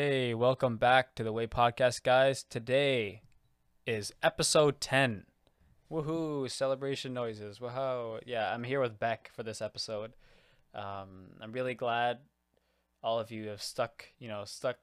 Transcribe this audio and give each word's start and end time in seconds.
Hey, 0.00 0.32
welcome 0.32 0.76
back 0.76 1.16
to 1.16 1.24
the 1.24 1.32
Way 1.32 1.48
Podcast, 1.48 2.04
guys. 2.04 2.44
Today 2.44 3.22
is 3.84 4.12
episode 4.22 4.80
10. 4.80 5.24
Woohoo! 5.90 6.48
Celebration 6.48 7.12
noises. 7.12 7.58
Woohoo! 7.58 8.20
Yeah, 8.24 8.54
I'm 8.54 8.62
here 8.62 8.80
with 8.80 9.00
Beck 9.00 9.28
for 9.34 9.42
this 9.42 9.60
episode. 9.60 10.12
Um, 10.72 11.32
I'm 11.40 11.50
really 11.50 11.74
glad 11.74 12.18
all 13.02 13.18
of 13.18 13.32
you 13.32 13.48
have 13.48 13.60
stuck, 13.60 14.04
you 14.20 14.28
know, 14.28 14.44
stuck 14.44 14.76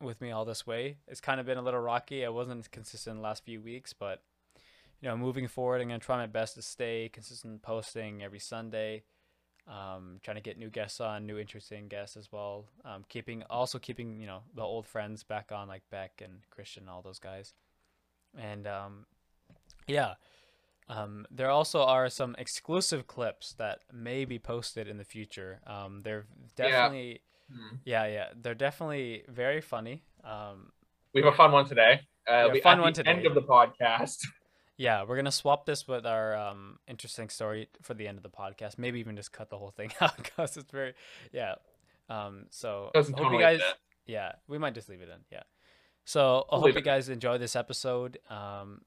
with 0.00 0.18
me 0.22 0.30
all 0.30 0.46
this 0.46 0.66
way. 0.66 0.96
It's 1.06 1.20
kind 1.20 1.40
of 1.40 1.44
been 1.44 1.58
a 1.58 1.62
little 1.62 1.80
rocky. 1.80 2.24
I 2.24 2.30
wasn't 2.30 2.70
consistent 2.70 3.16
the 3.16 3.22
last 3.22 3.44
few 3.44 3.60
weeks, 3.60 3.92
but 3.92 4.22
you 5.02 5.10
know, 5.10 5.16
moving 5.18 5.46
forward, 5.46 5.82
I'm 5.82 5.88
gonna 5.88 5.98
try 5.98 6.16
my 6.16 6.26
best 6.26 6.54
to 6.54 6.62
stay 6.62 7.10
consistent, 7.12 7.60
posting 7.60 8.22
every 8.22 8.38
Sunday. 8.38 9.02
Um, 9.68 10.18
trying 10.22 10.36
to 10.36 10.42
get 10.42 10.56
new 10.58 10.70
guests 10.70 10.98
on, 10.98 11.26
new 11.26 11.38
interesting 11.38 11.88
guests 11.88 12.16
as 12.16 12.32
well. 12.32 12.64
Um, 12.86 13.04
keeping 13.08 13.42
also 13.50 13.78
keeping 13.78 14.18
you 14.18 14.26
know 14.26 14.40
the 14.54 14.62
old 14.62 14.86
friends 14.86 15.22
back 15.24 15.52
on 15.52 15.68
like 15.68 15.82
Beck 15.90 16.22
and 16.24 16.40
Christian, 16.50 16.88
all 16.88 17.02
those 17.02 17.18
guys. 17.18 17.52
And 18.38 18.66
um, 18.66 19.04
yeah, 19.86 20.14
um, 20.88 21.26
there 21.30 21.50
also 21.50 21.82
are 21.82 22.08
some 22.08 22.34
exclusive 22.38 23.06
clips 23.06 23.52
that 23.58 23.80
may 23.92 24.24
be 24.24 24.38
posted 24.38 24.88
in 24.88 24.96
the 24.96 25.04
future. 25.04 25.60
Um, 25.66 26.00
they're 26.00 26.26
definitely 26.56 27.20
Hmm. 27.50 27.76
yeah 27.86 28.04
yeah 28.06 28.26
they're 28.36 28.54
definitely 28.54 29.22
very 29.26 29.60
funny. 29.62 30.02
Um, 30.22 30.70
We 31.14 31.22
have 31.22 31.32
a 31.32 31.36
fun 31.36 31.50
one 31.52 31.66
today. 31.66 32.00
Uh, 32.28 32.44
Yeah, 32.46 32.52
we, 32.52 32.60
fun 32.60 32.80
one 32.82 32.92
today. 32.92 33.10
End 33.10 33.26
of 33.26 33.34
the 33.34 33.40
podcast. 33.42 34.18
Yeah, 34.78 35.02
we're 35.02 35.16
gonna 35.16 35.32
swap 35.32 35.66
this 35.66 35.88
with 35.88 36.06
our 36.06 36.36
um, 36.36 36.78
interesting 36.86 37.28
story 37.30 37.68
for 37.82 37.94
the 37.94 38.06
end 38.06 38.16
of 38.16 38.22
the 38.22 38.30
podcast. 38.30 38.78
Maybe 38.78 39.00
even 39.00 39.16
just 39.16 39.32
cut 39.32 39.50
the 39.50 39.58
whole 39.58 39.72
thing 39.72 39.90
out 40.00 40.16
because 40.16 40.56
it's 40.56 40.70
very, 40.70 40.94
yeah. 41.32 41.56
Um, 42.08 42.46
so 42.50 42.92
Doesn't 42.94 43.18
hope 43.18 43.32
you 43.32 43.40
guys, 43.40 43.58
that. 43.58 43.76
yeah, 44.06 44.32
we 44.46 44.56
might 44.56 44.74
just 44.74 44.88
leave 44.88 45.02
it 45.02 45.08
in. 45.08 45.18
Yeah. 45.32 45.42
So 46.04 46.46
I 46.50 46.54
We'll 46.54 46.66
hope 46.66 46.74
you 46.76 46.80
guys 46.80 47.08
enjoy 47.08 47.38
this 47.38 47.56
episode. 47.56 48.18
Um, 48.30 48.82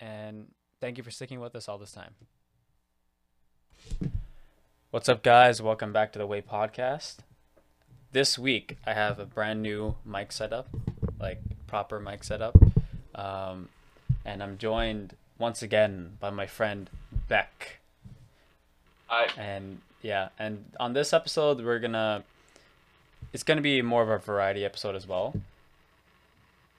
and 0.00 0.48
thank 0.82 0.98
you 0.98 1.02
for 1.02 1.10
sticking 1.10 1.40
with 1.40 1.56
us 1.56 1.66
all 1.66 1.78
this 1.78 1.92
time. 1.92 2.14
What's 4.90 5.08
up, 5.08 5.22
guys? 5.22 5.62
Welcome 5.62 5.94
back 5.94 6.12
to 6.12 6.18
the 6.18 6.26
Way 6.26 6.42
Podcast. 6.42 7.16
This 8.12 8.38
week 8.38 8.76
I 8.86 8.92
have 8.92 9.18
a 9.18 9.24
brand 9.24 9.62
new 9.62 9.96
mic 10.04 10.30
setup, 10.30 10.68
like 11.18 11.40
proper 11.66 11.98
mic 11.98 12.22
setup. 12.22 12.54
Um, 13.14 13.70
and 14.24 14.42
I'm 14.42 14.58
joined 14.58 15.16
once 15.42 15.60
again 15.62 16.16
by 16.20 16.30
my 16.30 16.46
friend 16.46 16.88
Beck. 17.28 17.78
I, 19.10 19.28
And 19.36 19.80
yeah, 20.00 20.28
and 20.38 20.64
on 20.80 20.92
this 20.94 21.12
episode 21.12 21.62
we're 21.62 21.78
gonna 21.80 22.22
it's 23.32 23.42
gonna 23.42 23.60
be 23.60 23.82
more 23.82 24.02
of 24.02 24.08
a 24.08 24.18
variety 24.18 24.64
episode 24.64 24.94
as 24.96 25.06
well. 25.06 25.34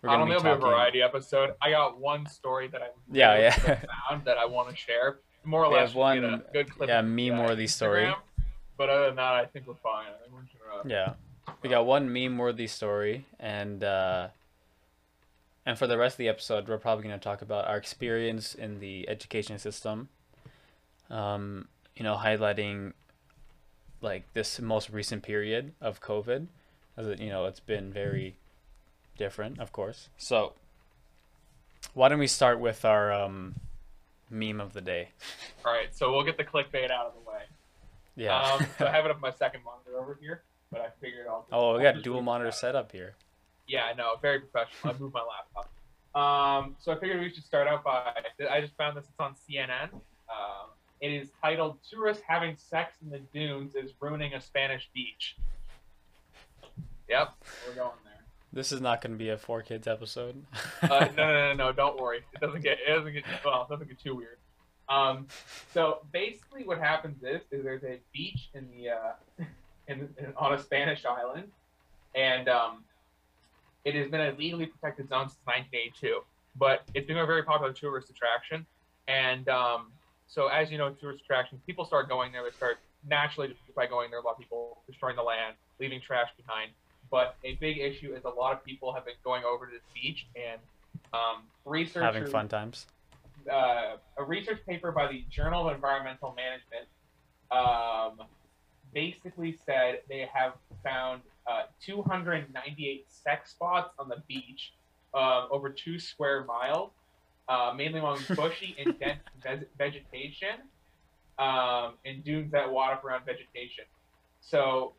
We're 0.02 0.10
I 0.10 0.18
don't 0.18 0.28
be 0.28 0.34
think 0.34 0.46
it'll 0.46 0.58
be 0.58 0.64
a 0.66 0.70
variety 0.70 1.02
episode. 1.02 1.54
I 1.62 1.70
got 1.72 1.98
one 2.00 2.26
story 2.28 2.68
that 2.70 2.82
I 2.82 2.88
Yeah, 3.12 3.32
really 3.34 3.44
yeah. 3.44 3.80
found 4.10 4.26
that 4.26 4.38
I 4.38 4.46
want 4.46 4.70
to 4.70 4.76
share. 4.76 5.18
More 5.46 5.66
or 5.66 5.70
We 5.74 5.76
less, 5.76 5.90
have 5.90 5.96
one- 5.96 6.24
a 6.24 6.44
good 6.54 6.70
clip 6.72 6.90
yeah, 6.90 7.00
of, 7.00 7.06
meme-worthy 7.06 7.68
story. 7.68 8.14
But 8.78 8.90
other 8.90 9.06
than 9.08 9.16
that, 9.18 9.34
I 9.34 9.46
think 9.46 9.68
we're 9.68 9.76
fine. 9.76 10.08
I 10.08 10.18
think 10.24 10.34
we're 10.34 10.84
gonna, 10.84 10.90
Yeah. 10.90 11.14
We 11.62 11.70
got 11.70 11.86
one 11.86 12.12
meme 12.12 12.38
worthy 12.38 12.68
story 12.68 13.26
and 13.40 13.84
uh 13.84 14.28
and 15.66 15.78
for 15.78 15.88
the 15.88 15.98
rest 15.98 16.16
of 16.16 16.18
the 16.20 16.30
episode 16.30 16.68
we're 16.68 16.78
probably 16.78 17.04
gonna 17.04 17.18
talk 17.18 17.42
about 17.42 17.68
our 17.68 17.78
experience 17.78 18.56
in 18.56 18.80
the 18.80 19.08
education 19.10 19.58
system. 19.60 20.10
Um, 21.10 21.68
you 21.96 22.04
know, 22.04 22.16
highlighting 22.16 22.94
like 24.02 24.32
this 24.34 24.60
most 24.60 24.90
recent 24.90 25.24
period 25.24 25.74
of 25.82 26.02
COVID. 26.02 26.48
As 26.98 27.08
it, 27.08 27.20
you 27.20 27.30
know, 27.30 27.46
it's 27.46 27.60
been 27.60 27.92
very 27.92 28.36
different, 29.18 29.60
of 29.60 29.72
course. 29.72 30.10
So 30.18 30.54
why 31.94 32.10
don't 32.10 32.20
we 32.20 32.28
start 32.28 32.60
with 32.60 32.86
our 32.86 33.12
um 33.12 33.56
meme 34.30 34.60
of 34.60 34.74
the 34.74 34.82
day? 34.82 35.10
All 35.66 35.72
right, 35.72 35.96
so 35.96 36.12
we'll 36.12 36.24
get 36.24 36.38
the 36.38 36.44
clickbait 36.44 36.92
out 36.92 37.08
of 37.08 37.14
the 37.14 37.30
way. 37.30 37.42
Yeah. 38.16 38.40
Um, 38.40 38.66
so 38.78 38.86
I 38.86 38.92
have 38.92 39.06
it 39.06 39.12
up 39.12 39.22
my 39.22 39.32
second 39.32 39.62
monitor 39.64 40.00
over 40.00 40.18
here, 40.22 40.44
but 40.72 40.82
I 40.82 40.90
figured 41.02 41.28
I'll. 41.28 41.46
oh, 41.52 41.78
we 41.78 41.84
got 41.84 42.02
dual 42.04 42.22
monitor 42.22 42.52
setup 42.52 42.92
here. 42.92 43.16
Yeah, 43.68 43.86
I 43.86 43.94
know. 43.94 44.16
Very 44.22 44.40
professional. 44.42 44.94
I 44.94 45.00
moved 45.00 45.14
my 45.14 45.22
laptop. 45.22 45.70
Um, 46.16 46.76
so 46.80 46.92
I 46.92 47.00
figured 47.00 47.20
we 47.22 47.34
should 47.34 47.44
start 47.44 47.68
out 47.68 47.84
by. 47.84 48.14
I 48.50 48.62
just 48.62 48.76
found 48.78 48.96
this. 48.96 49.06
It's 49.06 49.20
on 49.20 49.36
CNN. 49.50 49.94
Um, 49.94 50.70
it 51.02 51.12
is 51.12 51.30
titled 51.42 51.78
"Tourists 51.90 52.24
Having 52.28 52.58
Sex 52.58 52.96
in 53.04 53.10
the 53.10 53.20
Dunes 53.34 53.76
is 53.76 53.92
Ruining 54.00 54.34
a 54.34 54.42
Spanish 54.42 54.90
Beach." 54.94 55.36
Yep, 57.10 57.34
we're 57.68 57.76
going 57.76 57.92
there. 58.04 58.14
This 58.52 58.72
is 58.72 58.82
not 58.82 59.02
going 59.02 59.14
to 59.14 59.18
be 59.18 59.30
a 59.30 59.38
four 59.38 59.64
kids 59.64 59.88
episode. 59.88 60.44
Uh, 60.84 60.88
no, 61.18 61.26
no, 61.28 61.34
no, 61.34 61.54
no, 61.54 61.72
don't 61.72 62.00
worry. 62.00 62.20
It 62.34 62.42
doesn't 62.42 62.62
get. 62.62 62.78
It 62.88 62.94
doesn't 62.96 63.14
get. 63.14 63.24
Well, 63.44 63.64
it 63.64 63.74
doesn't 63.74 63.88
get 63.88 64.00
too 64.00 64.16
weird. 64.16 64.38
Um, 64.90 65.28
so 65.74 66.00
basically, 66.12 66.64
what 66.64 66.78
happens 66.78 67.24
is, 67.24 67.42
is 67.52 67.64
there's 67.64 67.84
a 67.84 68.00
beach 68.14 68.50
in 68.54 68.68
the 68.70 68.90
uh, 68.92 69.14
in, 69.88 70.10
in 70.20 70.34
on 70.38 70.54
a 70.54 70.60
Spanish 70.62 71.06
island, 71.06 71.52
and 72.14 72.48
um, 72.48 72.84
it 73.86 73.96
has 73.96 74.10
been 74.10 74.22
a 74.22 74.32
legally 74.38 74.66
protected 74.66 75.10
zone 75.10 75.30
since 75.30 75.40
1982. 75.46 76.22
But 76.56 76.84
it's 76.94 77.08
been 77.08 77.18
a 77.18 77.26
very 77.26 77.44
popular 77.44 77.74
tourist 77.74 78.10
attraction, 78.10 78.66
and 79.08 79.50
um, 79.50 79.92
so 80.28 80.48
as 80.48 80.72
you 80.72 80.78
know, 80.78 80.92
tourist 80.92 81.24
attractions, 81.24 81.62
people 81.66 81.84
start 81.84 82.08
going 82.08 82.32
there. 82.32 82.44
They 82.44 82.56
start 82.56 82.78
naturally 83.08 83.50
just 83.50 83.76
by 83.76 83.88
going 83.88 84.12
there. 84.12 84.20
A 84.20 84.24
lot 84.24 84.34
of 84.34 84.40
people 84.40 84.82
destroying 84.88 85.16
the 85.16 85.24
land, 85.24 85.56
leaving 85.80 86.00
trash 86.00 86.30
behind. 86.38 86.72
But 87.10 87.36
a 87.44 87.56
big 87.56 87.78
issue 87.80 88.14
is 88.16 88.24
a 88.24 88.30
lot 88.30 88.54
of 88.54 88.64
people 88.64 88.94
have 88.94 89.06
been 89.06 89.16
going 89.24 89.44
over 89.44 89.66
to 89.66 89.72
this 89.72 89.82
beach 89.94 90.26
and 90.36 90.60
um, 91.14 91.44
researchers 91.66 92.02
Having 92.04 92.28
fun 92.28 92.48
times. 92.48 92.88
uh, 93.52 93.98
a 94.18 94.24
research 94.24 94.60
paper 94.68 94.92
by 94.92 95.08
the 95.12 95.24
Journal 95.30 95.68
of 95.68 95.76
Environmental 95.76 96.36
Management 96.36 96.88
um, 97.52 98.26
basically 98.94 99.58
said 99.66 100.02
they 100.10 100.28
have 100.34 100.54
found 100.84 101.22
uh, 101.48 101.64
298 101.86 103.06
sex 103.08 103.52
spots 103.52 103.94
on 104.00 104.10
the 104.10 104.22
beach 104.28 104.74
uh, 105.14 105.48
over 105.52 105.70
two 105.70 106.00
square 106.00 106.44
miles, 106.46 106.92
uh, 107.48 107.74
mainly 107.76 108.00
among 108.00 108.20
bushy 108.36 108.76
and 108.80 108.98
dense 109.00 109.20
veg- 109.42 109.68
vegetation 109.78 110.62
um, 111.40 111.94
and 112.06 112.24
dunes 112.24 112.52
that 112.52 112.72
water 112.72 113.00
around 113.06 113.26
vegetation. 113.26 113.86
So 114.42 114.94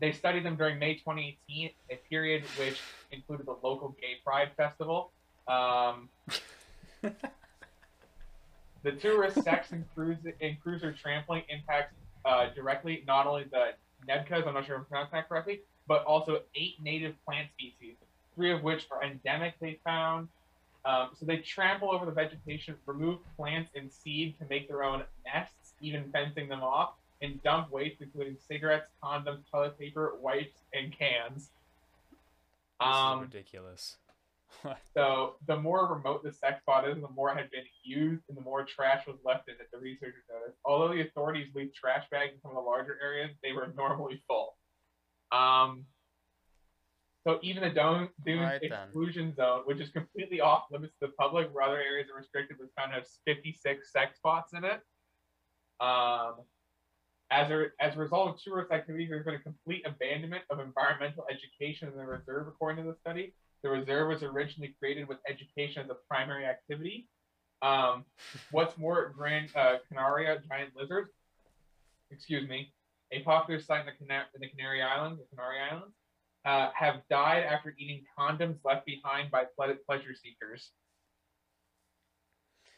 they 0.00 0.12
studied 0.12 0.44
them 0.44 0.56
during 0.56 0.78
May 0.78 0.94
2018, 0.94 1.70
a 1.90 1.96
period 2.08 2.44
which 2.58 2.80
included 3.12 3.46
the 3.46 3.56
local 3.62 3.96
gay 4.00 4.16
pride 4.24 4.50
festival. 4.56 5.12
Um, 5.46 6.08
the 8.82 8.92
tourist 8.92 9.42
sex 9.42 9.72
and 9.72 9.84
cruise 9.94 10.18
and 10.40 10.60
cruiser 10.60 10.92
trampling 10.92 11.42
impacts 11.48 11.94
uh, 12.24 12.46
directly 12.54 13.02
not 13.06 13.26
only 13.26 13.44
the 13.50 13.70
nebkhas, 14.08 14.46
I'm 14.46 14.54
not 14.54 14.66
sure 14.66 14.76
if 14.76 14.80
I'm 14.82 14.86
pronouncing 14.86 15.16
that 15.16 15.28
correctly, 15.28 15.60
but 15.86 16.04
also 16.04 16.40
eight 16.54 16.74
native 16.82 17.14
plant 17.24 17.48
species, 17.58 17.96
three 18.34 18.52
of 18.52 18.62
which 18.62 18.86
are 18.90 19.02
endemic. 19.02 19.54
They 19.60 19.78
found. 19.84 20.28
Um, 20.86 21.08
so 21.18 21.24
they 21.24 21.38
trample 21.38 21.90
over 21.94 22.04
the 22.04 22.12
vegetation, 22.12 22.74
remove 22.84 23.18
plants 23.36 23.70
and 23.74 23.90
seed 23.90 24.38
to 24.38 24.44
make 24.50 24.68
their 24.68 24.84
own 24.84 25.02
nests, 25.24 25.72
even 25.80 26.10
fencing 26.12 26.46
them 26.48 26.62
off, 26.62 26.90
and 27.22 27.42
dump 27.42 27.70
waste 27.72 28.02
including 28.02 28.36
cigarettes, 28.46 28.90
condoms, 29.02 29.38
toilet 29.50 29.78
paper, 29.78 30.12
wipes, 30.20 30.58
and 30.74 30.92
cans. 30.96 31.48
This 32.80 32.86
Um, 32.86 33.20
is 33.20 33.22
ridiculous. 33.32 33.96
so 34.96 35.34
the 35.46 35.56
more 35.56 35.92
remote 35.92 36.22
the 36.22 36.32
sex 36.32 36.60
spot 36.60 36.88
is, 36.88 36.96
the 37.00 37.08
more 37.08 37.30
it 37.30 37.36
had 37.36 37.50
been 37.50 37.64
used 37.82 38.24
and 38.28 38.36
the 38.36 38.42
more 38.42 38.64
trash 38.64 39.06
was 39.06 39.16
left 39.24 39.48
in 39.48 39.54
it, 39.54 39.68
the 39.72 39.78
researchers 39.78 40.24
noticed. 40.30 40.58
Although 40.64 40.94
the 40.94 41.02
authorities 41.02 41.48
leave 41.54 41.74
trash 41.74 42.04
bags 42.10 42.32
in 42.34 42.40
some 42.40 42.50
of 42.50 42.56
the 42.56 42.68
larger 42.68 42.98
areas, 43.02 43.30
they 43.42 43.52
were 43.52 43.72
normally 43.76 44.22
full. 44.28 44.56
Um, 45.32 45.84
so 47.26 47.38
even 47.42 47.62
the 47.62 47.70
Dune, 47.70 48.08
Dunes 48.24 48.42
Right 48.42 48.60
then. 48.60 48.72
exclusion 48.84 49.34
zone, 49.34 49.62
which 49.64 49.80
is 49.80 49.88
completely 49.90 50.40
off 50.40 50.64
limits 50.70 50.94
to 51.00 51.06
the 51.06 51.12
public, 51.18 51.48
where 51.54 51.64
other 51.64 51.80
areas 51.80 52.08
are 52.12 52.18
restricted, 52.18 52.58
was 52.60 52.68
found 52.76 52.90
to 52.92 52.96
have 52.96 53.06
56 53.24 53.90
sex 53.90 54.18
spots 54.18 54.52
in 54.52 54.64
it. 54.64 54.80
Um, 55.80 56.34
as 57.30 57.50
a, 57.50 57.66
as 57.80 57.96
a 57.96 57.98
result 57.98 58.28
of 58.28 58.42
tourist 58.42 58.70
activity, 58.70 59.06
there's 59.08 59.24
been 59.24 59.34
a 59.34 59.40
complete 59.40 59.84
abandonment 59.86 60.44
of 60.50 60.60
environmental 60.60 61.24
education 61.30 61.88
in 61.88 61.96
the 61.96 62.04
reserve, 62.04 62.46
according 62.46 62.84
to 62.84 62.90
the 62.90 62.96
study. 62.98 63.34
The 63.64 63.70
reserve 63.70 64.08
was 64.08 64.22
originally 64.22 64.76
created 64.78 65.08
with 65.08 65.16
education 65.26 65.82
as 65.84 65.88
a 65.90 65.94
primary 66.06 66.44
activity. 66.44 67.08
Um, 67.62 68.04
what's 68.50 68.76
more, 68.76 69.14
Gran 69.16 69.48
uh, 69.56 69.76
Canaria 69.88 70.38
giant 70.46 70.76
lizards, 70.76 71.10
excuse 72.10 72.46
me, 72.46 72.74
a 73.10 73.20
popular 73.22 73.58
site 73.58 73.80
in 73.80 73.86
the, 73.86 73.92
Cana- 73.92 74.26
in 74.34 74.42
the 74.42 74.50
Canary 74.50 74.82
Islands, 74.82 75.18
the 75.18 75.34
Canary 75.34 75.56
Islands, 75.60 75.94
uh, 76.44 76.72
have 76.74 77.00
died 77.08 77.44
after 77.44 77.74
eating 77.78 78.04
condoms 78.18 78.58
left 78.66 78.84
behind 78.84 79.30
by 79.30 79.44
ple- 79.58 79.76
pleasure 79.88 80.14
seekers. 80.14 80.70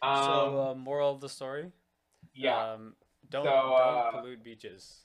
Um, 0.03 0.15
so, 0.25 0.69
uh, 0.71 0.75
moral 0.77 1.11
of 1.17 1.21
the 1.21 1.29
story? 1.29 1.73
yeah, 2.33 2.75
Um, 2.75 2.94
don't 3.29 3.44
so, 3.44 3.50
uh, 3.50 4.03
don't 4.12 4.21
pollute 4.23 4.44
beaches. 4.44 5.03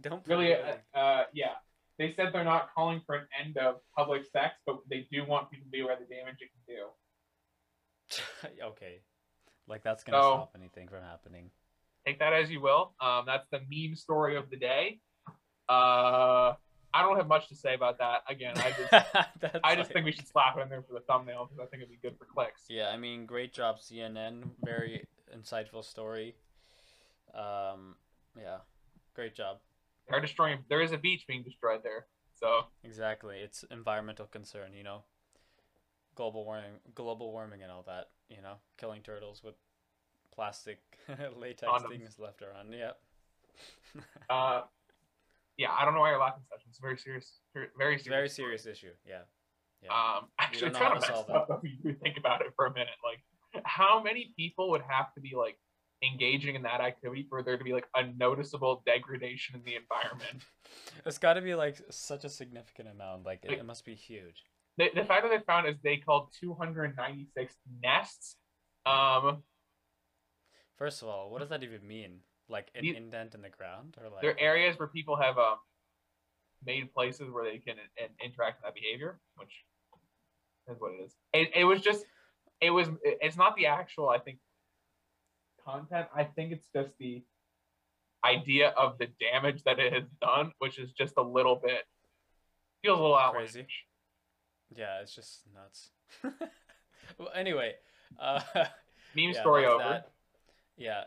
don't 0.00 0.26
really, 0.26 0.52
pollute 0.54 0.80
uh, 0.94 0.98
uh, 0.98 1.24
yeah. 1.32 1.52
They 1.98 2.12
said 2.14 2.30
they're 2.32 2.44
not 2.44 2.68
calling 2.74 3.00
for 3.06 3.14
an 3.14 3.26
end 3.44 3.56
of 3.58 3.76
public 3.96 4.24
sex, 4.26 4.54
but 4.66 4.78
they 4.90 5.06
do 5.10 5.24
want 5.24 5.50
people 5.50 5.64
to 5.64 5.70
be 5.70 5.80
aware 5.80 5.94
of 5.94 6.00
the 6.00 6.14
damage 6.14 6.36
it 6.40 6.50
can 6.66 6.76
do. 6.76 8.62
okay, 8.66 9.00
like 9.66 9.82
that's 9.82 10.04
gonna 10.04 10.18
So- 10.22 10.30
stop 10.30 10.52
anything 10.56 10.88
from 10.88 11.02
happening. 11.02 11.50
Take 12.06 12.20
that 12.20 12.32
as 12.32 12.48
you 12.50 12.60
will. 12.60 12.92
Um, 13.00 13.24
that's 13.26 13.48
the 13.50 13.60
meme 13.68 13.96
story 13.96 14.36
of 14.36 14.48
the 14.48 14.56
day. 14.56 15.00
Uh, 15.68 16.54
I 16.94 17.02
don't 17.02 17.16
have 17.16 17.26
much 17.26 17.48
to 17.48 17.56
say 17.56 17.74
about 17.74 17.98
that. 17.98 18.22
Again, 18.28 18.54
I 18.58 18.70
just 18.70 18.92
I 19.64 19.74
just 19.74 19.88
like- 19.88 19.92
think 19.92 20.04
we 20.06 20.12
should 20.12 20.28
slap 20.28 20.56
it 20.56 20.60
in 20.60 20.68
there 20.68 20.82
for 20.82 20.92
the 20.94 21.00
thumbnail 21.00 21.46
because 21.50 21.58
I 21.60 21.66
think 21.68 21.82
it'd 21.82 21.90
be 21.90 21.98
good 22.08 22.16
for 22.16 22.24
clicks. 22.26 22.62
Yeah, 22.68 22.90
I 22.90 22.96
mean, 22.96 23.26
great 23.26 23.52
job, 23.52 23.78
CNN. 23.80 24.44
Very 24.62 25.04
insightful 25.36 25.84
story. 25.84 26.36
Um, 27.34 27.96
yeah, 28.40 28.58
great 29.14 29.34
job. 29.34 29.58
They're 30.08 30.20
destroying. 30.20 30.58
There 30.68 30.82
is 30.82 30.92
a 30.92 30.98
beach 30.98 31.24
being 31.26 31.42
destroyed 31.42 31.80
there. 31.82 32.06
So 32.34 32.66
Exactly, 32.84 33.38
it's 33.38 33.64
environmental 33.70 34.26
concern. 34.26 34.72
You 34.74 34.82
know, 34.84 35.04
global 36.14 36.44
warming, 36.44 36.80
global 36.94 37.32
warming, 37.32 37.62
and 37.62 37.72
all 37.72 37.84
that. 37.86 38.10
You 38.28 38.42
know, 38.42 38.54
killing 38.76 39.02
turtles 39.02 39.42
with 39.42 39.54
plastic 40.34 40.78
latex 41.36 41.70
Condoms. 41.70 41.88
things 41.88 42.18
left 42.18 42.42
around. 42.42 42.72
Yep. 42.72 42.98
uh, 44.30 44.62
yeah, 45.56 45.68
I 45.76 45.84
don't 45.84 45.94
know 45.94 46.00
why 46.00 46.10
you're 46.10 46.20
laughing, 46.20 46.42
such. 46.50 46.60
It's 46.68 46.78
very 46.78 46.98
serious. 46.98 47.40
Very 47.54 47.98
serious. 47.98 48.06
very 48.06 48.28
story. 48.28 48.58
serious 48.58 48.66
issue. 48.66 48.92
Yeah. 49.06 49.20
Yeah. 49.82 49.90
Um, 49.90 50.28
actually, 50.38 50.60
don't 50.60 50.70
it's 50.70 50.78
know 50.78 50.84
how 50.84 50.90
kind 50.92 50.98
of 50.98 51.04
to 51.04 51.12
messed 51.12 51.30
up 51.30 51.60
if 51.64 51.84
you 51.84 51.96
think 52.02 52.18
about 52.18 52.40
it 52.42 52.48
for 52.56 52.66
a 52.66 52.72
minute. 52.72 52.96
Like, 53.04 53.62
how 53.64 54.02
many 54.02 54.34
people 54.36 54.70
would 54.70 54.82
have 54.88 55.12
to 55.14 55.20
be 55.20 55.32
like 55.36 55.58
engaging 56.02 56.54
in 56.54 56.62
that 56.62 56.80
activity 56.80 57.26
for 57.28 57.42
there 57.42 57.56
to 57.56 57.64
be 57.64 57.72
like 57.72 57.86
a 57.96 58.04
noticeable 58.16 58.82
degradation 58.86 59.54
in 59.56 59.62
the 59.64 59.74
environment? 59.76 60.42
It's 61.04 61.18
got 61.18 61.34
to 61.34 61.40
be 61.42 61.54
like 61.54 61.80
such 61.90 62.24
a 62.24 62.28
significant 62.28 62.88
amount. 62.88 63.24
Like 63.24 63.40
it, 63.44 63.50
Like- 63.50 63.58
it 63.58 63.64
must 63.64 63.84
be 63.84 63.94
huge. 63.94 64.42
The, 64.78 64.90
the 64.94 65.04
fact 65.04 65.22
that 65.22 65.30
they 65.30 65.42
found 65.46 65.66
is 65.68 65.76
they 65.82 65.96
called 65.96 66.28
296 66.38 67.54
nests. 67.82 68.36
Um, 68.84 69.42
First 70.76 71.00
of 71.00 71.08
all, 71.08 71.30
what 71.30 71.38
does 71.40 71.48
that 71.48 71.62
even 71.62 71.86
mean? 71.86 72.18
Like 72.48 72.70
an 72.74 72.82
These- 72.82 72.96
indent 72.96 73.34
in 73.34 73.40
the 73.42 73.48
ground, 73.48 73.96
or 74.00 74.10
like 74.10 74.20
there 74.20 74.32
are 74.32 74.38
areas 74.38 74.78
where 74.78 74.88
people 74.88 75.16
have 75.16 75.38
um 75.38 75.56
made 76.64 76.92
places 76.92 77.30
where 77.30 77.44
they 77.44 77.58
can 77.58 77.76
in, 77.96 78.08
interact 78.24 78.58
with 78.60 78.66
that 78.66 78.74
behavior, 78.74 79.18
which 79.36 79.64
is 80.68 80.76
what 80.78 80.92
it 80.92 81.04
is. 81.04 81.14
It, 81.32 81.50
it 81.56 81.64
was 81.64 81.80
just, 81.80 82.04
it 82.60 82.70
was. 82.70 82.88
It's 83.02 83.36
not 83.36 83.56
the 83.56 83.66
actual. 83.66 84.08
I 84.10 84.18
think 84.18 84.38
content. 85.66 86.06
I 86.14 86.24
think 86.24 86.52
it's 86.52 86.68
just 86.74 86.90
the 86.98 87.22
idea 88.24 88.68
of 88.70 88.98
the 88.98 89.08
damage 89.20 89.62
that 89.64 89.78
it 89.78 89.92
has 89.92 90.04
done, 90.20 90.52
which 90.58 90.78
is 90.78 90.92
just 90.92 91.14
a 91.16 91.22
little 91.22 91.60
bit 91.62 91.82
feels 92.82 92.98
a 92.98 93.02
little 93.02 93.18
outlandish. 93.18 93.54
Crazy. 93.54 93.68
Yeah, 94.74 95.00
it's 95.02 95.14
just 95.14 95.42
nuts. 95.54 95.90
well, 97.18 97.30
anyway, 97.34 97.74
uh, 98.20 98.40
Meme 99.14 99.30
yeah, 99.30 99.40
story 99.40 99.66
over. 99.66 99.82
that. 99.82 100.10
Yeah, 100.76 101.04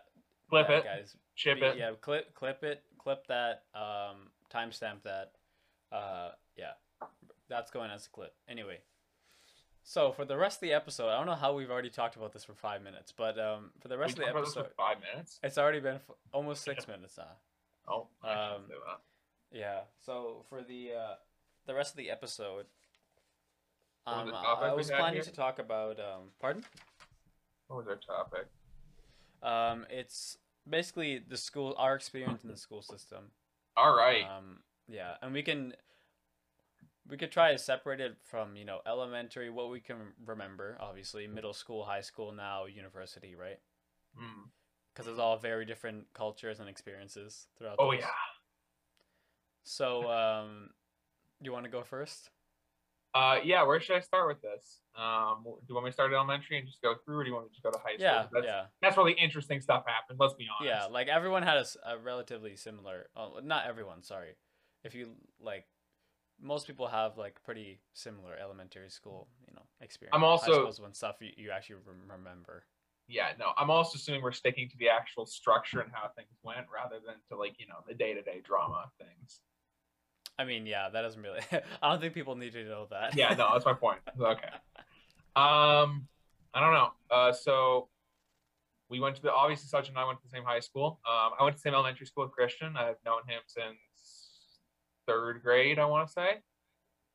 Clip 0.50 0.68
yeah, 0.70 0.78
it. 0.78 0.84
guys. 0.84 1.16
Ship 1.36 1.60
Be- 1.60 1.66
it. 1.66 1.78
Yeah, 1.78 1.92
clip 2.02 2.34
clip 2.34 2.64
it, 2.64 2.84
clip 2.98 3.26
that, 3.28 3.64
um, 3.76 4.30
timestamp 4.54 5.04
that. 5.04 5.32
Uh, 5.92 6.32
yeah, 6.58 6.72
that's 7.50 7.72
going 7.72 7.92
as 7.92 8.06
a 8.06 8.10
clip. 8.10 8.34
Anyway, 8.48 8.80
so 9.89 10.12
for 10.12 10.24
the 10.24 10.38
rest 10.38 10.57
of 10.57 10.62
the 10.62 10.74
episode, 10.74 11.09
I 11.09 11.18
don't 11.18 11.25
know 11.25 11.33
how 11.33 11.53
we've 11.56 11.71
already 11.71 11.89
talked 11.89 12.15
about 12.15 12.31
this 12.31 12.44
for 12.44 12.53
five 12.53 12.83
minutes, 12.83 13.12
but 13.12 13.39
um, 13.39 13.71
for 13.80 13.88
the 13.88 13.95
We 13.95 14.01
rest 14.01 14.12
of 14.13 14.18
the 14.19 14.24
talked 14.25 14.31
about 14.36 14.45
this 14.45 14.56
episode, 14.57 14.69
for 14.69 14.75
five 14.75 14.97
minutes. 15.01 15.39
it's 15.41 15.57
already 15.57 15.80
been 15.80 15.95
f- 15.95 16.15
almost 16.31 16.63
six 16.63 16.88
minutes 16.88 17.18
now. 17.18 17.31
Oh, 17.88 18.07
I 18.24 18.33
Um, 18.33 18.62
that. 18.69 19.57
Yeah. 19.57 19.80
So 20.06 20.45
for 20.47 20.62
the 20.62 20.91
uh, 20.94 21.15
the 21.65 21.74
rest 21.74 21.94
of 21.94 21.97
the 21.97 22.12
episode, 22.12 22.68
um, 24.06 24.27
the 24.27 24.36
I- 24.36 24.69
we 24.71 24.77
was 24.77 24.91
planning 24.91 25.13
here? 25.15 25.24
to 25.24 25.31
talk 25.31 25.57
about. 25.57 26.00
Um, 26.00 26.30
pardon? 26.39 26.63
What 27.68 27.77
was 27.77 27.88
our 27.88 27.95
topic? 27.95 28.45
Um, 29.41 29.88
it's 29.89 30.38
basically 30.69 31.18
the 31.18 31.38
school, 31.38 31.74
our 31.80 31.95
experience 31.95 32.44
in 32.44 32.51
the 32.51 32.57
school 32.57 32.83
system. 32.83 33.31
All 33.75 33.95
right. 33.95 34.24
Um, 34.25 34.59
yeah, 34.88 35.15
and 35.24 35.33
we 35.33 35.41
can 35.41 35.74
we 37.10 37.18
could 37.18 37.32
try 37.32 37.52
to 37.52 37.58
separate 37.58 38.00
it 38.00 38.16
from 38.24 38.56
you 38.56 38.66
know 38.66 38.80
elementary, 38.88 39.50
what 39.50 39.70
we 39.70 39.80
can 39.80 39.98
remember, 40.26 40.78
obviously 40.80 41.28
middle 41.28 41.54
school, 41.54 41.84
high 41.84 42.02
school, 42.02 42.32
now 42.32 42.66
university, 42.66 43.36
right? 43.36 43.60
Because 44.94 45.08
it's 45.08 45.20
all 45.20 45.38
very 45.38 45.66
different 45.66 46.06
cultures 46.14 46.60
and 46.60 46.70
experiences 46.70 47.48
throughout. 47.58 47.76
Oh 47.80 47.92
those. 47.92 48.02
yeah. 48.02 48.08
So, 49.64 50.10
um, 50.10 50.70
you 51.42 51.52
want 51.52 51.66
to 51.66 51.72
go 51.72 51.84
first? 51.84 52.30
Uh, 53.14 53.38
yeah. 53.44 53.64
Where 53.64 53.80
should 53.80 53.98
I 53.98 54.00
start 54.00 54.28
with 54.28 54.42
this? 54.42 54.82
Um, 54.96 55.44
do 55.44 55.60
you 55.68 55.76
want 55.76 55.86
me 55.86 55.90
to 55.90 55.94
start 55.94 56.12
at 56.12 56.16
elementary 56.16 56.58
and 56.58 56.68
just 56.68 56.82
go 56.82 56.96
through, 57.06 57.20
or 57.20 57.24
do 57.24 57.30
you 57.30 57.36
want 57.36 57.46
me 57.46 57.50
to 57.50 57.54
just 57.54 57.64
go 57.64 57.72
to 57.72 57.78
high 57.78 57.96
school? 57.96 58.06
Yeah, 58.06 58.26
That's, 58.32 58.46
yeah. 58.46 58.62
That's 58.82 58.98
where 58.98 59.06
the 59.06 59.18
interesting 59.18 59.62
stuff 59.62 59.84
happened. 59.88 60.20
Let's 60.20 60.34
be 60.34 60.48
honest. 60.60 60.76
Yeah, 60.76 60.86
like 60.86 61.08
everyone 61.08 61.44
had 61.44 61.58
a 61.58 61.98
relatively 61.98 62.56
similar. 62.56 63.08
Oh, 63.16 63.40
not 63.44 63.68
everyone. 63.68 64.04
Sorry. 64.04 64.36
If 64.84 64.96
you 64.96 65.12
like, 65.42 65.66
most 66.41 66.68
people 66.68 66.88
have 66.88 67.18
like 67.18 67.41
pretty 67.44 67.80
similar 67.94 68.36
elementary 68.38 68.89
school, 68.89 69.27
you 69.47 69.53
know, 69.53 69.63
experience. 69.81 70.13
I'm 70.15 70.24
also- 70.24 70.71
when 70.81 70.94
stuff 70.94 71.18
you, 71.19 71.31
you 71.36 71.51
actually 71.51 71.77
remember. 72.09 72.65
Yeah. 73.07 73.30
No, 73.39 73.51
I'm 73.57 73.71
also 73.71 73.95
assuming 73.95 74.21
we're 74.21 74.31
sticking 74.31 74.69
to 74.69 74.77
the 74.77 74.89
actual 74.89 75.25
structure 75.25 75.80
and 75.81 75.91
how 75.91 76.09
things 76.15 76.30
went, 76.44 76.68
rather 76.74 76.97
than 77.06 77.15
to 77.30 77.36
like 77.36 77.59
you 77.59 77.68
know 77.68 77.77
the 77.88 77.94
day 77.95 78.13
to 78.13 78.21
day 78.21 78.41
drama 78.44 78.83
of 78.86 78.91
things. 79.06 79.39
I 80.38 80.45
mean, 80.45 80.65
yeah, 80.65 80.89
that 80.89 81.01
doesn't 81.01 81.21
really. 81.21 81.41
I 81.81 81.89
don't 81.91 82.00
think 82.00 82.13
people 82.13 82.36
need 82.36 82.53
to 82.53 82.63
know 82.63 82.88
that. 82.91 83.15
Yeah. 83.15 83.33
No, 83.33 83.50
that's 83.53 83.65
my 83.65 83.74
point. 83.74 84.00
Okay. 84.21 84.47
Um, 85.36 86.07
I 86.53 86.59
don't 86.59 86.74
know. 86.74 86.89
Uh, 87.12 87.31
so 87.31 87.89
we 88.89 89.00
went 89.00 89.15
to 89.18 89.21
the 89.21 89.33
obviously 89.33 89.68
Sujun 89.69 89.89
and 89.89 89.97
I 89.97 90.06
went 90.06 90.19
to 90.19 90.24
the 90.25 90.31
same 90.31 90.44
high 90.44 90.59
school. 90.59 91.00
Um, 91.07 91.31
I 91.39 91.44
went 91.44 91.56
to 91.56 91.62
the 91.62 91.62
same 91.69 91.74
elementary 91.74 92.06
school 92.07 92.24
with 92.25 92.33
Christian. 92.33 92.75
I've 92.77 92.95
known 93.06 93.21
him 93.27 93.41
since 93.47 93.77
third 95.10 95.42
grade, 95.42 95.80
I 95.80 95.86
want 95.86 96.08
to 96.08 96.14
say. 96.14 96.30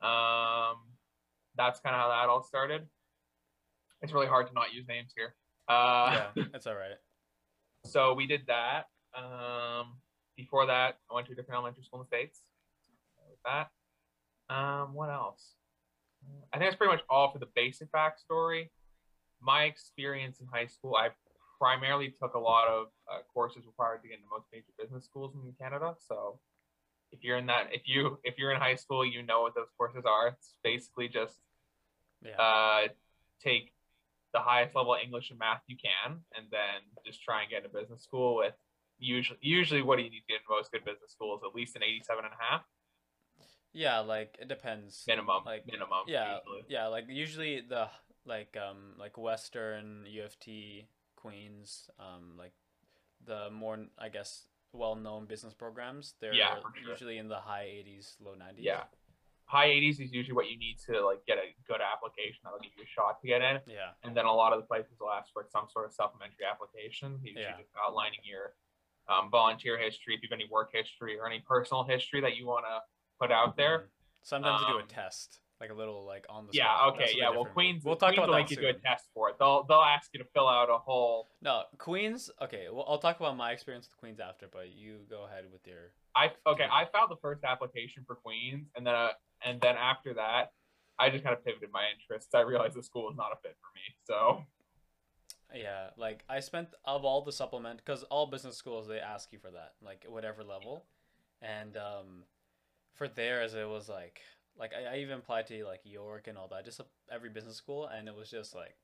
Um, 0.03 0.77
that's 1.57 1.81
kind 1.81 1.95
of 1.95 2.03
how 2.03 2.09
that 2.09 2.29
all 2.29 2.43
started. 2.43 2.87
It's 4.03 4.13
really 4.13 4.27
hard 4.27 4.49
to 4.49 4.53
not 4.53 4.75
use 4.75 4.87
names 4.89 5.13
here. 5.17 5.35
Uh, 5.69 6.29
yeah, 6.37 6.45
it's 6.55 6.67
all 6.67 6.75
right. 6.75 6.99
so 7.87 8.13
we 8.15 8.27
did 8.27 8.43
that. 8.49 8.85
Um, 9.17 9.97
before 10.37 10.67
that, 10.67 10.99
I 11.11 11.15
went 11.15 11.27
to 11.29 11.33
a 11.33 11.37
different 11.37 11.55
elementary 11.55 11.85
school 11.85 12.01
in 12.01 12.07
the 12.11 12.17
states. 12.17 12.41
With 13.31 13.39
that, 13.45 14.55
um, 14.55 14.93
what 14.95 15.11
else? 15.11 15.55
I 16.53 16.59
think 16.59 16.71
that's 16.71 16.77
pretty 16.77 16.93
much 16.93 17.03
all 17.09 17.31
for 17.31 17.39
the 17.39 17.49
basic 17.55 17.91
backstory. 17.93 18.71
My 19.41 19.65
experience 19.65 20.41
in 20.41 20.47
high 20.47 20.67
school, 20.67 20.97
I 20.97 21.11
primarily 21.61 22.13
took 22.21 22.35
a 22.35 22.39
lot 22.39 22.67
of 22.69 22.87
uh, 23.11 23.19
courses 23.33 23.65
required 23.67 24.03
to 24.03 24.09
get 24.09 24.19
into 24.19 24.29
most 24.31 24.47
major 24.53 24.73
business 24.79 25.05
schools 25.05 25.35
in 25.35 25.53
Canada. 25.61 25.95
So, 26.09 26.41
if 27.15 27.23
you're 27.25 27.39
in 27.39 27.47
that, 27.47 27.69
if 27.73 27.83
you 27.87 28.19
if 28.25 28.35
you're 28.39 28.53
in 28.53 28.61
high 28.61 28.75
school, 28.77 29.05
you 29.07 29.23
know 29.23 29.43
what 29.43 29.55
those 29.55 29.71
courses 29.79 30.05
are. 30.07 30.29
It's 30.29 30.55
basically 30.63 31.09
just 31.09 31.39
Yeah. 32.23 32.37
uh, 32.41 32.89
take 33.43 33.73
the 34.33 34.41
highest 34.41 34.75
level 34.75 34.97
English 35.03 35.31
and 35.31 35.39
math 35.39 35.63
you 35.67 35.77
can, 35.77 36.25
and 36.37 36.47
then 36.51 36.81
just 37.07 37.23
try 37.23 37.43
and 37.43 37.51
get 37.51 37.65
into 37.65 37.71
business 37.79 38.03
school 38.03 38.37
with 38.37 38.55
usually 38.99 39.39
usually 39.43 39.83
what 39.83 39.97
do 39.97 40.03
you 40.03 40.11
need 40.11 40.21
to 40.27 40.27
get 40.33 40.41
into 40.41 40.51
most 40.51 40.73
good 40.73 40.85
business 40.85 41.11
schools? 41.13 41.41
At 41.47 41.55
least 41.55 41.77
an 41.77 41.83
87 41.83 42.25
and 42.25 42.35
a 42.35 42.43
half 42.43 42.63
yeah, 43.77 43.99
like 43.99 44.37
it 44.41 44.47
depends. 44.49 45.03
minimum. 45.07 45.43
Like, 45.45 45.67
minimum. 45.67 46.05
Yeah, 46.07 46.39
usually. 46.39 46.63
yeah, 46.69 46.87
like 46.87 47.07
usually 47.09 47.61
the 47.61 47.89
like 48.25 48.57
um 48.57 48.95
like 48.99 49.19
Western 49.19 50.05
U 50.07 50.23
of 50.25 50.39
T 50.39 50.87
Queens 51.17 51.91
um 51.99 52.37
like 52.39 52.53
the 53.27 53.51
more 53.51 53.79
I 53.99 54.09
guess 54.11 54.47
well 54.75 54.97
known 54.97 55.25
business 55.27 55.55
programs 55.55 56.15
they're 56.21 56.35
Yeah, 56.35 56.57
sure. 56.61 56.91
usually 56.91 57.19
in 57.19 57.29
the 57.29 57.39
high 57.39 57.65
80s 57.67 58.17
low 58.21 58.35
90s. 58.35 58.55
Yeah. 58.59 58.85
High 59.47 59.69
80s 59.69 60.01
is 60.01 60.13
usually 60.13 60.35
what 60.35 60.51
you 60.51 60.59
need 60.59 60.79
to 60.87 61.05
like 61.05 61.25
get 61.27 61.39
a 61.39 61.55
good 61.69 61.81
application 61.81 62.41
that'll 62.43 62.59
give 62.59 62.73
you 62.77 62.83
a 62.83 62.87
shot 62.87 63.21
to 63.21 63.27
get 63.29 63.41
in. 63.43 63.61
Yeah. 63.67 63.91
And 64.03 64.17
then 64.17 64.25
a 64.25 64.33
lot 64.33 64.53
of 64.53 64.61
the 64.61 64.67
places 64.67 64.99
will 64.99 65.11
ask 65.11 65.33
for 65.33 65.47
some 65.53 65.67
sort 65.71 65.85
of 65.87 65.93
supplementary 65.93 66.45
application, 66.51 67.21
usually 67.23 67.45
Yeah. 67.45 67.57
just 67.59 67.71
outlining 67.81 68.21
your 68.25 68.55
um, 69.07 69.31
volunteer 69.31 69.77
history, 69.79 70.15
if 70.15 70.23
you 70.23 70.29
have 70.31 70.39
any 70.39 70.49
work 70.51 70.71
history 70.73 71.19
or 71.19 71.27
any 71.27 71.41
personal 71.41 71.85
history 71.85 72.23
that 72.23 72.37
you 72.37 72.47
want 72.47 72.65
to 72.65 72.81
put 73.21 73.31
out 73.31 73.55
there. 73.55 73.79
Mhm. 73.81 73.89
Sometimes 74.23 74.63
they 74.63 74.69
do 74.69 74.79
a 74.79 74.83
Um, 74.83 74.89
test, 74.89 75.41
like 75.61 75.71
a 75.71 75.75
little 75.75 76.05
like 76.05 76.27
on 76.29 76.47
the 76.47 76.53
Yeah, 76.53 76.89
okay, 76.89 77.13
yeah. 77.17 77.31
Well, 77.31 77.45
Queens, 77.45 77.85
We'll 77.85 77.97
talk 77.97 78.11
Queens 78.11 78.19
about 78.19 78.29
will 78.29 78.37
make 78.37 78.51
you 78.51 78.57
do 78.57 78.67
a 78.67 78.73
test 78.73 79.07
for 79.15 79.31
it. 79.31 79.37
They'll 79.39 79.65
they'll 79.65 79.79
ask 79.79 80.11
you 80.13 80.19
to 80.19 80.27
fill 80.35 80.49
out 80.49 80.69
a 80.71 80.79
whole. 80.79 81.29
No, 81.43 81.63
Queens. 81.79 82.31
Okay, 82.43 82.67
well, 82.73 82.85
I'll 82.89 82.99
talk 82.99 83.21
about 83.21 83.37
my 83.37 83.53
experience 83.53 83.89
with 83.89 83.97
Queens 83.99 84.21
after, 84.21 84.47
but 84.51 84.75
you 84.75 84.99
go 85.09 85.25
ahead 85.25 85.45
with 85.53 85.67
your. 85.67 85.93
I 86.17 86.31
okay. 86.47 86.67
I 86.71 86.87
filed 86.93 87.11
the 87.11 87.17
first 87.23 87.45
application 87.45 88.05
for 88.07 88.17
Queens, 88.17 88.67
and 88.77 88.87
then 88.87 88.95
uh, 88.95 89.09
and 89.45 89.61
then 89.61 89.77
after 89.77 90.15
that, 90.15 90.53
I 90.99 91.11
just 91.11 91.25
kind 91.25 91.37
of 91.37 91.45
pivoted 91.45 91.71
my 91.73 91.85
interests. 91.95 92.35
I 92.35 92.41
realized 92.41 92.75
the 92.75 92.83
school 92.83 93.05
was 93.05 93.17
not 93.17 93.33
a 93.33 93.37
fit 93.37 93.57
for 93.61 93.71
me. 93.75 93.83
So 94.05 94.45
Yeah, 95.55 95.91
like 95.97 96.25
I 96.29 96.41
spent 96.41 96.69
of 96.85 97.05
all 97.05 97.23
the 97.23 97.33
supplement 97.33 97.79
because 97.79 98.03
all 98.05 98.27
business 98.27 98.57
schools 98.57 98.89
they 98.89 98.99
ask 98.99 99.33
you 99.33 99.39
for 99.39 99.51
that, 99.53 99.75
like 99.83 100.05
whatever 100.09 100.43
level, 100.43 100.87
and 101.41 101.77
um, 101.77 102.25
for 102.95 103.09
theirs 103.09 103.55
it 103.55 103.69
was 103.69 103.89
like 103.89 104.21
like 104.59 104.73
I, 104.75 104.95
I 104.95 104.99
even 104.99 105.19
applied 105.19 105.47
to 105.49 105.65
like 105.65 105.81
York 105.85 106.27
and 106.29 106.39
all 106.39 106.49
that, 106.49 106.65
just 106.65 106.81
every 107.11 107.31
business 107.31 107.57
school, 107.57 107.87
and 107.87 108.09
it 108.09 108.15
was 108.15 108.31
just 108.31 108.55
like 108.55 108.77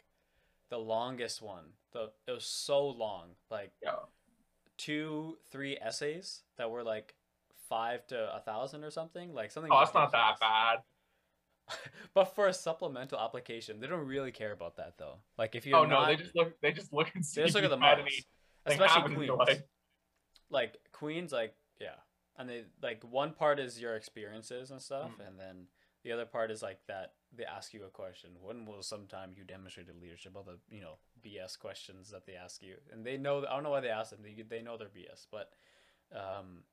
the 0.68 0.78
longest 0.78 1.42
one. 1.42 1.64
The 1.92 2.10
it 2.26 2.32
was 2.32 2.44
so 2.44 2.86
long, 2.86 3.30
like 3.50 3.72
Yeah. 3.82 3.96
two, 4.76 5.38
three 5.50 5.76
essays 5.80 6.42
that 6.56 6.70
were 6.70 6.82
like 6.82 7.14
five 7.68 8.06
to 8.08 8.34
a 8.34 8.40
thousand 8.40 8.84
or 8.84 8.90
something, 8.90 9.32
like 9.34 9.50
something. 9.50 9.72
Oh, 9.72 9.78
that's 9.80 9.94
not 9.94 10.12
that 10.12 10.40
bad. 10.40 10.78
But 12.14 12.34
for 12.34 12.48
a 12.48 12.52
supplemental 12.52 13.20
application, 13.20 13.78
they 13.78 13.86
don't 13.86 14.04
really 14.04 14.32
care 14.32 14.50
about 14.50 14.76
that 14.76 14.94
though. 14.98 15.18
Like 15.38 15.54
if 15.54 15.66
you 15.66 15.74
Oh 15.76 15.84
no, 15.84 16.04
they 16.04 16.16
just 16.16 16.34
look. 16.34 16.60
They 16.60 16.72
just 16.72 16.92
look 16.92 17.12
and 17.14 17.24
see 17.24 17.40
they 17.40 17.46
just 17.46 17.54
look 17.54 17.62
at 17.62 17.70
the 17.70 17.76
marks, 17.76 18.24
especially 18.66 19.14
Queens. 19.14 19.60
Like 20.50 20.78
Queens, 20.90 21.30
like 21.30 21.54
yeah, 21.80 21.94
and 22.40 22.48
they 22.48 22.64
like 22.82 23.02
one 23.04 23.32
part 23.32 23.60
is 23.60 23.80
your 23.80 23.94
experiences 23.96 24.70
and 24.70 24.80
stuff, 24.82 25.10
Mm. 25.20 25.26
and 25.28 25.38
then 25.38 25.66
the 26.02 26.12
other 26.12 26.24
part 26.26 26.50
is 26.50 26.62
like 26.62 26.86
that 26.86 27.12
they 27.36 27.44
ask 27.44 27.72
you 27.74 27.84
a 27.84 27.90
question. 27.90 28.30
When 28.42 28.66
will 28.66 28.82
sometime 28.82 29.32
you 29.36 29.44
demonstrated 29.44 30.00
leadership? 30.00 30.34
All 30.34 30.42
the 30.42 30.58
you 30.74 30.80
know 30.80 30.98
BS 31.24 31.58
questions 31.58 32.10
that 32.10 32.24
they 32.26 32.34
ask 32.34 32.62
you, 32.62 32.76
and 32.92 33.04
they 33.04 33.16
know. 33.18 33.38
I 33.46 33.50
don't 33.54 33.62
know 33.62 33.70
why 33.70 33.80
they 33.80 33.90
ask 33.90 34.10
them. 34.10 34.20
They 34.22 34.42
they 34.42 34.62
know 34.62 34.76
they're 34.76 34.88
BS, 34.88 35.26
but 35.30 35.52
um, 36.12 36.64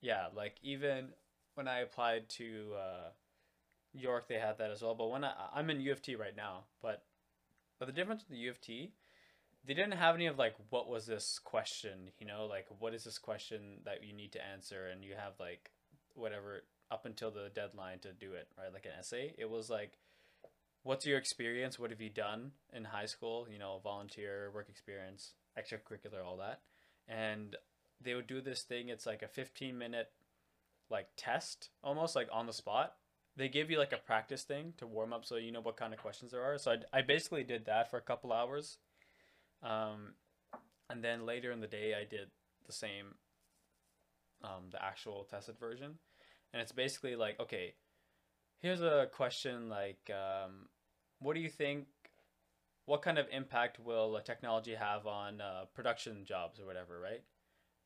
yeah, 0.00 0.26
like 0.34 0.56
even 0.62 1.08
when 1.54 1.68
I 1.68 1.80
applied 1.80 2.28
to 2.30 2.72
uh, 2.78 3.08
York, 3.92 4.28
they 4.28 4.38
had 4.38 4.58
that 4.58 4.70
as 4.70 4.82
well. 4.82 4.94
But 4.94 5.10
when 5.10 5.24
I 5.24 5.32
I'm 5.54 5.68
in 5.70 5.80
U 5.80 5.92
of 5.92 6.00
T 6.02 6.14
right 6.16 6.36
now, 6.36 6.64
but 6.80 7.04
but 7.78 7.86
the 7.86 7.92
difference 7.92 8.22
with 8.22 8.30
the 8.30 8.42
U 8.44 8.50
of 8.50 8.60
T, 8.60 8.92
they 9.66 9.74
didn't 9.74 9.92
have 9.92 10.14
any 10.14 10.26
of 10.26 10.38
like 10.38 10.54
what 10.70 10.88
was 10.88 11.06
this 11.06 11.38
question, 11.42 12.10
you 12.18 12.26
know, 12.26 12.46
like 12.46 12.66
what 12.78 12.94
is 12.94 13.04
this 13.04 13.18
question 13.18 13.80
that 13.84 14.04
you 14.04 14.12
need 14.12 14.32
to 14.32 14.44
answer, 14.44 14.86
and 14.86 15.04
you 15.04 15.14
have 15.14 15.34
like 15.40 15.70
whatever 16.14 16.62
up 16.90 17.04
until 17.04 17.30
the 17.30 17.50
deadline 17.54 17.98
to 18.00 18.12
do 18.12 18.32
it, 18.32 18.48
right? 18.56 18.72
Like 18.72 18.86
an 18.86 18.92
essay. 18.98 19.34
It 19.36 19.50
was 19.50 19.68
like, 19.68 19.98
what's 20.84 21.04
your 21.04 21.18
experience? 21.18 21.78
What 21.78 21.90
have 21.90 22.00
you 22.00 22.10
done 22.10 22.52
in 22.72 22.84
high 22.84 23.06
school? 23.06 23.46
You 23.50 23.58
know, 23.58 23.80
volunteer, 23.82 24.50
work 24.54 24.68
experience, 24.68 25.32
extracurricular, 25.58 26.24
all 26.24 26.36
that, 26.36 26.60
and 27.08 27.56
they 28.00 28.14
would 28.14 28.26
do 28.26 28.40
this 28.40 28.62
thing. 28.62 28.88
It's 28.88 29.06
like 29.06 29.22
a 29.22 29.28
fifteen 29.28 29.76
minute 29.78 30.10
like 30.90 31.08
test 31.16 31.70
almost 31.82 32.14
like 32.14 32.28
on 32.32 32.46
the 32.46 32.52
spot 32.52 32.94
they 33.36 33.48
give 33.48 33.70
you 33.70 33.78
like 33.78 33.92
a 33.92 33.96
practice 33.98 34.44
thing 34.44 34.72
to 34.76 34.86
warm 34.86 35.12
up 35.12 35.24
so 35.24 35.36
you 35.36 35.50
know 35.50 35.60
what 35.60 35.76
kind 35.76 35.92
of 35.92 35.98
questions 35.98 36.30
there 36.30 36.42
are 36.42 36.58
so 36.58 36.72
i, 36.72 36.98
I 36.98 37.02
basically 37.02 37.42
did 37.42 37.66
that 37.66 37.90
for 37.90 37.96
a 37.96 38.02
couple 38.02 38.32
hours 38.32 38.78
um, 39.62 40.14
and 40.90 41.02
then 41.02 41.26
later 41.26 41.52
in 41.52 41.60
the 41.60 41.66
day 41.66 41.94
i 41.94 42.04
did 42.04 42.28
the 42.66 42.72
same 42.72 43.14
um, 44.44 44.70
the 44.70 44.84
actual 44.84 45.24
tested 45.24 45.58
version. 45.58 45.94
And 46.52 46.62
it's 46.62 46.72
basically 46.72 47.16
like 47.16 47.38
okay 47.40 47.74
here's 48.60 48.80
a 48.80 49.08
question 49.12 49.68
like 49.68 50.10
um, 50.10 50.68
what 51.20 51.34
do 51.34 51.40
you 51.40 51.48
think 51.48 51.86
what 52.86 53.02
kind 53.02 53.18
of 53.18 53.26
impact 53.32 53.78
will 53.80 54.18
technology 54.24 54.74
have 54.74 55.06
on 55.06 55.40
uh, 55.40 55.64
production 55.74 56.24
jobs 56.24 56.60
or 56.60 56.66
whatever 56.66 57.00
right? 57.00 57.22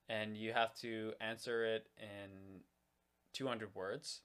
And 0.09 0.37
you 0.37 0.53
have 0.53 0.75
to 0.77 1.13
answer 1.21 1.65
it 1.65 1.87
in 1.99 2.61
200 3.35 3.75
words 3.75 4.23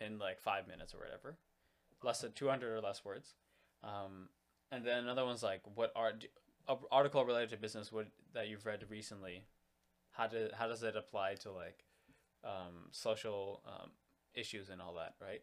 in 0.00 0.18
like 0.18 0.40
five 0.40 0.66
minutes 0.68 0.94
or 0.94 0.98
whatever, 0.98 1.38
less 2.02 2.20
than 2.20 2.32
200 2.32 2.72
or 2.72 2.80
less 2.80 3.04
words. 3.04 3.34
Um, 3.82 4.28
and 4.70 4.84
then 4.84 5.04
another 5.04 5.24
one's 5.24 5.42
like, 5.42 5.62
what 5.74 5.92
are 5.96 6.12
article 6.90 7.24
related 7.24 7.50
to 7.50 7.56
business 7.56 7.92
what 7.92 8.06
that 8.34 8.48
you've 8.48 8.66
read 8.66 8.84
recently? 8.88 9.44
How 10.12 10.26
do 10.26 10.48
how 10.54 10.66
does 10.68 10.82
it 10.82 10.96
apply 10.96 11.34
to 11.36 11.52
like 11.52 11.84
um, 12.44 12.88
social 12.90 13.62
um, 13.66 13.90
issues 14.34 14.68
and 14.70 14.80
all 14.80 14.94
that, 14.94 15.14
right? 15.20 15.42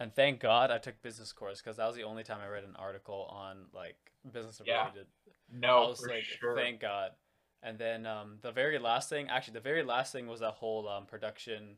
And 0.00 0.14
thank 0.14 0.40
God 0.40 0.70
I 0.70 0.78
took 0.78 1.02
business 1.02 1.32
course 1.32 1.60
because 1.60 1.76
that 1.76 1.86
was 1.86 1.96
the 1.96 2.04
only 2.04 2.22
time 2.22 2.38
I 2.44 2.48
read 2.48 2.64
an 2.64 2.76
article 2.76 3.28
on 3.30 3.66
like 3.72 3.96
business 4.32 4.60
Yeah. 4.64 4.84
related 4.84 5.06
I 5.52 5.58
No, 5.60 5.88
was 5.88 6.00
for 6.00 6.08
like, 6.08 6.24
sure. 6.24 6.54
thank 6.56 6.80
God. 6.80 7.12
And 7.62 7.78
then 7.78 8.06
um, 8.06 8.38
the 8.42 8.52
very 8.52 8.78
last 8.78 9.08
thing, 9.08 9.28
actually, 9.28 9.54
the 9.54 9.60
very 9.60 9.82
last 9.82 10.12
thing 10.12 10.28
was 10.28 10.40
that 10.40 10.52
whole 10.52 10.88
um, 10.88 11.06
production 11.06 11.76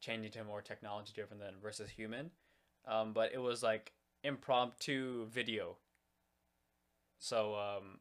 changing 0.00 0.30
to 0.32 0.44
more 0.44 0.62
technology 0.62 1.12
driven 1.12 1.38
than 1.38 1.54
versus 1.60 1.90
human. 1.90 2.30
Um, 2.86 3.12
but 3.12 3.32
it 3.34 3.38
was 3.38 3.62
like 3.62 3.92
impromptu 4.22 5.26
video. 5.26 5.76
So 7.18 7.54
um, 7.56 7.98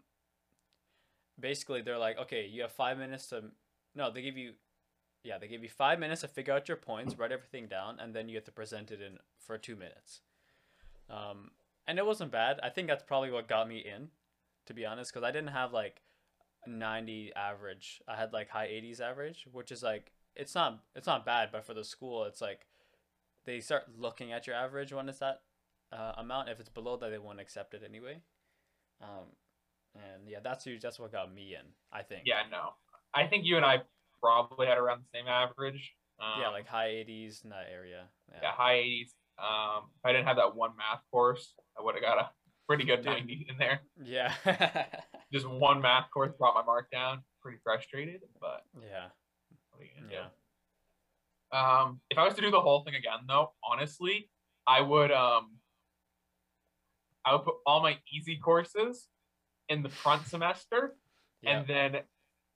basically, 1.40 1.82
they're 1.82 1.98
like, 1.98 2.18
okay, 2.20 2.46
you 2.46 2.62
have 2.62 2.72
five 2.72 2.98
minutes 2.98 3.28
to. 3.28 3.46
No, 3.96 4.12
they 4.12 4.22
give 4.22 4.38
you. 4.38 4.54
Yeah, 5.24 5.38
they 5.38 5.48
give 5.48 5.64
you 5.64 5.70
five 5.70 6.00
minutes 6.00 6.22
to 6.22 6.28
figure 6.28 6.54
out 6.54 6.68
your 6.68 6.78
points, 6.78 7.18
write 7.18 7.32
everything 7.32 7.68
down, 7.68 8.00
and 8.00 8.14
then 8.14 8.30
you 8.30 8.36
have 8.36 8.46
to 8.46 8.52
present 8.52 8.92
it 8.92 9.02
in 9.02 9.18
for 9.40 9.58
two 9.58 9.76
minutes. 9.76 10.22
Um, 11.10 11.52
and 11.88 11.98
it 11.98 12.06
wasn't 12.06 12.32
bad. 12.32 12.60
I 12.64 12.70
think 12.70 12.88
that's 12.88 13.04
probably 13.04 13.32
what 13.32 13.48
got 13.48 13.68
me 13.68 13.80
in, 13.80 14.10
to 14.68 14.74
be 14.74 14.86
honest, 14.86 15.12
because 15.12 15.28
I 15.28 15.32
didn't 15.32 15.50
have 15.50 15.74
like 15.74 16.02
90 16.66 17.34
average. 17.36 18.02
I 18.08 18.16
had 18.16 18.34
like 18.34 18.50
high 18.50 18.68
80s 18.68 19.02
average, 19.02 19.48
which 19.52 19.72
is 19.72 19.84
like 19.84 20.12
it's 20.36 20.54
not 20.54 20.80
it's 20.96 21.08
not 21.08 21.26
bad, 21.26 21.50
but 21.52 21.66
for 21.66 21.74
the 21.74 21.84
school, 21.84 22.24
it's 22.24 22.42
like 22.42 22.68
they 23.46 23.60
start 23.60 23.84
looking 23.98 24.32
at 24.32 24.48
your 24.48 24.56
average 24.56 24.94
when 24.94 25.10
it's 25.10 25.20
that 25.20 25.42
uh, 25.92 26.14
amount. 26.18 26.50
If 26.50 26.60
it's 26.60 26.70
below 26.70 26.98
that, 26.98 27.10
they 27.10 27.18
won't 27.18 27.40
accept 27.40 27.74
it 27.74 27.82
anyway. 27.88 28.22
Um, 29.02 29.28
and 29.96 30.28
yeah, 30.28 30.40
that's 30.44 30.66
usually 30.66 30.80
that's 30.82 31.00
what 31.00 31.12
got 31.12 31.34
me 31.34 31.56
in. 31.56 31.66
I 31.92 32.04
think. 32.04 32.24
Yeah, 32.26 32.42
no. 32.52 32.70
I 33.14 33.28
think 33.28 33.46
you 33.46 33.58
and 33.58 33.66
I 33.66 33.82
probably 34.22 34.68
had 34.68 34.78
around 34.78 35.02
the 35.02 35.18
same 35.18 35.28
average. 35.28 35.94
Um, 36.20 36.42
Yeah, 36.42 36.50
like 36.50 36.68
high 36.68 36.90
80s 36.90 37.44
in 37.44 37.52
that 37.52 37.68
area. 37.72 38.06
yeah, 38.42 38.52
high 38.52 38.76
80s. 38.78 39.10
Um, 39.40 39.84
if 40.00 40.06
I 40.06 40.12
didn't 40.12 40.26
have 40.26 40.38
that 40.38 40.56
one 40.56 40.72
math 40.78 41.02
course, 41.12 41.54
I 41.78 41.84
would 41.84 41.94
have 41.96 42.04
got 42.04 42.18
a 42.18 42.30
pretty 42.68 42.84
good 42.86 42.98
Dude. 42.98 43.06
90 43.14 43.48
in 43.50 43.58
there. 43.58 43.82
Yeah. 44.04 44.34
Just 45.34 45.48
one 45.48 45.82
math 45.82 46.10
course 46.12 46.32
brought 46.38 46.56
my 46.56 46.64
mark 46.64 46.90
down. 46.92 47.22
Pretty 47.42 47.60
frustrated, 47.64 48.22
but 48.42 48.64
yeah. 48.82 49.08
what 49.72 49.82
are 49.82 49.86
you 49.86 49.90
gonna 49.96 50.10
do? 50.10 50.16
Yeah. 50.16 50.28
Um, 51.52 52.02
if 52.10 52.18
I 52.18 52.26
was 52.26 52.34
to 52.36 52.42
do 52.42 52.52
the 52.52 52.60
whole 52.60 52.84
thing 52.84 52.96
again, 52.96 53.20
though, 53.28 53.54
honestly, 53.64 54.30
I 54.66 54.82
would 54.82 55.12
um, 55.12 55.52
I 57.28 57.34
would 57.34 57.44
put 57.44 57.56
all 57.66 57.82
my 57.82 57.98
easy 58.14 58.38
courses 58.38 59.08
in 59.70 59.84
the 59.84 59.90
front 59.90 60.26
semester, 60.28 60.96
Yeah. 61.42 61.60
and 61.60 61.68
then 61.68 62.02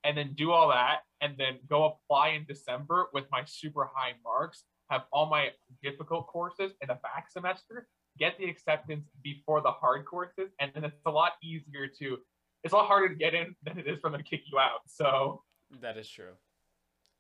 and 0.04 0.18
then 0.18 0.34
do 0.34 0.52
all 0.52 0.70
that, 0.70 1.02
and 1.20 1.38
then 1.38 1.60
go 1.68 1.86
apply 1.86 2.30
in 2.30 2.44
December 2.46 3.08
with 3.14 3.26
my 3.32 3.44
super 3.46 3.86
high 3.94 4.14
marks. 4.24 4.64
Have 4.90 5.04
all 5.12 5.28
my 5.28 5.50
difficult 5.84 6.26
courses 6.28 6.72
in 6.82 6.88
the 6.88 6.96
back 6.96 7.30
semester. 7.30 7.88
Get 8.18 8.38
the 8.40 8.46
acceptance 8.50 9.06
before 9.24 9.62
the 9.62 9.72
hard 9.72 10.06
courses, 10.06 10.50
and 10.60 10.72
then 10.74 10.84
it's 10.86 10.96
a 11.06 11.12
lot 11.12 11.34
easier 11.44 11.88
to. 12.00 12.18
It's 12.64 12.74
a 12.74 12.78
lot 12.78 12.88
harder 12.88 13.10
to 13.10 13.16
get 13.16 13.34
in 13.34 13.56
than 13.64 13.78
it 13.78 13.88
is 13.88 14.00
for 14.00 14.10
them 14.10 14.20
to 14.20 14.24
kick 14.24 14.44
you 14.52 14.58
out. 14.60 14.82
So, 14.88 15.44
That 15.82 15.98
is 15.98 16.10
true. 16.10 16.34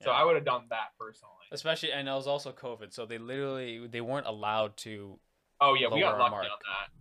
so 0.01 0.10
Yeah. 0.12 0.17
I 0.17 0.24
would 0.24 0.36
have 0.36 0.46
done 0.46 0.65
that 0.70 0.89
personally. 1.00 1.46
Especially, 1.51 1.91
and 1.91 2.08
it 2.08 2.12
was 2.12 2.27
also 2.27 2.51
COVID, 2.51 2.93
so 2.93 3.05
they 3.05 3.17
literally 3.17 3.88
they 3.88 4.01
weren't 4.01 4.27
allowed 4.27 4.75
to 4.77 5.20
Oh 5.60 5.75
yeah, 5.75 5.88
we 5.93 6.00
got 6.00 6.13
lower 6.13 6.13
our 6.13 6.20
lucky 6.20 6.31
mark. 6.31 6.43
on 6.46 6.50
that. 6.50 7.00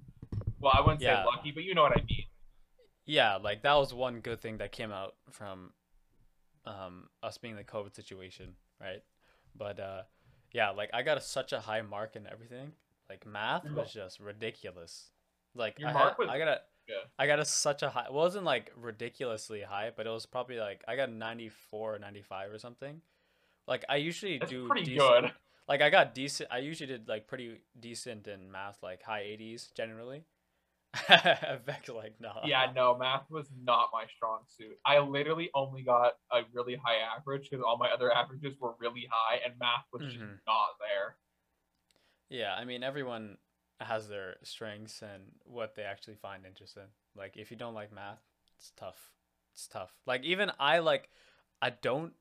Well, 0.61 0.73
I 0.77 0.81
wouldn't 0.81 1.01
Yeah. 1.01 1.23
say 1.25 1.27
lucky, 1.27 1.51
but 1.53 1.65
you 1.65 1.75
know 1.75 1.83
what 1.83 1.93
I 1.99 2.03
mean. 2.03 2.25
yeah, 3.07 3.37
like 3.37 3.63
that 3.63 3.75
was 3.75 3.93
one 3.93 4.21
good 4.21 4.41
thing 4.41 4.59
that 4.59 4.73
came 4.73 4.93
out 4.93 5.15
from 5.31 5.73
um, 6.67 7.09
us 7.23 7.39
being 7.39 7.57
the 7.57 7.65
COVID 7.65 7.95
situation, 7.95 8.55
right? 8.81 9.03
But 9.57 9.81
uh, 9.81 10.03
yeah, 10.53 10.71
like 10.71 10.91
I 10.93 11.03
got 11.03 11.17
a, 11.19 11.21
such 11.21 11.53
a 11.53 11.61
high 11.61 11.83
mark 11.83 12.15
in 12.17 12.27
everything. 12.27 12.73
Like 13.09 13.27
math 13.27 13.69
was 13.71 13.93
just 13.93 14.21
ridiculous. 14.21 15.11
Like 15.55 15.79
Your 15.79 15.89
I, 15.89 15.93
mark 15.93 16.09
had, 16.11 16.19
was 16.19 16.29
I 16.29 16.39
got 16.39 16.49
a, 16.49 16.61
good. 16.87 16.97
I 17.19 17.27
got 17.27 17.41
a 17.41 17.45
such 17.45 17.83
a 17.83 17.91
high. 17.91 18.05
It 18.05 18.13
wasn't 18.13 18.45
like 18.45 18.71
ridiculously 18.77 19.63
high, 19.63 19.91
but 19.97 20.07
it 20.07 20.11
was 20.11 20.27
probably 20.27 20.59
like 20.59 20.85
I 20.87 20.95
got 20.95 21.11
94 21.11 21.95
or 21.97 21.99
95 21.99 22.53
or 22.53 22.59
something. 22.59 23.01
Like 23.67 23.85
I 23.89 23.97
usually 23.97 24.39
That's 24.39 24.51
do 24.51 24.69
pretty 24.69 24.85
decent, 24.85 25.23
good. 25.23 25.33
like 25.69 25.81
I 25.83 25.91
got 25.91 26.15
decent. 26.15 26.51
I 26.53 26.59
usually 26.59 26.87
did 26.87 27.09
like 27.09 27.27
pretty 27.27 27.63
decent 27.79 28.29
in 28.29 28.53
math, 28.53 28.79
like 28.83 29.03
high 29.03 29.23
80s 29.23 29.73
generally. 29.75 30.23
Beck's 31.67 31.89
like 31.89 32.15
no. 32.21 32.33
Yeah, 32.45 32.73
no, 32.75 32.97
math 32.99 33.31
was 33.31 33.47
not 33.65 33.91
my 33.93 34.07
strong 34.17 34.41
suit. 34.57 34.77
I 34.85 34.99
literally 34.99 35.51
only 35.55 35.83
got 35.83 36.15
a 36.33 36.41
really 36.53 36.75
high 36.77 36.97
average 37.17 37.49
because 37.51 37.65
all 37.67 37.77
my 37.79 37.89
other 37.91 38.13
averages 38.13 38.55
were 38.61 38.75
really 38.81 39.07
high, 39.11 39.41
and 39.45 39.55
math 39.59 39.85
was 39.93 40.03
just 40.03 40.17
Mhm. 40.19 40.39
not 40.47 40.69
there. 40.81 41.17
Yeah, 42.29 42.55
I 42.55 42.65
mean 42.65 42.83
everyone 42.83 43.39
has 43.81 44.09
their 44.09 44.37
strengths 44.43 45.03
and 45.03 45.23
what 45.45 45.75
they 45.75 45.83
actually 45.83 46.17
find 46.17 46.45
interesting. 46.45 46.85
Like 47.15 47.37
if 47.37 47.51
you 47.51 47.57
don't 47.57 47.75
like 47.75 47.93
math, 47.93 48.23
it's 48.57 48.73
tough. 48.77 49.13
It's 49.53 49.67
tough. 49.69 49.93
Like 50.07 50.23
even 50.25 50.51
I 50.59 50.79
like 50.81 51.09
I 51.63 51.71
don't 51.71 52.15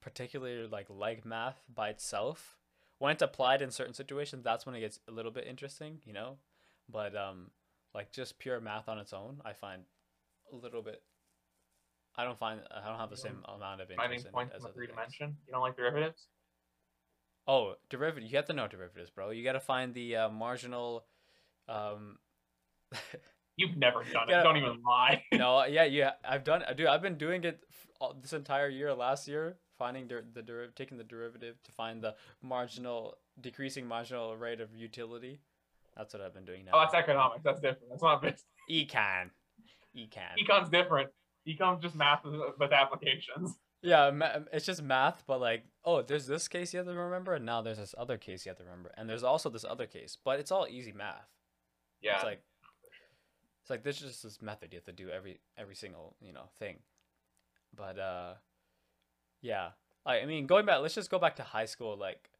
particularly 0.00 0.66
like 0.66 0.86
like 0.88 1.24
math 1.24 1.62
by 1.72 1.88
itself. 1.90 2.56
When 2.98 3.12
it's 3.12 3.22
applied 3.22 3.62
in 3.62 3.70
certain 3.70 3.94
situations, 3.94 4.44
that's 4.44 4.66
when 4.66 4.74
it 4.74 4.80
gets 4.80 5.00
a 5.08 5.12
little 5.12 5.30
bit 5.32 5.46
interesting, 5.46 6.00
you 6.04 6.12
know? 6.12 6.38
But 6.88 7.16
um 7.16 7.50
like 7.94 8.12
just 8.12 8.38
pure 8.38 8.60
math 8.60 8.88
on 8.88 8.98
its 8.98 9.12
own, 9.12 9.40
I 9.44 9.52
find 9.52 9.82
a 10.52 10.56
little 10.56 10.82
bit 10.82 11.02
I 12.16 12.24
don't 12.24 12.38
find 12.38 12.60
I 12.70 12.88
don't 12.88 12.98
have 12.98 13.10
the 13.10 13.16
same 13.16 13.42
amount 13.46 13.80
of 13.80 13.88
Finding 13.88 14.18
interest 14.18 14.24
in 14.26 14.28
it 14.30 14.32
points 14.32 14.54
as 14.56 14.64
in 14.64 14.72
three 14.72 14.86
things. 14.86 14.96
dimension. 14.96 15.36
You 15.46 15.52
don't 15.52 15.62
like 15.62 15.76
derivatives? 15.76 16.26
Oh, 17.46 17.74
derivative. 17.88 18.30
You 18.30 18.36
have 18.36 18.46
to 18.46 18.52
know 18.52 18.66
derivatives, 18.68 19.10
bro. 19.10 19.30
You 19.30 19.42
got 19.44 19.52
to 19.52 19.60
find 19.60 19.94
the 19.94 20.16
uh, 20.16 20.28
marginal. 20.28 21.04
Um, 21.68 22.18
You've 23.56 23.76
never 23.76 24.04
done 24.04 24.26
Yeah. 24.28 24.40
it. 24.40 24.42
Don't 24.44 24.56
even 24.56 24.82
lie. 24.86 25.22
no, 25.32 25.64
yeah, 25.64 25.84
yeah. 25.84 26.12
I've 26.24 26.44
done. 26.44 26.62
Dude, 26.76 26.86
I've 26.86 27.02
been 27.02 27.16
doing 27.16 27.44
it 27.44 27.60
f- 27.70 27.86
all, 28.00 28.14
this 28.20 28.32
entire 28.32 28.68
year. 28.68 28.92
Last 28.94 29.26
year, 29.28 29.56
finding 29.78 30.06
der- 30.08 30.24
the 30.32 30.42
deriv- 30.42 30.74
taking 30.74 30.98
the 30.98 31.04
derivative 31.04 31.62
to 31.64 31.72
find 31.72 32.02
the 32.02 32.14
marginal, 32.42 33.16
decreasing 33.40 33.86
marginal 33.86 34.36
rate 34.36 34.60
of 34.60 34.74
utility. 34.74 35.40
That's 36.00 36.14
what 36.14 36.22
I've 36.22 36.32
been 36.32 36.46
doing 36.46 36.64
now. 36.64 36.72
Oh, 36.72 36.80
that's 36.80 36.94
economics. 36.94 37.42
That's 37.44 37.60
different. 37.60 37.90
That's 37.90 38.02
not 38.02 38.22
business. 38.22 38.44
econ. 38.70 39.28
Econ. 39.94 40.38
Econ's 40.38 40.70
different. 40.70 41.10
Econ's 41.46 41.82
just 41.82 41.94
math 41.94 42.22
with, 42.24 42.72
applications. 42.72 43.58
Yeah, 43.82 44.10
it's 44.50 44.64
just 44.64 44.82
math, 44.82 45.24
but 45.26 45.40
like, 45.40 45.64
oh, 45.84 46.00
there's 46.00 46.26
this 46.26 46.48
case 46.48 46.72
you 46.72 46.78
have 46.78 46.86
to 46.86 46.94
remember, 46.94 47.34
and 47.34 47.44
now 47.44 47.60
there's 47.60 47.76
this 47.76 47.94
other 47.98 48.16
case 48.16 48.46
you 48.46 48.50
have 48.50 48.56
to 48.58 48.64
remember, 48.64 48.92
and 48.96 49.08
there's 49.10 49.22
also 49.22 49.50
this 49.50 49.64
other 49.64 49.86
case, 49.86 50.16
but 50.24 50.40
it's 50.40 50.50
all 50.50 50.66
easy 50.68 50.92
math. 50.92 51.28
Yeah. 52.00 52.14
It's 52.14 52.24
like, 52.24 52.42
it's 53.62 53.70
like 53.70 53.82
there's 53.82 54.00
just 54.00 54.22
this 54.22 54.40
method 54.40 54.72
you 54.72 54.78
have 54.78 54.84
to 54.84 54.92
do 54.92 55.10
every 55.10 55.40
every 55.58 55.74
single 55.74 56.16
you 56.22 56.32
know 56.32 56.44
thing, 56.58 56.78
but 57.76 57.98
uh, 57.98 58.34
yeah, 59.42 59.70
I 60.06 60.20
I 60.20 60.26
mean, 60.26 60.46
going 60.46 60.64
back, 60.64 60.80
let's 60.80 60.94
just 60.94 61.10
go 61.10 61.18
back 61.18 61.36
to 61.36 61.42
high 61.42 61.66
school. 61.66 61.96
Like, 61.96 62.30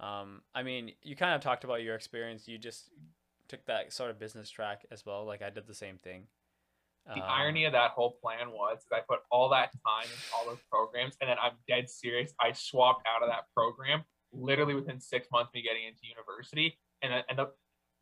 um, 0.00 0.42
I 0.54 0.62
mean, 0.62 0.92
you 1.02 1.16
kind 1.16 1.34
of 1.34 1.40
talked 1.40 1.64
about 1.64 1.82
your 1.82 1.94
experience. 1.94 2.46
You 2.46 2.58
just 2.58 2.90
took 3.48 3.64
that 3.66 3.92
sort 3.92 4.10
of 4.10 4.18
business 4.18 4.50
track 4.50 4.84
as 4.90 5.06
well. 5.06 5.24
Like 5.24 5.42
I 5.42 5.50
did 5.50 5.66
the 5.66 5.74
same 5.74 5.98
thing. 5.98 6.26
The 7.06 7.22
Um, 7.22 7.22
irony 7.22 7.64
of 7.64 7.72
that 7.72 7.92
whole 7.92 8.18
plan 8.20 8.50
was 8.50 8.84
that 8.90 8.96
I 8.96 9.00
put 9.08 9.20
all 9.30 9.48
that 9.50 9.70
time 9.86 10.04
into 10.04 10.34
all 10.34 10.44
those 10.44 10.62
programs, 10.70 11.16
and 11.20 11.30
then 11.30 11.36
I'm 11.40 11.52
dead 11.68 11.88
serious. 11.88 12.34
I 12.40 12.50
swapped 12.52 13.06
out 13.06 13.22
of 13.22 13.28
that 13.28 13.44
program 13.54 14.04
literally 14.32 14.74
within 14.74 15.00
six 15.00 15.28
months 15.30 15.50
of 15.50 15.54
me 15.54 15.62
getting 15.62 15.84
into 15.84 16.00
university. 16.02 16.78
And 17.02 17.24
and 17.28 17.38
the 17.38 17.52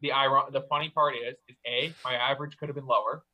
the 0.00 0.12
iron 0.12 0.44
the 0.52 0.62
funny 0.62 0.88
part 0.88 1.14
is 1.16 1.36
is 1.48 1.56
a 1.66 1.92
my 2.02 2.14
average 2.14 2.56
could 2.56 2.68
have 2.70 2.76
been 2.76 2.86
lower, 2.86 3.24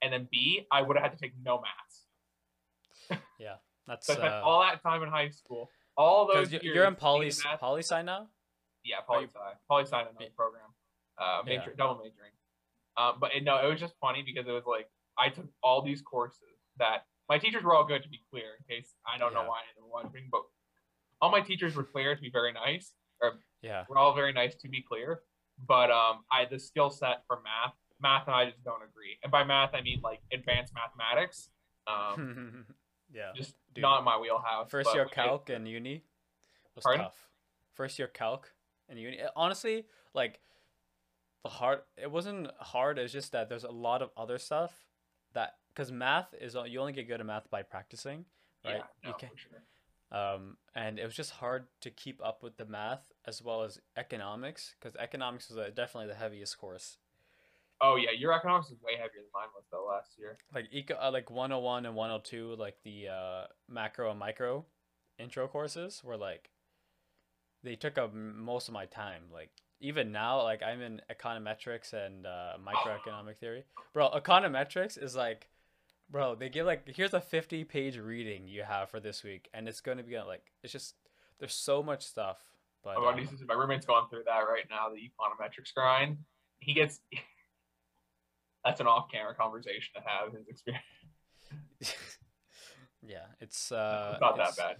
and 0.00 0.12
then 0.12 0.28
b 0.30 0.66
I 0.70 0.80
would 0.82 0.96
have 0.96 1.02
had 1.02 1.12
to 1.12 1.18
take 1.18 1.32
no 1.44 1.60
maths. 1.60 3.20
Yeah, 3.38 3.54
that's 3.88 4.06
So 4.06 4.12
I 4.12 4.16
spent 4.16 4.32
uh, 4.32 4.42
all 4.44 4.60
that 4.60 4.80
time 4.82 5.02
in 5.02 5.08
high 5.08 5.30
school, 5.30 5.70
all 6.00 6.26
those 6.32 6.50
years. 6.52 6.64
you're 6.64 6.84
in 6.86 6.96
poly 6.96 7.30
taking 7.30 7.58
poli 7.58 7.82
sci 7.82 8.02
now. 8.02 8.28
Yeah, 8.84 9.00
poli 9.06 9.26
sci. 9.26 9.38
Poli 9.68 9.84
sci 9.84 10.00
another 10.00 10.16
Yeah. 10.20 10.28
program. 10.36 10.70
Uh, 11.18 11.42
Yeah. 11.46 11.58
major, 11.58 11.74
double 11.74 11.96
majoring. 11.96 12.32
Um, 12.96 13.18
but 13.20 13.34
it, 13.34 13.44
no, 13.44 13.56
it 13.64 13.68
was 13.70 13.78
just 13.80 13.94
funny 14.00 14.22
because 14.22 14.48
it 14.48 14.52
was 14.52 14.64
like 14.66 14.88
I 15.18 15.28
took 15.28 15.46
all 15.62 15.82
these 15.82 16.00
courses 16.02 16.56
that 16.78 17.06
my 17.28 17.38
teachers 17.38 17.62
were 17.62 17.74
all 17.74 17.84
good 17.84 18.02
to 18.02 18.08
be 18.08 18.20
clear. 18.30 18.56
In 18.58 18.64
case 18.76 18.94
I 19.06 19.18
don't 19.18 19.34
know 19.34 19.44
why 19.44 19.60
anyone 19.76 19.90
was 19.92 20.02
wondering, 20.04 20.28
but 20.32 20.42
all 21.20 21.30
my 21.30 21.40
teachers 21.42 21.76
were 21.76 21.84
clear 21.84 22.14
to 22.14 22.20
be 22.20 22.30
very 22.30 22.52
nice. 22.52 22.94
Or 23.20 23.38
Yeah. 23.60 23.84
we're 23.88 23.98
all 23.98 24.14
very 24.14 24.32
nice 24.32 24.54
to 24.56 24.68
be 24.68 24.82
clear. 24.82 25.22
But 25.58 25.90
um, 25.90 26.24
I 26.32 26.46
the 26.46 26.58
skill 26.58 26.88
set 26.88 27.26
for 27.26 27.42
math, 27.42 27.74
math 28.00 28.26
and 28.26 28.34
I 28.34 28.46
just 28.50 28.64
don't 28.64 28.82
agree. 28.82 29.18
And 29.22 29.30
by 29.30 29.44
math 29.44 29.74
I 29.74 29.82
mean 29.82 30.00
like 30.02 30.22
advanced 30.32 30.72
mathematics. 30.74 31.50
Um, 31.86 32.66
yeah. 33.12 33.32
just 33.36 33.54
Dude. 33.74 33.82
not 33.82 34.04
my 34.04 34.18
wheelhouse. 34.18 34.70
First 34.70 34.94
year 34.94 35.06
calc 35.06 35.48
and 35.50 35.66
uni 35.68 36.02
was 36.74 36.84
Pardon? 36.84 37.04
tough. 37.04 37.28
First 37.74 37.98
year 37.98 38.08
calc 38.08 38.52
and 38.88 38.98
uni. 38.98 39.18
eh, 39.18 39.28
Honestly, 39.36 39.86
like 40.14 40.40
the 41.44 41.50
hard. 41.50 41.80
It 41.96 42.10
wasn't 42.10 42.48
hard. 42.58 42.98
It's 42.98 43.12
just 43.12 43.32
that 43.32 43.48
there's 43.48 43.64
a 43.64 43.70
lot 43.70 44.02
of 44.02 44.10
other 44.16 44.38
stuff 44.38 44.72
that 45.32 45.54
because 45.72 45.90
math 45.92 46.34
is 46.40 46.56
you 46.66 46.80
only 46.80 46.92
get 46.92 47.06
good 47.08 47.20
at 47.20 47.26
math 47.26 47.48
by 47.50 47.62
practicing, 47.62 48.24
right? 48.64 48.76
Yeah, 48.76 48.82
you 49.04 49.10
no, 49.10 49.12
can 49.14 49.28
for 49.30 49.38
sure. 49.38 50.18
um, 50.20 50.56
and 50.74 50.98
it 50.98 51.04
was 51.04 51.14
just 51.14 51.30
hard 51.30 51.66
to 51.82 51.90
keep 51.90 52.20
up 52.24 52.42
with 52.42 52.56
the 52.56 52.66
math 52.66 53.12
as 53.26 53.42
well 53.42 53.62
as 53.62 53.78
economics 53.96 54.74
because 54.78 54.96
economics 54.96 55.48
was 55.48 55.58
uh, 55.58 55.70
definitely 55.74 56.08
the 56.08 56.18
heaviest 56.18 56.58
course. 56.58 56.98
Oh 57.82 57.96
yeah, 57.96 58.10
your 58.16 58.32
economics 58.32 58.68
is 58.70 58.80
way 58.82 58.92
heavier 58.92 59.20
than 59.22 59.30
mine 59.34 59.48
was 59.54 59.64
though 59.70 59.86
last 59.88 60.10
year. 60.18 60.36
like 60.54 60.66
eco 60.72 60.94
uh, 61.00 61.10
like 61.10 61.30
101 61.30 61.86
and 61.86 61.94
102 61.94 62.54
like 62.58 62.76
the 62.84 63.08
uh 63.08 63.44
macro 63.68 64.10
and 64.10 64.18
micro 64.18 64.64
intro 65.18 65.46
courses 65.48 66.02
were 66.04 66.16
like 66.16 66.50
they 67.62 67.76
took 67.76 67.98
up 67.98 68.14
most 68.14 68.68
of 68.68 68.74
my 68.74 68.86
time 68.86 69.24
like 69.32 69.50
even 69.80 70.12
now 70.12 70.42
like 70.42 70.62
i'm 70.62 70.80
in 70.80 71.00
econometrics 71.10 71.92
and 71.92 72.26
uh 72.26 72.52
microeconomic 72.64 73.36
theory 73.40 73.64
bro 73.92 74.10
econometrics 74.10 75.02
is 75.02 75.14
like 75.14 75.48
bro 76.10 76.34
they 76.34 76.48
give 76.48 76.66
like 76.66 76.88
here's 76.94 77.14
a 77.14 77.20
50 77.20 77.64
page 77.64 77.98
reading 77.98 78.48
you 78.48 78.62
have 78.62 78.88
for 78.90 78.98
this 79.00 79.22
week 79.22 79.48
and 79.54 79.68
it's 79.68 79.80
going 79.80 79.98
to 79.98 80.02
be 80.04 80.18
like 80.18 80.52
it's 80.62 80.72
just 80.72 80.94
there's 81.38 81.54
so 81.54 81.82
much 81.82 82.02
stuff 82.04 82.38
but 82.82 82.96
My, 82.98 83.08
uh, 83.08 83.12
buddy's- 83.12 83.42
my 83.46 83.54
roommate's 83.54 83.84
going 83.86 84.06
through 84.08 84.22
that 84.24 84.38
right 84.40 84.64
now, 84.70 84.88
the 84.88 84.96
econometrics 84.96 85.74
grind. 85.74 86.16
He 86.60 86.72
gets 86.72 87.00
that's 88.64 88.80
an 88.80 88.86
off-camera 88.86 89.34
conversation 89.34 89.90
to 89.96 90.02
have 90.06 90.32
his 90.32 90.46
experience. 90.48 90.84
yeah 93.06 93.24
it's 93.40 93.72
uh 93.72 94.10
it's 94.12 94.20
not 94.20 94.36
that 94.36 94.56
bad. 94.56 94.76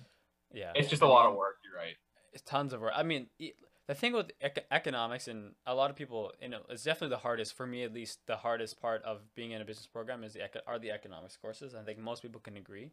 yeah 0.52 0.72
It's 0.74 0.88
just 0.88 1.02
a 1.02 1.06
lot 1.08 1.26
of 1.26 1.34
work. 1.36 1.56
You're 1.64 1.74
right. 1.80 1.94
it's 2.32 2.42
tons 2.42 2.72
of 2.72 2.80
work. 2.80 2.92
I 2.94 3.02
mean, 3.02 3.28
the 3.38 3.94
thing 3.94 4.12
with 4.12 4.30
ec- 4.40 4.66
economics 4.70 5.26
and 5.26 5.54
a 5.66 5.74
lot 5.74 5.90
of 5.90 5.96
people, 5.96 6.32
you 6.40 6.48
know, 6.48 6.60
it's 6.68 6.84
definitely 6.84 7.14
the 7.14 7.22
hardest 7.22 7.56
for 7.56 7.66
me 7.66 7.82
at 7.82 7.92
least. 7.92 8.20
The 8.26 8.36
hardest 8.36 8.80
part 8.80 9.02
of 9.04 9.22
being 9.34 9.50
in 9.52 9.60
a 9.62 9.64
business 9.64 9.86
program 9.86 10.22
is 10.22 10.34
the 10.34 10.44
eco- 10.44 10.60
are 10.66 10.78
the 10.78 10.90
economics 10.92 11.36
courses. 11.36 11.74
I 11.74 11.82
think 11.82 11.98
most 11.98 12.22
people 12.22 12.40
can 12.40 12.56
agree. 12.56 12.92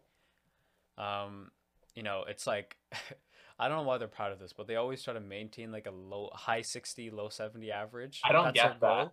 Um, 0.97 1.52
you 1.93 2.04
know, 2.04 2.23
it's 2.28 2.47
like 2.47 2.78
I 3.60 3.67
don't 3.67 3.78
know 3.78 3.84
why 3.84 3.97
they're 3.97 4.08
proud 4.08 4.32
of 4.32 4.39
this, 4.39 4.54
but 4.54 4.65
they 4.67 4.76
always 4.78 5.04
try 5.04 5.13
to 5.13 5.19
maintain 5.19 5.71
like 5.71 5.88
a 5.88 5.91
low, 5.91 6.30
high 6.34 6.62
sixty, 6.62 7.10
low 7.12 7.30
seventy 7.30 7.71
average. 7.71 8.21
I 8.23 8.32
don't 8.32 8.45
That's 8.45 8.56
get 8.62 8.80
that. 8.80 8.80
goal. 8.80 9.12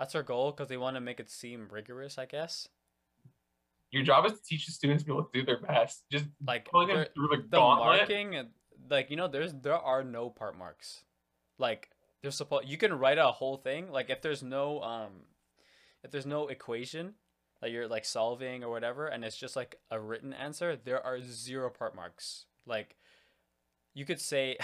That's 0.00 0.14
their 0.14 0.22
goal 0.22 0.50
because 0.50 0.68
they 0.68 0.78
want 0.78 0.96
to 0.96 1.00
make 1.00 1.20
it 1.20 1.30
seem 1.30 1.68
rigorous, 1.70 2.16
I 2.16 2.24
guess. 2.24 2.66
Your 3.90 4.02
job 4.02 4.24
is 4.24 4.32
to 4.32 4.38
teach 4.42 4.64
the 4.64 4.72
students 4.72 5.02
to 5.02 5.06
be 5.06 5.12
able 5.12 5.24
to 5.24 5.30
do 5.40 5.44
their 5.44 5.60
best. 5.60 6.04
Just 6.10 6.24
Like 6.44 6.70
pulling 6.70 6.88
them 6.88 7.04
through 7.14 7.28
the, 7.28 7.36
the 7.42 7.56
gauntlet. 7.58 7.98
marking 7.98 8.48
like 8.88 9.10
you 9.10 9.16
know 9.16 9.28
there's 9.28 9.52
there 9.52 9.76
are 9.76 10.02
no 10.02 10.30
part 10.30 10.56
marks 10.56 11.04
like 11.58 11.90
there's 12.22 12.34
supposed 12.34 12.66
you 12.66 12.78
can 12.78 12.94
write 12.94 13.18
a 13.18 13.26
whole 13.26 13.58
thing 13.58 13.92
like 13.92 14.08
if 14.08 14.22
there's 14.22 14.42
no 14.42 14.80
um 14.80 15.10
if 16.02 16.10
there's 16.10 16.24
no 16.24 16.48
equation 16.48 17.12
that 17.60 17.70
you're 17.70 17.86
like 17.86 18.06
solving 18.06 18.64
or 18.64 18.70
whatever 18.70 19.06
and 19.06 19.22
it's 19.22 19.36
just 19.36 19.54
like 19.54 19.76
a 19.90 20.00
written 20.00 20.32
answer 20.32 20.76
there 20.76 21.04
are 21.04 21.20
zero 21.20 21.68
part 21.68 21.94
marks 21.94 22.46
like 22.64 22.96
you 23.92 24.06
could 24.06 24.20
say 24.20 24.56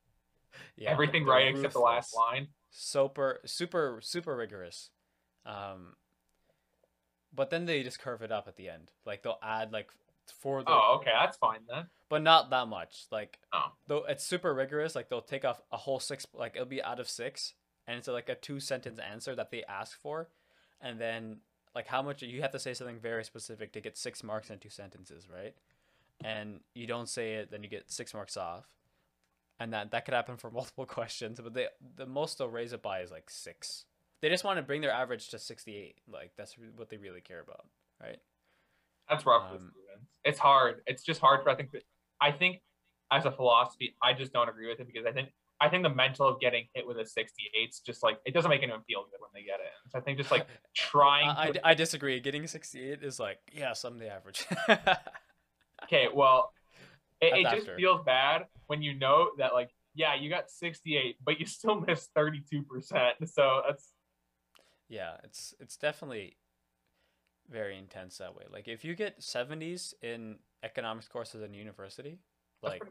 yeah 0.76 0.90
Everything 0.90 1.24
right 1.24 1.46
except 1.48 1.72
the 1.72 1.80
last 1.80 2.14
line. 2.14 2.48
Super 2.70 3.40
super 3.46 3.98
super 4.02 4.36
rigorous 4.36 4.90
um 5.46 5.94
but 7.34 7.50
then 7.50 7.66
they 7.66 7.82
just 7.82 7.98
curve 8.00 8.22
it 8.22 8.32
up 8.32 8.46
at 8.48 8.56
the 8.56 8.68
end 8.68 8.90
like 9.04 9.22
they'll 9.22 9.38
add 9.42 9.72
like 9.72 9.88
for 10.42 10.62
the 10.62 10.68
Oh, 10.70 10.98
okay, 11.00 11.10
that's 11.18 11.38
fine 11.38 11.60
then. 11.66 11.86
but 12.10 12.20
not 12.20 12.50
that 12.50 12.68
much. 12.68 13.06
Like, 13.10 13.38
Oh. 13.50 13.72
though 13.86 14.04
it's 14.06 14.22
super 14.26 14.52
rigorous. 14.52 14.94
Like 14.94 15.08
they'll 15.08 15.22
take 15.22 15.42
off 15.46 15.62
a 15.72 15.78
whole 15.78 15.98
six, 16.00 16.26
like 16.34 16.52
it'll 16.54 16.66
be 16.66 16.82
out 16.82 17.00
of 17.00 17.08
six, 17.08 17.54
and 17.86 17.96
it's 17.96 18.08
like 18.08 18.28
a 18.28 18.34
two 18.34 18.60
sentence 18.60 18.98
answer 18.98 19.34
that 19.34 19.50
they 19.50 19.64
ask 19.64 19.98
for, 19.98 20.28
and 20.82 21.00
then 21.00 21.38
like 21.74 21.86
how 21.86 22.02
much 22.02 22.20
you 22.20 22.42
have 22.42 22.50
to 22.50 22.58
say 22.58 22.74
something 22.74 22.98
very 23.00 23.24
specific 23.24 23.72
to 23.72 23.80
get 23.80 23.96
six 23.96 24.22
marks 24.22 24.50
in 24.50 24.58
two 24.58 24.68
sentences, 24.68 25.28
right? 25.34 25.54
And 26.22 26.60
you 26.74 26.86
don't 26.86 27.08
say 27.08 27.36
it, 27.36 27.50
then 27.50 27.62
you 27.62 27.70
get 27.70 27.90
six 27.90 28.12
marks 28.12 28.36
off, 28.36 28.66
and 29.60 29.72
that 29.72 29.90
that 29.90 30.04
could 30.04 30.14
happen 30.14 30.36
for 30.36 30.50
multiple 30.52 30.86
questions. 30.86 31.40
But 31.42 31.54
they 31.54 31.68
the 31.96 32.06
most 32.06 32.38
they'll 32.38 32.48
raise 32.48 32.72
it 32.72 32.82
by 32.82 33.00
is 33.00 33.10
like 33.10 33.30
six. 33.30 33.84
They 34.20 34.28
just 34.28 34.44
want 34.44 34.58
to 34.58 34.62
bring 34.62 34.80
their 34.80 34.92
average 34.92 35.28
to 35.30 35.38
sixty 35.38 35.76
eight. 35.76 35.96
Like 36.10 36.32
that's 36.36 36.56
what 36.76 36.88
they 36.88 36.96
really 36.96 37.20
care 37.20 37.40
about, 37.40 37.66
right? 38.00 38.18
That's 39.08 39.24
rough 39.24 39.52
Um. 39.52 39.72
It's 40.24 40.38
hard. 40.38 40.82
It's 40.86 41.02
just 41.02 41.20
hard 41.20 41.42
for 41.42 41.50
I 41.50 41.54
think. 41.54 41.70
I 42.20 42.32
think 42.32 42.60
as 43.12 43.24
a 43.24 43.30
philosophy, 43.30 43.94
I 44.02 44.12
just 44.12 44.32
don't 44.32 44.48
agree 44.48 44.68
with 44.68 44.80
it 44.80 44.86
because 44.86 45.06
I 45.06 45.12
think 45.12 45.30
I 45.60 45.68
think 45.68 45.82
the 45.82 45.94
mental 45.94 46.28
of 46.28 46.40
getting 46.40 46.66
hit 46.74 46.86
with 46.86 46.98
a 46.98 47.06
68 47.06 47.68
is 47.68 47.80
just 47.80 48.02
like 48.02 48.18
it 48.24 48.32
doesn't 48.32 48.48
make 48.48 48.62
anyone 48.62 48.82
feel 48.86 49.04
good 49.10 49.20
when 49.20 49.30
they 49.34 49.42
get 49.42 49.60
it. 49.60 49.72
So 49.90 49.98
I 49.98 50.02
think 50.02 50.18
just 50.18 50.30
like 50.30 50.46
trying. 50.74 51.28
I, 51.28 51.50
to, 51.50 51.66
I, 51.66 51.70
I 51.70 51.74
disagree. 51.74 52.20
Getting 52.20 52.44
a 52.44 52.48
68 52.48 53.02
is 53.02 53.18
like, 53.18 53.38
yes, 53.52 53.84
I'm 53.84 53.98
the 53.98 54.08
average. 54.08 54.46
okay, 55.84 56.08
well, 56.14 56.52
it, 57.20 57.46
it 57.46 57.50
just 57.50 57.70
feels 57.76 58.04
bad 58.04 58.46
when 58.66 58.82
you 58.82 58.94
know 58.94 59.30
that 59.38 59.52
like 59.54 59.70
yeah 59.94 60.14
you 60.14 60.30
got 60.30 60.50
68, 60.50 61.16
but 61.24 61.40
you 61.40 61.46
still 61.46 61.80
missed 61.86 62.10
32 62.14 62.62
percent. 62.62 63.16
So 63.26 63.62
that's 63.66 63.92
yeah, 64.88 65.16
it's 65.24 65.54
it's 65.60 65.76
definitely 65.76 66.36
very 67.50 67.78
intense 67.78 68.18
that 68.18 68.34
way. 68.34 68.44
Like 68.50 68.68
if 68.68 68.84
you 68.84 68.94
get 68.94 69.20
70s 69.20 69.94
in 70.02 70.36
economics 70.62 71.08
courses 71.08 71.42
in 71.42 71.54
university, 71.54 72.18
like 72.62 72.82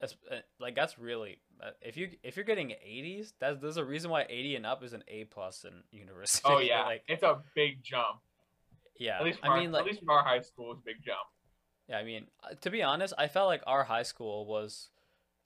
that's 0.00 0.16
uh, 0.30 0.36
like 0.58 0.74
that's 0.74 0.98
really 0.98 1.38
uh, 1.62 1.70
if 1.82 1.96
you 1.96 2.10
if 2.22 2.36
you're 2.36 2.44
getting 2.44 2.68
80s, 2.68 3.32
that's 3.38 3.60
there's 3.60 3.76
a 3.76 3.84
reason 3.84 4.10
why 4.10 4.26
80 4.28 4.56
and 4.56 4.66
up 4.66 4.82
is 4.82 4.92
an 4.92 5.04
A 5.08 5.24
plus 5.24 5.64
in 5.64 5.82
university. 5.98 6.42
oh 6.46 6.58
yeah, 6.58 6.84
like 6.84 7.02
it's 7.08 7.22
a 7.22 7.38
big 7.54 7.82
jump. 7.82 8.20
yeah. 8.98 9.18
At 9.18 9.24
least 9.24 9.40
from 9.40 9.50
I 9.50 9.52
our, 9.52 9.60
mean 9.60 9.72
like 9.72 9.80
at 9.80 9.86
least 9.86 10.00
from 10.00 10.10
our 10.10 10.24
high 10.24 10.40
school, 10.40 10.72
it's 10.72 10.80
a 10.80 10.84
big 10.84 11.02
jump. 11.04 11.18
Yeah, 11.90 11.98
I 11.98 12.04
mean, 12.04 12.28
uh, 12.44 12.54
to 12.62 12.70
be 12.70 12.82
honest, 12.82 13.14
I 13.18 13.28
felt 13.28 13.48
like 13.48 13.62
our 13.66 13.84
high 13.84 14.04
school 14.04 14.46
was, 14.46 14.90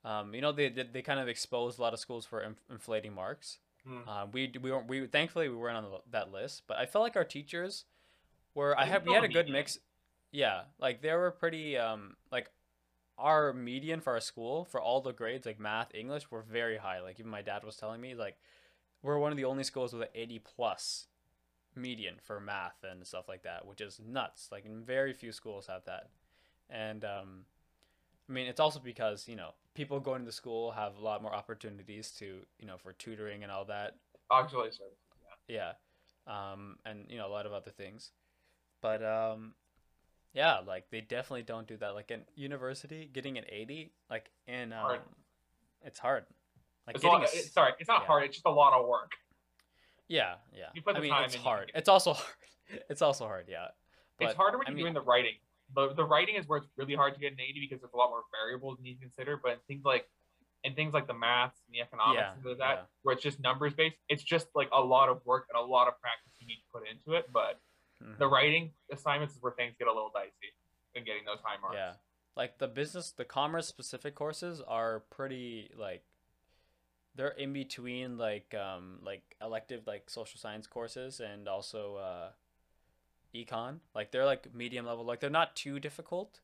Um, 0.04 0.34
you 0.34 0.42
know, 0.42 0.52
they, 0.52 0.68
they 0.70 0.84
they 0.84 1.02
kind 1.02 1.20
of 1.20 1.28
exposed 1.28 1.78
a 1.78 1.82
lot 1.82 1.94
of 1.94 2.00
schools 2.00 2.26
for 2.26 2.42
inf- 2.42 2.62
inflating 2.70 3.14
marks. 3.14 3.60
Hmm. 3.86 4.08
Uh, 4.08 4.26
we 4.32 4.52
we 4.62 4.70
weren't 4.72 4.88
we 4.88 5.06
thankfully 5.08 5.48
we 5.48 5.56
weren't 5.56 5.78
on 5.78 5.84
the, 5.84 6.00
that 6.12 6.32
list, 6.32 6.64
but 6.68 6.78
I 6.78 6.86
felt 6.86 7.02
like 7.04 7.16
our 7.16 7.24
teachers 7.24 7.86
were 8.54 8.78
I 8.78 8.86
had 8.86 9.06
we 9.06 9.14
had 9.14 9.24
a 9.24 9.28
good 9.28 9.48
mix. 9.48 9.78
Yeah, 10.32 10.64
like 10.80 11.02
they 11.02 11.12
were 11.14 11.30
pretty 11.32 11.78
um 11.78 12.16
like 12.32 12.50
our 13.18 13.52
median 13.54 14.00
for 14.00 14.14
our 14.14 14.20
school 14.20 14.64
for 14.66 14.80
all 14.80 15.00
the 15.00 15.12
grades 15.12 15.46
like 15.46 15.60
math 15.60 15.94
English 15.94 16.30
were 16.30 16.42
very 16.42 16.78
high. 16.78 17.00
Like 17.00 17.20
even 17.20 17.30
my 17.30 17.42
dad 17.42 17.64
was 17.64 17.76
telling 17.76 18.00
me 18.00 18.14
like 18.14 18.38
we're 19.02 19.18
one 19.18 19.32
of 19.32 19.36
the 19.38 19.44
only 19.46 19.64
schools 19.64 19.92
with 19.92 20.02
an 20.02 20.08
80 20.14 20.40
plus 20.40 21.08
median 21.76 22.16
for 22.22 22.40
math 22.40 22.84
and 22.84 23.06
stuff 23.06 23.28
like 23.28 23.42
that, 23.44 23.66
which 23.66 23.80
is 23.80 24.00
nuts. 24.04 24.48
Like 24.52 24.66
very 24.66 25.12
few 25.14 25.32
schools 25.32 25.66
have 25.68 25.84
that. 25.86 26.10
And 26.70 27.04
um 27.04 27.44
I 28.28 28.32
mean, 28.32 28.46
it's 28.46 28.60
also 28.60 28.80
because, 28.80 29.28
you 29.28 29.36
know, 29.36 29.50
people 29.74 30.00
going 30.00 30.24
to 30.24 30.32
school 30.32 30.70
have 30.72 30.96
a 30.96 31.00
lot 31.04 31.20
more 31.22 31.34
opportunities 31.34 32.10
to, 32.12 32.38
you 32.58 32.66
know, 32.66 32.78
for 32.78 32.94
tutoring 32.94 33.42
and 33.42 33.52
all 33.52 33.66
that. 33.66 33.96
Auxiliary 34.30 34.72
services. 34.72 34.96
Yeah. 35.46 35.72
Um, 36.26 36.78
and, 36.86 37.04
you 37.10 37.18
know, 37.18 37.26
a 37.26 37.28
lot 37.28 37.44
of 37.44 37.52
other 37.52 37.70
things. 37.70 38.12
But, 38.80 39.04
um, 39.04 39.52
yeah, 40.32 40.60
like 40.66 40.88
they 40.90 41.02
definitely 41.02 41.42
don't 41.42 41.66
do 41.66 41.76
that. 41.76 41.94
Like 41.94 42.10
in 42.10 42.22
university, 42.34 43.10
getting 43.12 43.36
an 43.36 43.44
80, 43.46 43.92
like 44.08 44.30
in, 44.48 44.72
um, 44.72 44.78
Hard. 44.80 45.00
it's 45.82 45.98
hard. 45.98 46.24
Like 46.86 46.96
It's 46.96 47.04
a 47.04 47.08
lot, 47.08 47.20
a 47.24 47.36
it- 47.36 47.52
sorry, 47.52 47.72
it's 47.78 47.88
not 47.88 48.00
yeah. 48.02 48.06
hard. 48.06 48.24
It's 48.24 48.36
just 48.36 48.46
a 48.46 48.50
lot 48.50 48.72
of 48.72 48.86
work. 48.88 49.12
yeah, 50.08 50.36
yeah. 50.56 50.68
You 50.74 50.80
put 50.80 50.96
I 50.96 51.00
the 51.00 51.02
mean, 51.02 51.10
time 51.12 51.24
it's 51.24 51.34
hard. 51.34 51.72
It's 51.74 51.90
also 51.90 52.12
hard. 52.14 52.36
It's 52.88 53.02
also 53.02 53.26
hard, 53.26 53.46
yeah. 53.50 53.66
But, 54.18 54.28
it's 54.28 54.34
harder 54.36 54.56
when 54.56 54.66
I 54.66 54.70
you're 54.70 54.76
mean- 54.76 54.84
doing 54.86 54.94
the 54.94 55.02
writing. 55.02 55.34
The, 55.74 55.94
the 55.94 56.04
writing 56.04 56.36
is 56.36 56.46
where 56.46 56.58
it's 56.58 56.68
really 56.76 56.94
hard 56.94 57.14
to 57.14 57.20
get 57.20 57.32
an 57.32 57.40
80 57.40 57.60
because 57.60 57.80
there's 57.80 57.92
a 57.92 57.96
lot 57.96 58.10
more 58.10 58.22
variables 58.42 58.78
you 58.78 58.84
need 58.84 58.94
to 58.94 59.00
consider. 59.00 59.36
But 59.42 59.60
things 59.66 59.84
like 59.84 60.08
in 60.62 60.74
things 60.74 60.94
like 60.94 61.06
the 61.06 61.14
maths 61.14 61.60
and 61.66 61.74
the 61.74 61.80
economics 61.82 62.16
Yeah, 62.20 62.32
and 62.34 62.44
like 62.44 62.58
that, 62.58 62.74
yeah. 62.76 62.82
where 63.02 63.14
it's 63.14 63.22
just 63.22 63.38
numbers 63.40 63.74
based, 63.74 63.96
it's 64.08 64.22
just 64.22 64.46
like 64.54 64.68
a 64.72 64.80
lot 64.80 65.08
of 65.10 65.24
work 65.26 65.46
and 65.52 65.62
a 65.62 65.66
lot 65.66 65.88
of 65.88 66.00
practice 66.00 66.32
you 66.40 66.46
need 66.46 66.56
to 66.56 66.68
put 66.72 66.88
into 66.88 67.12
it. 67.14 67.30
But 67.32 67.60
Mhm. 68.02 68.18
the 68.18 68.26
writing 68.26 68.72
assignments 68.90 69.34
is 69.36 69.42
where 69.42 69.52
things 69.52 69.74
get 69.78 69.88
a 69.88 69.92
little 69.92 70.10
dicey 70.10 70.54
in 70.94 71.04
getting 71.04 71.24
those 71.24 71.40
high 71.42 71.58
marks. 71.58 71.76
Yeah. 71.76 71.94
Like 72.36 72.58
the 72.58 72.66
business, 72.68 73.12
the 73.12 73.24
commerce 73.24 73.66
specific 73.68 74.14
courses 74.14 74.60
are 74.60 75.00
pretty 75.00 75.70
like 75.76 76.04
they're 77.14 77.28
in 77.28 77.52
between 77.52 78.18
like 78.18 78.52
um 78.54 78.98
like 79.02 79.36
elective 79.40 79.86
like 79.86 80.10
social 80.10 80.38
science 80.38 80.66
courses 80.66 81.20
and 81.20 81.46
also 81.48 81.96
uh 81.96 82.32
econ. 83.34 83.80
Like 83.94 84.10
they're 84.10 84.24
like 84.24 84.54
medium 84.54 84.86
level. 84.86 85.04
Like 85.04 85.20
they're 85.20 85.30
not 85.30 85.56
too 85.56 85.80
difficult 85.80 86.40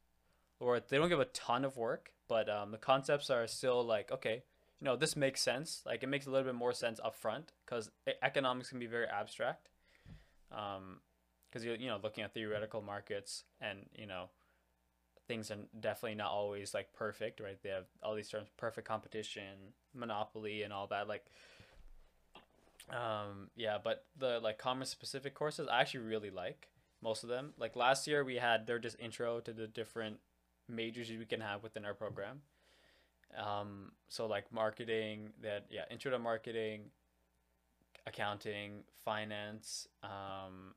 or 0.58 0.80
they 0.80 0.98
don't 0.98 1.08
give 1.08 1.20
a 1.20 1.26
ton 1.26 1.64
of 1.64 1.76
work, 1.76 2.12
but 2.28 2.48
um 2.48 2.70
the 2.70 2.78
concepts 2.78 3.30
are 3.30 3.46
still 3.46 3.84
like 3.84 4.10
okay, 4.10 4.42
you 4.80 4.84
know, 4.84 4.96
this 4.96 5.16
makes 5.16 5.40
sense. 5.40 5.82
Like 5.86 6.02
it 6.02 6.08
makes 6.08 6.26
a 6.26 6.30
little 6.30 6.46
bit 6.46 6.54
more 6.54 6.72
sense 6.72 7.00
up 7.04 7.14
front 7.14 7.52
cuz 7.66 7.90
economics 8.22 8.70
can 8.70 8.78
be 8.78 8.86
very 8.86 9.06
abstract. 9.06 9.68
Um 10.50 11.00
because 11.50 11.64
you're 11.64 11.76
you 11.76 11.88
know 11.88 11.98
looking 12.02 12.24
at 12.24 12.32
theoretical 12.32 12.82
markets 12.82 13.44
and 13.60 13.88
you 13.94 14.06
know 14.06 14.28
things 15.26 15.50
are 15.50 15.58
definitely 15.78 16.16
not 16.16 16.30
always 16.30 16.74
like 16.74 16.92
perfect 16.92 17.40
right 17.40 17.62
they 17.62 17.68
have 17.68 17.86
all 18.02 18.14
these 18.14 18.28
terms 18.28 18.48
perfect 18.56 18.86
competition 18.86 19.74
monopoly 19.94 20.62
and 20.62 20.72
all 20.72 20.86
that 20.86 21.08
like 21.08 21.26
um 22.90 23.48
yeah 23.56 23.78
but 23.82 24.06
the 24.18 24.40
like 24.40 24.58
commerce 24.58 24.88
specific 24.90 25.34
courses 25.34 25.68
i 25.70 25.80
actually 25.80 26.00
really 26.00 26.30
like 26.30 26.68
most 27.02 27.22
of 27.22 27.28
them 27.28 27.52
like 27.58 27.76
last 27.76 28.06
year 28.06 28.24
we 28.24 28.36
had 28.36 28.66
they're 28.66 28.78
just 28.78 28.98
intro 28.98 29.40
to 29.40 29.52
the 29.52 29.66
different 29.66 30.18
majors 30.68 31.10
we 31.10 31.24
can 31.24 31.40
have 31.40 31.62
within 31.62 31.84
our 31.84 31.94
program 31.94 32.42
um 33.38 33.92
so 34.08 34.26
like 34.26 34.52
marketing 34.52 35.30
that 35.42 35.66
yeah 35.70 35.82
intro 35.90 36.10
to 36.10 36.18
marketing 36.18 36.90
accounting 38.06 38.82
finance 39.04 39.86
um 40.02 40.74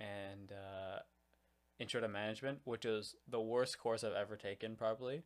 and 0.00 0.52
uh, 0.52 1.00
Intro 1.78 2.00
to 2.00 2.08
Management, 2.08 2.60
which 2.64 2.84
is 2.84 3.14
the 3.28 3.40
worst 3.40 3.78
course 3.78 4.02
I've 4.04 4.14
ever 4.14 4.36
taken, 4.36 4.76
probably. 4.76 5.22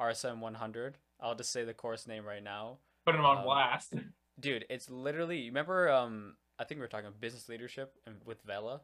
RSM 0.00 0.40
100. 0.40 0.98
I'll 1.20 1.34
just 1.34 1.52
say 1.52 1.64
the 1.64 1.74
course 1.74 2.06
name 2.06 2.24
right 2.24 2.42
now. 2.42 2.78
Putting 3.04 3.20
them 3.20 3.26
on 3.26 3.38
Um, 3.38 3.44
blast. 3.44 3.94
Dude, 4.40 4.66
it's 4.68 4.90
literally, 4.90 5.38
you 5.38 5.50
remember, 5.50 5.88
um, 5.88 6.36
I 6.58 6.64
think 6.64 6.78
we 6.78 6.82
were 6.82 6.88
talking 6.88 7.10
business 7.20 7.48
leadership 7.48 7.94
with 8.24 8.42
Vela 8.42 8.80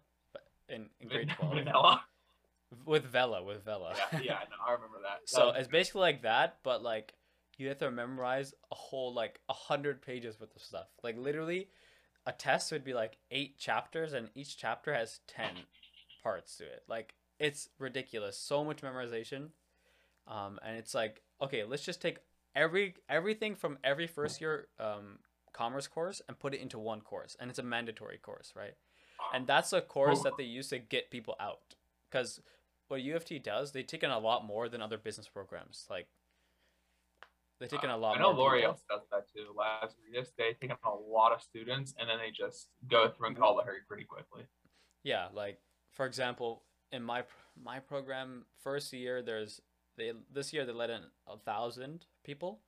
in, 0.70 0.88
in 1.00 1.08
grade 1.08 1.30
12. 1.38 1.54
Vanilla. 1.54 2.02
with 2.86 3.04
Vela, 3.04 3.42
with 3.42 3.64
Vela. 3.64 3.94
yeah, 4.14 4.20
yeah, 4.22 4.38
no, 4.50 4.56
I 4.66 4.72
remember 4.72 4.98
that. 5.02 5.20
That 5.22 5.28
So 5.28 5.46
was- 5.48 5.56
it's 5.58 5.68
basically 5.68 6.00
like 6.02 6.22
that, 6.22 6.58
but 6.62 6.82
like 6.82 7.14
you 7.58 7.68
have 7.68 7.78
to 7.78 7.90
memorize 7.90 8.54
a 8.70 8.74
whole 8.74 9.12
like 9.12 9.40
a 9.48 9.52
hundred 9.52 10.00
pages 10.02 10.40
worth 10.40 10.54
of 10.56 10.62
stuff. 10.62 10.86
Like 11.02 11.16
literally, 11.18 11.68
a 12.26 12.32
test 12.32 12.72
would 12.72 12.84
be 12.84 12.94
like 12.94 13.18
eight 13.30 13.58
chapters, 13.58 14.12
and 14.12 14.28
each 14.34 14.56
chapter 14.56 14.94
has 14.94 15.20
ten 15.26 15.50
parts 16.22 16.56
to 16.56 16.64
it. 16.64 16.84
Like 16.88 17.14
it's 17.38 17.68
ridiculous. 17.78 18.38
So 18.38 18.64
much 18.64 18.82
memorization, 18.82 19.48
um, 20.26 20.58
and 20.64 20.76
it's 20.76 20.94
like 20.94 21.22
okay, 21.42 21.64
let's 21.64 21.84
just 21.84 22.00
take 22.00 22.18
every 22.54 22.94
everything 23.08 23.54
from 23.56 23.78
every 23.84 24.06
first 24.06 24.40
year 24.40 24.68
um, 24.78 25.18
commerce 25.52 25.86
course 25.88 26.22
and 26.28 26.38
put 26.38 26.54
it 26.54 26.60
into 26.60 26.78
one 26.78 27.00
course, 27.00 27.36
and 27.40 27.50
it's 27.50 27.58
a 27.58 27.62
mandatory 27.62 28.18
course, 28.18 28.52
right? 28.56 28.74
And 29.32 29.46
that's 29.46 29.72
a 29.72 29.80
course 29.80 30.22
that 30.22 30.32
they 30.36 30.44
use 30.44 30.68
to 30.68 30.78
get 30.78 31.10
people 31.10 31.36
out, 31.40 31.74
because 32.10 32.40
what 32.88 33.02
U 33.02 33.14
of 33.14 33.24
T 33.24 33.38
does, 33.38 33.72
they 33.72 33.82
take 33.82 34.02
in 34.02 34.10
a 34.10 34.18
lot 34.18 34.44
more 34.44 34.68
than 34.68 34.82
other 34.82 34.98
business 34.98 35.28
programs. 35.28 35.86
Like 35.88 36.08
they 37.60 37.66
take 37.66 37.84
in 37.84 37.90
a 37.90 37.96
lot 37.96 38.16
I 38.16 38.20
know 38.20 38.30
Laurier 38.30 38.74
does 38.88 39.02
that 39.12 39.26
too. 39.32 39.54
Lazaridis, 39.56 40.28
they 40.36 40.56
take 40.60 40.70
on 40.70 40.92
a 40.92 41.12
lot 41.12 41.32
of 41.32 41.40
students 41.40 41.94
and 41.98 42.08
then 42.08 42.18
they 42.18 42.30
just 42.30 42.68
go 42.88 43.08
through 43.08 43.28
and 43.28 43.36
call 43.38 43.56
the 43.56 43.62
hurry 43.62 43.80
pretty 43.86 44.04
quickly. 44.04 44.42
Yeah, 45.04 45.28
like 45.32 45.58
for 45.92 46.06
example, 46.06 46.64
in 46.90 47.02
my 47.02 47.22
my 47.62 47.78
program, 47.78 48.44
first 48.62 48.92
year 48.92 49.22
there's 49.22 49.60
they 49.96 50.12
this 50.32 50.52
year 50.52 50.64
they 50.64 50.72
let 50.72 50.90
in 50.90 51.02
a 51.28 51.36
thousand 51.36 52.06
people. 52.24 52.60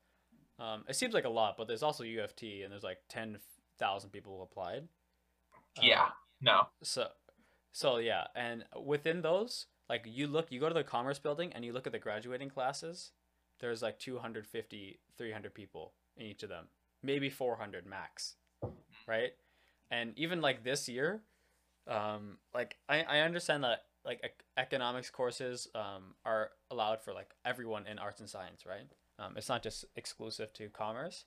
Um, 0.58 0.84
it 0.88 0.94
seems 0.94 1.14
like 1.14 1.24
a 1.24 1.30
lot, 1.30 1.56
but 1.56 1.66
there's 1.66 1.82
also 1.82 2.04
U 2.04 2.22
of 2.22 2.36
T 2.36 2.62
and 2.62 2.70
there's 2.70 2.84
like 2.84 2.98
ten 3.08 3.38
thousand 3.78 4.10
people 4.10 4.36
who 4.36 4.42
applied. 4.42 4.86
Um, 5.78 5.84
yeah, 5.84 6.08
no. 6.42 6.68
So, 6.82 7.08
so 7.72 7.96
yeah, 7.98 8.26
and 8.34 8.64
within 8.84 9.22
those, 9.22 9.66
like 9.88 10.04
you 10.06 10.26
look, 10.26 10.50
you 10.50 10.60
go 10.60 10.68
to 10.68 10.74
the 10.74 10.84
commerce 10.84 11.18
building 11.18 11.52
and 11.52 11.64
you 11.64 11.72
look 11.72 11.86
at 11.86 11.92
the 11.92 11.98
graduating 11.98 12.50
classes. 12.50 13.12
There's 13.60 13.82
like 13.82 13.98
250, 13.98 14.98
300 15.16 15.54
people 15.54 15.92
in 16.16 16.26
each 16.26 16.42
of 16.42 16.48
them, 16.48 16.66
maybe 17.02 17.30
400 17.30 17.86
max, 17.86 18.34
right? 19.06 19.32
And 19.90 20.12
even 20.16 20.40
like 20.40 20.64
this 20.64 20.88
year, 20.88 21.22
um, 21.86 22.38
like 22.54 22.76
I, 22.88 23.02
I 23.02 23.18
understand 23.20 23.64
that 23.64 23.84
like 24.04 24.20
ec- 24.24 24.44
economics 24.56 25.10
courses 25.10 25.68
um, 25.74 26.14
are 26.24 26.50
allowed 26.70 27.00
for 27.02 27.12
like 27.12 27.30
everyone 27.44 27.86
in 27.86 27.98
arts 27.98 28.20
and 28.20 28.28
science, 28.28 28.64
right? 28.66 28.86
Um, 29.18 29.34
it's 29.36 29.48
not 29.48 29.62
just 29.62 29.84
exclusive 29.94 30.52
to 30.54 30.68
commerce. 30.70 31.24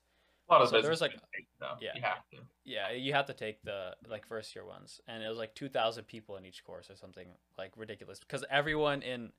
A 0.47 0.53
lot 0.53 0.61
of 0.61 0.69
so 0.69 0.81
there's, 0.81 1.01
like- 1.01 1.11
take 1.33 1.47
though. 1.59 1.73
yeah. 1.81 1.91
You 1.95 2.01
have 2.03 2.29
to. 2.31 2.37
Yeah, 2.63 2.91
you 2.91 3.13
have 3.13 3.25
to 3.27 3.33
take 3.33 3.63
the 3.63 3.95
like 4.07 4.25
first 4.27 4.55
year 4.55 4.65
ones, 4.65 5.01
and 5.07 5.23
it 5.23 5.27
was 5.29 5.37
like 5.37 5.55
two 5.55 5.69
thousand 5.69 6.05
people 6.05 6.35
in 6.37 6.45
each 6.45 6.63
course 6.63 6.89
or 6.89 6.95
something 6.95 7.27
like 7.57 7.71
ridiculous. 7.75 8.19
Because 8.19 8.43
everyone 8.49 9.01
in 9.01 9.31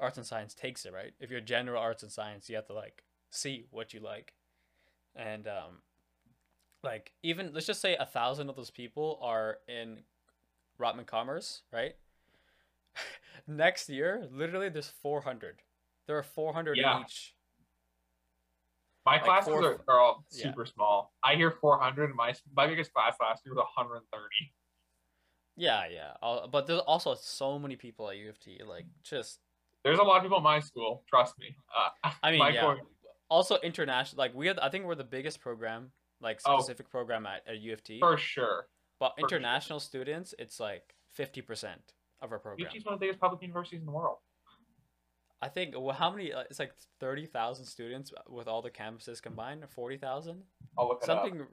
arts 0.00 0.16
and 0.16 0.26
science 0.26 0.54
takes 0.54 0.84
it, 0.86 0.92
right? 0.92 1.12
If 1.20 1.30
you're 1.30 1.40
general 1.40 1.80
arts 1.82 2.02
and 2.02 2.10
science, 2.10 2.48
you 2.48 2.56
have 2.56 2.66
to 2.66 2.72
like 2.74 3.04
see 3.30 3.66
what 3.70 3.92
you 3.94 4.00
like, 4.00 4.32
and 5.14 5.46
um, 5.46 5.82
like 6.82 7.12
even 7.22 7.50
let's 7.52 7.66
just 7.66 7.80
say 7.80 7.96
a 7.96 8.06
thousand 8.06 8.48
of 8.48 8.56
those 8.56 8.70
people 8.70 9.18
are 9.22 9.58
in 9.68 10.00
Rotman 10.80 11.06
Commerce, 11.06 11.62
right? 11.72 11.96
Next 13.46 13.88
year, 13.90 14.26
literally, 14.32 14.68
there's 14.70 14.88
four 14.88 15.20
hundred. 15.22 15.60
There 16.06 16.16
are 16.16 16.22
four 16.22 16.52
hundred 16.54 16.78
Yeah. 16.78 16.98
in 16.98 17.02
each. 17.04 17.34
My 19.06 19.12
Like 19.16 19.24
classes 19.24 19.52
four- 19.52 19.64
are, 19.64 19.80
are 19.88 20.00
all 20.00 20.24
yeah. 20.32 20.44
super 20.44 20.64
small. 20.66 21.12
I 21.22 21.34
hear 21.34 21.50
400. 21.50 22.04
and 22.10 22.14
My 22.16 22.34
my 22.56 22.66
biggest 22.66 22.92
class 22.92 23.16
last 23.20 23.42
year 23.44 23.54
was 23.54 23.62
130. 23.76 24.52
Yeah, 25.56 25.84
yeah. 25.90 26.12
But 26.50 26.66
there's 26.66 26.80
also 26.80 27.14
so 27.14 27.58
many 27.58 27.76
people 27.76 28.08
at 28.10 28.16
U 28.16 28.28
of 28.28 28.38
T. 28.40 28.60
Like 28.66 28.86
just 29.02 29.40
There's 29.84 29.98
a 29.98 30.02
lot 30.02 30.16
of 30.18 30.22
people 30.22 30.38
in 30.38 30.44
my 30.44 30.60
school. 30.60 31.04
Trust 31.08 31.38
me. 31.38 31.54
Uh, 31.76 32.10
I 32.22 32.30
mean, 32.32 32.40
yeah. 32.54 32.60
course- 32.62 32.80
Also 33.28 33.56
international. 33.62 34.18
Like 34.18 34.34
we, 34.34 34.46
have, 34.48 34.58
I 34.60 34.68
think 34.68 34.84
we're 34.86 34.94
the 34.94 35.04
biggest 35.04 35.40
program, 35.40 35.92
like 36.20 36.40
Oh. 36.46 36.58
specific 36.58 36.88
program 36.90 37.26
at, 37.26 37.42
at 37.46 37.58
U 37.60 37.72
of 37.72 37.82
T. 37.84 38.00
for 38.00 38.16
sure. 38.16 38.66
but 38.98 39.12
for 39.18 39.28
sure. 39.28 39.38
international 39.38 39.80
students, 39.80 40.34
it's 40.38 40.58
like 40.58 40.94
fifty 41.12 41.42
percent 41.42 41.92
of 42.22 42.32
our 42.32 42.38
program. 42.38 42.66
UT 42.66 42.74
is 42.76 42.84
one 42.84 42.94
of 42.94 43.00
the 43.00 43.04
biggest 43.06 43.20
public 43.20 43.42
universities 43.42 43.80
in 43.80 43.86
the 43.86 43.92
world. 43.92 44.18
I 45.44 45.48
think. 45.48 45.74
Well, 45.76 45.94
how 45.94 46.10
many? 46.10 46.32
uh, 46.32 46.44
It's 46.48 46.58
like 46.58 46.72
thirty 47.00 47.26
thousand 47.26 47.66
students 47.66 48.12
with 48.28 48.48
all 48.48 48.62
the 48.62 48.70
campuses 48.70 49.20
combined, 49.20 49.62
or 49.62 49.66
forty 49.66 49.98
thousand. 49.98 50.42
I'll 50.78 50.88
look 50.88 51.04
Something. 51.04 51.46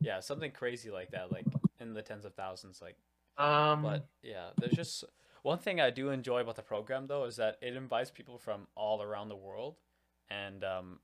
Yeah, 0.00 0.20
something 0.20 0.50
crazy 0.50 0.90
like 0.90 1.12
that, 1.12 1.30
like 1.30 1.46
in 1.80 1.94
the 1.94 2.02
tens 2.02 2.24
of 2.24 2.34
thousands. 2.34 2.82
Like. 2.82 2.96
Um, 3.38 3.82
but 3.82 4.08
yeah, 4.22 4.48
there's 4.58 4.72
just 4.72 5.04
one 5.42 5.58
thing 5.58 5.80
I 5.80 5.90
do 5.90 6.10
enjoy 6.10 6.40
about 6.40 6.56
the 6.56 6.62
program 6.62 7.06
though 7.06 7.24
is 7.24 7.36
that 7.36 7.58
it 7.62 7.76
invites 7.76 8.10
people 8.10 8.38
from 8.38 8.66
all 8.74 9.00
around 9.00 9.28
the 9.28 9.36
world, 9.36 9.76
and 10.28 10.64
um, 10.64 10.98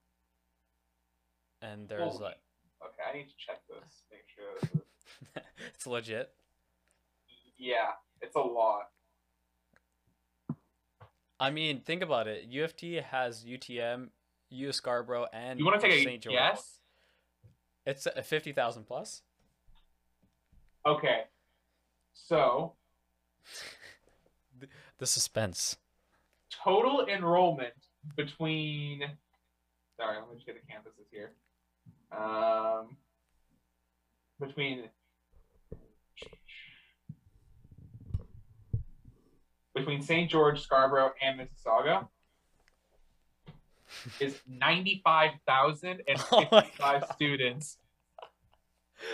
and 1.62 1.88
there's 1.88 2.18
like 2.20 2.38
Okay, 2.84 3.02
I 3.08 3.16
need 3.16 3.28
to 3.28 3.36
check 3.38 3.60
this. 3.68 4.02
Make 4.10 4.26
sure. 4.34 4.44
This 4.60 4.70
is... 5.36 5.42
it's 5.74 5.86
legit. 5.86 6.30
Yeah, 7.56 7.92
it's 8.20 8.34
a 8.34 8.40
lot. 8.40 8.88
I 11.44 11.50
mean, 11.50 11.80
think 11.80 12.02
about 12.02 12.26
it. 12.26 12.44
U 12.44 12.64
of 12.64 12.74
T 12.76 12.94
has 12.94 13.44
UTM, 13.44 14.08
U 14.50 14.72
Scarborough, 14.72 15.26
and 15.32 15.58
You 15.58 15.64
want 15.66 15.80
to 15.80 15.86
take 15.86 16.00
a 16.00 16.04
St. 16.04 16.22
George. 16.22 16.34
guess? 16.34 16.78
It's 17.86 18.06
a 18.06 18.22
fifty 18.22 18.52
thousand 18.52 18.84
plus. 18.84 19.22
Okay. 20.86 21.24
So 22.14 22.74
The 24.98 25.06
suspense. 25.06 25.76
total 26.64 27.06
enrollment 27.06 27.74
between. 28.16 29.02
Sorry, 29.98 30.16
let 30.18 30.28
me 30.28 30.34
just 30.36 30.46
get 30.46 30.56
the 30.56 30.72
campuses 30.72 31.06
here. 31.10 31.32
Um, 32.16 32.96
between 34.40 34.84
between 39.74 40.02
St. 40.02 40.30
George, 40.30 40.60
Scarborough, 40.60 41.12
and 41.22 41.40
Mississauga 41.40 42.08
is 44.20 44.40
ninety 44.48 45.00
five 45.04 45.32
thousand 45.46 46.02
and 46.08 46.22
Oh 46.32 46.44
my 46.50 46.62
fifty 46.62 46.76
five 46.82 47.00
God. 47.02 47.12
students. 47.14 47.78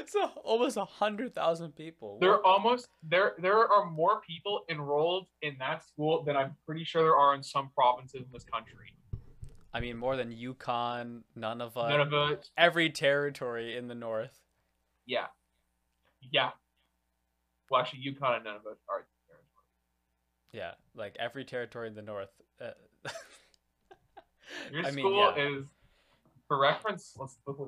So 0.07 0.27
almost 0.45 0.77
a 0.77 0.85
hundred 0.85 1.35
thousand 1.35 1.75
people. 1.75 2.19
There 2.21 2.33
are 2.33 2.45
almost 2.45 2.89
there 3.03 3.35
there 3.39 3.57
are 3.67 3.91
more 3.91 4.21
people 4.21 4.63
enrolled 4.69 5.27
in 5.43 5.57
that 5.59 5.85
school 5.87 6.23
than 6.23 6.37
I'm 6.37 6.55
pretty 6.67 6.85
sure 6.85 7.03
there 7.03 7.17
are 7.17 7.35
in 7.35 7.43
some 7.43 7.71
provinces 7.75 8.21
in 8.23 8.29
this 8.33 8.45
country. 8.45 8.95
I 9.73 9.81
mean, 9.81 9.97
more 9.97 10.17
than 10.17 10.33
Yukon, 10.33 11.23
Nunavut, 11.39 11.89
None 11.89 12.01
of 12.01 12.13
it. 12.33 12.51
every 12.59 12.91
territory 12.91 13.77
in 13.77 13.87
the 13.89 13.95
north. 13.95 14.37
Yeah. 15.07 15.27
Yeah. 16.33 16.51
Well, 17.71 17.81
actually, 17.81 18.01
Yukon 18.01 18.35
and 18.35 18.47
it 18.47 18.51
are. 18.89 19.07
Yeah, 20.53 20.73
like 20.95 21.17
every 21.19 21.45
territory 21.45 21.89
in 21.89 21.95
the 21.95 22.03
north. 22.03 22.31
Uh, 22.61 22.71
Your 24.73 24.83
I 24.87 24.91
mean, 24.91 25.05
school 25.05 25.33
yeah. 25.37 25.49
is, 25.59 25.65
for 26.49 26.59
reference, 26.59 27.15
let's 27.19 27.39
look 27.47 27.61
at 27.61 27.67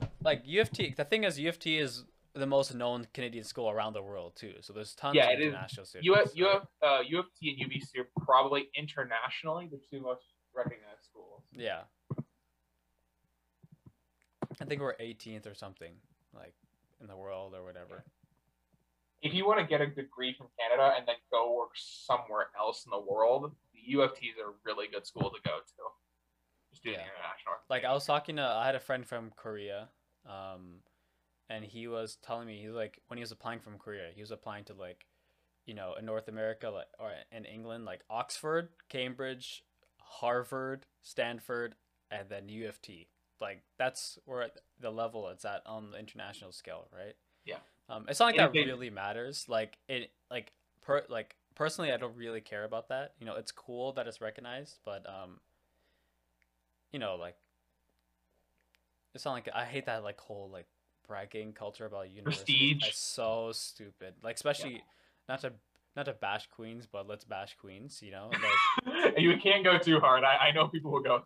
mine. 0.00 0.08
like 0.24 0.42
U 0.44 0.60
of 0.60 0.70
T. 0.70 0.94
The 0.96 1.04
thing 1.04 1.24
is, 1.24 1.38
U 1.38 1.48
of 1.48 1.58
T 1.58 1.78
is 1.78 2.04
the 2.34 2.46
most 2.46 2.74
known 2.74 3.06
Canadian 3.14 3.44
school 3.44 3.70
around 3.70 3.92
the 3.92 4.02
world 4.02 4.34
too. 4.34 4.54
So 4.62 4.72
there's 4.72 4.94
tons 4.94 5.14
Yeah, 5.14 5.26
of 5.28 5.38
it 5.38 5.42
is. 5.42 5.48
international 5.48 5.86
students. 5.86 6.06
You 6.06 6.14
have, 6.14 6.30
you 6.34 6.46
have, 6.46 6.66
uh, 6.82 7.02
U 7.06 7.18
of 7.20 7.26
T 7.38 7.50
and 7.60 7.70
UBC 7.70 8.00
are 8.00 8.08
probably 8.24 8.68
internationally 8.76 9.68
the 9.70 9.78
two 9.90 10.00
most 10.02 10.22
recognized 10.54 11.04
schools. 11.04 11.42
Yeah. 11.54 11.82
I 14.60 14.64
think 14.64 14.80
we're 14.80 14.96
18th 14.96 15.46
or 15.50 15.54
something, 15.54 15.92
like 16.34 16.54
in 17.00 17.06
the 17.06 17.16
world 17.16 17.54
or 17.54 17.62
whatever. 17.64 18.04
If 19.22 19.32
you 19.34 19.46
want 19.46 19.60
to 19.60 19.66
get 19.66 19.80
a 19.80 19.86
degree 19.86 20.34
from 20.36 20.48
Canada 20.58 20.94
and 20.96 21.06
then 21.06 21.14
go 21.30 21.54
work 21.54 21.70
somewhere 21.74 22.48
else 22.58 22.84
in 22.84 22.90
the 22.90 23.00
world, 23.00 23.54
the 23.72 23.80
U 23.92 24.02
of 24.02 24.14
T 24.14 24.26
is 24.26 24.36
a 24.38 24.52
really 24.64 24.88
good 24.88 25.06
school 25.06 25.30
to 25.30 25.40
go 25.44 25.58
to. 25.58 25.82
Just 26.70 26.82
doing 26.82 26.96
Yeah. 26.96 27.02
international. 27.06 27.54
Like 27.70 27.84
I 27.84 27.92
was 27.92 28.04
talking 28.04 28.36
to, 28.36 28.42
I 28.42 28.66
had 28.66 28.74
a 28.74 28.80
friend 28.80 29.06
from 29.06 29.30
Korea, 29.36 29.90
um, 30.26 30.82
and 31.48 31.64
he 31.64 31.86
was 31.86 32.16
telling 32.16 32.46
me 32.48 32.60
he's 32.62 32.72
like 32.72 33.00
when 33.06 33.18
he 33.18 33.22
was 33.22 33.30
applying 33.32 33.60
from 33.60 33.78
Korea, 33.78 34.10
he 34.12 34.20
was 34.20 34.30
applying 34.30 34.64
to 34.64 34.74
like, 34.74 35.06
you 35.66 35.74
know, 35.74 35.94
in 35.94 36.04
North 36.04 36.26
America, 36.28 36.70
like 36.70 36.88
or 36.98 37.12
in 37.30 37.44
England, 37.44 37.84
like 37.84 38.02
Oxford, 38.10 38.70
Cambridge, 38.88 39.62
Harvard, 40.00 40.86
Stanford, 41.00 41.76
and 42.10 42.28
then 42.28 42.48
U 42.48 42.68
of 42.68 42.80
T. 42.82 43.08
Like 43.40 43.62
that's 43.78 44.18
where 44.24 44.50
the 44.80 44.90
level 44.90 45.28
it's 45.28 45.44
at 45.44 45.62
on 45.66 45.90
the 45.92 45.98
international 45.98 46.52
scale, 46.52 46.88
right? 46.92 47.14
Yeah. 47.44 47.58
Um, 47.88 48.06
it's 48.08 48.20
not 48.20 48.36
like 48.36 48.36
that 48.36 48.52
really 48.52 48.90
matters. 48.90 49.46
Like 49.48 49.78
it, 49.88 50.10
like 50.30 50.52
per, 50.82 51.02
like 51.08 51.36
personally, 51.54 51.92
I 51.92 51.96
don't 51.96 52.16
really 52.16 52.40
care 52.40 52.64
about 52.64 52.88
that. 52.88 53.14
You 53.18 53.26
know, 53.26 53.36
it's 53.36 53.52
cool 53.52 53.92
that 53.92 54.06
it's 54.06 54.20
recognized, 54.20 54.78
but 54.84 55.06
um, 55.08 55.40
you 56.92 56.98
know, 56.98 57.16
like 57.16 57.36
it's 59.14 59.24
not 59.24 59.32
like 59.32 59.48
I 59.54 59.64
hate 59.64 59.86
that 59.86 60.02
like 60.02 60.20
whole 60.20 60.48
like 60.52 60.66
bragging 61.06 61.52
culture 61.52 61.86
about 61.86 62.10
universities. 62.10 62.46
Prestige. 62.46 62.88
It's 62.88 62.98
so 62.98 63.50
stupid. 63.52 64.14
Like 64.22 64.36
especially 64.36 64.82
not 65.28 65.40
to 65.40 65.52
not 65.94 66.06
to 66.06 66.12
bash 66.12 66.46
queens, 66.46 66.86
but 66.90 67.06
let's 67.06 67.24
bash 67.24 67.56
queens. 67.60 68.00
You 68.02 68.12
know, 68.12 68.30
like 68.86 69.14
you 69.18 69.36
can't 69.42 69.64
go 69.64 69.78
too 69.78 70.00
hard. 70.00 70.24
I, 70.24 70.48
I 70.48 70.52
know 70.52 70.68
people 70.68 70.90
will 70.90 71.02
go. 71.02 71.24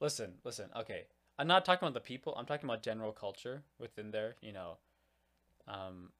listen, 0.00 0.34
listen. 0.44 0.70
Okay, 0.76 1.04
I'm 1.38 1.46
not 1.46 1.64
talking 1.64 1.86
about 1.86 1.94
the 1.94 2.06
people. 2.06 2.34
I'm 2.36 2.46
talking 2.46 2.68
about 2.68 2.82
general 2.82 3.12
culture 3.12 3.62
within 3.78 4.10
there. 4.10 4.36
You 4.40 4.52
know, 4.52 4.78
um, 5.68 6.10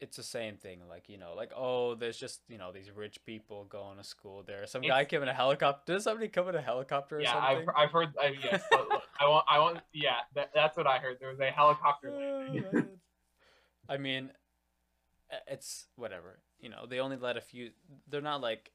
it's 0.00 0.16
the 0.16 0.22
same 0.22 0.56
thing. 0.56 0.80
Like 0.88 1.08
you 1.08 1.18
know, 1.18 1.34
like 1.36 1.52
oh, 1.56 1.94
there's 1.94 2.16
just 2.16 2.40
you 2.48 2.56
know 2.58 2.72
these 2.72 2.90
rich 2.90 3.18
people 3.26 3.64
going 3.64 3.98
to 3.98 4.04
school 4.04 4.42
there. 4.46 4.66
Some 4.66 4.82
guy 4.82 5.00
It's- 5.00 5.10
came 5.10 5.22
in 5.22 5.28
a 5.28 5.34
helicopter. 5.34 5.92
Did 5.94 6.02
somebody 6.02 6.28
come 6.28 6.48
in 6.48 6.54
a 6.54 6.60
helicopter 6.62 7.18
or 7.18 7.20
Yeah, 7.20 7.32
something? 7.32 7.68
I've, 7.68 7.74
I've 7.86 7.90
heard. 7.92 8.08
I, 8.20 8.34
yes, 8.42 8.62
I 9.20 9.28
want. 9.28 9.44
I 9.48 9.58
want. 9.58 9.80
Yeah, 9.92 10.12
that, 10.34 10.50
that's 10.54 10.76
what 10.76 10.86
I 10.86 10.98
heard. 10.98 11.18
There 11.20 11.28
was 11.30 11.40
a 11.40 11.50
helicopter. 11.50 12.10
landing. 12.10 12.64
Uh, 13.88 13.92
I 13.94 13.96
mean, 13.96 14.30
it's 15.48 15.86
whatever. 15.96 16.38
You 16.60 16.68
know, 16.68 16.86
they 16.88 17.00
only 17.00 17.16
let 17.16 17.36
a 17.36 17.40
few. 17.40 17.70
They're 18.08 18.20
not 18.20 18.40
like, 18.40 18.70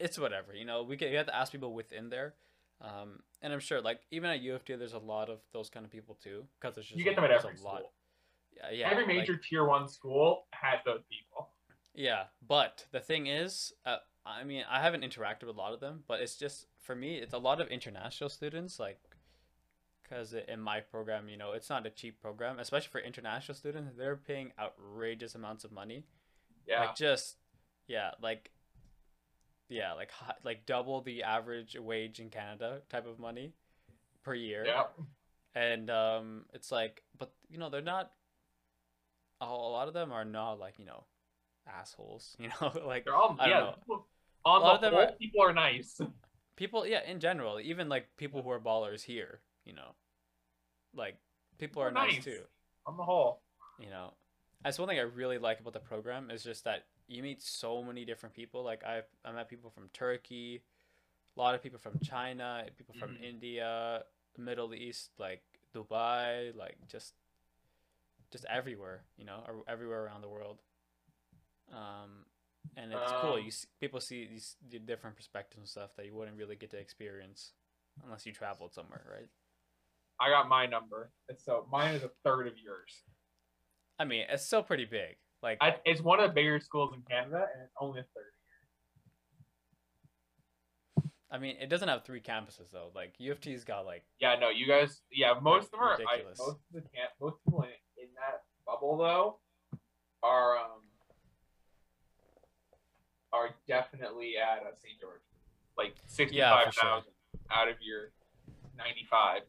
it's 0.00 0.18
whatever. 0.18 0.52
You 0.54 0.64
know, 0.64 0.82
we 0.82 0.96
get 0.96 1.10
you 1.10 1.16
have 1.18 1.26
to 1.26 1.36
ask 1.36 1.52
people 1.52 1.72
within 1.74 2.08
there, 2.10 2.34
um, 2.80 3.20
and 3.40 3.52
I'm 3.52 3.60
sure 3.60 3.80
like 3.80 4.00
even 4.10 4.30
at 4.30 4.40
U 4.40 4.54
of 4.54 4.64
T, 4.64 4.74
there's 4.74 4.94
a 4.94 4.98
lot 4.98 5.28
of 5.28 5.38
those 5.52 5.70
kind 5.70 5.86
of 5.86 5.92
people 5.92 6.16
too, 6.22 6.44
because 6.60 6.74
there's 6.74 6.86
just 6.88 6.98
you 6.98 7.04
get 7.04 7.14
them 7.16 7.24
at 7.24 7.30
every 7.30 7.50
a 7.56 7.62
lot. 7.64 7.76
school. 7.78 7.92
Yeah, 8.58 8.70
yeah. 8.70 8.90
every 8.90 9.04
like- 9.06 9.16
major 9.16 9.36
tier 9.36 9.64
one 9.64 9.88
school 9.88 10.46
has 10.50 10.80
those 10.84 11.02
people. 11.10 11.50
yeah, 11.94 12.24
but 12.46 12.86
the 12.92 13.00
thing 13.00 13.26
is, 13.26 13.72
uh, 13.86 13.98
I 14.26 14.44
mean, 14.44 14.64
I 14.68 14.80
haven't 14.80 15.04
interacted 15.04 15.44
with 15.46 15.56
a 15.56 15.58
lot 15.58 15.72
of 15.72 15.80
them, 15.80 16.04
but 16.06 16.20
it's 16.20 16.36
just 16.36 16.66
for 16.78 16.94
me, 16.94 17.16
it's 17.16 17.34
a 17.34 17.38
lot 17.38 17.60
of 17.60 17.68
international 17.68 18.28
students, 18.30 18.78
like, 18.78 19.00
because 20.02 20.34
in 20.34 20.60
my 20.60 20.80
program, 20.80 21.28
you 21.28 21.36
know, 21.36 21.52
it's 21.52 21.70
not 21.70 21.86
a 21.86 21.90
cheap 21.90 22.20
program, 22.20 22.58
especially 22.58 22.88
for 22.88 23.00
international 23.00 23.54
students. 23.54 23.94
They're 23.96 24.16
paying 24.16 24.52
outrageous 24.58 25.34
amounts 25.34 25.64
of 25.64 25.72
money. 25.72 26.04
Yeah. 26.66 26.80
Like 26.80 26.96
just, 26.96 27.36
yeah, 27.86 28.12
like, 28.22 28.50
yeah, 29.68 29.92
like 29.92 30.10
like 30.44 30.66
double 30.66 31.02
the 31.02 31.22
average 31.22 31.76
wage 31.78 32.20
in 32.20 32.30
Canada 32.30 32.80
type 32.88 33.06
of 33.06 33.18
money 33.18 33.52
per 34.28 34.34
year 34.34 34.64
yeah. 34.66 34.84
and 35.54 35.88
um 35.90 36.44
it's 36.52 36.70
like 36.70 37.02
but 37.18 37.32
you 37.48 37.56
know 37.58 37.70
they're 37.70 37.80
not 37.80 38.12
a 39.40 39.44
a 39.44 39.70
lot 39.76 39.88
of 39.88 39.94
them 39.94 40.12
are 40.12 40.24
not 40.24 40.58
like 40.58 40.78
you 40.78 40.84
know 40.84 41.04
assholes 41.66 42.36
you 42.42 42.48
know 42.48 42.72
like 42.86 43.04
They're 43.04 43.14
all. 43.14 43.36
I 43.38 43.48
yeah. 43.48 43.58
know. 43.60 43.74
people- 43.80 44.06
On 44.44 44.60
A 44.62 44.64
lot 44.64 44.74
of 44.76 44.80
the 44.80 44.86
them 44.86 44.94
whole, 44.94 45.02
are- 45.08 45.12
people 45.18 45.42
are 45.42 45.52
nice. 45.52 46.00
people 46.56 46.86
yeah 46.86 47.02
in 47.06 47.20
general 47.20 47.60
even 47.60 47.88
like 47.88 48.08
people 48.16 48.42
who 48.42 48.50
are 48.50 48.58
ballers 48.60 49.02
here 49.02 49.40
you 49.64 49.72
know 49.74 49.90
like 50.94 51.16
people 51.58 51.82
are 51.82 51.90
nice 51.90 52.14
nice. 52.14 52.24
too 52.24 52.42
On 52.86 52.96
the 52.96 53.02
whole. 53.04 53.42
you 53.78 53.90
know 53.90 54.12
that's 54.64 54.78
one 54.78 54.88
thing 54.88 54.98
i 54.98 55.02
really 55.02 55.38
like 55.38 55.60
about 55.60 55.72
the 55.72 55.78
program 55.92 56.30
is 56.30 56.42
just 56.42 56.64
that 56.64 56.86
you 57.06 57.22
meet 57.22 57.40
so 57.42 57.82
many 57.82 58.04
different 58.04 58.34
people 58.34 58.64
like 58.64 58.82
i've 58.84 59.06
i 59.24 59.30
met 59.32 59.48
people 59.48 59.70
from 59.70 59.88
turkey 59.92 60.62
a 61.36 61.40
lot 61.40 61.54
of 61.54 61.62
people 61.62 61.78
from 61.78 61.98
china 62.02 62.64
people 62.76 62.94
from 62.98 63.10
Mhm. 63.10 63.22
india 63.22 64.02
middle 64.36 64.74
east 64.74 65.10
like 65.18 65.42
dubai 65.74 66.54
like 66.56 66.76
just 66.88 67.14
just 68.32 68.44
everywhere 68.50 69.02
you 69.16 69.24
know 69.24 69.40
ar- 69.46 69.64
everywhere 69.68 70.04
around 70.04 70.20
the 70.22 70.28
world 70.28 70.58
um 71.72 72.24
and 72.76 72.92
it's 72.92 73.12
cool 73.20 73.34
Um, 73.34 73.42
you 73.44 73.50
see, 73.50 73.66
people 73.80 74.00
see 74.00 74.26
these 74.26 74.56
the 74.70 74.78
different 74.78 75.16
perspectives 75.16 75.58
and 75.58 75.68
stuff 75.68 75.90
that 75.96 76.06
you 76.06 76.14
wouldn't 76.14 76.36
really 76.36 76.56
get 76.56 76.70
to 76.70 76.78
experience 76.78 77.52
unless 78.04 78.26
you 78.26 78.32
traveled 78.32 78.72
somewhere 78.74 79.04
right 79.10 79.28
I 80.20 80.30
got 80.30 80.48
my 80.48 80.66
number. 80.66 81.12
And 81.28 81.38
so 81.38 81.64
mine 81.70 81.94
is 81.94 82.02
a 82.02 82.10
third 82.24 82.48
of 82.48 82.54
yours. 82.58 83.02
i 83.98 84.04
mean 84.04 84.24
it's 84.28 84.44
still 84.44 84.62
pretty 84.62 84.84
big 84.84 85.16
like 85.42 85.58
I, 85.60 85.76
it's 85.84 86.00
one 86.00 86.18
of 86.20 86.28
the 86.28 86.34
bigger 86.34 86.58
schools 86.58 86.92
in 86.94 87.02
Canada, 87.02 87.46
and 87.54 87.62
it's 87.62 87.72
only 87.80 88.00
a 88.00 88.02
third. 88.14 88.32
I 91.30 91.38
mean, 91.38 91.56
it 91.60 91.68
doesn't 91.68 91.88
have 91.88 92.04
three 92.04 92.20
campuses 92.20 92.70
though. 92.72 92.90
Like 92.94 93.14
U 93.18 93.30
of 93.32 93.40
T's 93.40 93.62
got 93.64 93.84
like 93.84 94.02
Yeah, 94.18 94.34
no, 94.40 94.48
you 94.48 94.66
guys. 94.66 95.02
Yeah, 95.12 95.34
most 95.40 95.66
of 95.66 95.70
them 95.72 95.80
are. 95.80 95.92
I, 95.92 95.96
Ridiculous. 95.96 96.38
most 96.38 96.56
of 96.56 96.72
the 96.72 96.80
camp, 96.80 97.10
most 97.20 97.36
people 97.44 97.62
in, 97.62 97.68
bubble 98.68 98.96
though, 98.98 99.38
are 100.22 100.58
um, 100.58 100.82
are 103.32 103.50
definitely 103.66 104.34
at 104.36 104.62
uh, 104.62 104.70
St. 104.74 105.00
George, 105.00 105.20
like 105.76 105.94
sixty-five 106.06 106.72
sure. 106.74 107.02
out 107.50 107.68
of 107.68 107.76
your 107.80 108.10
ninety-five. 108.76 109.42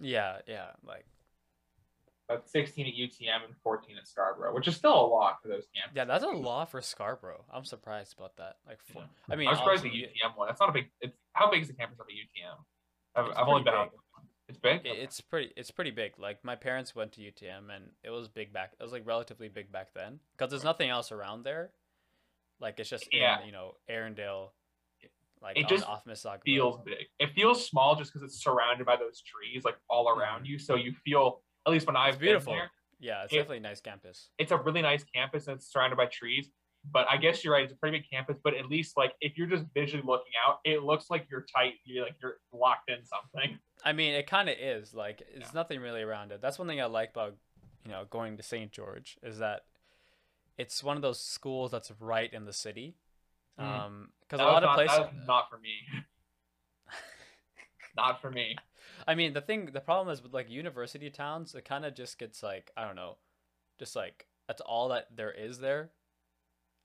yeah, 0.00 0.38
yeah, 0.46 0.66
like 0.86 1.06
About 2.28 2.48
16 2.48 2.86
at 2.86 2.92
UTM 2.92 3.46
and 3.46 3.54
14 3.62 3.96
at 3.96 4.06
Scarborough, 4.06 4.54
which 4.54 4.68
is 4.68 4.76
still 4.76 4.94
a 4.94 5.06
lot 5.06 5.40
for 5.40 5.48
those 5.48 5.66
camps. 5.74 5.94
Yeah, 5.94 6.04
that's 6.04 6.24
a 6.24 6.28
lot 6.28 6.70
for 6.70 6.82
Scarborough. 6.82 7.44
I'm 7.52 7.64
surprised 7.64 8.14
about 8.18 8.36
that. 8.36 8.56
Like, 8.66 8.78
four, 8.92 9.02
Yeah. 9.02 9.32
I 9.34 9.36
mean, 9.36 9.48
I'm 9.48 9.56
surprised 9.56 9.84
the 9.84 9.88
UTM 9.88 10.36
one. 10.36 10.48
That's 10.48 10.60
not 10.60 10.68
a 10.68 10.72
big. 10.72 10.90
It's 11.00 11.16
how 11.32 11.50
big 11.50 11.62
is 11.62 11.68
the 11.68 11.74
campus 11.74 11.98
of 11.98 12.06
the 12.06 12.12
UTM? 12.12 12.56
I've, 13.14 13.38
I've 13.38 13.48
only 13.48 13.62
been 13.62 13.72
pretty 13.72 13.78
out. 13.78 13.90
there. 13.92 14.00
It's 14.48 14.58
big. 14.58 14.86
it- 14.86 14.98
it's 14.98 15.20
pretty. 15.20 15.52
It's 15.56 15.70
pretty 15.70 15.90
big. 15.90 16.18
Like 16.18 16.44
my 16.44 16.54
parents 16.54 16.94
went 16.94 17.12
to 17.12 17.20
UTM, 17.20 17.70
and 17.74 17.90
it 18.04 18.10
was 18.10 18.28
big 18.28 18.52
back. 18.52 18.74
It 18.78 18.82
was 18.82 18.92
like 18.92 19.06
relatively 19.06 19.48
big 19.48 19.72
back 19.72 19.92
then, 19.94 20.20
because 20.32 20.50
there's 20.50 20.62
nothing 20.64 20.88
else 20.88 21.10
around 21.10 21.42
there. 21.42 21.72
Like 22.60 22.78
it's 22.78 22.88
just 22.88 23.08
Yeah. 23.12 23.40
in, 23.40 23.46
you 23.46 23.52
know, 23.52 23.76
Erindale, 23.90 24.50
like 25.42 25.58
It 25.58 25.68
just 25.68 25.84
off 25.84 26.04
Mississauga. 26.06 26.42
feels 26.44 26.76
Road. 26.76 26.84
big. 26.86 27.06
It 27.18 27.32
feels 27.34 27.66
small 27.68 27.96
just 27.96 28.12
because 28.12 28.22
it's 28.26 28.42
surrounded 28.42 28.86
by 28.86 28.96
those 28.96 29.20
trees 29.20 29.64
like 29.64 29.76
all 29.90 30.08
around 30.08 30.46
you. 30.46 30.58
So 30.58 30.74
you 30.76 30.92
feel 31.04 31.42
at 31.66 31.72
least 31.72 31.86
when 31.86 31.96
I've 31.96 32.14
Mm-hmm. 32.14 32.20
beautiful. 32.22 32.52
been 32.52 32.58
there, 32.60 32.70
Yeah, 33.00 33.24
it's 33.24 33.32
it- 33.32 33.36
definitely 33.36 33.58
a 33.58 33.60
nice 33.60 33.80
campus. 33.80 34.30
it's 34.38 34.52
a 34.52 34.56
really 34.56 34.80
nice 34.80 35.04
campus 35.04 35.48
and 35.48 35.56
it's 35.58 35.66
surrounded 35.70 35.96
by 35.96 36.06
trees. 36.06 36.50
But 36.92 37.06
I 37.10 37.16
guess 37.16 37.42
you're 37.44 37.52
right. 37.52 37.64
It's 37.64 37.72
a 37.72 37.76
pretty 37.76 37.98
big 37.98 38.10
campus. 38.10 38.36
But 38.42 38.54
at 38.54 38.66
least 38.68 38.96
like 38.96 39.14
if 39.20 39.36
you're 39.36 39.46
just 39.46 39.64
visually 39.74 40.02
looking 40.06 40.32
out, 40.46 40.60
it 40.64 40.82
looks 40.82 41.10
like 41.10 41.26
you're 41.30 41.44
tight. 41.54 41.74
You're 41.84 42.04
like 42.04 42.14
you're 42.22 42.36
locked 42.52 42.90
in 42.90 42.98
something. 43.04 43.58
I 43.84 43.92
mean, 43.92 44.14
it 44.14 44.26
kind 44.26 44.48
of 44.48 44.56
is. 44.58 44.94
Like, 44.94 45.18
there's 45.32 45.46
Yeah. 45.48 45.50
nothing 45.54 45.80
really 45.80 46.02
around 46.02 46.32
it. 46.32 46.40
That's 46.40 46.58
one 46.58 46.66
thing 46.66 46.80
I 46.80 46.86
like 46.86 47.10
about, 47.10 47.34
you 47.84 47.90
know, 47.90 48.04
going 48.08 48.36
to 48.38 48.42
St. 48.42 48.72
George 48.72 49.18
is 49.22 49.38
that 49.38 49.66
it's 50.56 50.82
one 50.82 50.96
of 50.96 51.02
those 51.02 51.20
schools 51.20 51.70
that's 51.70 51.90
right 52.00 52.32
in 52.32 52.46
the 52.46 52.52
city. 52.52 52.94
Mhm. 53.58 53.64
Um, 53.64 54.12
because 54.20 54.40
a 54.40 54.44
lot 54.44 54.64
of 54.64 54.74
places. 54.74 55.06
not 55.26 55.50
for 55.50 55.58
me. 55.58 55.74
not 57.96 58.20
for 58.20 58.30
me. 58.30 58.56
I 59.06 59.14
mean, 59.14 59.32
the 59.32 59.40
thing, 59.40 59.66
the 59.66 59.80
problem 59.80 60.12
is 60.12 60.22
with 60.22 60.32
like 60.34 60.50
university 60.50 61.10
towns, 61.10 61.54
it 61.54 61.64
kind 61.64 61.84
of 61.84 61.94
just 61.94 62.18
gets 62.18 62.42
like, 62.42 62.70
I 62.76 62.84
don't 62.86 62.96
know, 62.96 63.18
just 63.78 63.94
like 63.96 64.26
that's 64.46 64.60
all 64.60 64.88
that 64.88 65.08
there 65.14 65.30
is 65.32 65.58
there. 65.58 65.90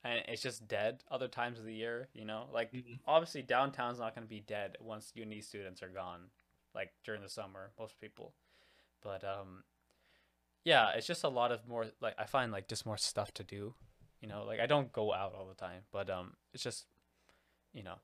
And 0.03 0.23
it's 0.27 0.41
just 0.41 0.67
dead 0.67 1.03
other 1.11 1.27
times 1.27 1.59
of 1.59 1.65
the 1.65 1.73
year, 1.73 2.09
you 2.13 2.25
know? 2.25 2.49
Like, 2.51 2.71
Mhm. 2.71 2.99
obviously, 3.05 3.43
downtown's 3.43 3.99
not 3.99 4.15
going 4.15 4.25
to 4.25 4.29
be 4.29 4.39
dead 4.39 4.77
once 4.79 5.11
uni 5.15 5.41
students 5.41 5.83
are 5.83 5.89
gone, 5.89 6.31
like 6.73 6.91
during 7.03 7.21
the 7.21 7.29
summer, 7.29 7.71
most 7.77 7.99
people. 7.99 8.33
But, 9.01 9.23
um, 9.23 9.63
yeah, 10.63 10.89
it's 10.91 11.05
just 11.05 11.23
a 11.23 11.29
lot 11.29 11.51
of 11.51 11.67
more, 11.67 11.85
like, 11.99 12.15
I 12.17 12.25
find 12.25 12.51
like 12.51 12.67
just 12.67 12.85
more 12.85 12.97
stuff 12.97 13.31
to 13.35 13.43
do, 13.43 13.75
you 14.21 14.27
know? 14.27 14.43
Like, 14.43 14.59
I 14.59 14.65
don't 14.65 14.91
go 14.91 15.13
out 15.13 15.33
all 15.35 15.47
the 15.47 15.53
time, 15.55 15.85
but, 15.91 16.09
um, 16.09 16.35
it's 16.53 16.63
just, 16.63 16.87
you 17.71 17.83
know, 17.83 17.99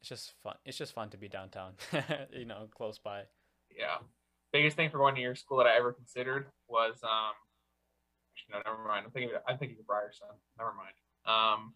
it's 0.00 0.08
just 0.08 0.32
fun. 0.42 0.56
It's 0.64 0.78
just 0.78 0.94
fun 0.94 1.10
to 1.10 1.18
be 1.18 1.28
downtown, 1.28 1.74
you 2.32 2.46
know, 2.46 2.68
close 2.74 2.98
by. 2.98 3.24
Yeah. 3.76 3.98
Biggest 4.52 4.76
thing 4.76 4.88
for 4.90 4.96
going 4.98 5.14
to 5.16 5.20
your 5.20 5.34
school 5.34 5.58
that 5.58 5.66
I 5.66 5.76
ever 5.76 5.92
considered 5.92 6.50
was 6.66 7.02
um 7.04 7.32
no, 8.50 8.58
never 8.64 8.82
mind. 8.86 9.04
I'm 9.06 9.10
thinking 9.12 9.34
of, 9.34 9.42
I'm 9.48 9.58
thinking 9.58 9.78
of 9.80 9.86
Ryerson. 9.88 10.28
Never 10.58 10.72
mind. 10.72 10.94
Um 11.26 11.74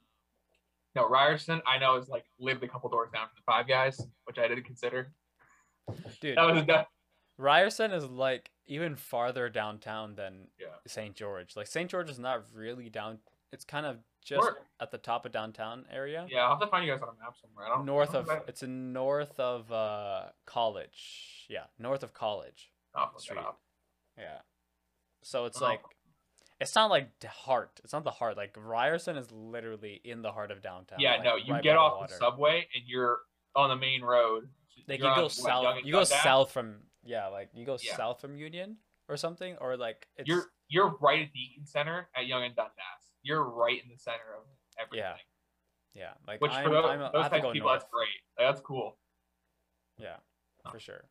no, 0.96 1.08
Ryerson 1.08 1.60
I 1.66 1.78
know 1.78 1.96
is 1.96 2.08
like 2.08 2.24
lived 2.38 2.62
a 2.62 2.68
couple 2.68 2.88
doors 2.90 3.10
down 3.12 3.26
from 3.26 3.34
the 3.36 3.42
five 3.44 3.66
guys, 3.66 4.00
which 4.24 4.38
I 4.38 4.46
didn't 4.48 4.64
consider. 4.64 5.12
Dude, 6.20 6.36
That 6.38 6.54
was 6.54 6.64
that 6.66 6.86
Ryerson 7.36 7.90
is 7.92 8.04
like 8.04 8.50
even 8.66 8.94
farther 8.96 9.48
downtown 9.48 10.14
than 10.14 10.48
Yeah. 10.58 10.68
St. 10.86 11.14
George. 11.14 11.56
Like 11.56 11.66
St. 11.66 11.90
George 11.90 12.08
is 12.10 12.18
not 12.18 12.44
really 12.54 12.88
down. 12.88 13.18
It's 13.52 13.64
kind 13.64 13.86
of 13.86 13.98
just 14.24 14.48
at 14.80 14.90
the 14.90 14.98
top 14.98 15.26
of 15.26 15.32
downtown 15.32 15.84
area. 15.92 16.26
yeah, 16.30 16.44
I'll 16.44 16.50
have 16.50 16.60
to 16.60 16.66
find 16.68 16.86
you 16.86 16.92
guys 16.92 17.02
on 17.02 17.08
a 17.08 17.22
map 17.22 17.34
somewhere. 17.40 17.66
I 17.66 17.68
don't 17.76 17.84
North 17.84 18.10
I 18.10 18.22
don't 18.22 18.30
of 18.30 18.48
it's 18.48 18.62
in 18.62 18.92
north 18.92 19.38
of 19.38 19.70
uh 19.70 20.26
college. 20.46 21.46
Yeah, 21.50 21.64
north 21.78 22.02
of 22.02 22.14
college. 22.14 22.70
I- 22.94 23.00
I'll 23.00 23.06
look 23.08 23.16
it 23.16 23.22
Street. 23.22 23.38
Yeah. 24.16 24.38
So 25.22 25.44
it's 25.46 25.60
Oh. 25.60 25.64
like 25.66 25.82
it's 26.60 26.74
not 26.74 26.90
like 26.90 27.10
the 27.20 27.28
heart. 27.28 27.80
It's 27.84 27.92
not 27.92 28.04
the 28.04 28.10
heart. 28.10 28.36
Like 28.36 28.54
Ryerson 28.56 29.16
is 29.16 29.30
literally 29.32 30.00
in 30.04 30.22
the 30.22 30.32
heart 30.32 30.50
of 30.50 30.62
downtown. 30.62 31.00
Yeah, 31.00 31.12
like, 31.16 31.24
no, 31.24 31.36
you 31.36 31.52
right 31.54 31.62
get 31.62 31.76
off 31.76 31.98
water. 32.00 32.12
the 32.12 32.18
subway 32.18 32.66
and 32.74 32.84
you're 32.86 33.18
on 33.56 33.68
the 33.70 33.76
main 33.76 34.02
road. 34.02 34.48
Like 34.88 35.00
You're 35.00 35.14
go 35.14 35.28
south. 35.28 35.78
You 35.84 35.92
go 35.92 36.04
south 36.04 36.50
from 36.52 36.76
yeah, 37.04 37.28
like 37.28 37.50
you 37.54 37.64
go 37.66 37.76
Yeah. 37.80 37.96
south 37.96 38.20
from 38.20 38.36
Union 38.36 38.76
or 39.08 39.16
something, 39.16 39.56
or 39.60 39.76
like 39.76 40.06
it's 40.16 40.28
You're 40.28 40.44
you're 40.68 40.96
right 41.00 41.22
at 41.22 41.32
the 41.32 41.38
Eaton 41.38 41.66
Center 41.66 42.08
at 42.16 42.26
Yonge 42.26 42.46
and 42.46 42.56
Dundas. 42.56 42.74
You're 43.22 43.44
right 43.44 43.82
in 43.82 43.88
the 43.90 43.98
center 43.98 44.34
of 44.36 44.44
everything. 44.78 45.04
yeah, 45.94 46.00
yeah. 46.02 46.12
like 46.26 46.40
Which 46.40 46.52
I'm, 46.52 46.64
for 46.64 46.70
those, 46.70 46.82
those 46.84 46.98
have 46.98 47.12
to 47.12 47.28
type 47.30 47.42
go 47.42 47.48
of 47.48 47.52
people, 47.54 47.68
north. 47.68 47.80
that's 47.80 47.90
great. 47.92 48.08
Like, 48.38 48.48
that's 48.48 48.60
cool. 48.60 48.96
Yeah, 49.98 50.16
Oh. 50.66 50.70
for 50.70 50.78
sure. 50.78 51.04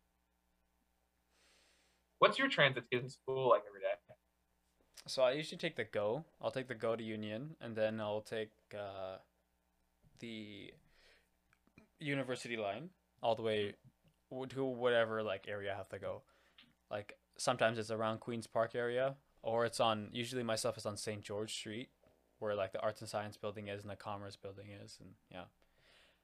What's 2.20 2.40
your 2.40 2.48
transit 2.50 2.84
to 2.92 3.10
school 3.10 3.50
like 3.50 3.64
every 3.68 3.82
day? 3.82 3.94
So 5.08 5.22
I 5.24 5.34
usually 5.34 5.58
take 5.58 5.76
the 5.76 5.84
go. 5.84 6.24
I'll 6.42 6.52
take 6.52 6.68
the 6.68 6.76
go 6.76 6.96
to 6.96 7.04
Union, 7.04 7.56
and 7.60 7.76
then 7.76 8.00
I'll 8.00 8.22
take 8.22 8.52
uh, 8.74 9.18
the 10.20 10.74
university 12.00 12.58
line 12.58 12.90
all 13.22 13.36
the 13.36 13.42
way 13.42 13.74
to 14.50 14.64
whatever 14.64 15.22
like 15.22 15.48
area 15.48 15.74
I 15.74 15.78
have 15.78 15.90
to 15.90 16.00
go. 16.00 16.22
Like 16.90 17.18
sometimes 17.38 17.78
it's 17.78 17.92
around 17.92 18.20
Queens 18.20 18.48
Park 18.48 18.76
area, 18.76 19.16
or 19.42 19.66
it's 19.66 19.80
on. 19.80 20.10
Usually 20.14 20.44
myself 20.44 20.78
is 20.78 20.86
on 20.86 20.96
St. 20.96 21.22
George 21.22 21.54
Street, 21.54 21.90
where 22.40 22.56
like 22.56 22.72
the 22.72 22.82
Arts 22.82 23.02
and 23.02 23.10
Science 23.10 23.36
building 23.36 23.68
is 23.68 23.82
and 23.82 23.92
the 23.92 23.96
Commerce 23.98 24.38
building 24.38 24.68
is, 24.84 24.98
and 25.02 25.10
yeah. 25.32 25.46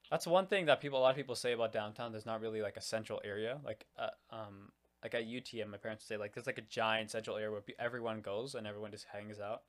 That's 0.10 0.26
one 0.26 0.48
thing 0.48 0.66
that 0.66 0.82
people 0.82 1.00
a 1.00 1.02
lot 1.02 1.12
of 1.12 1.16
people 1.18 1.36
say 1.36 1.54
about 1.54 1.72
downtown. 1.72 2.12
There's 2.12 2.26
not 2.26 2.42
really 2.42 2.62
like 2.62 2.78
a 2.78 2.82
central 2.82 3.22
area. 3.24 3.60
Like 3.64 3.86
uh, 3.98 4.08
um 4.32 4.72
like 5.04 5.14
at 5.14 5.26
UTM, 5.28 5.70
my 5.70 5.78
parents 5.78 6.04
say 6.06 6.18
like 6.18 6.34
there's 6.34 6.48
like 6.48 6.58
a 6.58 6.64
giant 6.64 7.12
central 7.12 7.38
area 7.38 7.52
where 7.52 7.62
everyone 7.80 8.22
goes 8.22 8.56
and 8.56 8.68
everyone 8.68 8.92
just 8.92 9.06
hangs 9.14 9.40
out. 9.40 9.62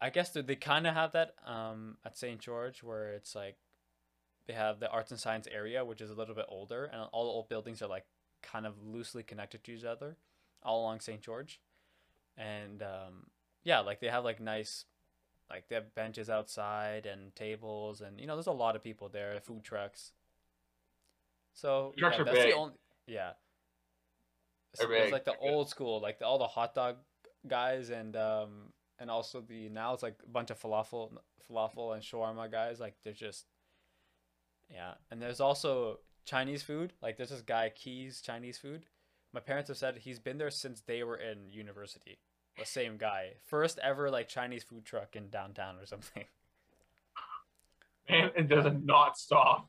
I 0.00 0.10
guess 0.10 0.30
they, 0.30 0.42
they 0.42 0.56
kind 0.56 0.86
of 0.86 0.94
have 0.94 1.12
that 1.12 1.34
um, 1.46 1.96
at 2.04 2.18
St. 2.18 2.40
George 2.40 2.82
where 2.82 3.12
it's 3.12 3.34
like 3.34 3.56
they 4.46 4.52
have 4.52 4.80
the 4.80 4.90
arts 4.90 5.10
and 5.10 5.20
science 5.20 5.48
area, 5.50 5.84
which 5.84 6.00
is 6.00 6.10
a 6.10 6.14
little 6.14 6.34
bit 6.34 6.46
older, 6.48 6.84
and 6.84 7.02
all 7.12 7.24
the 7.24 7.30
old 7.30 7.48
buildings 7.48 7.80
are 7.80 7.88
like 7.88 8.04
kind 8.42 8.66
of 8.66 8.74
loosely 8.84 9.22
connected 9.22 9.64
to 9.64 9.72
each 9.72 9.84
other, 9.84 10.16
all 10.62 10.82
along 10.82 11.00
St. 11.00 11.20
George, 11.22 11.60
and 12.36 12.82
um, 12.82 13.26
yeah, 13.62 13.80
like 13.80 14.00
they 14.00 14.08
have 14.08 14.24
like 14.24 14.40
nice, 14.40 14.84
like 15.48 15.68
they 15.68 15.76
have 15.76 15.94
benches 15.94 16.28
outside 16.28 17.06
and 17.06 17.34
tables, 17.34 18.00
and 18.00 18.20
you 18.20 18.26
know 18.26 18.34
there's 18.34 18.46
a 18.46 18.52
lot 18.52 18.76
of 18.76 18.82
people 18.82 19.08
there, 19.08 19.38
food 19.40 19.62
trucks. 19.62 20.12
So 21.54 21.94
yeah, 21.96 22.10
that's 22.10 22.30
big. 22.30 22.50
the 22.50 22.56
only 22.56 22.74
yeah. 23.06 23.30
They're 24.78 24.86
So 24.86 24.92
there's 24.92 25.04
big, 25.04 25.12
like 25.12 25.24
the 25.24 25.36
old 25.38 25.68
school, 25.68 26.00
like 26.00 26.18
the, 26.18 26.26
all 26.26 26.38
the 26.38 26.46
hot 26.46 26.74
dog 26.74 26.96
guys, 27.46 27.90
and 27.90 28.16
um, 28.16 28.72
and 28.98 29.10
also 29.10 29.40
the 29.40 29.68
now 29.68 29.94
it's 29.94 30.02
like 30.02 30.16
a 30.24 30.28
bunch 30.28 30.50
of 30.50 30.60
falafel, 30.60 31.12
falafel 31.50 31.94
and 31.94 32.02
shawarma 32.02 32.50
guys. 32.50 32.80
Like 32.80 32.94
they're 33.04 33.12
just, 33.12 33.46
yeah. 34.70 34.94
And 35.10 35.20
there's 35.20 35.40
also 35.40 36.00
Chinese 36.24 36.62
food. 36.62 36.92
Like 37.02 37.16
there's 37.16 37.30
this 37.30 37.42
guy 37.42 37.70
Keys 37.74 38.20
Chinese 38.20 38.58
food. 38.58 38.86
My 39.32 39.40
parents 39.40 39.68
have 39.68 39.76
said 39.76 39.98
he's 39.98 40.20
been 40.20 40.38
there 40.38 40.50
since 40.50 40.80
they 40.80 41.02
were 41.02 41.16
in 41.16 41.50
university. 41.50 42.18
The 42.58 42.64
same 42.64 42.96
guy, 42.96 43.32
first 43.44 43.80
ever 43.82 44.10
like 44.10 44.28
Chinese 44.28 44.62
food 44.62 44.84
truck 44.84 45.16
in 45.16 45.28
downtown 45.28 45.76
or 45.76 45.86
something. 45.86 46.24
Man, 48.08 48.30
it 48.36 48.48
does 48.48 48.66
not 48.84 49.18
stop. 49.18 49.68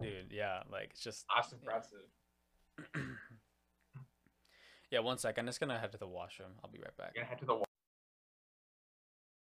Dude, 0.00 0.30
yeah, 0.30 0.62
like 0.70 0.90
it's 0.92 1.02
just 1.02 1.24
That's 1.34 1.52
impressive. 1.52 2.06
yeah. 4.94 5.00
One 5.00 5.18
sec, 5.18 5.38
I'm 5.38 5.46
just 5.46 5.58
gonna 5.60 5.78
head 5.78 5.92
to 5.92 5.98
the 5.98 6.06
washroom. 6.06 6.50
I'll 6.64 6.70
be 6.70 6.78
right 6.78 6.96
back. 6.96 7.12
We're 7.16 7.24
head 7.24 7.38
to 7.40 7.44
the. 7.46 7.64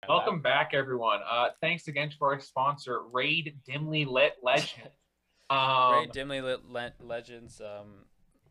Welcome 0.09 0.41
back, 0.43 0.71
everyone. 0.75 1.21
Uh, 1.31 1.49
thanks 1.61 1.89
again 1.89 2.11
to 2.11 2.17
our 2.23 2.39
sponsor, 2.41 3.01
Raid 3.13 3.55
Dimly 3.67 4.05
Lit 4.05 4.35
Legend. 4.43 4.91
Um, 5.51 5.93
Great 5.93 6.13
dimly 6.15 6.41
lit 6.41 6.65
le- 6.65 6.95
legends. 7.03 7.61
Um, 7.61 8.07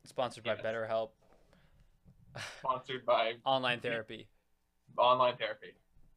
sponsored 0.05 0.43
by 0.43 0.53
Yes. 0.53 0.61
BetterHelp 0.63 1.09
sponsored 2.59 3.03
by 3.03 3.33
online 3.45 3.79
therapy. 3.79 4.27
online 4.99 5.35
therapy. 5.37 5.73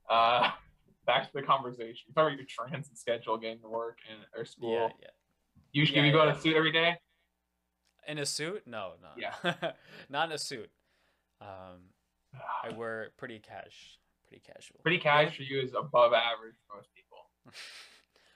Uh, 0.08 0.50
back 1.06 1.24
to 1.28 1.30
the 1.32 1.40
conversation. 1.42 2.12
Talk 2.14 2.26
about 2.26 2.36
your 2.36 2.44
transit 2.46 2.98
schedule, 2.98 3.38
getting 3.38 3.60
to 3.60 3.68
work 3.70 3.96
and 4.10 4.20
or 4.36 4.44
school. 4.44 4.70
Yeah, 4.74 4.88
yeah. 5.00 5.08
You, 5.72 5.84
Yeah, 5.84 6.04
you 6.04 6.12
go 6.12 6.24
yeah. 6.24 6.36
a 6.36 6.40
suit 6.40 6.54
every 6.56 6.72
day. 6.72 6.96
In 8.06 8.18
a 8.18 8.26
suit? 8.26 8.62
No, 8.66 8.92
no. 9.02 9.08
Yeah. 9.16 9.72
Not 10.08 10.28
in 10.28 10.32
a 10.34 10.38
suit. 10.38 10.70
Um, 11.40 11.90
I 12.64 12.72
wear 12.72 13.10
pretty 13.16 13.38
cash, 13.38 13.98
pretty 14.28 14.42
casual. 14.46 14.80
Pretty 14.82 14.98
cash 14.98 15.36
for 15.36 15.42
you 15.42 15.60
is 15.60 15.72
above 15.74 16.12
average 16.12 16.54
for 16.68 16.76
most 16.76 16.88
people. 16.94 17.18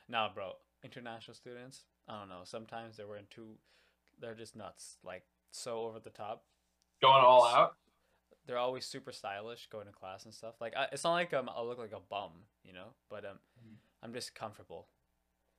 nah, 0.09 0.33
bro. 0.33 0.53
International 0.83 1.35
students. 1.35 1.85
I 2.09 2.19
don't 2.19 2.29
know. 2.29 2.41
Sometimes 2.45 2.97
they're 2.97 3.07
wearing 3.07 3.27
too. 3.31 3.57
They're 4.21 4.35
just 4.35 4.57
nuts. 4.57 4.97
Like 5.05 5.25
so 5.53 5.83
over 5.83 6.01
the 6.01 6.11
top. 6.11 6.45
Going 7.03 7.23
all 7.25 7.47
out. 7.47 7.77
They're 8.47 8.59
always 8.59 8.85
super 8.87 9.13
stylish 9.13 9.69
going 9.71 9.87
to 9.87 9.93
class 9.93 10.25
and 10.25 10.35
stuff. 10.35 10.55
Like 10.61 10.75
I, 10.77 10.87
it's 10.93 11.05
not 11.05 11.13
like 11.13 11.33
um, 11.33 11.49
I'll 11.55 11.67
look 11.67 11.79
like 11.79 11.93
a 11.93 12.01
bum, 12.01 12.33
you 12.65 12.73
know. 12.73 12.89
But 13.09 13.25
um, 13.25 13.39
Mhm. 13.65 13.77
I'm 14.03 14.13
just 14.15 14.35
comfortable. 14.35 14.89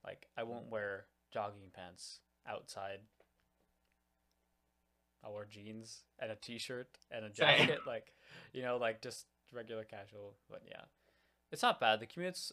Like 0.03 0.28
I 0.36 0.43
won't 0.43 0.70
wear 0.70 1.05
jogging 1.32 1.70
pants 1.74 2.20
outside. 2.47 2.99
I 5.24 5.30
wore 5.30 5.45
jeans 5.45 6.03
and 6.19 6.32
a 6.32 6.36
t-shirt 6.36 6.97
and 7.11 7.26
a 7.26 7.30
jacket, 7.30 7.80
like 7.88 8.13
you 8.53 8.61
know, 8.61 8.78
like 8.78 9.01
just 9.01 9.26
regular 9.51 9.84
casual. 9.84 10.36
But 10.49 10.63
yeah, 10.67 10.84
it's 11.51 11.61
not 11.61 11.80
bad. 11.80 11.99
The 11.99 12.05
commute's 12.07 12.51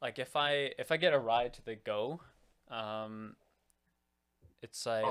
like 0.00 0.18
if 0.18 0.36
I 0.36 0.72
if 0.78 0.90
I 0.90 0.96
get 0.96 1.12
a 1.12 1.18
ride 1.18 1.54
to 1.54 1.64
the 1.64 1.76
go, 1.76 2.20
um, 2.70 3.36
it's 4.62 4.84
like 4.86 5.04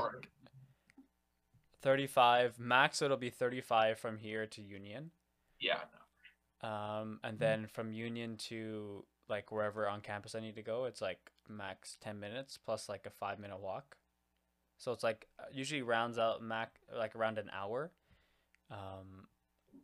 35 1.82 2.60
max. 2.60 3.02
It'll 3.02 3.18
be 3.18 3.30
35 3.30 4.00
from 4.00 4.18
here 4.18 4.46
to 4.46 4.62
Union. 4.62 5.12
yeah, 5.60 5.80
no. 5.94 6.70
Um, 6.70 7.20
and 7.24 7.40
then 7.40 7.68
from 7.68 7.92
Union 7.92 8.38
to 8.50 9.04
like 9.30 9.52
wherever 9.52 9.88
on 9.88 10.02
campus 10.02 10.36
I 10.36 10.42
need 10.42 10.56
to 10.56 10.62
go, 10.62 10.86
it's 10.86 11.02
like 11.02 11.32
max 11.50 11.98
10 12.02 12.20
minutes 12.20 12.58
plus 12.64 12.88
like 12.88 13.06
a 13.06 13.10
five 13.10 13.40
minute 13.40 13.60
walk. 13.60 13.98
So 14.82 14.92
it's 14.94 15.04
like 15.04 15.28
uh, 15.40 15.44
usually 15.54 15.84
rounds 15.84 16.18
out 16.18 16.42
max 16.42 16.72
like 16.98 17.16
around 17.16 17.38
an 17.38 17.52
hour. 17.54 17.92
Um, 18.72 19.28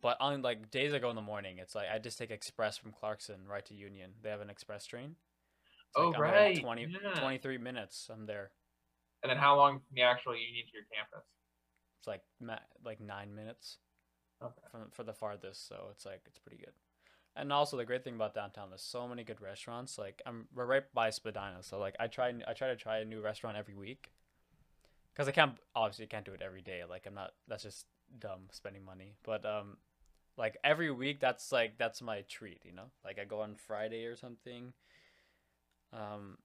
but 0.01 0.17
on 0.19 0.41
like 0.41 0.71
days 0.71 0.91
I 0.91 0.97
go 0.97 1.11
in 1.11 1.15
the 1.15 1.21
morning, 1.21 1.59
it's 1.59 1.75
like 1.75 1.85
I 1.93 1.99
just 1.99 2.17
take 2.17 2.31
express 2.31 2.77
from 2.77 2.91
Clarkson 2.91 3.41
right 3.47 3.63
to 3.67 3.75
Union. 3.75 4.13
They 4.23 4.29
have 4.29 4.41
an 4.41 4.49
express 4.49 4.87
train. 4.87 5.11
It's 5.11 5.97
Oh, 5.97 6.09
like 6.09 6.19
right, 6.19 6.59
20, 6.59 6.87
yeah. 7.03 7.19
23 7.19 7.59
minutes. 7.59 8.09
I'm 8.11 8.25
there. 8.25 8.49
And 9.21 9.29
then 9.29 9.37
how 9.37 9.55
long 9.55 9.73
from 9.73 9.95
the 9.95 10.01
actual 10.01 10.35
union 10.35 10.65
to 10.65 10.73
your 10.73 10.85
campus? 10.91 11.25
It's 11.99 12.07
like 12.07 12.23
ma- 12.41 12.65
like 12.83 12.99
nine 12.99 13.35
minutes. 13.35 13.77
Okay. 14.41 14.53
from 14.71 14.89
for 14.91 15.03
the 15.03 15.13
farthest, 15.13 15.67
so 15.67 15.89
it's 15.91 16.05
like 16.07 16.21
it's 16.25 16.39
pretty 16.39 16.57
good. 16.57 16.73
And 17.35 17.53
also 17.53 17.77
the 17.77 17.85
great 17.85 18.03
thing 18.03 18.15
about 18.15 18.33
downtown, 18.33 18.69
there's 18.69 18.81
so 18.81 19.07
many 19.07 19.23
good 19.23 19.41
restaurants. 19.41 19.99
Like 19.99 20.23
I'm 20.25 20.47
we're 20.55 20.65
right 20.65 20.83
by 20.91 21.11
Spadina, 21.11 21.61
so 21.61 21.77
like 21.77 21.95
I 21.99 22.07
try 22.07 22.33
I 22.47 22.53
try 22.53 22.69
to 22.69 22.75
try 22.75 22.97
a 22.97 23.05
new 23.05 23.21
restaurant 23.21 23.57
every 23.57 23.75
week. 23.75 24.11
Cause 25.17 25.27
I 25.27 25.31
can't 25.31 25.57
obviously 25.75 26.05
I 26.05 26.07
can't 26.09 26.25
do 26.25 26.33
it 26.33 26.43
every 26.45 26.61
day. 26.61 26.83
Like 26.87 27.05
I'm 27.07 27.15
not 27.15 27.31
that's 27.47 27.63
just 27.63 27.87
dumb 28.19 28.41
spending 28.51 28.85
money. 28.85 29.15
But 29.23 29.43
um, 29.45 29.77
like 30.37 30.57
every 30.63 30.91
week 30.91 31.19
that's 31.19 31.51
like 31.51 31.77
that's 31.79 32.01
my 32.03 32.21
treat, 32.29 32.61
you 32.63 32.71
know. 32.71 32.91
Like 33.03 33.17
I 33.19 33.25
go 33.25 33.41
on 33.41 33.55
Friday 33.55 34.05
or 34.05 34.15
something. 34.15 34.73
Um, 35.91 36.37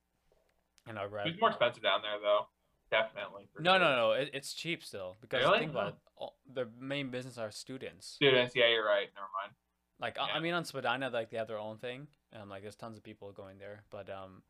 and 0.87 0.99
I 0.99 1.07
grab. 1.07 1.27
It's 1.27 1.41
more 1.41 1.51
expensive 1.51 1.83
down 1.83 2.01
there, 2.03 2.18
though. 2.23 2.47
Definitely. 2.91 3.49
No, 3.59 3.73
sure. 3.73 3.79
no, 3.81 3.97
no. 3.97 4.12
It, 4.12 4.31
it's 4.35 4.53
cheap 4.53 4.83
still 4.85 5.16
because 5.20 5.45
Really? 5.45 5.61
think 5.61 5.70
about 5.73 5.85
Oh. 5.85 5.89
it. 5.89 5.95
All, 6.16 6.37
the 6.53 6.68
main 6.79 7.11
business 7.11 7.39
are 7.39 7.51
students. 7.51 8.07
Students, 8.07 8.55
yeah, 8.55 8.68
you're 8.68 8.85
right. 8.87 9.09
Never 9.14 9.27
mind. 9.43 9.55
Like 10.01 10.18
I- 10.18 10.37
I 10.37 10.41
mean, 10.41 10.55
on 10.55 10.64
Spadina, 10.64 11.11
like 11.11 11.31
they 11.31 11.37
have 11.37 11.49
their 11.49 11.59
own 11.59 11.79
thing, 11.79 12.07
and 12.33 12.49
like 12.51 12.62
there's 12.62 12.77
tons 12.77 12.97
of 12.97 13.03
people 13.03 13.33
going 13.33 13.59
there. 13.59 13.83
But 13.91 14.09
um, 14.11 14.43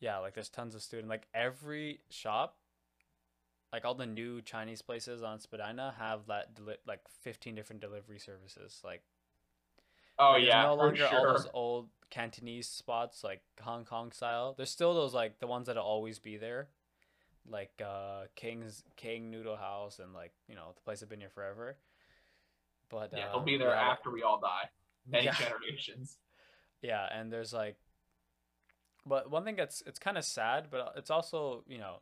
yeah, 0.00 0.18
like 0.18 0.34
there's 0.34 0.48
tons 0.48 0.74
of 0.74 0.82
student. 0.82 1.08
Like 1.08 1.26
every 1.34 2.00
shop, 2.10 2.56
like 3.76 3.84
all 3.84 3.94
the 3.94 4.06
new 4.06 4.40
Chinese 4.40 4.80
places 4.80 5.22
on 5.22 5.38
Spadina 5.38 5.94
have 5.98 6.26
that 6.28 6.54
deli- 6.54 6.78
like 6.86 7.00
15 7.20 7.54
different 7.54 7.82
delivery 7.82 8.18
services. 8.18 8.80
Like 8.82 9.02
Oh 10.18 10.32
there's 10.32 10.46
yeah, 10.46 10.62
no 10.62 10.74
longer 10.76 10.96
sure. 10.96 11.18
all 11.18 11.32
those 11.34 11.46
old 11.52 11.88
Cantonese 12.08 12.68
spots 12.68 13.22
like 13.22 13.42
Hong 13.60 13.84
Kong 13.84 14.12
style. 14.12 14.54
There's 14.56 14.70
still 14.70 14.94
those 14.94 15.12
like 15.12 15.40
the 15.40 15.46
ones 15.46 15.66
that'll 15.66 15.84
always 15.84 16.18
be 16.18 16.38
there, 16.38 16.68
like 17.46 17.82
uh 17.84 18.22
King's 18.34 18.82
King 18.96 19.30
Noodle 19.30 19.56
House 19.56 19.98
and 19.98 20.14
like 20.14 20.32
you 20.48 20.54
know 20.54 20.72
the 20.74 20.80
place 20.80 21.00
have 21.00 21.10
been 21.10 21.20
here 21.20 21.28
forever. 21.28 21.76
But 22.88 23.12
yeah, 23.14 23.24
um, 23.26 23.28
they'll 23.32 23.44
be 23.44 23.58
there 23.58 23.74
yeah, 23.74 23.90
after 23.90 24.10
we 24.10 24.22
all 24.22 24.40
die. 24.40 24.70
Many 25.06 25.26
Yeah. 25.26 25.34
generations. 25.38 26.16
Yeah, 26.80 27.06
and 27.12 27.30
there's 27.30 27.52
like, 27.52 27.76
but 29.04 29.30
one 29.30 29.44
thing 29.44 29.56
that's 29.56 29.82
it's 29.86 29.98
kind 29.98 30.16
of 30.16 30.24
sad, 30.24 30.68
but 30.70 30.94
it's 30.96 31.10
also 31.10 31.62
you 31.68 31.78
know, 31.78 31.96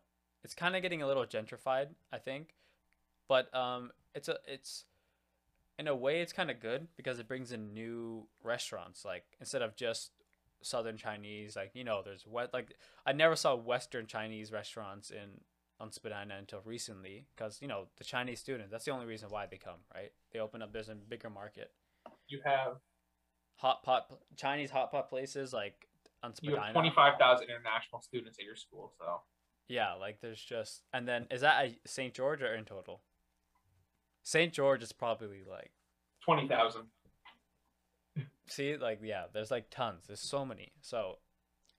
it's 0.45 0.55
kind 0.55 0.77
of 0.77 0.83
getting 0.83 1.03
a 1.03 1.07
little 1.07 1.25
gentrified, 1.25 1.89
I 2.13 2.19
think, 2.19 2.55
but 3.29 3.55
um, 3.55 3.91
it's 4.15 4.29
a 4.29 4.37
it's, 4.47 4.85
in 5.79 5.89
a 5.89 5.97
way, 5.97 6.21
it's 6.21 6.33
kind 6.33 6.51
of 6.51 6.61
good 6.61 6.87
because 6.97 7.19
it 7.19 7.27
brings 7.27 7.51
in 7.51 7.73
new 7.75 8.27
restaurants. 8.43 9.05
Like 9.05 9.25
instead 9.41 9.63
of 9.63 9.75
just 9.75 10.13
Southern 10.63 10.97
Chinese, 10.97 11.57
like 11.57 11.71
you 11.75 11.85
know, 11.85 12.03
there's 12.05 12.27
what 12.27 12.53
like 12.53 12.75
I 13.07 13.13
never 13.13 13.37
saw 13.37 13.55
Western 13.55 14.07
Chinese 14.07 14.53
restaurants 14.53 15.11
in 15.11 15.41
on 15.81 15.91
Spadina 15.91 16.37
until 16.39 16.61
recently 16.65 17.27
because 17.35 17.61
you 17.61 17.69
know 17.69 17.87
the 17.97 18.05
Chinese 18.05 18.41
students. 18.41 18.71
That's 18.71 18.85
the 18.85 18.93
only 18.93 19.07
reason 19.07 19.29
why 19.31 19.47
they 19.47 19.57
come, 19.57 19.81
right? 19.95 20.13
They 20.33 20.39
open 20.39 20.63
up 20.63 20.73
there's 20.73 20.89
a 20.89 20.95
bigger 20.95 21.31
market 21.31 21.73
You 22.29 22.41
have 22.45 22.77
hot 23.57 23.83
pot 23.83 24.11
Chinese 24.37 24.71
hot 24.71 24.91
pot 24.91 25.09
places 25.09 25.53
like 25.53 25.89
on 26.23 26.35
Spadina. 26.35 26.57
you 26.57 26.63
have 26.63 26.73
twenty 26.73 26.93
five 26.95 27.15
thousand 27.19 27.49
international 27.49 28.01
students 28.01 28.39
at 28.39 28.45
your 28.45 28.57
school, 28.57 28.93
so 28.99 29.21
Yeah, 29.69 29.95
like 29.95 30.21
there's 30.21 30.41
just 30.41 30.83
and 30.93 31.09
then 31.09 31.27
is 31.31 31.41
that 31.41 31.65
a 31.65 31.77
St. 31.87 32.13
George 32.13 32.43
or 32.43 32.55
in 32.55 32.65
total? 32.65 33.01
St. 34.23 34.53
George 34.53 34.83
is 34.83 34.93
probably 34.93 35.43
like 35.49 35.73
twenty 36.25 36.49
thousand. 36.49 36.85
see 38.47 38.77
like 38.77 39.01
yeah, 39.03 39.25
there's 39.33 39.51
like 39.51 39.71
tons. 39.71 40.05
There's 40.07 40.21
so 40.21 40.45
many. 40.45 40.73
So 40.81 41.19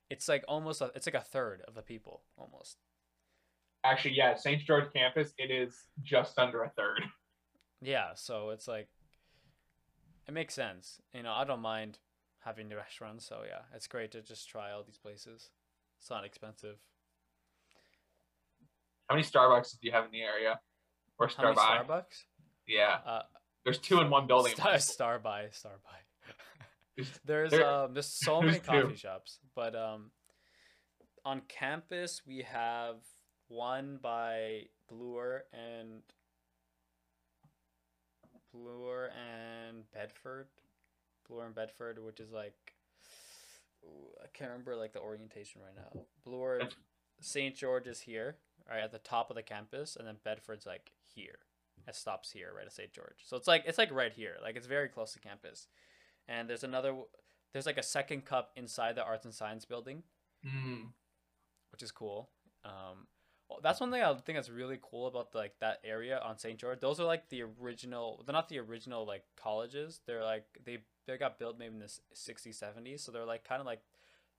it's 0.10 0.28
like 0.28 0.44
almost 0.48 0.82
a, 0.82 0.92
it's 0.96 1.08
like 1.08 1.16
a 1.16 1.22
third 1.22 1.62
of 1.68 1.76
the 1.76 1.82
people 1.82 2.22
almost. 2.38 2.78
Actually, 3.84 4.16
yeah, 4.16 4.36
St. 4.36 4.64
George 4.66 4.92
campus, 4.94 5.34
it 5.38 5.52
is 5.52 5.76
just 6.04 6.40
under 6.40 6.64
a 6.64 6.70
third. 6.70 7.02
Yeah, 7.82 8.12
so 8.16 8.50
it's 8.50 8.68
like 8.68 8.88
it 10.28 10.34
makes 10.34 10.54
sense. 10.56 11.02
You 11.14 11.22
know, 11.24 11.34
I 11.34 11.44
don't 11.44 11.60
mind 11.60 12.00
having 12.40 12.70
the 12.70 12.78
restaurants, 12.78 13.28
so 13.28 13.42
yeah, 13.46 13.62
it's 13.76 13.86
great 13.86 14.12
to 14.12 14.22
just 14.22 14.50
try 14.50 14.72
all 14.72 14.82
these 14.84 14.98
places. 14.98 15.52
It's 16.00 16.10
not 16.10 16.26
expensive. 16.26 16.78
How 19.10 19.16
many 19.16 19.26
Starbucks 19.28 19.72
do 19.80 19.88
you 19.88 19.92
have 19.92 20.06
in 20.06 20.12
the 20.12 20.22
area? 20.22 20.60
Or 21.20 21.28
How 21.28 21.44
many 21.44 21.56
Starbucks? 21.56 21.88
Starbucks? 21.88 22.24
Yeah, 22.68 22.98
Uh, 23.06 23.22
there's 23.64 23.78
two 23.80 24.00
in 24.02 24.10
one 24.10 24.28
building. 24.28 24.52
in 24.54 24.58
Star, 24.58 24.72
my 24.72 24.78
school. 24.80 24.94
star 24.94 25.20
by, 25.20 25.50
star 25.52 25.74
by. 25.84 25.92
There's- 26.98 27.20
There's 27.26 27.52
There- 27.52 27.68
um 27.68 27.94
there's 27.94 28.08
so 28.08 28.40
there's 28.42 28.54
many 28.54 28.60
coffee 28.82 28.94
two. 28.94 28.96
shops, 28.98 29.40
but 29.56 29.76
um 29.76 30.12
on 31.24 31.42
campus 31.48 32.22
we 32.26 32.44
have 32.44 32.96
one 33.48 34.00
by 34.02 34.64
Bloor 34.90 35.44
and 35.54 36.02
Bloor 38.54 39.10
and 39.12 39.84
Bedford, 39.92 40.48
Bloor 41.28 41.46
and 41.46 41.56
Bedford, 41.56 42.00
which 42.04 42.20
is 42.20 42.32
like 42.32 42.54
I 44.24 44.28
can't 44.34 44.50
remember 44.52 44.76
like 44.76 44.94
the 44.94 45.00
orientation 45.00 45.62
right 45.62 45.76
now. 45.76 46.02
Bloor, 46.24 46.62
St. 47.20 47.56
George 47.56 47.86
is 47.88 48.00
here, 48.02 48.38
right 48.70 48.84
at 48.84 48.92
the 48.92 49.00
top 49.00 49.30
of 49.30 49.36
the 49.36 49.44
campus, 49.44 49.96
and 49.96 50.08
then 50.08 50.18
Bedford's 50.24 50.66
like 50.66 50.92
here. 51.16 51.40
It 51.88 51.96
stops 51.96 52.32
here, 52.32 52.52
right 52.56 52.66
at 52.66 52.74
St. 52.74 52.92
George. 52.92 53.18
So 53.26 53.38
it's 53.38 53.48
like 53.48 53.64
it's 53.68 53.78
like 53.78 53.92
right 53.92 54.14
here, 54.14 54.36
like 54.42 54.56
it's 54.56 54.66
very 54.68 54.88
close 54.90 55.14
to 55.14 55.20
campus. 55.20 55.68
And 56.28 56.50
there's 56.50 56.64
another, 56.64 56.96
there's 57.54 57.68
like 57.68 57.78
a 57.78 57.84
second 57.84 58.26
cup 58.26 58.52
inside 58.56 58.96
the 58.96 59.04
arts 59.04 59.26
and 59.26 59.34
science 59.34 59.66
building, 59.66 60.02
Mm. 60.46 60.88
which 61.72 61.84
is 61.84 61.92
cool. 61.92 62.30
Um, 62.64 63.08
well, 63.48 63.60
that's 63.62 63.80
one 63.80 63.92
thing 63.92 64.02
I 64.02 64.12
think 64.16 64.38
that's 64.38 64.50
really 64.50 64.80
cool 64.82 65.06
about 65.06 65.32
the, 65.32 65.38
like 65.38 65.60
that 65.60 65.80
area 65.84 66.20
on 66.26 66.40
St. 66.40 66.58
George. 66.58 66.80
Those 66.80 67.00
are 67.00 67.06
like 67.06 67.30
the 67.30 67.44
original. 67.44 68.24
They're 68.26 68.34
not 68.34 68.50
the 68.50 68.58
original 68.60 69.06
like 69.06 69.24
colleges. 69.40 70.00
They're 70.08 70.24
like 70.24 70.46
they 70.66 70.80
they 71.06 71.18
got 71.18 71.38
built 71.38 71.60
maybe 71.60 71.74
in 71.76 71.80
the 71.80 71.86
s- 71.86 72.02
60s, 72.16 72.60
70s. 72.60 73.02
So 73.02 73.12
they're 73.12 73.26
like 73.26 73.48
kind 73.48 73.60
of 73.60 73.68
like 73.68 73.82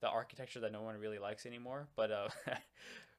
the 0.01 0.09
architecture 0.09 0.59
that 0.61 0.73
no 0.73 0.83
one 0.83 0.99
really 0.99 1.21
likes 1.21 1.47
anymore. 1.47 1.87
But 1.95 2.11
uh, 2.11 2.29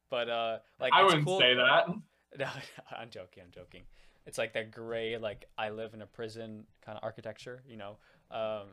but 0.09 0.29
uh, 0.29 0.57
like 0.79 0.93
I 0.93 1.03
wouldn't 1.03 1.25
cool. 1.25 1.39
say 1.39 1.53
that. 1.55 1.87
No, 2.37 2.45
I'm 2.91 3.09
joking. 3.09 3.43
I'm 3.45 3.51
joking. 3.51 3.83
It's 4.25 4.37
like 4.37 4.53
that 4.53 4.71
gray, 4.71 5.17
like 5.17 5.45
I 5.57 5.69
live 5.69 5.93
in 5.93 6.01
a 6.01 6.05
prison 6.05 6.65
kind 6.85 6.97
of 6.97 7.03
architecture, 7.03 7.63
you 7.65 7.77
know. 7.77 7.97
Um, 8.29 8.67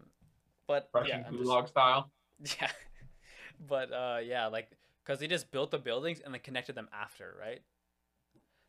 but 0.66 0.90
Russian 0.92 1.20
yeah, 1.20 1.26
I'm 1.28 1.38
just- 1.38 1.48
gulag 1.48 1.68
style. 1.68 2.10
yeah, 2.60 2.70
but 3.66 3.92
uh, 3.92 4.18
yeah, 4.24 4.46
like 4.48 4.70
because 5.04 5.20
they 5.20 5.28
just 5.28 5.52
built 5.52 5.70
the 5.70 5.78
buildings 5.78 6.20
and 6.22 6.34
then 6.34 6.40
connected 6.40 6.74
them 6.74 6.88
after, 6.92 7.34
right? 7.40 7.62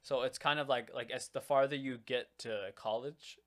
So 0.03 0.21
it's 0.21 0.37
kind 0.37 0.59
of 0.59 0.69
like 0.69 0.91
like 0.93 1.09
as 1.09 1.29
the 1.29 1.41
farther 1.41 1.75
you 1.75 1.97
get 1.97 2.27
to 2.39 2.67
college, 2.75 3.39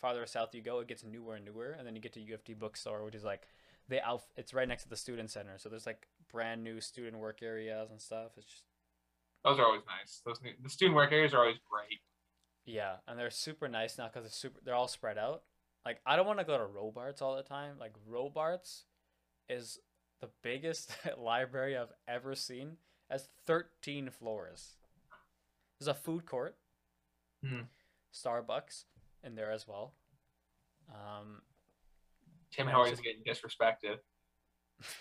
farther 0.00 0.24
south 0.24 0.54
you 0.54 0.62
go, 0.62 0.78
it 0.78 0.86
gets 0.86 1.02
newer 1.02 1.34
and 1.34 1.44
newer, 1.44 1.74
and 1.76 1.84
then 1.86 1.96
you 1.96 2.00
get 2.00 2.12
to 2.12 2.20
U 2.20 2.34
of 2.34 2.44
T 2.44 2.54
bookstore, 2.54 3.04
which 3.04 3.16
is 3.16 3.24
like 3.24 3.42
they 3.88 4.00
out. 4.00 4.22
It's 4.36 4.54
right 4.54 4.68
next 4.68 4.84
to 4.84 4.88
the 4.88 4.96
student 4.96 5.30
center, 5.30 5.58
so 5.58 5.68
there's 5.68 5.84
like 5.86 6.06
brand 6.32 6.62
new 6.64 6.80
student 6.80 7.18
work 7.18 7.40
areas 7.42 7.90
and 7.90 8.00
stuff. 8.00 8.32
It's 8.36 8.46
just 8.46 8.64
Those 9.44 9.58
are 9.58 9.64
always 9.66 9.82
nice. 9.86 10.20
Those 10.24 10.40
new, 10.42 10.52
the 10.62 10.68
student 10.70 10.96
work 10.96 11.12
areas 11.12 11.34
are 11.34 11.40
always 11.40 11.58
great. 11.70 12.00
Yeah, 12.64 12.96
and 13.06 13.18
they're 13.18 13.30
super 13.30 13.68
nice 13.68 13.96
now 13.98 14.08
because 14.08 14.24
they're 14.24 14.30
super. 14.30 14.60
They're 14.64 14.74
all 14.74 14.88
spread 14.88 15.18
out. 15.18 15.42
Like 15.84 16.00
I 16.04 16.16
don't 16.16 16.26
want 16.26 16.40
to 16.40 16.44
go 16.44 16.58
to 16.58 16.64
Robarts 16.66 17.22
all 17.22 17.36
the 17.36 17.42
time. 17.42 17.74
Like 17.78 17.92
Robarts 18.06 18.84
is 19.48 19.78
the 20.20 20.28
biggest 20.42 20.90
library 21.18 21.76
I've 21.76 21.92
ever 22.08 22.34
seen. 22.34 22.76
It 23.08 23.12
has 23.12 23.28
thirteen 23.46 24.10
floors. 24.10 24.76
There's 25.78 25.88
a 25.88 25.94
food 25.94 26.26
court, 26.26 26.56
Hmm. 27.44 27.60
Starbucks 28.12 28.84
in 29.22 29.34
there 29.36 29.52
as 29.52 29.68
well. 29.68 29.92
Um, 30.90 31.42
Tim 32.50 32.66
Hortons 32.66 32.98
it's 32.98 33.02
getting 33.02 33.22
disrespected. 33.22 33.98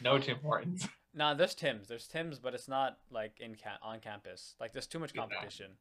No 0.01 0.17
Tim 0.19 0.37
Hortons. 0.43 0.87
nah, 1.15 1.33
there's 1.33 1.55
Tim's. 1.55 1.87
There's 1.87 2.07
Tim's, 2.07 2.37
but 2.39 2.53
it's 2.53 2.67
not 2.67 2.97
like 3.09 3.39
in 3.39 3.55
ca- 3.55 3.79
on 3.81 3.99
campus. 3.99 4.55
Like 4.59 4.73
there's 4.73 4.87
too 4.87 4.99
much 4.99 5.11
Yeah. 5.15 5.21
competition. 5.21 5.71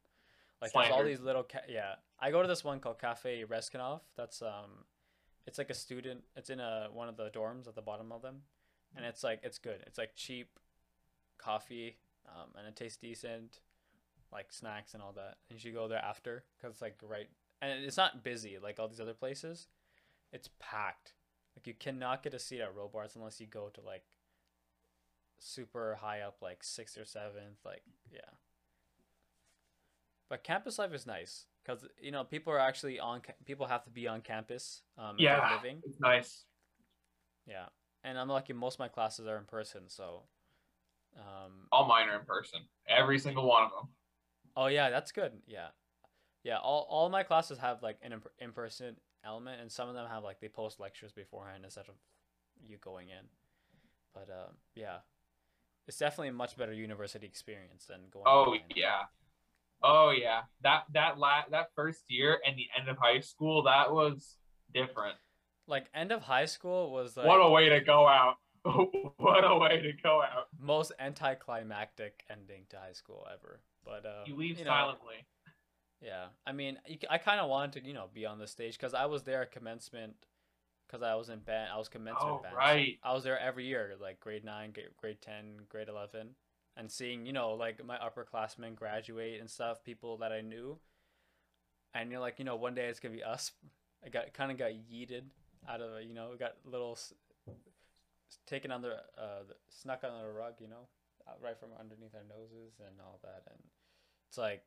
Like 0.61 0.71
there's 0.73 0.89
all 0.91 1.03
these 1.03 1.19
little 1.19 1.43
ca- 1.43 1.67
yeah. 1.69 1.95
I 2.19 2.31
go 2.31 2.41
to 2.41 2.47
this 2.47 2.63
one 2.63 2.79
called 2.79 2.97
Cafe 2.99 3.43
Reznikoff. 3.43 4.01
That's 4.15 4.41
um, 4.41 4.85
it's 5.45 5.57
like 5.57 5.69
a 5.69 5.73
student. 5.75 6.23
It's 6.35 6.49
in 6.49 6.59
a 6.59 6.87
one 6.91 7.09
of 7.09 7.17
the 7.17 7.29
dorms 7.29 7.67
at 7.67 7.75
the 7.75 7.81
bottom 7.81 8.11
of 8.11 8.21
them, 8.21 8.41
and 8.95 9.05
it's 9.05 9.23
like 9.23 9.41
it's 9.43 9.57
good. 9.59 9.83
It's 9.85 9.97
like 9.97 10.15
cheap 10.15 10.57
coffee, 11.37 11.97
um, 12.27 12.49
and 12.57 12.67
it 12.67 12.75
tastes 12.75 12.97
decent, 12.97 13.59
like 14.31 14.51
snacks 14.51 14.93
and 14.93 15.03
all 15.03 15.11
that. 15.13 15.37
And 15.49 15.57
you 15.57 15.59
should 15.59 15.73
go 15.73 15.87
there 15.87 15.99
after 16.03 16.43
because 16.57 16.73
it's 16.75 16.81
like 16.81 16.95
right, 17.03 17.27
and 17.61 17.83
it's 17.83 17.97
not 17.97 18.23
busy 18.23 18.57
like 18.61 18.79
all 18.79 18.87
these 18.87 19.01
other 19.01 19.13
places. 19.13 19.67
It's 20.31 20.49
packed. 20.59 21.13
Like 21.55 21.67
you 21.67 21.73
cannot 21.73 22.23
get 22.23 22.33
a 22.33 22.39
seat 22.39 22.61
at 22.61 22.75
Robarts 22.75 23.15
unless 23.15 23.39
you 23.39 23.47
go 23.47 23.69
to 23.73 23.81
like 23.81 24.03
super 25.39 25.95
high 26.01 26.21
up, 26.21 26.37
like 26.41 26.63
sixth 26.63 26.97
or 26.97 27.05
seventh. 27.05 27.59
Like 27.63 27.83
yeah. 28.11 28.19
But 30.29 30.43
campus 30.43 30.79
life 30.79 30.93
is 30.93 31.05
nice 31.05 31.45
because 31.63 31.85
you 32.01 32.11
know 32.11 32.23
people 32.23 32.51
are 32.53 32.59
actually 32.59 32.99
on. 32.99 33.21
People 33.45 33.67
have 33.67 33.83
to 33.83 33.89
be 33.91 34.07
on 34.07 34.21
campus. 34.21 34.81
Um, 34.97 35.15
Yeah, 35.19 35.55
living. 35.55 35.81
it's 35.85 35.99
nice. 35.99 36.45
Yeah, 37.45 37.65
and 38.03 38.17
I'm 38.17 38.27
lucky. 38.29 38.53
Most 38.53 38.75
of 38.75 38.79
my 38.79 38.87
classes 38.87 39.27
are 39.27 39.37
in 39.37 39.45
person, 39.45 39.83
so. 39.87 40.23
Um, 41.17 41.67
All 41.71 41.85
mine 41.87 42.09
are 42.09 42.19
in 42.19 42.25
person. 42.25 42.59
Every 42.89 43.19
single 43.19 43.47
one 43.47 43.63
of 43.63 43.71
them. 43.71 43.87
oh 44.57 44.65
yeah, 44.67 44.89
that's 44.89 45.11
good. 45.11 45.31
Yeah, 45.47 45.67
yeah. 46.43 46.57
All 46.57 46.87
all 46.89 47.07
my 47.09 47.23
classes 47.23 47.57
have 47.59 47.83
like 47.83 47.97
an 48.01 48.13
in 48.39 48.51
person 48.51 48.95
element, 49.23 49.61
and 49.61 49.71
some 49.71 49.87
of 49.87 49.95
them 49.95 50.07
have 50.09 50.23
like 50.23 50.39
they 50.41 50.49
post 50.49 50.79
lectures 50.79 51.11
beforehand 51.13 51.63
instead 51.63 51.85
of 51.87 51.95
you 52.67 52.77
going 52.77 53.09
in. 53.09 53.25
But 54.13 54.29
um, 54.29 54.55
yeah, 54.73 54.97
it's 55.87 55.97
definitely 55.97 56.29
a 56.29 56.33
much 56.33 56.57
better 56.57 56.73
university 56.73 57.25
experience 57.25 57.85
than 57.85 58.01
going. 58.11 58.25
Oh 58.27 58.45
online. 58.45 58.61
yeah. 58.75 59.01
Oh 59.83 60.11
yeah. 60.11 60.41
That 60.61 60.83
that 60.93 61.17
la- 61.17 61.45
that 61.51 61.67
first 61.75 62.03
year 62.07 62.39
and 62.45 62.57
the 62.57 62.67
end 62.77 62.89
of 62.89 62.97
high 62.97 63.19
school, 63.19 63.63
that 63.63 63.91
was 63.91 64.37
different. 64.73 65.15
Like 65.67 65.87
end 65.93 66.11
of 66.11 66.21
high 66.21 66.45
school 66.45 66.91
was 66.91 67.17
like 67.17 67.27
what 67.27 67.37
a 67.37 67.49
way 67.49 67.69
to 67.69 67.81
go 67.81 68.07
out. 68.07 68.35
what 69.17 69.43
a 69.43 69.57
way 69.59 69.79
to 69.81 69.91
go 70.01 70.21
out. 70.23 70.47
most 70.59 70.91
anticlimactic 70.99 72.23
ending 72.31 72.63
to 72.69 72.77
high 72.77 72.93
school 72.93 73.27
ever. 73.31 73.61
But 73.83 74.05
uh, 74.05 74.23
You 74.25 74.35
leave 74.35 74.57
know, 74.57 74.65
silently. 74.65 75.15
Yeah, 76.01 76.25
I 76.45 76.51
mean, 76.51 76.77
I 77.09 77.17
kind 77.19 77.39
of 77.39 77.49
wanted 77.49 77.81
to, 77.81 77.87
you 77.87 77.93
know, 77.93 78.09
be 78.13 78.25
on 78.25 78.37
the 78.39 78.47
stage 78.47 78.77
because 78.77 78.93
I 78.93 79.05
was 79.05 79.23
there 79.23 79.41
at 79.43 79.51
commencement, 79.51 80.15
because 80.87 81.01
I 81.03 81.15
was 81.15 81.29
in 81.29 81.39
band. 81.39 81.69
I 81.73 81.77
was 81.77 81.89
commencement 81.89 82.35
Oh, 82.39 82.41
band. 82.41 82.53
so 82.53 82.57
right. 82.57 82.97
I 83.03 83.13
was 83.13 83.23
there 83.23 83.39
every 83.39 83.65
year, 83.65 83.93
like 83.99 84.19
grade 84.19 84.43
nine, 84.45 84.73
grade, 84.99 85.21
ten, 85.21 85.57
grade 85.69 85.87
eleven, 85.89 86.35
and 86.77 86.91
seeing, 86.91 87.25
you 87.25 87.33
know, 87.33 87.53
like 87.53 87.83
my 87.85 87.97
upperclassmen 87.97 88.75
graduate 88.75 89.39
and 89.39 89.49
stuff, 89.49 89.83
people 89.83 90.17
that 90.17 90.31
I 90.31 90.41
knew, 90.41 90.77
and 91.93 92.11
you're 92.11 92.19
like, 92.19 92.39
you 92.39 92.45
know, 92.45 92.55
one 92.55 92.75
day 92.75 92.85
it's 92.87 92.99
gonna 92.99 93.15
be 93.15 93.23
us. 93.23 93.51
I 94.05 94.09
got 94.09 94.33
kind 94.33 94.51
of 94.51 94.57
got 94.57 94.71
yeeted 94.71 95.23
out 95.67 95.81
of, 95.81 96.03
you 96.03 96.13
know, 96.13 96.35
got 96.37 96.53
little 96.63 96.97
taken 98.45 98.71
under, 98.71 98.93
uh, 99.17 99.43
the- 99.47 99.55
snuck 99.69 100.03
under 100.03 100.19
the 100.27 100.31
rug, 100.33 100.55
you 100.59 100.67
know, 100.67 100.87
right 101.41 101.57
from 101.57 101.69
underneath 101.79 102.13
our 102.13 102.23
noses 102.23 102.79
and 102.79 102.99
all 103.01 103.19
that, 103.23 103.43
and 103.49 103.59
it's 104.27 104.37
like 104.37 104.63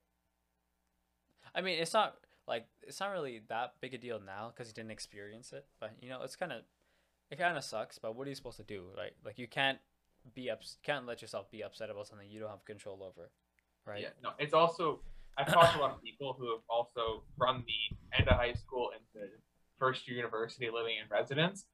I 1.54 1.60
mean, 1.62 1.78
it's 1.78 1.94
not 1.94 2.18
like 2.48 2.66
it's 2.82 2.98
not 3.00 3.10
really 3.12 3.42
that 3.48 3.74
big 3.80 3.94
a 3.94 3.98
deal 3.98 4.18
now 4.24 4.50
because 4.52 4.68
you 4.68 4.74
didn't 4.74 4.90
experience 4.90 5.52
it. 5.52 5.66
But 5.80 5.92
you 6.00 6.08
know, 6.08 6.22
it's 6.22 6.36
kind 6.36 6.52
of 6.52 6.62
it 7.30 7.38
kind 7.38 7.56
of 7.56 7.62
sucks. 7.64 7.98
But 7.98 8.16
what 8.16 8.26
are 8.26 8.30
you 8.30 8.34
supposed 8.36 8.56
to 8.56 8.62
do, 8.64 8.86
right? 8.96 9.12
Like 9.24 9.38
you 9.38 9.46
can't 9.46 9.78
be 10.34 10.50
ups, 10.50 10.78
can't 10.82 11.06
let 11.06 11.22
yourself 11.22 11.50
be 11.50 11.62
upset 11.62 11.90
about 11.90 12.06
something 12.06 12.28
you 12.28 12.40
don't 12.40 12.50
have 12.50 12.64
control 12.64 13.02
over, 13.02 13.30
right? 13.86 14.00
Yeah, 14.02 14.08
no, 14.22 14.30
it's 14.38 14.54
also 14.54 15.00
I've 15.36 15.46
talked 15.52 15.74
to 15.74 15.78
a 15.78 15.82
lot 15.82 15.92
of 15.94 16.02
people 16.02 16.34
who 16.38 16.50
have 16.50 16.62
also 16.68 17.22
run 17.36 17.62
the 17.66 17.96
end 18.18 18.26
of 18.28 18.36
high 18.36 18.54
school 18.54 18.90
into 18.90 19.28
first 19.78 20.08
year 20.08 20.16
university 20.16 20.68
living 20.68 20.96
in 20.96 21.08
residence, 21.08 21.66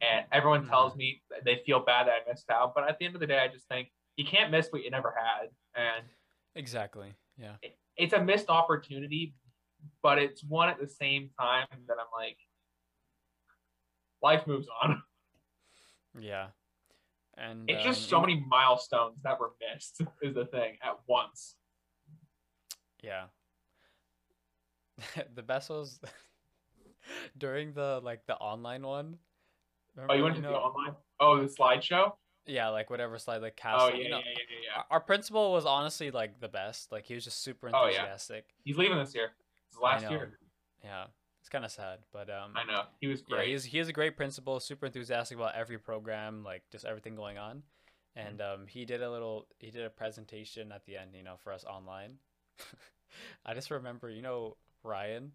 and 0.00 0.24
everyone 0.30 0.64
Mhm. 0.64 0.68
tells 0.68 0.94
me 0.94 1.22
that 1.30 1.42
they 1.44 1.56
feel 1.66 1.80
bad 1.80 2.06
that 2.06 2.22
I 2.24 2.30
missed 2.30 2.48
out. 2.50 2.74
But 2.74 2.88
at 2.88 2.98
the 2.98 3.06
end 3.06 3.16
of 3.16 3.20
the 3.20 3.26
day, 3.26 3.40
I 3.40 3.48
just 3.48 3.66
think 3.66 3.90
you 4.16 4.24
can't 4.24 4.50
miss 4.52 4.70
what 4.70 4.84
you 4.84 4.90
never 4.90 5.10
had, 5.18 5.50
and 5.74 6.04
Exactly. 6.54 7.14
Yeah. 7.36 7.56
it's 7.96 8.12
a 8.12 8.22
missed 8.22 8.48
opportunity, 8.48 9.34
but 10.02 10.18
it's 10.18 10.42
one 10.44 10.68
at 10.68 10.80
the 10.80 10.88
same 10.88 11.30
time 11.38 11.66
that 11.86 11.96
I'm 11.98 12.06
like, 12.16 12.38
life 14.22 14.46
moves 14.46 14.66
on. 14.82 15.02
Yeah. 16.20 16.48
And 17.36 17.70
It's 17.70 17.84
just 17.84 18.04
um, 18.04 18.08
so 18.08 18.20
many 18.22 18.44
milestones 18.48 19.18
that 19.22 19.38
were 19.38 19.52
missed 19.72 20.00
is 20.20 20.34
the 20.34 20.46
thing 20.46 20.76
at 20.82 20.96
once. 21.06 21.54
Yeah. 23.04 23.26
the 25.36 25.42
best 25.42 25.70
was 25.70 26.00
during 27.38 27.72
the 27.72 28.00
like 28.02 28.26
the 28.26 28.34
online 28.36 28.82
one. 28.82 29.18
Oh, 29.96 30.14
you 30.14 30.22
Remember, 30.22 30.24
went 30.24 30.36
to 30.36 30.42
know- 30.42 30.50
the 30.52 30.58
online? 30.58 30.96
Oh, 31.20 31.40
the 31.40 31.46
slideshow? 31.48 32.12
Yeah, 32.46 32.70
like 32.70 32.88
whatever 32.90 33.18
slide 33.18 33.42
like 33.42 33.56
cast. 33.56 33.80
Oh 33.80 33.94
you 33.94 34.04
yeah, 34.04 34.08
know, 34.08 34.16
yeah, 34.18 34.24
yeah, 34.24 34.42
yeah, 34.48 34.76
yeah. 34.76 34.82
Our, 34.90 35.00
principal 35.00 35.52
was 35.52 35.66
honestly 35.66 36.10
like 36.10 36.40
the 36.40 36.48
best. 36.48 36.90
Like 36.90 37.04
he 37.04 37.14
was 37.14 37.22
just 37.22 37.42
super 37.42 37.68
enthusiastic. 37.68 38.44
Oh, 38.48 38.52
yeah. 38.56 38.62
He's 38.64 38.78
leaving 38.78 38.98
this 38.98 39.14
year. 39.14 39.32
Last 39.82 40.10
year. 40.10 40.38
Yeah, 40.84 41.04
it's 41.40 41.48
kind 41.48 41.64
of 41.64 41.70
sad, 41.70 41.98
but 42.12 42.28
um, 42.30 42.52
I 42.56 42.64
know. 42.64 42.82
He 43.00 43.06
was 43.06 43.22
yeah, 43.28 43.36
great. 43.36 43.48
he's 43.48 43.64
he 43.64 43.78
is 43.78 43.88
a 43.88 43.92
great 43.92 44.16
principal, 44.16 44.60
super 44.60 44.86
enthusiastic 44.86 45.36
about 45.38 45.54
every 45.54 45.78
program, 45.78 46.42
like 46.44 46.62
just 46.70 46.84
everything 46.84 47.14
going 47.14 47.38
on. 47.38 47.62
And 48.16 48.40
um, 48.40 48.66
he 48.66 48.84
did 48.84 49.00
a 49.00 49.08
little, 49.10 49.46
he 49.60 49.70
did 49.70 49.84
a 49.84 49.90
presentation 49.90 50.72
at 50.72 50.84
the 50.86 50.96
end, 50.96 51.10
you 51.14 51.22
know, 51.22 51.36
for 51.44 51.52
us 51.52 51.64
online. 51.64 52.14
I 53.46 53.54
just 53.54 53.70
remember, 53.70 54.10
you 54.10 54.22
know, 54.22 54.56
Ryan, 54.82 55.30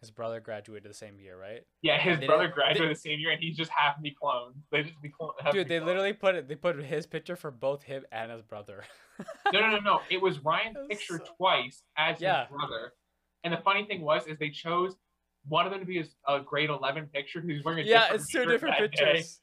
his 0.00 0.10
brother 0.10 0.40
graduated 0.40 0.90
the 0.90 0.94
same 0.94 1.20
year, 1.20 1.38
right? 1.38 1.62
yeah, 1.82 1.98
his 2.00 2.18
they 2.18 2.26
brother 2.26 2.48
graduated 2.48 2.96
the 2.96 3.00
same 3.00 3.20
year, 3.20 3.30
and 3.30 3.40
he's 3.40 3.56
just 3.56 3.70
half 3.70 4.00
me 4.00 4.14
cloned. 4.20 4.54
They 4.72 4.82
just 4.82 5.00
be 5.00 5.10
cloned. 5.10 5.34
Dude, 5.52 5.68
they 5.68 5.78
cloned. 5.78 5.86
literally 5.86 6.12
put 6.12 6.34
it. 6.34 6.48
They 6.48 6.56
put 6.56 6.76
his 6.82 7.06
picture 7.06 7.36
for 7.36 7.50
both 7.52 7.82
him 7.84 8.04
and 8.10 8.32
his 8.32 8.42
brother. 8.42 8.84
No, 9.52 9.60
no, 9.60 9.70
no, 9.70 9.78
no. 9.78 10.00
It 10.10 10.20
was 10.20 10.38
Ryan's 10.44 10.76
was 10.76 10.88
picture 10.88 11.18
so- 11.24 11.32
twice 11.36 11.82
as 11.96 12.20
Yeah. 12.20 12.40
his 12.40 12.48
brother. 12.56 12.92
And 13.44 13.52
the 13.52 13.58
funny 13.58 13.84
thing 13.84 14.00
was, 14.00 14.26
is 14.26 14.38
they 14.38 14.50
chose 14.50 14.94
one 15.46 15.66
of 15.66 15.70
them 15.72 15.80
to 15.80 15.86
be 15.86 15.98
his 15.98 16.14
uh, 16.26 16.38
grade 16.40 16.70
eleven 16.70 17.06
picture. 17.06 17.40
Who's 17.40 17.62
wearing 17.62 17.80
a 17.84 17.88
yeah, 17.88 18.00
different 18.00 18.22
it's 18.22 18.32
two 18.32 18.44
different 18.46 18.76
pictures. 18.78 19.40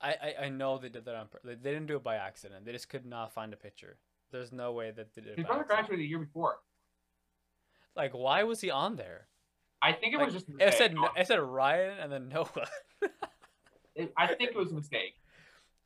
I, 0.00 0.08
I 0.10 0.44
I 0.46 0.48
know 0.48 0.76
they 0.78 0.88
did 0.88 1.04
that 1.04 1.14
on. 1.14 1.28
pur- 1.28 1.40
They, 1.44 1.54
didn't 1.54 1.86
do 1.86 1.96
it 1.96 2.02
by 2.02 2.16
accident. 2.16 2.64
They 2.66 2.72
just 2.72 2.88
could 2.88 3.06
not 3.06 3.32
find 3.32 3.52
a 3.52 3.56
picture. 3.56 3.96
There's 4.32 4.52
no 4.52 4.72
way 4.72 4.90
that 4.90 5.14
they 5.14 5.22
did 5.22 5.30
it. 5.32 5.38
His 5.38 5.46
brother 5.46 5.60
accident. 5.60 5.78
graduated 5.86 6.04
the 6.04 6.08
year 6.08 6.18
before. 6.18 6.56
Like, 7.96 8.12
why 8.12 8.42
was 8.42 8.60
he 8.60 8.70
on 8.70 8.96
there? 8.96 9.28
I 9.80 9.92
think 9.92 10.14
it 10.14 10.16
Like, 10.16 10.26
was 10.26 10.34
just. 10.34 10.46
A 10.48 10.66
It 10.68 10.74
said 10.74 10.96
it 11.16 11.26
said 11.28 11.38
Ryan 11.40 11.98
and 12.00 12.12
then 12.12 12.28
Noah. 12.28 12.48
It- 13.94 14.12
I 14.16 14.26
think 14.34 14.50
it 14.50 14.56
was 14.56 14.72
a 14.72 14.74
mistake. 14.74 15.14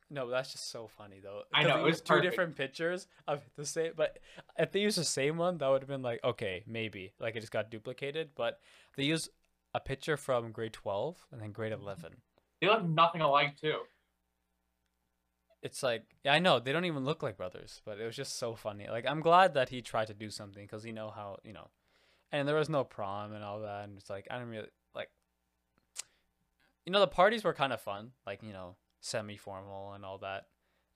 No, 0.09 0.29
that's 0.29 0.51
just 0.51 0.71
so 0.71 0.87
funny 0.87 1.19
though. 1.21 1.43
I 1.53 1.63
know, 1.63 1.79
it 1.79 1.83
was 1.83 2.01
two 2.01 2.13
perfect. 2.13 2.31
different 2.31 2.55
pictures 2.55 3.07
of 3.27 3.41
the 3.55 3.65
same. 3.65 3.93
But 3.95 4.19
if 4.57 4.71
they 4.71 4.79
used 4.79 4.97
the 4.97 5.03
same 5.03 5.37
one, 5.37 5.57
that 5.59 5.67
would 5.67 5.81
have 5.81 5.89
been 5.89 6.01
like 6.01 6.23
okay, 6.23 6.63
maybe 6.65 7.13
like 7.19 7.35
it 7.35 7.41
just 7.41 7.51
got 7.51 7.69
duplicated. 7.69 8.29
But 8.35 8.59
they 8.97 9.03
used 9.03 9.29
a 9.73 9.79
picture 9.79 10.17
from 10.17 10.51
grade 10.51 10.73
twelve 10.73 11.25
and 11.31 11.41
then 11.41 11.51
grade 11.51 11.71
eleven. 11.71 12.15
They 12.61 12.67
look 12.67 12.83
nothing 12.83 13.21
alike 13.21 13.55
too. 13.59 13.77
It's 15.61 15.83
like 15.83 16.03
yeah, 16.23 16.33
I 16.33 16.39
know 16.39 16.59
they 16.59 16.71
don't 16.71 16.85
even 16.85 17.05
look 17.05 17.21
like 17.21 17.37
brothers, 17.37 17.81
but 17.85 17.99
it 17.99 18.05
was 18.05 18.15
just 18.15 18.39
so 18.39 18.55
funny. 18.55 18.87
Like 18.89 19.05
I'm 19.05 19.21
glad 19.21 19.53
that 19.53 19.69
he 19.69 19.81
tried 19.81 20.07
to 20.07 20.13
do 20.13 20.29
something 20.31 20.63
because 20.63 20.85
you 20.85 20.93
know 20.93 21.11
how 21.11 21.37
you 21.43 21.53
know, 21.53 21.67
and 22.31 22.47
there 22.47 22.55
was 22.55 22.69
no 22.69 22.83
prom 22.83 23.33
and 23.33 23.43
all 23.43 23.61
that, 23.61 23.83
and 23.83 23.97
it's 23.97 24.09
like 24.09 24.27
I 24.31 24.39
don't 24.39 24.47
really 24.47 24.69
like. 24.95 25.09
You 26.85 26.93
know 26.93 27.01
the 27.01 27.07
parties 27.07 27.43
were 27.43 27.53
kind 27.53 27.73
of 27.73 27.81
fun, 27.81 28.11
like 28.25 28.41
you 28.41 28.53
know 28.53 28.75
semi 29.01 29.37
formal 29.37 29.93
and 29.93 30.05
all 30.05 30.17
that. 30.19 30.47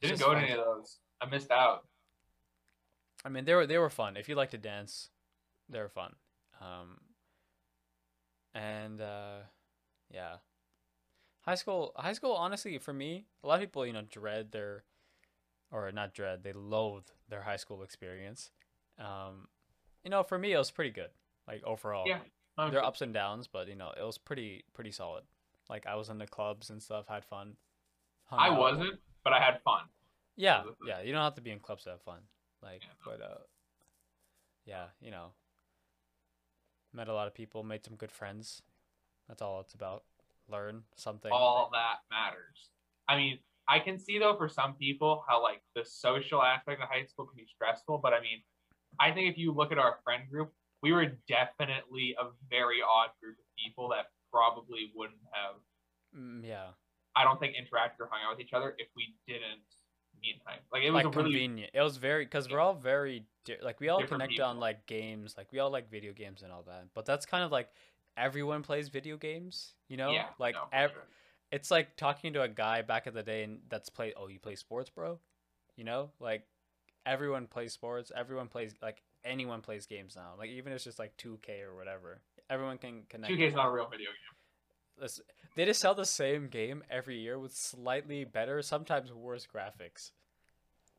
It's 0.02 0.12
Didn't 0.12 0.26
go 0.26 0.34
to 0.34 0.40
any 0.40 0.52
of 0.52 0.58
those. 0.58 1.00
I 1.22 1.30
missed 1.30 1.52
out. 1.52 1.86
I 3.26 3.30
mean, 3.30 3.46
they 3.46 3.54
were 3.54 3.66
they 3.66 3.78
were 3.78 3.90
fun. 3.90 4.18
If 4.18 4.28
you 4.28 4.36
like 4.36 4.52
to 4.52 4.58
dance, 4.58 5.10
they 5.70 5.80
were 5.80 5.90
fun. 5.90 6.16
Um, 6.62 6.98
and 8.54 9.02
uh, 9.02 9.38
yeah, 10.12 10.38
high 11.42 11.56
school 11.56 11.94
high 11.96 12.14
school 12.14 12.34
honestly 12.34 12.78
for 12.78 12.94
me, 12.94 13.26
a 13.44 13.48
lot 13.48 13.56
of 13.56 13.62
people 13.62 13.86
you 13.86 13.94
know 13.94 14.04
dread 14.10 14.52
their, 14.52 14.84
or 15.72 15.92
not 15.92 16.14
dread, 16.14 16.44
they 16.44 16.54
loathe 16.54 17.08
their 17.30 17.42
high 17.42 17.56
school 17.56 17.84
experience. 17.84 18.52
Um, 19.00 19.48
you 20.04 20.10
know, 20.10 20.24
for 20.24 20.38
me 20.38 20.54
it 20.54 20.58
was 20.58 20.72
pretty 20.72 20.92
good. 20.92 21.10
Like 21.48 21.64
overall, 21.64 22.06
Yeah. 22.08 22.20
Um, 22.56 22.70
there 22.70 22.82
are 22.82 22.86
ups 22.86 23.02
and 23.02 23.14
downs, 23.14 23.48
but 23.48 23.68
you 23.68 23.76
know 23.76 23.92
it 23.98 24.04
was 24.04 24.18
pretty 24.18 24.66
pretty 24.74 24.92
solid. 24.92 25.24
Like 25.70 25.88
I 25.88 25.96
was 25.96 26.10
in 26.10 26.18
the 26.18 26.28
clubs 26.28 26.70
and 26.70 26.84
stuff, 26.84 27.08
had 27.08 27.26
fun. 27.26 27.56
I 28.40 28.50
wasn't, 28.50 29.00
but 29.24 29.34
I 29.34 29.40
had 29.40 29.62
fun. 29.64 29.82
Yeah, 30.36 30.64
yeah. 30.86 31.02
You 31.02 31.12
don't 31.12 31.22
have 31.22 31.36
to 31.36 31.42
be 31.42 31.52
in 31.52 31.60
clubs 31.60 31.84
to 31.84 31.92
have 31.92 32.02
fun. 32.02 32.20
Like, 32.62 32.82
Yeah, 32.82 32.96
but 33.06 33.22
uh, 33.22 33.42
yeah, 34.66 34.86
you 35.02 35.12
know, 35.12 35.32
met 36.94 37.08
a 37.08 37.14
lot 37.14 37.28
of 37.28 37.34
people, 37.34 37.64
made 37.64 37.86
some 37.86 37.96
good 37.96 38.12
friends. 38.12 38.62
That's 39.28 39.42
all 39.42 39.60
it's 39.62 39.74
about. 39.74 40.04
Learn 40.50 40.84
something. 40.96 41.32
All 41.32 41.70
that 41.74 42.00
matters. 42.12 42.70
I 43.08 43.18
mean, 43.18 43.40
I 43.68 43.80
can 43.80 43.98
see 43.98 44.20
though 44.20 44.36
for 44.36 44.50
some 44.50 44.74
people 44.74 45.24
how 45.28 45.42
like 45.42 45.62
the 45.76 45.86
social 45.86 46.42
aspect 46.42 46.82
of 46.82 46.90
high 46.90 47.06
school 47.06 47.26
can 47.26 47.38
be 47.38 47.48
stressful, 47.54 48.00
but 48.00 48.14
I 48.14 48.20
mean, 48.20 48.42
I 49.00 49.12
think 49.12 49.32
if 49.32 49.38
you 49.38 49.54
look 49.54 49.72
at 49.72 49.78
our 49.78 50.00
friend 50.04 50.24
group, 50.30 50.52
we 50.82 50.92
were 50.92 51.08
definitely 51.28 52.16
a 52.20 52.28
very 52.50 52.80
odd 52.82 53.10
group 53.22 53.38
of 53.38 53.46
people 53.58 53.90
that 53.90 54.08
probably 54.32 54.92
wouldn't 54.96 55.20
have. 55.32 55.56
Mm, 56.18 56.46
yeah. 56.46 56.76
I 57.16 57.24
don't 57.24 57.40
think 57.40 57.56
interacted 57.56 58.00
or 58.00 58.10
hung 58.12 58.22
out 58.26 58.38
with 58.38 58.46
each 58.46 58.54
other 58.54 58.76
if 58.78 58.88
we 58.96 59.16
didn't 59.28 59.62
meet 60.22 60.36
in 60.36 60.42
time. 60.42 60.60
Like 60.72 60.84
it 60.84 60.92
was 60.92 61.04
like 61.04 61.16
really 61.16 61.32
convenient. 61.32 61.72
It 61.74 61.82
was 61.82 61.98
very 61.98 62.26
because 62.26 62.50
we're 62.50 62.60
all 62.60 62.74
very 62.74 63.26
di- 63.46 63.58
like 63.62 63.80
we 63.80 63.90
all 63.90 64.04
connect 64.06 64.40
on 64.40 64.60
like 64.60 64.86
games, 64.86 65.36
like 65.38 65.52
we 65.52 65.60
all 65.60 65.72
like 65.72 65.90
video 65.92 66.14
games 66.14 66.42
and 66.42 66.52
all 66.52 66.64
that. 66.64 66.88
But 66.94 67.06
that's 67.06 67.26
kind 67.26 67.44
of 67.44 67.52
like 67.52 67.70
everyone 68.18 68.64
plays 68.64 68.90
video 68.90 69.18
games, 69.18 69.74
you 69.90 69.98
know? 69.98 70.12
yeah. 70.12 70.28
like 70.40 70.56
no, 70.56 70.64
ev- 70.72 70.92
sure. 70.92 71.02
it's 71.52 71.72
like 71.72 71.96
talking 71.96 72.34
to 72.34 72.42
a 72.42 72.48
guy 72.48 72.82
back 72.82 73.08
in 73.08 73.14
the 73.14 73.24
day 73.24 73.44
and 73.44 73.60
that's 73.70 73.90
played. 73.90 74.14
Oh, 74.18 74.28
you 74.28 74.40
play 74.40 74.56
sports, 74.56 74.90
bro? 74.90 75.20
You 75.76 75.84
know, 75.84 76.12
like 76.20 76.48
everyone 77.06 77.48
plays 77.48 77.74
sports. 77.74 78.12
Everyone 78.16 78.48
plays 78.48 78.74
like 78.82 79.04
anyone 79.24 79.62
plays 79.62 79.86
games 79.86 80.16
now. 80.16 80.34
Like 80.38 80.50
even 80.50 80.72
if 80.72 80.78
it's 80.78 80.86
just 80.86 81.00
like 81.00 81.16
2K 81.18 81.62
or 81.62 81.76
whatever, 81.76 82.22
everyone 82.50 82.78
can 82.78 83.04
connect. 83.10 83.34
2K 83.34 83.48
is 83.48 83.54
not 83.54 83.68
a 83.68 83.72
real 83.72 83.88
video 83.90 84.10
game. 84.10 85.02
This- 85.02 85.22
They 85.56 85.66
just 85.66 85.80
sell 85.80 85.94
the 85.94 86.06
same 86.06 86.48
game 86.48 86.84
every 86.90 87.20
year 87.20 87.38
with 87.38 87.56
slightly 87.56 88.24
better, 88.24 88.62
sometimes 88.62 89.14
worse 89.14 89.48
graphics. 89.52 90.12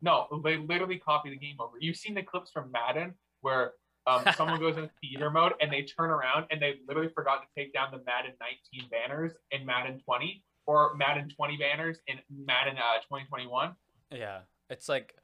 No, 0.00 0.26
they 0.44 0.56
literally 0.56 0.98
copy 0.98 1.30
the 1.30 1.36
game 1.36 1.56
over. 1.58 1.76
You've 1.80 1.96
seen 1.96 2.14
the 2.14 2.22
clips 2.22 2.50
from 2.50 2.70
Madden 2.70 3.14
where 3.40 3.72
um, 4.06 4.22
someone 4.36 4.60
goes 4.60 4.76
in 4.76 4.88
theater 5.00 5.30
mode 5.30 5.54
and 5.60 5.72
they 5.72 5.82
turn 5.82 6.10
around 6.10 6.46
and 6.50 6.60
they 6.60 6.74
literally 6.86 7.08
forgot 7.14 7.42
to 7.42 7.48
take 7.60 7.72
down 7.72 7.88
the 7.90 7.98
Madden 8.04 8.32
19 8.72 8.90
banners 8.90 9.32
in 9.50 9.66
Madden 9.66 10.00
20 10.04 10.42
or 10.66 10.94
Madden 10.94 11.28
20 11.28 11.56
banners 11.56 11.98
in 12.06 12.18
Madden 12.30 12.76
uh, 12.76 12.98
2021. 13.02 13.74
Yeah, 14.10 14.40
it's 14.70 14.88
like 14.88 15.14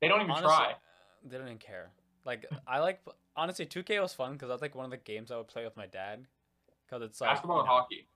They 0.00 0.08
don't 0.08 0.20
even 0.20 0.30
honestly, 0.30 0.48
try. 0.48 0.72
They 1.24 1.36
don't 1.36 1.46
even 1.46 1.58
care. 1.58 1.90
Like 2.24 2.46
I 2.66 2.80
like 2.80 3.00
honestly, 3.36 3.66
2K 3.66 4.00
was 4.00 4.14
fun 4.14 4.32
because 4.32 4.48
that's 4.48 4.62
like 4.62 4.74
one 4.74 4.84
of 4.84 4.90
the 4.90 4.96
games 4.96 5.30
I 5.30 5.36
would 5.36 5.48
play 5.48 5.64
with 5.64 5.76
my 5.76 5.86
dad. 5.86 6.26
Because 6.86 7.02
it's 7.02 7.20
like 7.20 7.30
Basketball 7.30 7.58
you 7.58 7.62
and 7.62 7.68
hockey. 7.68 8.06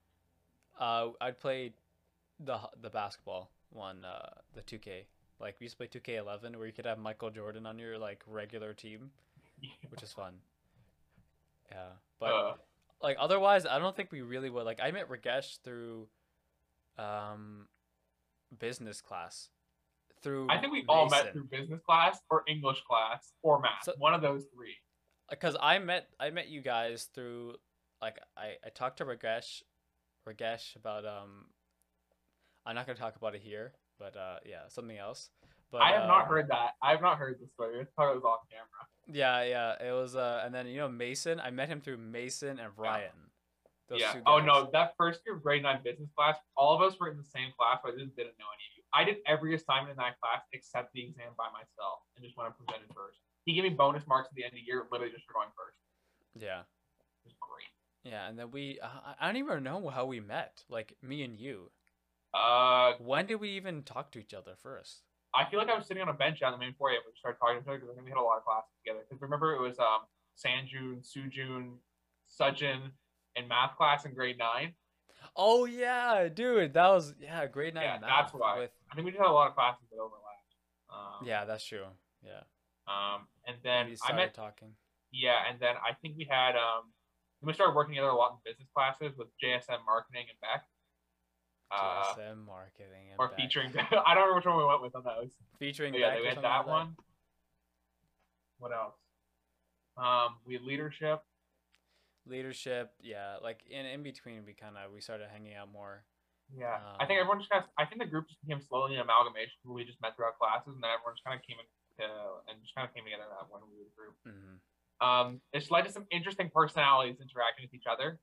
Uh, 0.78 1.08
I'd 1.20 1.38
play 1.38 1.72
the 2.40 2.58
the 2.80 2.90
basketball 2.90 3.50
one, 3.70 4.04
uh, 4.04 4.28
the 4.54 4.62
2K. 4.62 5.04
Like 5.40 5.56
we 5.60 5.64
used 5.64 5.78
to 5.78 5.86
play 5.86 6.00
2K11 6.00 6.56
where 6.56 6.66
you 6.66 6.72
could 6.72 6.86
have 6.86 6.98
Michael 6.98 7.30
Jordan 7.30 7.66
on 7.66 7.78
your 7.78 7.98
like 7.98 8.22
regular 8.26 8.72
team, 8.74 9.10
which 9.90 10.02
is 10.02 10.12
fun. 10.12 10.34
Yeah, 11.70 11.88
but 12.20 12.26
uh, 12.32 12.54
like 13.02 13.16
otherwise, 13.20 13.66
I 13.66 13.78
don't 13.78 13.94
think 13.94 14.12
we 14.12 14.22
really 14.22 14.50
would. 14.50 14.64
Like 14.64 14.80
I 14.82 14.90
met 14.90 15.08
Ragesh 15.10 15.58
through, 15.62 16.08
um, 16.98 17.66
business 18.58 19.00
class. 19.00 19.48
Through 20.22 20.48
I 20.50 20.58
think 20.58 20.72
we 20.72 20.84
all 20.88 21.08
met 21.08 21.32
through 21.32 21.44
business 21.44 21.80
class 21.86 22.18
or 22.30 22.42
English 22.48 22.82
class 22.88 23.32
or 23.42 23.60
math. 23.60 23.84
So- 23.84 23.94
one 23.98 24.14
of 24.14 24.22
those 24.22 24.44
three. 24.54 24.74
because 25.30 25.56
I 25.60 25.78
met 25.78 26.08
I 26.18 26.30
met 26.30 26.48
you 26.48 26.62
guys 26.62 27.08
through 27.14 27.56
like 28.00 28.18
I 28.36 28.54
I 28.64 28.70
talked 28.74 28.98
to 28.98 29.04
Ragesh 29.04 29.62
Ragesh 30.26 30.76
about 30.76 31.04
um 31.04 31.46
I'm 32.64 32.74
not 32.74 32.86
gonna 32.86 32.98
talk 32.98 33.16
about 33.16 33.34
it 33.34 33.42
here, 33.42 33.72
but 33.98 34.16
uh 34.16 34.38
yeah 34.44 34.68
something 34.68 34.96
else. 34.96 35.30
But 35.70 35.82
I 35.82 35.92
have 35.92 36.04
uh, 36.04 36.06
not 36.06 36.26
heard 36.26 36.48
that. 36.48 36.74
I 36.82 36.92
have 36.92 37.02
not 37.02 37.18
heard 37.18 37.38
this 37.40 37.50
story. 37.52 37.80
I 37.80 37.84
thought 37.96 38.12
it 38.12 38.14
was 38.14 38.24
off 38.24 38.40
camera. 38.50 38.86
Yeah, 39.06 39.42
yeah, 39.42 39.88
it 39.88 39.92
was 39.92 40.16
uh 40.16 40.42
and 40.44 40.54
then 40.54 40.66
you 40.66 40.78
know 40.78 40.88
Mason 40.88 41.40
I 41.40 41.50
met 41.50 41.68
him 41.68 41.80
through 41.80 41.98
Mason 41.98 42.58
and 42.58 42.70
Ryan. 42.76 43.30
Those 43.88 44.00
yeah. 44.00 44.12
two 44.12 44.22
Oh 44.26 44.40
no, 44.40 44.68
that 44.72 44.94
first 44.98 45.20
year 45.26 45.36
grade 45.36 45.62
nine 45.62 45.80
business 45.84 46.10
class, 46.16 46.36
all 46.56 46.74
of 46.74 46.82
us 46.82 46.98
were 46.98 47.08
in 47.08 47.16
the 47.16 47.24
same 47.24 47.54
class, 47.58 47.78
but 47.82 47.94
I 47.94 48.02
just 48.02 48.16
didn't 48.16 48.34
know 48.38 48.50
any 48.50 48.66
of 48.66 48.72
you. 48.74 48.82
I 48.90 49.04
did 49.04 49.22
every 49.26 49.54
assignment 49.54 49.94
in 49.94 49.98
that 50.02 50.18
class 50.18 50.42
except 50.52 50.92
the 50.92 51.06
exam 51.06 51.38
by 51.38 51.46
myself 51.54 52.02
and 52.16 52.24
just 52.24 52.36
went 52.36 52.50
and 52.50 52.56
presented 52.58 52.90
first. 52.94 53.18
He 53.46 53.54
gave 53.54 53.62
me 53.62 53.70
bonus 53.70 54.02
marks 54.10 54.26
at 54.26 54.34
the 54.34 54.42
end 54.42 54.54
of 54.54 54.58
the 54.58 54.66
year, 54.66 54.82
literally 54.90 55.14
just 55.14 55.22
for 55.26 55.38
going 55.38 55.54
first. 55.54 55.78
Yeah, 56.34 56.66
It 57.22 57.30
was 57.30 57.38
great. 57.38 57.70
Yeah, 58.08 58.28
and 58.28 58.38
then 58.38 58.50
we 58.50 58.78
uh, 58.82 59.14
I 59.20 59.26
don't 59.26 59.36
even 59.36 59.62
know 59.62 59.88
how 59.88 60.06
we 60.06 60.20
met. 60.20 60.62
Like 60.68 60.94
me 61.02 61.22
and 61.22 61.38
you. 61.38 61.70
Uh, 62.32 62.92
When 62.98 63.26
did 63.26 63.36
we 63.36 63.50
even 63.50 63.82
talk 63.82 64.12
to 64.12 64.18
each 64.18 64.34
other 64.34 64.52
first? 64.62 65.02
I 65.34 65.48
feel 65.50 65.58
like 65.58 65.68
I 65.68 65.76
was 65.76 65.86
sitting 65.86 66.02
on 66.02 66.08
a 66.08 66.14
bench 66.14 66.40
down 66.40 66.52
the 66.52 66.58
main 66.58 66.74
foyer 66.78 66.92
when 66.92 67.12
we 67.12 67.18
started 67.18 67.38
talking 67.38 67.56
to 67.56 67.62
each 67.62 67.68
other 67.68 67.78
because 67.78 67.90
I 67.90 67.94
think 67.94 68.04
we 68.04 68.10
had 68.10 68.18
a 68.18 68.22
lot 68.22 68.38
of 68.38 68.44
classes 68.44 68.70
together. 68.84 69.04
Because 69.08 69.20
remember, 69.22 69.54
it 69.54 69.60
was 69.60 69.78
um 69.78 70.06
Sanjun, 70.36 71.04
Sujun, 71.04 71.76
Sujin, 72.28 72.92
in 73.36 73.48
math 73.48 73.76
class 73.76 74.04
in 74.04 74.14
grade 74.14 74.38
nine. 74.38 74.74
Oh 75.34 75.64
yeah, 75.64 76.28
dude, 76.28 76.74
that 76.74 76.88
was 76.88 77.14
yeah 77.20 77.46
grade 77.46 77.74
nine. 77.74 77.84
Yeah, 77.84 77.98
math 78.00 78.32
that's 78.32 78.34
why. 78.34 78.58
With, 78.58 78.70
I 78.90 78.94
think 78.94 79.06
we 79.06 79.10
just 79.10 79.20
had 79.20 79.30
a 79.30 79.32
lot 79.32 79.48
of 79.48 79.54
classes 79.54 79.84
that 79.90 79.98
overlapped. 79.98 80.52
Um, 80.88 81.26
yeah, 81.26 81.44
that's 81.44 81.64
true. 81.64 81.86
Yeah. 82.22 82.44
Um, 82.86 83.26
and 83.46 83.56
then 83.64 83.86
we 83.86 83.96
I 84.06 84.14
met 84.14 84.34
talking. 84.34 84.72
Yeah, 85.12 85.36
and 85.50 85.58
then 85.60 85.74
I 85.76 85.94
think 86.00 86.16
we 86.16 86.26
had 86.30 86.56
um 86.56 86.92
we 87.42 87.52
started 87.52 87.74
working 87.74 87.94
together 87.94 88.08
a 88.10 88.14
lot 88.16 88.32
in 88.32 88.50
business 88.52 88.68
classes 88.74 89.16
with 89.16 89.28
JSM 89.42 89.84
marketing 89.84 90.26
and 90.30 90.38
Beck. 90.40 90.64
Uh, 91.70 92.04
JSM 92.14 92.46
marketing 92.46 93.10
and 93.10 93.18
or 93.18 93.28
Beck. 93.28 93.36
featuring 93.36 93.72
I 93.76 94.14
don't 94.14 94.30
remember 94.30 94.36
which 94.36 94.46
one 94.46 94.56
we 94.58 94.64
went 94.64 94.82
with 94.82 94.94
on 94.94 95.04
those. 95.04 95.30
featuring 95.58 95.92
But 95.92 96.00
yeah, 96.00 96.14
they 96.18 96.26
had 96.28 96.42
that 96.42 96.66
one. 96.66 96.96
What 98.58 98.72
else? 98.72 98.94
Um, 99.96 100.36
we 100.46 100.54
had 100.54 100.62
leadership. 100.62 101.20
Leadership, 102.26 102.90
yeah, 103.00 103.36
like 103.42 103.62
in 103.70 103.86
in 103.86 104.02
between, 104.02 104.44
we 104.44 104.52
kind 104.52 104.74
of 104.76 104.90
we 104.90 105.00
started 105.00 105.28
hanging 105.30 105.54
out 105.54 105.70
more. 105.70 106.02
Yeah, 106.50 106.78
I 106.98 107.06
think 107.06 107.18
Um, 107.18 107.26
everyone 107.26 107.38
just 107.38 107.50
kind 107.50 107.62
of. 107.62 107.70
I 107.78 107.86
think 107.86 108.02
the 108.02 108.06
group 108.10 108.26
just 108.26 108.42
became 108.42 108.58
slowly 108.62 108.94
an 108.98 109.02
amalgamation. 109.02 109.54
We 109.66 109.84
just 109.86 110.00
met 110.02 110.16
throughout 110.18 110.38
classes, 110.38 110.74
and 110.74 110.82
then 110.82 110.90
everyone 110.90 111.14
just 111.14 111.22
kind 111.22 111.38
of 111.38 111.42
came 111.46 111.58
in, 111.62 111.66
uh, 112.02 112.42
and 112.50 112.58
just 112.62 112.74
kind 112.74 112.82
of 112.86 112.94
came 112.94 113.06
together 113.06 113.26
that 113.30 113.46
one 113.50 113.62
weird 113.70 113.90
group. 113.94 114.14
hmm 114.26 114.58
Um, 115.00 115.40
it's 115.52 115.70
led 115.70 115.82
to 115.82 115.92
some 115.92 116.06
interesting 116.10 116.50
personalities 116.52 117.16
interacting 117.20 117.64
with 117.64 117.74
each 117.74 117.86
other. 117.90 118.18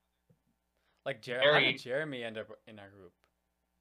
Like 1.04 1.22
Jer- 1.22 1.40
Very- 1.40 1.72
did 1.72 1.82
Jeremy 1.82 2.24
end 2.24 2.38
up 2.38 2.48
in 2.66 2.78
our 2.78 2.88
group? 2.88 3.12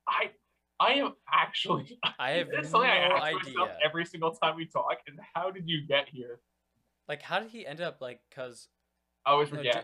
I, 0.08 0.32
I 0.80 0.94
am 0.94 1.14
actually. 1.32 1.98
I 2.20 2.32
have 2.32 2.50
no 2.50 2.82
I 2.82 2.88
ask 2.88 3.34
myself 3.46 3.70
idea. 3.70 3.78
every 3.86 4.06
single 4.06 4.32
time 4.32 4.56
we 4.56 4.66
talk. 4.66 4.98
And 5.08 5.20
how 5.34 5.50
did 5.50 5.64
you 5.68 5.88
get 5.88 6.10
here? 6.10 6.40
Like, 7.08 7.22
how 7.22 7.40
did 7.40 7.50
he 7.50 7.66
end 7.66 7.82
up 7.82 8.02
like? 8.02 8.20
Cause 8.34 8.68
Oh, 9.26 9.40
it's 9.40 9.52
Ragesh. 9.52 9.84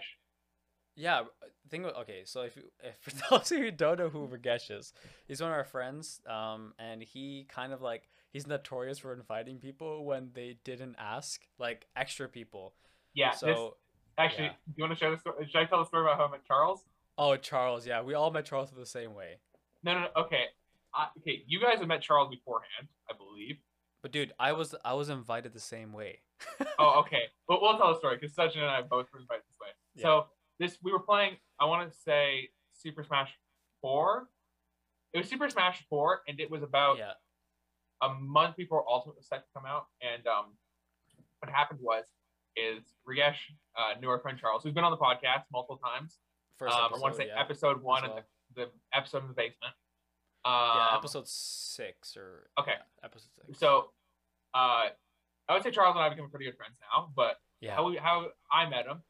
Yeah, 0.96 1.24
think 1.70 1.86
okay. 1.86 2.24
So 2.26 2.42
if 2.42 2.58
you, 2.58 2.64
if 2.84 2.98
for 3.02 3.12
those 3.30 3.52
of 3.52 3.58
you 3.58 3.66
who 3.66 3.72
don't 3.72 4.00
know 4.00 4.10
who 4.10 4.28
Ragesh 4.28 4.70
is, 4.78 4.94
he's 5.28 5.42
one 5.42 5.52
of 5.52 5.58
our 5.58 5.64
friends. 5.64 6.22
Um, 6.28 6.74
and 6.78 7.02
he 7.02 7.48
kind 7.50 7.72
of 7.72 7.82
like 7.82 8.10
he's 8.32 8.48
notorious 8.48 9.00
for 9.00 9.14
inviting 9.14 9.60
people 9.60 10.04
when 10.04 10.32
they 10.34 10.58
didn't 10.64 10.96
ask, 11.00 11.42
like 11.58 11.88
extra 11.96 12.28
people. 12.28 12.74
Yeah. 13.14 13.32
this, 13.32 13.40
So 13.40 13.76
actually, 14.18 14.46
yeah. 14.46 14.52
do 14.68 14.74
you 14.78 14.84
want 14.84 14.94
to 14.94 15.00
share 15.00 15.12
the 15.12 15.18
story? 15.18 15.46
Should 15.48 15.60
I 15.60 15.66
tell 15.66 15.80
the 15.80 15.86
story 15.86 16.04
about 16.04 16.18
how 16.18 16.26
I 16.26 16.32
met 16.32 16.46
Charles? 16.46 16.86
oh 17.20 17.36
Charles, 17.36 17.86
yeah, 17.86 18.02
we 18.02 18.14
all 18.16 18.32
met 18.32 18.46
Charles 18.46 18.72
the 18.72 18.86
same 18.86 19.14
way. 19.14 19.40
No, 19.84 19.94
no, 19.94 20.00
no. 20.02 20.08
Okay. 20.24 20.46
I, 20.94 21.08
okay, 21.20 21.44
you 21.46 21.62
guys 21.62 21.78
have 21.80 21.88
met 21.88 22.02
Charles 22.02 22.30
beforehand, 22.30 22.88
I 23.10 23.14
believe. 23.16 23.58
But 24.02 24.12
dude, 24.12 24.34
I 24.40 24.54
was 24.54 24.74
I 24.84 24.94
was 24.94 25.10
invited 25.10 25.54
the 25.54 25.60
same 25.60 25.94
way. 25.94 26.20
Oh, 26.82 27.02
okay. 27.02 27.24
But 27.46 27.62
we'll 27.62 27.78
tell 27.78 27.92
the 27.92 28.00
story 28.00 28.16
because 28.16 28.34
Sachin 28.34 28.62
and 28.62 28.72
I 28.72 28.82
both 28.82 29.08
were 29.12 29.20
invited 29.20 29.44
this 29.50 29.58
way. 29.60 29.68
Yeah. 29.96 30.04
So 30.04 30.26
this 30.60 30.78
we 30.82 30.94
were 30.94 31.00
playing. 31.00 31.36
I 31.60 31.66
want 31.66 31.92
to 31.92 31.98
say 31.98 32.50
Super 32.72 33.04
Smash 33.04 33.38
Four. 33.82 34.30
It 35.14 35.18
was 35.18 35.28
Super 35.28 35.50
Smash 35.50 35.84
Four, 35.90 36.22
and 36.30 36.40
it 36.40 36.50
was 36.50 36.64
about 36.64 36.98
yeah. 36.98 37.12
a 38.02 38.14
month 38.14 38.56
before 38.56 38.86
Ultimate 38.88 39.18
was 39.18 39.28
set 39.28 39.40
to 39.40 39.50
come 39.54 39.66
out. 39.66 39.88
And 40.02 40.26
um, 40.28 40.54
what 41.40 41.52
happened 41.52 41.80
was, 41.82 42.06
is 42.56 42.84
Ragesh 43.08 43.38
uh, 43.78 44.00
knew 44.00 44.10
our 44.10 44.20
friend 44.20 44.38
Charles, 44.40 44.64
who's 44.64 44.74
been 44.74 44.84
on 44.84 44.92
the 44.92 44.98
podcast 44.98 45.44
multiple 45.52 45.78
times. 45.78 46.18
First 46.58 46.76
um, 46.76 46.86
episode, 46.86 46.98
I 46.98 47.02
want 47.02 47.14
to 47.16 47.22
say 47.22 47.28
yeah. 47.28 47.40
episode 47.40 47.82
one 47.82 48.04
as 48.04 48.06
and 48.06 48.14
well. 48.14 48.24
the, 48.56 48.66
the 48.66 48.98
episode 48.98 49.22
in 49.24 49.28
the 49.30 49.34
basement. 49.34 49.74
Um, 50.46 50.54
yeah, 50.76 50.98
episode 50.98 51.28
six 51.28 52.16
or 52.16 52.50
Okay, 52.60 52.74
episode 53.04 53.30
six. 53.36 53.60
so 53.60 53.92
uh, 54.54 54.88
I 55.48 55.54
would 55.54 55.64
say 55.64 55.72
Charles 55.72 55.96
and 55.96 56.04
I 56.04 56.10
become 56.10 56.30
pretty 56.30 56.46
good 56.46 56.58
friends 56.58 56.76
now. 56.94 57.12
But 57.16 57.40
yeah, 57.62 57.76
how 57.76 57.88
we, 57.90 57.98
how 57.98 58.28
I 58.52 58.70
met 58.70 58.86
him 58.86 59.02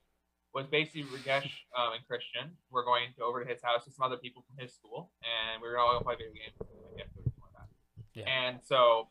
was 0.53 0.65
basically 0.67 1.03
Ragesh 1.03 1.51
um, 1.77 1.93
and 1.93 2.05
Christian 2.07 2.51
were 2.71 2.83
going 2.83 3.13
to 3.17 3.23
over 3.23 3.43
to 3.43 3.49
his 3.49 3.61
house 3.61 3.85
with 3.85 3.93
some 3.95 4.05
other 4.05 4.17
people 4.17 4.43
from 4.47 4.57
his 4.63 4.73
school, 4.73 5.11
and 5.21 5.61
we 5.61 5.67
were 5.69 5.77
all 5.77 5.91
going 5.91 5.99
to 5.99 6.05
play 6.05 6.15
video 6.15 6.33
games. 6.33 6.57
and 6.59 6.97
get 6.97 7.07
food 7.13 7.25
and 7.25 7.33
something 7.33 7.43
like 7.45 7.61
that. 7.61 8.19
Yeah. 8.19 8.25
And 8.25 8.59
so 8.63 9.09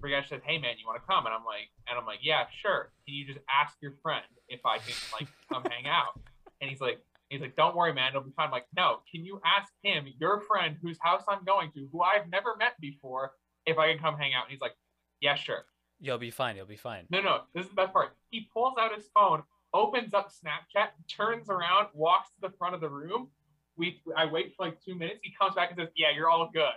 Ragesh 0.00 0.28
says, 0.28 0.40
"Hey 0.44 0.58
man, 0.58 0.74
you 0.78 0.86
want 0.86 1.00
to 1.00 1.06
come?" 1.06 1.26
And 1.26 1.34
I'm 1.34 1.44
like, 1.44 1.70
and 1.88 1.98
I'm 1.98 2.06
like, 2.06 2.20
"Yeah, 2.22 2.46
sure. 2.62 2.92
Can 3.06 3.14
you 3.14 3.26
just 3.26 3.40
ask 3.48 3.76
your 3.80 3.94
friend 4.02 4.24
if 4.48 4.60
I 4.64 4.78
can 4.78 4.94
like 5.12 5.28
come 5.52 5.64
hang 5.70 5.86
out?" 5.86 6.20
And 6.60 6.70
he's 6.70 6.80
like, 6.80 6.98
he's 7.28 7.40
like, 7.40 7.56
"Don't 7.56 7.76
worry, 7.76 7.92
man, 7.92 8.10
it'll 8.10 8.22
be 8.22 8.32
fine." 8.36 8.46
I'm 8.46 8.52
like, 8.52 8.66
"No, 8.76 9.00
can 9.10 9.24
you 9.24 9.40
ask 9.44 9.72
him, 9.82 10.06
your 10.18 10.42
friend, 10.42 10.76
whose 10.80 10.98
house 11.00 11.22
I'm 11.28 11.44
going 11.44 11.72
to, 11.72 11.88
who 11.92 12.02
I've 12.02 12.28
never 12.30 12.56
met 12.56 12.80
before, 12.80 13.32
if 13.66 13.78
I 13.78 13.92
can 13.92 14.00
come 14.00 14.16
hang 14.16 14.34
out?" 14.34 14.44
And 14.44 14.52
he's 14.52 14.60
like, 14.60 14.76
"Yeah, 15.20 15.34
sure." 15.34 15.64
you'll 16.00 16.18
be 16.18 16.30
fine. 16.30 16.56
You'll 16.56 16.66
be 16.66 16.76
fine. 16.76 17.06
No, 17.10 17.20
no, 17.20 17.40
this 17.54 17.64
is 17.64 17.70
the 17.70 17.76
best 17.76 17.92
part. 17.92 18.16
He 18.30 18.48
pulls 18.52 18.74
out 18.78 18.94
his 18.94 19.06
phone, 19.14 19.42
opens 19.74 20.14
up 20.14 20.30
Snapchat, 20.30 20.88
turns 21.08 21.48
around, 21.48 21.88
walks 21.94 22.28
to 22.30 22.48
the 22.48 22.56
front 22.56 22.74
of 22.74 22.80
the 22.80 22.88
room. 22.88 23.28
We, 23.76 24.00
I 24.16 24.26
wait 24.26 24.54
for 24.56 24.66
like 24.66 24.82
two 24.84 24.94
minutes. 24.94 25.20
He 25.22 25.32
comes 25.38 25.54
back 25.54 25.70
and 25.70 25.78
says, 25.78 25.88
"Yeah, 25.96 26.08
you're 26.14 26.28
all 26.28 26.50
good." 26.52 26.72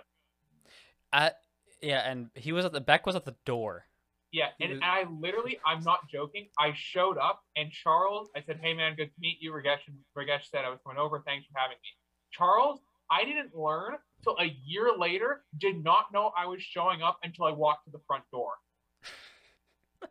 At 1.12 1.36
yeah, 1.82 2.08
and 2.08 2.30
he 2.34 2.52
was 2.52 2.64
at 2.64 2.72
the 2.72 2.80
Beck 2.80 3.06
was 3.06 3.16
at 3.16 3.24
the 3.24 3.36
door. 3.44 3.84
Yeah, 4.30 4.48
and 4.60 4.70
was- 4.72 4.80
I 4.82 5.04
literally, 5.20 5.58
I'm 5.66 5.82
not 5.82 6.08
joking. 6.10 6.48
I 6.58 6.72
showed 6.74 7.18
up 7.18 7.42
and 7.56 7.70
Charles, 7.70 8.30
I 8.34 8.40
said, 8.40 8.60
"Hey 8.62 8.72
man, 8.72 8.94
good 8.96 9.06
to 9.08 9.20
meet 9.20 9.38
you." 9.40 9.52
Ragesh, 9.52 9.80
Ragesh 10.16 10.48
said 10.50 10.64
I 10.64 10.70
was 10.70 10.78
coming 10.86 10.98
over. 10.98 11.22
Thanks 11.26 11.46
for 11.46 11.58
having 11.58 11.76
me. 11.82 11.90
Charles, 12.30 12.80
I 13.10 13.24
didn't 13.24 13.54
learn 13.54 13.96
till 14.24 14.36
a 14.38 14.56
year 14.64 14.96
later. 14.96 15.44
Did 15.58 15.84
not 15.84 16.12
know 16.12 16.32
I 16.36 16.46
was 16.46 16.62
showing 16.62 17.02
up 17.02 17.18
until 17.22 17.44
I 17.44 17.50
walked 17.52 17.84
to 17.86 17.90
the 17.90 18.00
front 18.06 18.24
door. 18.32 18.52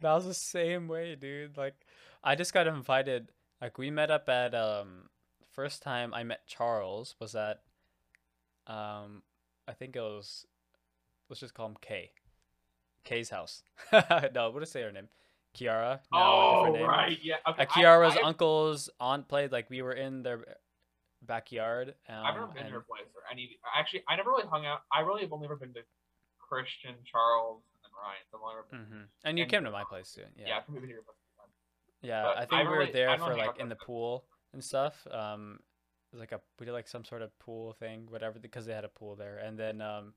That 0.00 0.14
was 0.14 0.24
the 0.24 0.32
same 0.32 0.88
way, 0.88 1.14
dude. 1.14 1.58
Like, 1.58 1.74
I 2.24 2.34
just 2.34 2.54
got 2.54 2.66
invited. 2.66 3.32
Like, 3.60 3.76
we 3.76 3.90
met 3.90 4.10
up 4.10 4.28
at 4.30 4.54
um. 4.54 5.10
First 5.52 5.82
time 5.82 6.14
I 6.14 6.22
met 6.22 6.46
Charles 6.46 7.16
was 7.20 7.34
at, 7.34 7.60
um, 8.68 9.22
I 9.66 9.72
think 9.72 9.96
it 9.96 10.00
was, 10.00 10.46
let's 11.30 11.40
just 11.40 11.54
call 11.54 11.66
him 11.66 11.76
Kay. 11.80 12.10
Kay's 13.04 13.30
house. 13.30 13.62
no, 13.92 14.50
we'll 14.50 14.60
just 14.60 14.72
say 14.72 14.82
her 14.82 14.92
name. 14.92 15.08
Kiara. 15.56 16.00
oh 16.12 16.70
name. 16.72 16.86
right, 16.86 17.18
yeah. 17.22 17.36
Okay, 17.48 17.62
At 17.62 17.70
Kiara's 17.70 18.16
I, 18.16 18.26
uncle's 18.28 18.90
aunt 19.00 19.26
played. 19.26 19.50
Like, 19.50 19.68
we 19.70 19.80
were 19.82 19.94
in 19.94 20.22
their 20.22 20.44
backyard. 21.22 21.94
Um, 22.08 22.14
I've 22.24 22.34
never 22.34 22.46
been 22.48 22.58
and- 22.58 22.68
to 22.68 22.74
her 22.74 22.80
place 22.80 23.06
or 23.14 23.22
any. 23.32 23.58
Actually, 23.76 24.02
I 24.08 24.16
never 24.16 24.30
really 24.30 24.46
hung 24.48 24.66
out. 24.66 24.80
I 24.92 25.00
really 25.00 25.22
have 25.22 25.32
only 25.32 25.46
ever 25.46 25.56
been 25.56 25.72
to 25.74 25.80
Christian, 26.38 26.94
Charles, 27.10 27.62
and 27.84 27.92
Ryan. 28.00 28.22
So 28.30 28.38
I've 28.44 28.70
been, 28.70 28.98
Mhm. 28.98 29.06
And 29.24 29.38
you 29.38 29.46
came 29.46 29.64
to 29.64 29.70
my 29.70 29.84
place 29.84 30.12
too. 30.12 30.22
yeah, 30.36 30.46
Yeah. 30.48 30.60
Been 30.68 30.82
to 30.82 30.88
your 30.88 31.02
place. 31.02 31.16
a 31.16 31.26
few 31.26 31.42
times. 31.42 31.54
Yeah, 32.02 32.22
But 32.22 32.38
I 32.38 32.42
I 32.42 32.46
think 32.46 32.50
we 32.52 32.58
don't 32.58 32.66
were 32.72 32.78
really- 32.78 32.92
there 32.92 33.18
for 33.18 33.36
like 33.36 33.58
in 33.58 33.68
the 33.68 33.76
pool 33.76 34.24
and 34.52 34.62
stuff. 34.64 35.06
Um, 35.10 35.58
it 36.12 36.16
was 36.16 36.20
like 36.20 36.32
a 36.32 36.40
we 36.58 36.66
did 36.66 36.72
like 36.72 36.88
some 36.88 37.04
sort 37.04 37.22
of 37.22 37.36
pool 37.38 37.72
thing, 37.74 38.06
whatever, 38.10 38.38
because 38.38 38.66
they 38.66 38.72
had 38.74 38.84
a 38.84 38.88
pool 38.88 39.16
there. 39.16 39.38
And 39.38 39.58
then 39.58 39.80
um, 39.80 40.14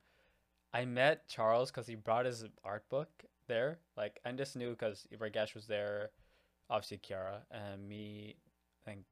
I 0.74 0.86
met 0.86 1.28
Charles 1.28 1.70
because 1.72 1.88
he 1.88 1.96
brought 1.96 2.26
his 2.26 2.46
art 2.64 2.88
book 2.90 3.10
there. 3.48 3.80
Like 3.96 4.20
I 4.26 4.32
just 4.32 4.56
knew 4.56 4.72
because 4.72 5.08
Ragesh 5.20 5.54
was 5.56 5.68
there, 5.68 6.10
obviously 6.70 6.98
Kiara 6.98 7.42
and 7.52 7.88
me. 7.88 8.36
I 8.86 8.90
think 8.90 9.04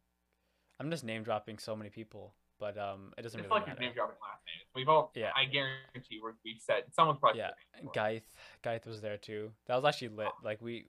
I'm 0.79 0.89
just 0.89 1.03
name 1.03 1.23
dropping 1.23 1.59
so 1.59 1.75
many 1.75 1.89
people, 1.89 2.33
but 2.59 2.77
um, 2.77 3.13
it 3.17 3.21
doesn't 3.21 3.39
It's 3.39 3.47
really 3.47 3.59
like 3.59 3.67
matter. 3.67 3.79
name 3.81 3.93
dropping 3.93 4.15
last 4.21 4.41
names. 4.47 4.67
We've 4.75 4.89
all. 4.89 5.11
Yeah. 5.15 5.31
I 5.35 5.45
guarantee 5.45 6.19
we're, 6.21 6.33
we've 6.43 6.59
said 6.59 6.83
someone's 6.91 7.19
probably. 7.19 7.39
Yeah, 7.39 7.49
said 7.49 7.83
names 7.83 7.91
before. 7.93 8.07
Gaith, 8.09 8.23
Gaith 8.63 8.85
was 8.87 9.01
there 9.01 9.17
too. 9.17 9.51
That 9.67 9.75
was 9.75 9.85
actually 9.85 10.09
lit. 10.09 10.29
Like 10.43 10.61
we, 10.61 10.85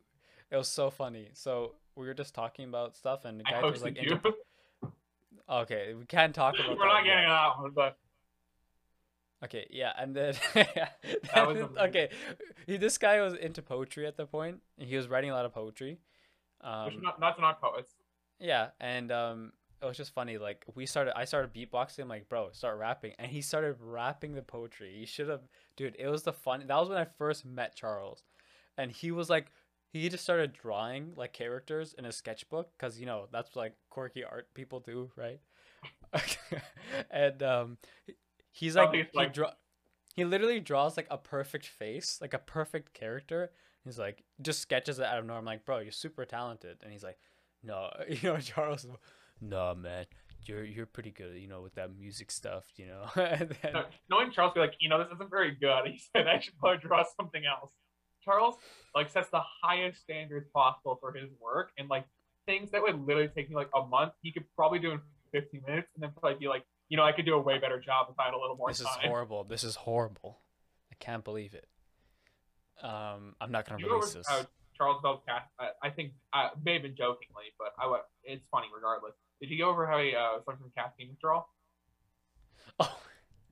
it 0.50 0.56
was 0.56 0.68
so 0.68 0.88
funny. 0.90 1.28
So 1.34 1.74
we 1.96 2.06
were 2.06 2.14
just 2.14 2.34
talking 2.34 2.66
about 2.68 2.96
stuff, 2.96 3.24
and 3.26 3.44
Gaith 3.44 3.62
was 3.62 3.82
like, 3.82 3.98
into- 3.98 4.34
okay, 5.48 5.94
we 5.94 6.04
can't 6.06 6.34
talk 6.34 6.54
about. 6.58 6.78
We're 6.78 6.86
not 6.86 7.04
getting 7.04 7.28
that 7.28 7.58
one, 7.60 7.72
but 7.74 7.96
Okay, 9.44 9.66
yeah, 9.70 9.92
and 9.98 10.14
then 10.14 10.34
That 10.54 11.46
was 11.46 11.58
okay. 11.88 12.10
He, 12.66 12.76
this 12.76 12.96
guy 12.98 13.20
was 13.20 13.34
into 13.34 13.60
poetry 13.62 14.06
at 14.06 14.16
the 14.16 14.26
point. 14.26 14.60
and 14.78 14.88
He 14.88 14.96
was 14.96 15.08
writing 15.08 15.30
a 15.30 15.34
lot 15.34 15.44
of 15.44 15.52
poetry. 15.52 15.98
which 16.60 16.68
Um, 16.68 17.02
not, 17.02 17.20
that's 17.20 17.40
not 17.40 17.60
poets. 17.60 17.92
yeah, 18.38 18.68
and 18.80 19.10
um, 19.10 19.52
it 19.82 19.86
was 19.86 19.96
just 19.96 20.14
funny. 20.14 20.38
Like 20.38 20.64
we 20.74 20.86
started, 20.86 21.16
I 21.18 21.24
started 21.24 21.52
beatboxing. 21.52 22.00
I'm 22.00 22.08
like, 22.08 22.28
bro, 22.28 22.50
start 22.52 22.78
rapping, 22.78 23.14
and 23.18 23.30
he 23.30 23.40
started 23.40 23.76
rapping 23.80 24.34
the 24.34 24.42
poetry. 24.42 24.94
He 24.98 25.06
should 25.06 25.28
have, 25.28 25.42
dude. 25.76 25.96
It 25.98 26.06
was 26.08 26.22
the 26.22 26.32
fun. 26.32 26.64
That 26.66 26.76
was 26.78 26.88
when 26.88 26.98
I 26.98 27.04
first 27.04 27.44
met 27.44 27.74
Charles, 27.74 28.22
and 28.78 28.92
he 28.92 29.10
was 29.10 29.28
like, 29.28 29.46
he 29.92 30.08
just 30.08 30.22
started 30.22 30.52
drawing 30.52 31.14
like 31.16 31.32
characters 31.32 31.94
in 31.98 32.04
a 32.04 32.12
sketchbook 32.12 32.70
because 32.78 33.00
you 33.00 33.06
know 33.06 33.26
that's 33.32 33.56
like 33.56 33.74
quirky 33.90 34.22
art 34.22 34.46
people 34.54 34.78
do, 34.78 35.10
right? 35.16 35.40
and 37.10 37.42
um, 37.42 37.78
he's 38.52 38.76
like, 38.76 38.92
he 38.92 39.04
like- 39.14 39.32
draw, 39.32 39.50
he 40.14 40.24
literally 40.24 40.60
draws 40.60 40.96
like 40.96 41.08
a 41.10 41.18
perfect 41.18 41.66
face, 41.66 42.18
like 42.20 42.34
a 42.34 42.38
perfect 42.38 42.94
character. 42.94 43.50
He's 43.84 43.98
like, 43.98 44.22
just 44.40 44.60
sketches 44.60 45.00
it 45.00 45.04
out 45.04 45.18
of 45.18 45.24
nowhere. 45.26 45.40
I'm 45.40 45.44
like, 45.44 45.64
bro, 45.64 45.78
you're 45.78 45.90
super 45.90 46.24
talented, 46.24 46.78
and 46.84 46.92
he's 46.92 47.02
like, 47.02 47.18
no, 47.64 47.90
you 48.08 48.32
know, 48.32 48.38
Charles, 48.38 48.86
no, 49.40 49.74
man, 49.74 50.06
you're 50.46 50.64
you're 50.64 50.86
pretty 50.86 51.10
good, 51.10 51.36
you 51.36 51.48
know, 51.48 51.62
with 51.62 51.74
that 51.74 51.96
music 51.96 52.30
stuff, 52.30 52.64
you 52.76 52.86
know. 52.86 53.04
and 53.20 53.56
then, 53.62 53.72
No, 53.72 53.84
knowing 54.10 54.30
Charles 54.30 54.54
be 54.54 54.60
like, 54.60 54.74
you 54.80 54.88
know, 54.88 54.98
this 54.98 55.08
isn't 55.14 55.30
very 55.30 55.52
good. 55.52 55.82
He 55.86 56.00
said 56.14 56.28
I 56.28 56.38
should 56.40 56.58
probably 56.58 56.78
draw 56.78 57.04
something 57.16 57.42
else. 57.44 57.72
Charles 58.24 58.54
like 58.94 59.10
sets 59.10 59.30
the 59.30 59.42
highest 59.62 60.00
standards 60.00 60.46
possible 60.54 60.96
for 61.00 61.12
his 61.12 61.30
work, 61.40 61.72
and 61.78 61.88
like 61.88 62.04
things 62.46 62.70
that 62.70 62.82
would 62.82 63.04
literally 63.06 63.28
take 63.28 63.48
me 63.48 63.56
like 63.56 63.70
a 63.74 63.84
month, 63.86 64.12
he 64.22 64.30
could 64.32 64.44
probably 64.54 64.78
do 64.78 64.92
in 64.92 65.00
15 65.32 65.62
minutes, 65.66 65.88
and 65.94 66.02
then 66.02 66.10
probably 66.20 66.38
be 66.38 66.48
like, 66.48 66.64
you 66.92 66.98
know, 66.98 67.04
I 67.04 67.12
could 67.12 67.24
do 67.24 67.32
a 67.34 67.40
way 67.40 67.58
better 67.58 67.80
job 67.80 68.08
if 68.10 68.20
I 68.20 68.24
had 68.24 68.34
a 68.34 68.38
little 68.38 68.54
more 68.54 68.68
this 68.68 68.80
is 68.82 68.86
horrible. 68.86 69.44
This 69.44 69.64
is 69.64 69.76
horrible. 69.76 70.40
I 70.92 70.94
can't 71.00 71.24
believe 71.24 71.54
it. 71.54 71.66
Um, 72.82 73.34
I'm 73.40 73.50
not 73.50 73.66
gonna 73.66 73.82
release 73.82 74.12
this. 74.12 74.26
uh, 74.28 74.44
Charles 74.76 75.00
Bell's 75.02 75.22
cast. 75.26 75.46
I, 75.58 75.68
I 75.82 75.88
think 75.88 76.12
uh, 76.34 76.50
may 76.62 76.74
have 76.74 76.82
been 76.82 76.94
jokingly, 76.94 77.44
but 77.58 77.68
I 77.78 77.98
it's 78.24 78.44
funny 78.50 78.66
regardless. 78.74 79.14
Did 79.40 79.48
you 79.48 79.56
go 79.56 79.70
over 79.70 79.86
how 79.86 80.00
he 80.00 80.14
uh, 80.14 80.42
started 80.42 80.60
from 80.60 80.70
casting 80.76 81.08
withdrawal? 81.08 81.48
Oh, 82.78 82.94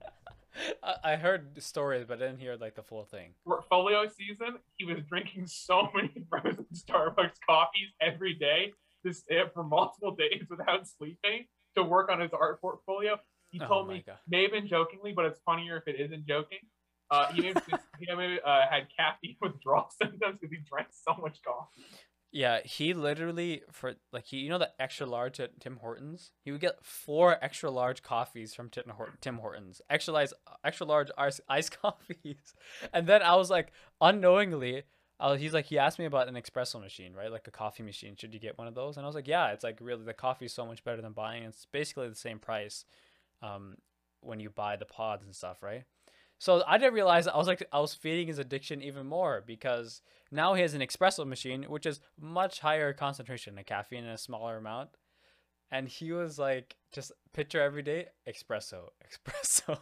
I- 0.82 1.12
I 1.12 1.16
heard 1.16 1.62
stories, 1.62 2.04
but 2.06 2.18
I 2.22 2.26
didn't 2.26 2.40
hear 2.40 2.56
like 2.56 2.74
the 2.74 2.82
full 2.82 3.04
thing. 3.06 3.30
Portfolio 3.46 4.06
season, 4.06 4.58
he 4.76 4.84
was 4.84 4.98
drinking 5.08 5.46
so 5.46 5.88
many 5.94 6.12
frozen 6.28 6.66
Starbucks 6.74 7.38
coffees 7.48 7.88
every 8.02 8.34
day 8.34 8.74
to 9.06 9.14
stay 9.14 9.40
up 9.40 9.54
for 9.54 9.64
multiple 9.64 10.14
days 10.14 10.44
without 10.50 10.86
sleeping 10.86 11.46
to 11.76 11.84
work 11.84 12.10
on 12.10 12.20
his 12.20 12.32
art 12.32 12.60
portfolio. 12.60 13.16
He 13.50 13.60
Oh 13.60 13.66
told 13.66 13.88
me, 13.88 14.02
God. 14.06 14.18
may 14.28 14.42
have 14.42 14.52
been 14.52 14.68
jokingly, 14.68 15.12
but 15.12 15.24
it's 15.24 15.40
funnier 15.44 15.76
if 15.76 15.88
it 15.92 16.00
isn't 16.00 16.26
joking. 16.26 16.60
Uh, 17.10 17.26
he 17.32 17.42
maybe, 17.42 17.60
he 17.98 18.06
maybe 18.14 18.38
uh, 18.44 18.60
had 18.70 18.86
caffeine 18.96 19.36
withdrawal 19.42 19.90
symptoms 20.00 20.38
because 20.40 20.56
he 20.56 20.62
drank 20.68 20.88
so 20.92 21.14
much 21.20 21.38
coffee. 21.44 21.82
Yeah, 22.32 22.60
he 22.62 22.94
literally 22.94 23.62
for 23.72 23.94
like 24.12 24.26
he 24.26 24.36
you 24.36 24.50
know 24.50 24.58
the 24.58 24.70
extra 24.78 25.04
large 25.04 25.40
at 25.40 25.58
Tim 25.58 25.78
Hortons. 25.78 26.30
He 26.44 26.52
would 26.52 26.60
get 26.60 26.76
four 26.84 27.36
extra 27.42 27.72
large 27.72 28.04
coffees 28.04 28.54
from 28.54 28.70
Tim, 28.70 28.84
Hort- 28.96 29.20
Tim 29.20 29.38
Hortons, 29.38 29.82
extra 29.90 30.14
large 30.14 30.30
extra 30.64 30.86
large 30.86 31.10
ice 31.18 31.40
iced 31.48 31.76
coffees, 31.82 32.54
and 32.92 33.08
then 33.08 33.22
I 33.22 33.34
was 33.34 33.50
like 33.50 33.72
unknowingly, 34.00 34.84
I 35.18 35.32
was, 35.32 35.40
he's 35.40 35.52
like 35.52 35.64
he 35.66 35.78
asked 35.78 35.98
me 35.98 36.04
about 36.04 36.28
an 36.28 36.36
espresso 36.36 36.80
machine, 36.80 37.14
right? 37.14 37.32
Like 37.32 37.48
a 37.48 37.50
coffee 37.50 37.82
machine. 37.82 38.14
Should 38.16 38.32
you 38.32 38.38
get 38.38 38.56
one 38.58 38.68
of 38.68 38.76
those? 38.76 38.96
And 38.96 39.04
I 39.04 39.08
was 39.08 39.16
like, 39.16 39.26
yeah, 39.26 39.48
it's 39.48 39.64
like 39.64 39.78
really 39.80 40.04
the 40.04 40.14
coffee 40.14 40.44
is 40.44 40.52
so 40.52 40.64
much 40.64 40.84
better 40.84 41.02
than 41.02 41.10
buying. 41.12 41.42
It's 41.42 41.66
basically 41.72 42.08
the 42.08 42.14
same 42.14 42.38
price, 42.38 42.84
um, 43.42 43.76
when 44.20 44.40
you 44.40 44.50
buy 44.50 44.76
the 44.76 44.84
pods 44.84 45.24
and 45.24 45.34
stuff, 45.34 45.62
right? 45.62 45.84
So 46.38 46.62
I 46.66 46.78
didn't 46.78 46.94
realize 46.94 47.28
I 47.28 47.36
was 47.36 47.46
like 47.46 47.66
I 47.70 47.80
was 47.80 47.94
feeding 47.94 48.28
his 48.28 48.38
addiction 48.38 48.82
even 48.82 49.06
more 49.06 49.42
because 49.46 50.00
now 50.30 50.54
he 50.54 50.62
has 50.62 50.72
an 50.74 50.80
espresso 50.80 51.26
machine, 51.26 51.64
which 51.64 51.84
is 51.84 52.00
much 52.18 52.60
higher 52.60 52.92
concentration 52.92 53.58
of 53.58 53.66
caffeine 53.66 54.04
in 54.04 54.10
a 54.10 54.18
smaller 54.18 54.56
amount. 54.56 54.90
And 55.70 55.86
he 55.86 56.12
was 56.12 56.38
like, 56.38 56.76
just 56.92 57.12
picture 57.32 57.60
every 57.60 57.82
day, 57.82 58.06
espresso, 58.26 58.88
espresso. 59.06 59.78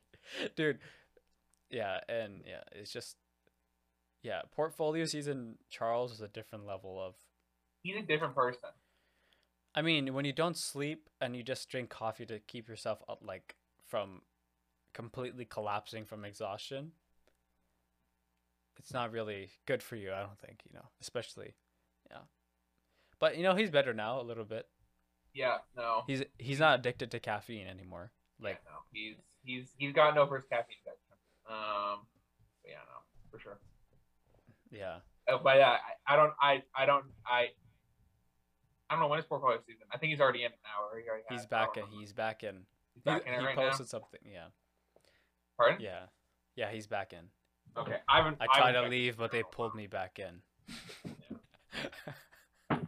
Dude, 0.56 0.78
yeah, 1.70 2.00
and 2.08 2.42
yeah, 2.46 2.62
it's 2.72 2.92
just, 2.92 3.16
yeah, 4.22 4.40
portfolio 4.50 5.04
season 5.04 5.58
Charles 5.68 6.12
is 6.12 6.20
a 6.20 6.28
different 6.28 6.66
level 6.66 7.00
of. 7.00 7.14
He's 7.82 7.96
a 7.96 8.02
different 8.02 8.34
person. 8.34 8.70
I 9.74 9.82
mean, 9.82 10.14
when 10.14 10.24
you 10.24 10.32
don't 10.32 10.56
sleep 10.56 11.08
and 11.20 11.36
you 11.36 11.42
just 11.42 11.68
drink 11.68 11.90
coffee 11.90 12.26
to 12.26 12.40
keep 12.40 12.68
yourself 12.68 13.02
up, 13.08 13.22
like 13.24 13.56
from 13.86 14.22
completely 14.92 15.44
collapsing 15.44 16.04
from 16.04 16.24
exhaustion, 16.24 16.92
it's 18.78 18.92
not 18.92 19.12
really 19.12 19.50
good 19.66 19.82
for 19.82 19.96
you. 19.96 20.12
I 20.12 20.20
don't 20.20 20.38
think 20.38 20.62
you 20.64 20.74
know, 20.74 20.86
especially, 21.00 21.54
yeah. 22.10 22.18
But 23.18 23.36
you 23.36 23.42
know, 23.42 23.54
he's 23.54 23.70
better 23.70 23.92
now 23.92 24.20
a 24.20 24.22
little 24.22 24.44
bit. 24.44 24.66
Yeah, 25.34 25.58
no. 25.76 26.02
He's 26.06 26.22
he's 26.38 26.60
not 26.60 26.78
addicted 26.78 27.10
to 27.12 27.20
caffeine 27.20 27.66
anymore. 27.66 28.12
Like, 28.40 28.60
yeah, 28.64 28.70
no, 28.72 28.78
he's 28.92 29.16
he's 29.42 29.68
he's 29.76 29.92
gotten 29.92 30.18
over 30.18 30.36
his 30.36 30.44
caffeine 30.46 30.76
addiction. 30.86 31.14
Um, 31.48 32.00
yeah, 32.64 32.78
no, 32.86 33.00
for 33.30 33.38
sure. 33.38 33.58
yeah, 34.70 34.98
Uh, 35.26 35.38
but 35.42 35.56
yeah, 35.56 35.76
I, 36.06 36.12
I 36.12 36.16
don't, 36.16 36.32
I, 36.40 36.62
I 36.76 36.86
don't, 36.86 37.04
I, 37.26 37.48
I 38.88 38.94
don't 38.94 39.00
know 39.00 39.08
when 39.08 39.18
is 39.18 39.26
portfolio 39.26 39.58
season. 39.66 39.84
I 39.92 39.98
think 39.98 40.10
he's 40.10 40.20
already 40.20 40.40
in 40.40 40.52
it 40.52 40.58
now. 40.62 40.86
Or 40.90 40.98
he 40.98 41.08
already 41.08 41.24
he's 41.28 41.46
back 41.46 41.76
in. 41.76 41.84
He's 41.98 42.12
back 42.12 42.42
in. 42.42 42.66
He's 42.94 43.02
He, 43.02 43.22
in 43.26 43.40
he 43.40 43.46
right 43.46 43.56
posted 43.56 43.88
something. 43.88 44.20
Yeah. 44.24 44.46
Pardon? 45.56 45.80
yeah, 45.80 46.06
yeah. 46.56 46.70
He's 46.70 46.86
back 46.86 47.12
in. 47.12 47.28
Okay, 47.76 47.96
I 48.08 48.18
haven't. 48.18 48.38
I 48.40 48.46
tried 48.56 48.72
to 48.72 48.88
leave, 48.88 49.16
but 49.16 49.30
they 49.30 49.38
Instagram 49.38 49.40
in 49.40 49.46
a 49.46 49.56
pulled 49.56 49.74
me 49.74 49.86
back 49.86 50.18
in. 50.18 50.42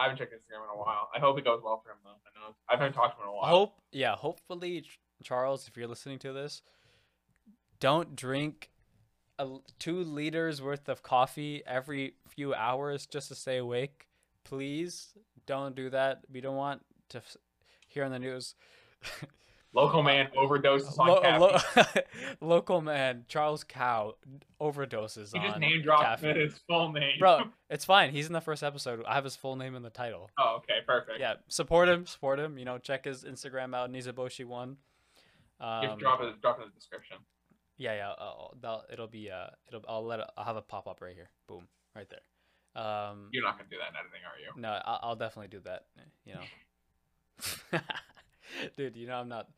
I 0.00 0.04
haven't 0.04 0.16
checked 0.16 0.32
Instagram 0.32 0.64
in 0.64 0.70
a 0.74 0.78
while. 0.78 1.10
I 1.14 1.18
hope 1.18 1.38
it 1.38 1.44
goes 1.44 1.60
well 1.62 1.82
for 1.84 1.90
him 1.90 1.98
though. 2.02 2.10
I 2.10 2.48
know 2.48 2.54
I 2.68 2.76
haven't 2.76 2.94
talked 2.94 3.18
to 3.18 3.22
him 3.22 3.28
in 3.28 3.34
a 3.34 3.36
while. 3.36 3.50
Hope, 3.50 3.74
yeah, 3.92 4.16
hopefully, 4.16 4.86
Charles, 5.22 5.68
if 5.68 5.76
you're 5.76 5.86
listening 5.86 6.18
to 6.20 6.32
this, 6.32 6.62
don't 7.80 8.16
drink 8.16 8.70
a, 9.38 9.46
two 9.78 10.02
liters 10.02 10.62
worth 10.62 10.88
of 10.88 11.02
coffee 11.02 11.62
every 11.66 12.14
few 12.28 12.54
hours 12.54 13.06
just 13.06 13.28
to 13.28 13.34
stay 13.34 13.58
awake. 13.58 14.06
Please 14.44 15.12
don't 15.50 15.74
do 15.76 15.90
that. 15.90 16.20
We 16.32 16.40
don't 16.40 16.56
want 16.56 16.82
to 17.10 17.18
f- 17.18 17.36
hear 17.88 18.04
on 18.04 18.10
the 18.12 18.18
news. 18.18 18.54
Local 19.72 20.02
man 20.02 20.28
overdoses 20.36 20.98
on 20.98 21.06
Lo- 21.08 21.20
caffeine. 21.20 21.40
lo- 21.40 22.02
local 22.56 22.80
man 22.80 23.24
Charles 23.28 23.62
Cow 23.62 24.14
overdoses 24.60 25.32
on 25.32 25.40
caffeine. 25.42 25.42
he 25.42 25.46
just 25.46 25.54
on 25.54 25.60
name 25.60 25.82
dropped 25.82 26.22
his 26.22 26.58
full 26.68 26.90
name. 26.92 27.18
Bro, 27.20 27.42
it's 27.70 27.84
fine. 27.84 28.10
He's 28.10 28.26
in 28.26 28.32
the 28.32 28.40
first 28.40 28.64
episode. 28.64 29.04
I 29.06 29.14
have 29.14 29.22
his 29.24 29.36
full 29.36 29.54
name 29.54 29.76
in 29.76 29.82
the 29.84 29.90
title. 29.90 30.28
Oh, 30.38 30.56
okay, 30.58 30.78
perfect. 30.84 31.20
Yeah, 31.20 31.34
support 31.46 31.88
him. 31.88 32.04
Support 32.06 32.40
him. 32.40 32.58
You 32.58 32.64
know, 32.64 32.78
check 32.78 33.04
his 33.04 33.22
Instagram 33.22 33.72
out. 33.74 33.92
Nizaboshi 33.92 34.44
one. 34.44 34.76
Just 35.60 35.92
Um, 35.92 35.98
drop 35.98 36.20
it, 36.22 36.40
drop 36.40 36.58
it 36.58 36.62
in 36.62 36.68
the 36.70 36.74
description. 36.74 37.18
yeah, 37.76 37.94
yeah. 37.94 38.12
I'll, 38.18 38.84
it'll 38.92 39.06
be 39.06 39.30
uh, 39.30 39.50
it'll. 39.68 39.84
I'll 39.88 40.04
let. 40.04 40.18
It, 40.20 40.26
I'll 40.36 40.44
have 40.46 40.56
a 40.56 40.62
pop 40.62 40.88
up 40.88 41.00
right 41.00 41.14
here. 41.14 41.30
Boom, 41.46 41.68
right 41.94 42.08
there. 42.10 42.20
Um, 42.76 43.28
You're 43.32 43.42
not 43.42 43.58
gonna 43.58 43.68
do 43.70 43.76
that 43.78 43.90
in 43.90 43.96
editing, 43.96 44.20
are 44.24 44.38
you? 44.38 44.60
no, 44.60 44.80
I'll, 44.84 45.00
I'll 45.02 45.16
definitely 45.16 45.48
do 45.48 45.60
that. 45.64 45.86
You 46.24 46.34
know, 46.34 47.80
dude. 48.76 48.96
You 48.96 49.06
know, 49.06 49.14
I'm 49.16 49.28
not. 49.28 49.48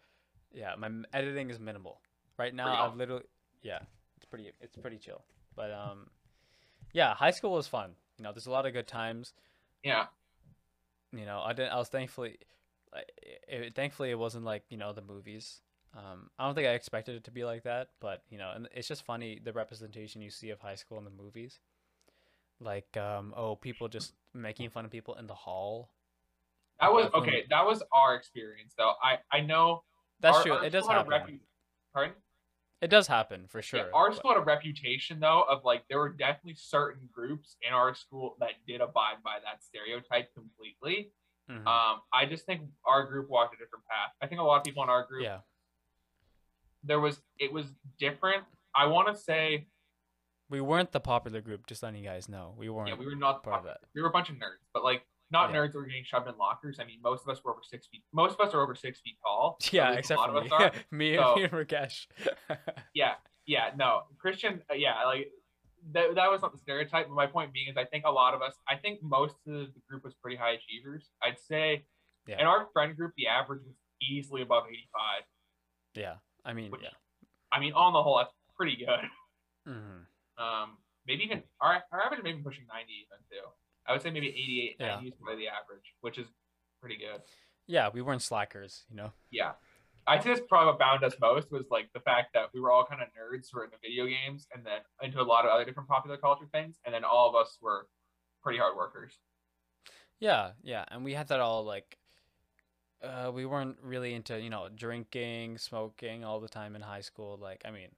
Yeah, 0.53 0.75
my 0.79 0.91
editing 1.13 1.51
is 1.51 1.59
minimal 1.59 2.01
right 2.39 2.55
now. 2.55 2.65
Pretty 2.67 2.79
I've 2.79 2.97
literally. 2.97 3.25
Yeah, 3.63 3.79
it's 4.17 4.27
pretty. 4.27 4.51
It's 4.61 4.77
pretty 4.77 4.99
chill. 4.99 5.23
But 5.55 5.71
um, 5.73 6.09
yeah, 6.93 7.15
high 7.15 7.31
school 7.33 7.53
was 7.53 7.67
fun. 7.67 7.93
You 8.19 8.25
know, 8.25 8.33
there's 8.33 8.47
a 8.47 8.51
lot 8.51 8.67
of 8.67 8.73
good 8.73 8.87
times. 8.87 9.33
Yeah. 9.83 10.07
you 11.13 11.27
know 11.27 11.41
i 11.45 11.53
didn't 11.53 11.73
i 11.73 11.77
was 11.77 11.89
thankfully 11.89 12.39
like 12.95 13.11
it, 13.49 13.75
thankfully 13.75 14.11
it 14.13 14.19
wasn't 14.19 14.45
like 14.45 14.63
you 14.71 14.77
know 14.77 14.93
the 14.93 15.03
movies 15.03 15.61
um 15.97 16.31
i 16.39 16.47
don't 16.47 16.55
think 16.55 16.69
i 16.69 16.71
expected 16.75 17.17
it 17.17 17.25
to 17.25 17.33
be 17.33 17.45
like 17.45 17.65
that 17.65 17.89
but 18.01 18.23
you 18.31 18.39
know 18.39 18.53
and 18.55 18.69
it's 18.73 18.87
just 18.87 19.05
funny 19.05 19.41
the 19.43 19.53
representation 19.53 20.23
you 20.23 20.31
see 20.31 20.51
of 20.51 20.61
high 20.61 20.77
school 20.77 20.99
in 20.99 21.05
the 21.05 21.11
movies 21.11 21.59
like 22.63 22.97
um 22.97 23.35
oh 23.37 23.57
people 23.57 23.89
just 23.89 24.15
making 24.35 24.71
fun 24.71 24.85
of 24.85 24.91
people 24.91 25.15
in 25.15 25.27
the 25.27 25.35
hall 25.35 25.91
That 26.81 26.93
was 26.93 27.11
okay. 27.15 27.45
That 27.51 27.65
was 27.67 27.83
our 27.93 28.15
experience, 28.17 28.75
though. 28.77 28.93
I 29.03 29.19
I 29.31 29.41
know. 29.41 29.83
that's 30.21 30.39
our, 30.39 30.43
true 30.43 30.53
our 30.55 30.65
it 30.65 30.71
does 30.71 30.85
school 30.85 30.97
had 30.97 31.07
a 31.07 31.11
happen 31.19 31.35
repu- 31.35 31.41
Pardon? 31.95 32.17
it 32.81 32.89
does 32.91 33.07
happen 33.07 33.47
for 33.49 33.61
sure 33.63 33.81
Yeah, 33.81 33.87
our 33.95 34.09
but- 34.11 34.17
school 34.19 34.33
had 34.33 34.39
a 34.41 34.45
reputation 34.45 35.21
though 35.21 35.43
of 35.49 35.65
like 35.65 35.83
there 35.89 35.99
were 35.99 36.09
definitely 36.11 36.55
certain 36.57 37.09
groups 37.13 37.57
in 37.67 37.73
our 37.75 37.95
school 37.95 38.37
that 38.41 38.53
did 38.67 38.81
abide 38.81 39.23
by 39.25 39.39
that 39.45 39.63
stereotype 39.63 40.33
completely. 40.35 41.13
Mhm. 41.51 41.67
Um, 41.67 42.01
I 42.13 42.27
just 42.27 42.47
think 42.47 42.63
our 42.87 43.05
group 43.07 43.29
walked 43.29 43.55
a 43.55 43.59
different 43.59 43.85
path. 43.87 44.13
I 44.23 44.27
think 44.29 44.41
a 44.41 44.45
lot 44.45 44.57
of 44.59 44.65
people 44.65 44.83
in 44.85 44.89
our 44.89 45.05
group 45.07 45.23
yeah 45.25 45.41
there 46.85 47.01
was 47.01 47.21
it 47.39 47.53
was 47.53 47.67
different. 47.99 48.45
I 48.75 48.87
want 48.87 49.07
to 49.15 49.15
say 49.21 49.67
we 50.53 50.61
weren't 50.61 50.93
the 50.93 51.01
popular 51.01 51.41
group 51.41 51.67
just 51.67 51.83
letting 51.83 52.01
you 52.03 52.09
guys 52.09 52.29
know 52.29 52.55
we 52.57 52.69
weren't 52.69 52.89
yeah, 52.91 52.95
we 52.95 53.07
were 53.07 53.17
not 53.17 53.43
part 53.43 53.59
of 53.59 53.65
that 53.65 53.79
we 53.95 54.01
were 54.03 54.09
a 54.09 54.13
bunch 54.13 54.29
of 54.31 54.37
nerds, 54.37 54.63
but 54.75 54.85
like 54.85 55.03
not 55.33 55.51
Yeah. 55.51 55.57
nerds 55.57 55.73
that 55.73 55.79
were 55.79 55.87
getting 55.87 56.05
shoved 56.05 56.29
in 56.29 56.37
lockers. 56.37 56.79
I 56.79 56.85
mean, 56.85 56.99
most 57.03 57.23
of 57.25 57.29
us 57.31 57.43
were 57.43 57.53
over 57.53 57.63
six 57.69 57.87
feet. 57.87 58.03
Most 58.13 58.39
of 58.39 58.47
us 58.47 58.53
are 58.55 58.61
over 58.63 58.75
six 58.75 59.01
feet 59.01 59.17
tall. 59.25 59.57
Yeah 59.73 59.91
a 59.91 59.95
except 59.95 60.19
lot 60.21 60.31
for 60.31 60.37
of 60.37 60.45
me 60.45 60.51
us 60.51 60.63
are. 60.63 60.73
me, 60.91 61.17
So- 61.17 61.35
me 61.37 61.43
and 61.45 61.53
rakesh 61.53 62.07
yeah, 62.95 63.15
yeah, 63.47 63.71
no, 63.77 64.03
Christian, 64.19 64.63
uh, 64.71 64.75
yeah, 64.75 65.05
like 65.07 65.29
that, 65.93 66.15
that 66.15 66.31
was 66.31 66.43
not 66.43 66.53
the 66.53 66.59
stereotype. 66.59 67.09
But 67.09 67.15
my 67.15 67.27
point 67.27 67.53
being 67.53 67.69
is, 67.69 67.77
I 67.77 67.85
think 67.87 68.05
a 68.07 68.11
lot 68.11 68.35
of 68.35 68.43
us, 68.43 68.55
I 68.69 68.77
think 68.77 69.03
most 69.03 69.35
of 69.49 69.53
the 69.55 69.73
group 69.89 70.05
was 70.05 70.15
pretty 70.15 70.37
high 70.37 70.53
achievers. 70.53 71.11
I'd 71.23 71.39
say 71.41 71.87
Yeah. 72.29 72.41
in 72.41 72.47
our 72.47 72.69
friend 72.73 72.95
group, 72.97 73.13
the 73.17 73.27
average 73.27 73.63
was 73.67 73.75
easily 74.01 74.43
above 74.43 74.65
85. 74.69 75.23
yeah 75.95 76.15
i 76.45 76.53
mean 76.53 76.71
Which- 76.71 76.83
yeah 76.83 76.91
I 77.55 77.61
mean, 77.61 77.73
on 77.75 77.93
the 77.93 78.03
whole, 78.03 78.17
that's 78.19 78.33
pretty 78.57 78.77
good. 78.77 79.05
hmm 79.67 80.05
Um, 80.43 80.79
maybe 81.07 81.23
even 81.25 81.43
our, 81.61 81.83
our 81.93 82.01
average 82.05 82.23
maybe 82.25 82.43
pushing 82.43 82.65
90 82.67 82.93
even 82.93 83.19
too. 83.31 83.47
I 83.87 83.93
would 83.93 84.03
say 84.03 84.11
maybe 84.11 84.29
88, 84.29 84.77
Yeah. 84.81 84.95
90 84.97 85.09
is 85.09 85.15
probably 85.21 85.45
the 85.45 85.49
average, 85.49 85.87
which 86.01 86.19
is 86.19 86.27
pretty 86.81 86.97
good. 86.97 87.21
yeah 87.69 87.89
we 87.95 88.03
weren't 88.03 88.23
slackers 88.23 88.85
you 88.91 88.97
know 88.97 89.13
Yeah. 89.31 89.53
I'd 90.07 90.23
say 90.25 90.31
that's 90.31 90.41
probably 90.49 90.67
what 90.73 90.81
bound 90.81 91.05
us 91.05 91.15
most 91.21 91.53
was 91.53 91.67
like 91.71 91.89
the 91.95 92.01
fact 92.01 92.33
that 92.35 92.47
we 92.53 92.59
were 92.61 92.73
all 92.73 92.85
kind 92.85 93.01
of 93.03 93.09
nerds 93.09 93.47
who 93.53 93.59
were 93.59 93.65
into 93.67 93.77
video 93.81 94.07
games 94.07 94.49
and 94.53 94.67
then 94.67 94.81
into 95.01 95.21
a 95.21 95.29
lot 95.33 95.45
of 95.45 95.53
other 95.53 95.65
different 95.65 95.89
popular 95.89 96.17
culture 96.17 96.49
things. 96.51 96.81
And 96.85 96.93
then 96.93 97.05
all 97.05 97.29
of 97.29 97.37
us 97.37 97.57
were 97.63 97.87
pretty 98.43 98.59
hard 98.59 98.77
workers. 98.77 99.13
Yeah, 100.19 100.53
yeah, 100.63 100.85
and 100.89 101.05
we 101.05 101.15
had 101.15 101.29
that 101.29 101.39
all 101.39 101.63
like 101.65 101.97
uh 103.03 103.31
we 103.33 103.47
weren't 103.47 103.77
really 103.83 104.13
into, 104.15 104.41
you 104.41 104.51
know, 104.51 104.69
drinking, 104.75 105.59
smoking 105.59 106.25
all 106.25 106.41
the 106.41 106.49
time 106.49 106.75
in 106.75 106.83
high 106.83 107.01
school. 107.03 107.39
Like, 107.41 107.63
I 107.65 107.71
mean, 107.71 107.91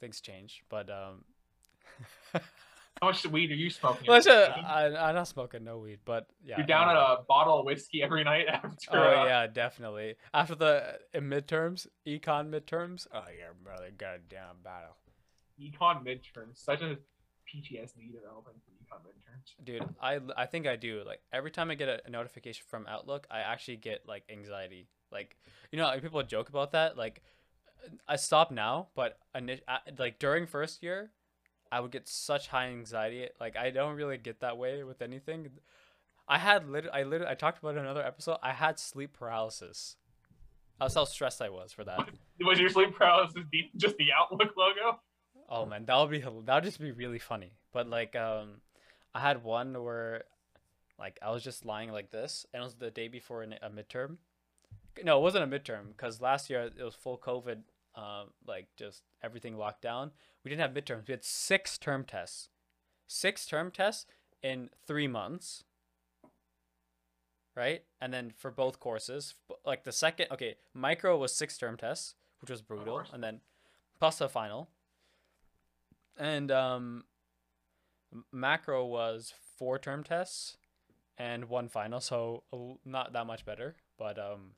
things 0.00 0.20
change, 0.20 0.62
but 0.68 0.88
um 0.90 1.24
How 3.00 3.08
much 3.08 3.26
weed 3.26 3.50
are 3.50 3.54
you 3.54 3.68
smoking? 3.68 4.06
well, 4.06 4.18
it's 4.18 4.26
every 4.28 4.44
a- 4.44 4.56
day? 4.56 4.62
I 4.64 5.08
I'm 5.08 5.14
not 5.16 5.26
smoking 5.26 5.64
no 5.64 5.78
weed, 5.78 5.98
but 6.04 6.28
yeah. 6.44 6.58
You're 6.58 6.66
down 6.66 6.88
at 6.88 6.96
a 6.96 7.18
bottle 7.28 7.58
of 7.58 7.66
whiskey 7.66 8.02
every 8.02 8.22
night 8.22 8.46
after. 8.52 8.68
Oh 8.92 9.22
uh, 9.22 9.24
yeah, 9.24 9.46
definitely. 9.48 10.14
After 10.32 10.54
the 10.54 10.98
uh, 11.14 11.18
midterms, 11.18 11.88
econ 12.06 12.48
midterms. 12.50 13.06
Oh 13.12 13.24
yeah, 13.36 13.46
brother, 13.62 13.90
goddamn 13.96 14.56
battle. 14.62 14.96
Econ 15.60 16.04
midterms, 16.04 16.62
such 16.64 16.80
a 16.82 16.96
PTSD 17.48 18.12
developing 18.12 18.54
for 18.64 18.70
econ 18.84 19.00
midterms. 19.00 19.64
Dude, 19.64 19.84
I 20.00 20.20
I 20.36 20.46
think 20.46 20.68
I 20.68 20.76
do. 20.76 21.02
Like 21.04 21.22
every 21.32 21.50
time 21.50 21.70
I 21.70 21.74
get 21.74 21.88
a, 21.88 22.00
a 22.06 22.10
notification 22.10 22.64
from 22.68 22.86
Outlook, 22.86 23.26
I 23.30 23.40
actually 23.40 23.78
get 23.78 24.06
like 24.06 24.22
anxiety. 24.30 24.86
Like 25.10 25.36
you 25.72 25.78
know, 25.78 25.86
like, 25.86 26.02
people 26.02 26.22
joke 26.22 26.50
about 26.50 26.72
that. 26.72 26.96
Like 26.96 27.22
I 28.06 28.14
stop 28.14 28.52
now, 28.52 28.88
but 28.94 29.18
ini- 29.34 29.60
uh, 29.66 29.78
like 29.98 30.20
during 30.20 30.46
first 30.46 30.82
year, 30.84 31.10
I 31.72 31.80
would 31.80 31.90
get 31.90 32.06
such 32.06 32.48
high 32.48 32.66
anxiety. 32.66 33.28
Like 33.40 33.56
I 33.56 33.70
don't 33.70 33.96
really 33.96 34.18
get 34.18 34.40
that 34.40 34.58
way 34.58 34.84
with 34.84 35.00
anything. 35.00 35.48
I 36.28 36.38
had 36.38 36.68
lit. 36.68 36.84
I 36.92 37.02
literally. 37.02 37.32
I 37.32 37.34
talked 37.34 37.58
about 37.58 37.74
it 37.74 37.78
in 37.78 37.84
another 37.84 38.04
episode. 38.04 38.36
I 38.42 38.52
had 38.52 38.78
sleep 38.78 39.14
paralysis. 39.18 39.96
That's 40.78 40.94
how 40.94 41.04
stressed 41.04 41.40
I 41.40 41.48
was 41.48 41.72
for 41.72 41.84
that. 41.84 42.08
Was 42.40 42.58
your 42.58 42.68
sleep 42.68 42.94
paralysis 42.94 43.42
just 43.76 43.96
the 43.96 44.08
Outlook 44.16 44.52
logo? 44.56 45.00
Oh 45.48 45.64
man, 45.64 45.86
that 45.86 45.96
would 45.96 46.10
be 46.10 46.20
that 46.20 46.54
would 46.54 46.64
just 46.64 46.78
be 46.80 46.92
really 46.92 47.18
funny. 47.18 47.54
But 47.72 47.88
like, 47.88 48.14
um, 48.14 48.60
I 49.14 49.20
had 49.20 49.42
one 49.42 49.82
where, 49.82 50.24
like, 50.98 51.18
I 51.22 51.30
was 51.30 51.42
just 51.42 51.64
lying 51.64 51.90
like 51.90 52.10
this, 52.10 52.46
and 52.52 52.60
it 52.60 52.64
was 52.64 52.74
the 52.74 52.90
day 52.90 53.08
before 53.08 53.42
a 53.42 53.70
midterm. 53.70 54.16
No, 55.02 55.18
it 55.18 55.22
wasn't 55.22 55.52
a 55.52 55.58
midterm 55.58 55.88
because 55.88 56.20
last 56.20 56.50
year 56.50 56.70
it 56.76 56.82
was 56.82 56.94
full 56.94 57.16
COVID. 57.16 57.62
Um, 57.94 58.28
like 58.46 58.68
just 58.76 59.02
everything 59.22 59.56
locked 59.56 59.82
down. 59.82 60.12
We 60.44 60.50
didn't 60.50 60.62
have 60.62 60.72
midterms. 60.72 61.08
We 61.08 61.12
had 61.12 61.24
six 61.24 61.78
term 61.78 62.04
tests, 62.04 62.48
six 63.06 63.46
term 63.46 63.70
tests 63.70 64.06
in 64.42 64.70
three 64.86 65.08
months. 65.08 65.64
Right, 67.54 67.84
and 68.00 68.14
then 68.14 68.32
for 68.34 68.50
both 68.50 68.80
courses, 68.80 69.34
like 69.66 69.84
the 69.84 69.92
second, 69.92 70.28
okay, 70.32 70.54
micro 70.72 71.18
was 71.18 71.34
six 71.34 71.58
term 71.58 71.76
tests, 71.76 72.14
which 72.40 72.50
was 72.50 72.62
brutal, 72.62 73.02
and 73.12 73.22
then 73.22 73.40
plus 73.98 74.22
a 74.22 74.28
final 74.28 74.70
and 76.16 76.50
um 76.50 77.04
macro 78.32 78.84
was 78.84 79.32
four 79.56 79.78
term 79.78 80.02
tests 80.02 80.56
and 81.18 81.48
one 81.48 81.68
final 81.68 82.00
so 82.00 82.42
not 82.84 83.12
that 83.12 83.26
much 83.26 83.44
better 83.44 83.76
but 83.98 84.18
um 84.18 84.52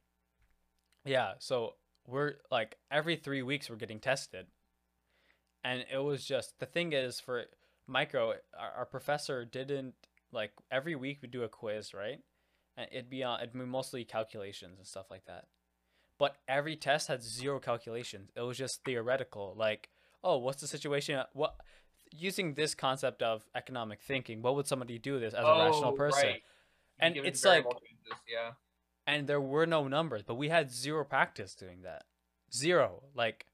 yeah 1.04 1.32
so 1.38 1.74
we're 2.06 2.34
like 2.50 2.76
every 2.90 3.16
three 3.16 3.42
weeks 3.42 3.68
we're 3.68 3.76
getting 3.76 4.00
tested 4.00 4.46
and 5.64 5.84
it 5.92 5.98
was 5.98 6.24
just 6.24 6.58
the 6.60 6.66
thing 6.66 6.92
is 6.92 7.18
for 7.20 7.44
micro 7.86 8.34
our, 8.58 8.70
our 8.78 8.86
professor 8.86 9.44
didn't 9.44 9.94
like 10.32 10.52
every 10.70 10.94
week 10.94 11.18
we 11.22 11.28
do 11.28 11.42
a 11.42 11.48
quiz 11.48 11.92
right 11.94 12.20
and 12.76 12.88
it'd 12.92 13.10
be 13.10 13.22
on 13.24 13.40
it'd 13.40 13.52
be 13.52 13.58
mostly 13.60 14.04
calculations 14.04 14.78
and 14.78 14.86
stuff 14.86 15.10
like 15.10 15.24
that 15.26 15.46
but 16.18 16.36
every 16.48 16.76
test 16.76 17.08
had 17.08 17.22
zero 17.22 17.58
calculations 17.58 18.30
it 18.36 18.40
was 18.42 18.56
just 18.58 18.84
theoretical 18.84 19.54
like 19.56 19.88
oh, 20.26 20.38
what's 20.38 20.62
the 20.62 20.66
situation? 20.66 21.22
What 21.34 21.54
using 22.10 22.54
this 22.54 22.74
concept 22.74 23.20
of 23.22 23.44
economic 23.54 24.00
thinking, 24.00 24.40
what 24.40 24.56
would 24.56 24.66
somebody 24.66 24.98
do 24.98 25.20
this 25.20 25.34
as 25.34 25.44
a 25.44 25.48
rational 25.66 25.90
Oh, 25.90 25.92
person? 25.92 26.22
right. 26.22 26.42
And 26.98 27.14
it's 27.18 27.44
like- 27.44 27.66
yeah. 28.26 28.52
And 29.06 29.26
there 29.26 29.40
were 29.42 29.66
no 29.66 29.86
numbers, 29.86 30.22
but 30.22 30.36
we 30.36 30.48
had 30.48 30.70
zero 30.72 31.04
practice 31.04 31.54
doing 31.54 31.82
that. 31.82 32.04
Zero. 32.50 33.02
Like 33.14 33.44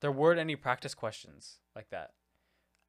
there 0.00 0.12
weren't 0.12 0.40
any 0.40 0.56
practice 0.56 0.94
questions 0.94 1.58
like 1.74 1.90
that. 1.90 2.10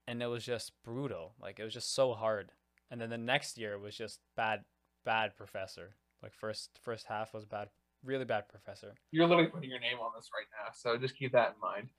And 0.08 0.22
it 0.22 0.28
was 0.28 0.44
just 0.44 0.72
brutal. 0.84 1.36
Like 1.42 1.60
it 1.60 1.64
was 1.64 1.74
just 1.74 1.94
so 1.94 2.14
hard. 2.14 2.52
And 2.90 3.00
then 3.00 3.10
the 3.10 3.18
next 3.18 3.58
year 3.58 3.78
was 3.78 3.96
just 3.96 4.20
bad 4.36 4.62
bad 5.06 5.36
professor. 5.36 5.96
Like 6.22 6.34
first 6.34 6.80
first 6.82 7.08
half 7.08 7.34
was 7.34 7.46
bad 7.46 7.70
really 8.04 8.26
bad 8.26 8.48
professor. 8.50 8.94
You're 9.12 9.28
literally 9.28 9.50
putting 9.50 9.70
your 9.70 9.80
name 9.80 10.00
on 10.00 10.12
this 10.16 10.30
right 10.34 10.48
now, 10.52 10.72
so 10.74 10.98
just 10.98 11.16
keep 11.16 11.32
that 11.34 11.54
in 11.56 11.62
mind. 11.62 11.90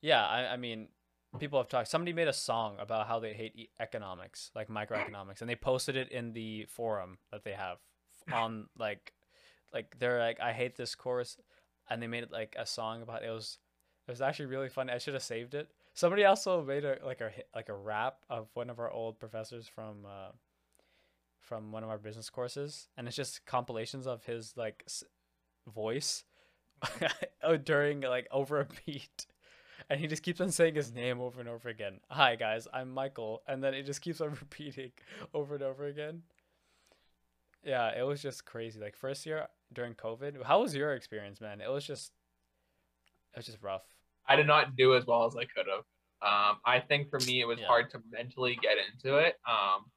Yeah, 0.00 0.24
I, 0.24 0.52
I 0.52 0.56
mean, 0.56 0.88
people 1.38 1.58
have 1.58 1.68
talked. 1.68 1.88
Somebody 1.88 2.12
made 2.12 2.28
a 2.28 2.32
song 2.32 2.76
about 2.78 3.06
how 3.06 3.20
they 3.20 3.32
hate 3.32 3.56
e- 3.56 3.70
economics, 3.80 4.50
like 4.54 4.68
microeconomics, 4.68 5.40
and 5.40 5.48
they 5.48 5.56
posted 5.56 5.96
it 5.96 6.10
in 6.10 6.32
the 6.32 6.66
forum 6.66 7.18
that 7.32 7.44
they 7.44 7.52
have 7.52 7.78
on 8.32 8.66
like, 8.78 9.12
like 9.72 9.96
they're 9.98 10.18
like, 10.20 10.40
I 10.40 10.52
hate 10.52 10.76
this 10.76 10.94
course, 10.94 11.36
and 11.88 12.02
they 12.02 12.06
made 12.06 12.24
it 12.24 12.32
like 12.32 12.54
a 12.58 12.66
song 12.66 13.02
about 13.02 13.22
it. 13.22 13.30
was 13.30 13.58
it 14.06 14.10
was 14.10 14.20
actually 14.20 14.46
really 14.46 14.68
funny. 14.68 14.92
I 14.92 14.98
should 14.98 15.14
have 15.14 15.22
saved 15.22 15.54
it. 15.54 15.68
Somebody 15.94 16.24
also 16.24 16.62
made 16.62 16.84
a 16.84 16.98
like 17.04 17.20
a 17.20 17.30
like 17.54 17.68
a 17.68 17.74
rap 17.74 18.18
of 18.28 18.48
one 18.54 18.70
of 18.70 18.78
our 18.78 18.90
old 18.90 19.18
professors 19.18 19.66
from 19.66 20.04
uh, 20.04 20.32
from 21.40 21.72
one 21.72 21.84
of 21.84 21.90
our 21.90 21.98
business 21.98 22.30
courses, 22.30 22.88
and 22.96 23.06
it's 23.06 23.16
just 23.16 23.46
compilations 23.46 24.06
of 24.06 24.24
his 24.24 24.56
like 24.56 24.84
voice 25.72 26.24
oh, 27.42 27.56
during 27.56 28.00
like 28.00 28.28
over 28.30 28.60
a 28.60 28.66
beat. 28.84 29.26
And 29.90 30.00
he 30.00 30.06
just 30.06 30.22
keeps 30.22 30.40
on 30.40 30.50
saying 30.50 30.76
his 30.76 30.92
name 30.92 31.20
over 31.20 31.40
and 31.40 31.48
over 31.48 31.68
again. 31.68 32.00
Hi 32.08 32.36
guys, 32.36 32.66
I'm 32.72 32.92
Michael, 32.92 33.42
and 33.46 33.62
then 33.62 33.74
it 33.74 33.84
just 33.84 34.00
keeps 34.00 34.20
on 34.20 34.30
repeating 34.40 34.92
over 35.32 35.54
and 35.54 35.64
over 35.64 35.84
again. 35.86 36.22
Yeah, 37.64 37.90
it 37.98 38.02
was 38.02 38.20
just 38.20 38.44
crazy. 38.44 38.80
Like 38.80 38.96
first 38.96 39.24
year 39.26 39.46
during 39.72 39.94
COVID, 39.94 40.42
how 40.44 40.62
was 40.62 40.74
your 40.74 40.94
experience, 40.94 41.40
man? 41.40 41.60
It 41.60 41.70
was 41.70 41.86
just, 41.86 42.12
it 43.34 43.38
was 43.38 43.46
just 43.46 43.62
rough. 43.62 43.82
I 44.26 44.36
did 44.36 44.46
not 44.46 44.76
do 44.76 44.94
as 44.94 45.04
well 45.06 45.26
as 45.26 45.36
I 45.36 45.44
could 45.44 45.66
have. 45.68 45.84
Um, 46.22 46.60
I 46.64 46.80
think 46.80 47.10
for 47.10 47.18
me, 47.20 47.40
it 47.40 47.44
was 47.46 47.58
Yeah. 47.60 47.66
hard 47.66 47.90
to 47.90 48.02
mentally 48.08 48.56
get 48.56 48.78
into 48.78 49.18
it. 49.18 49.38
Um, 49.46 49.90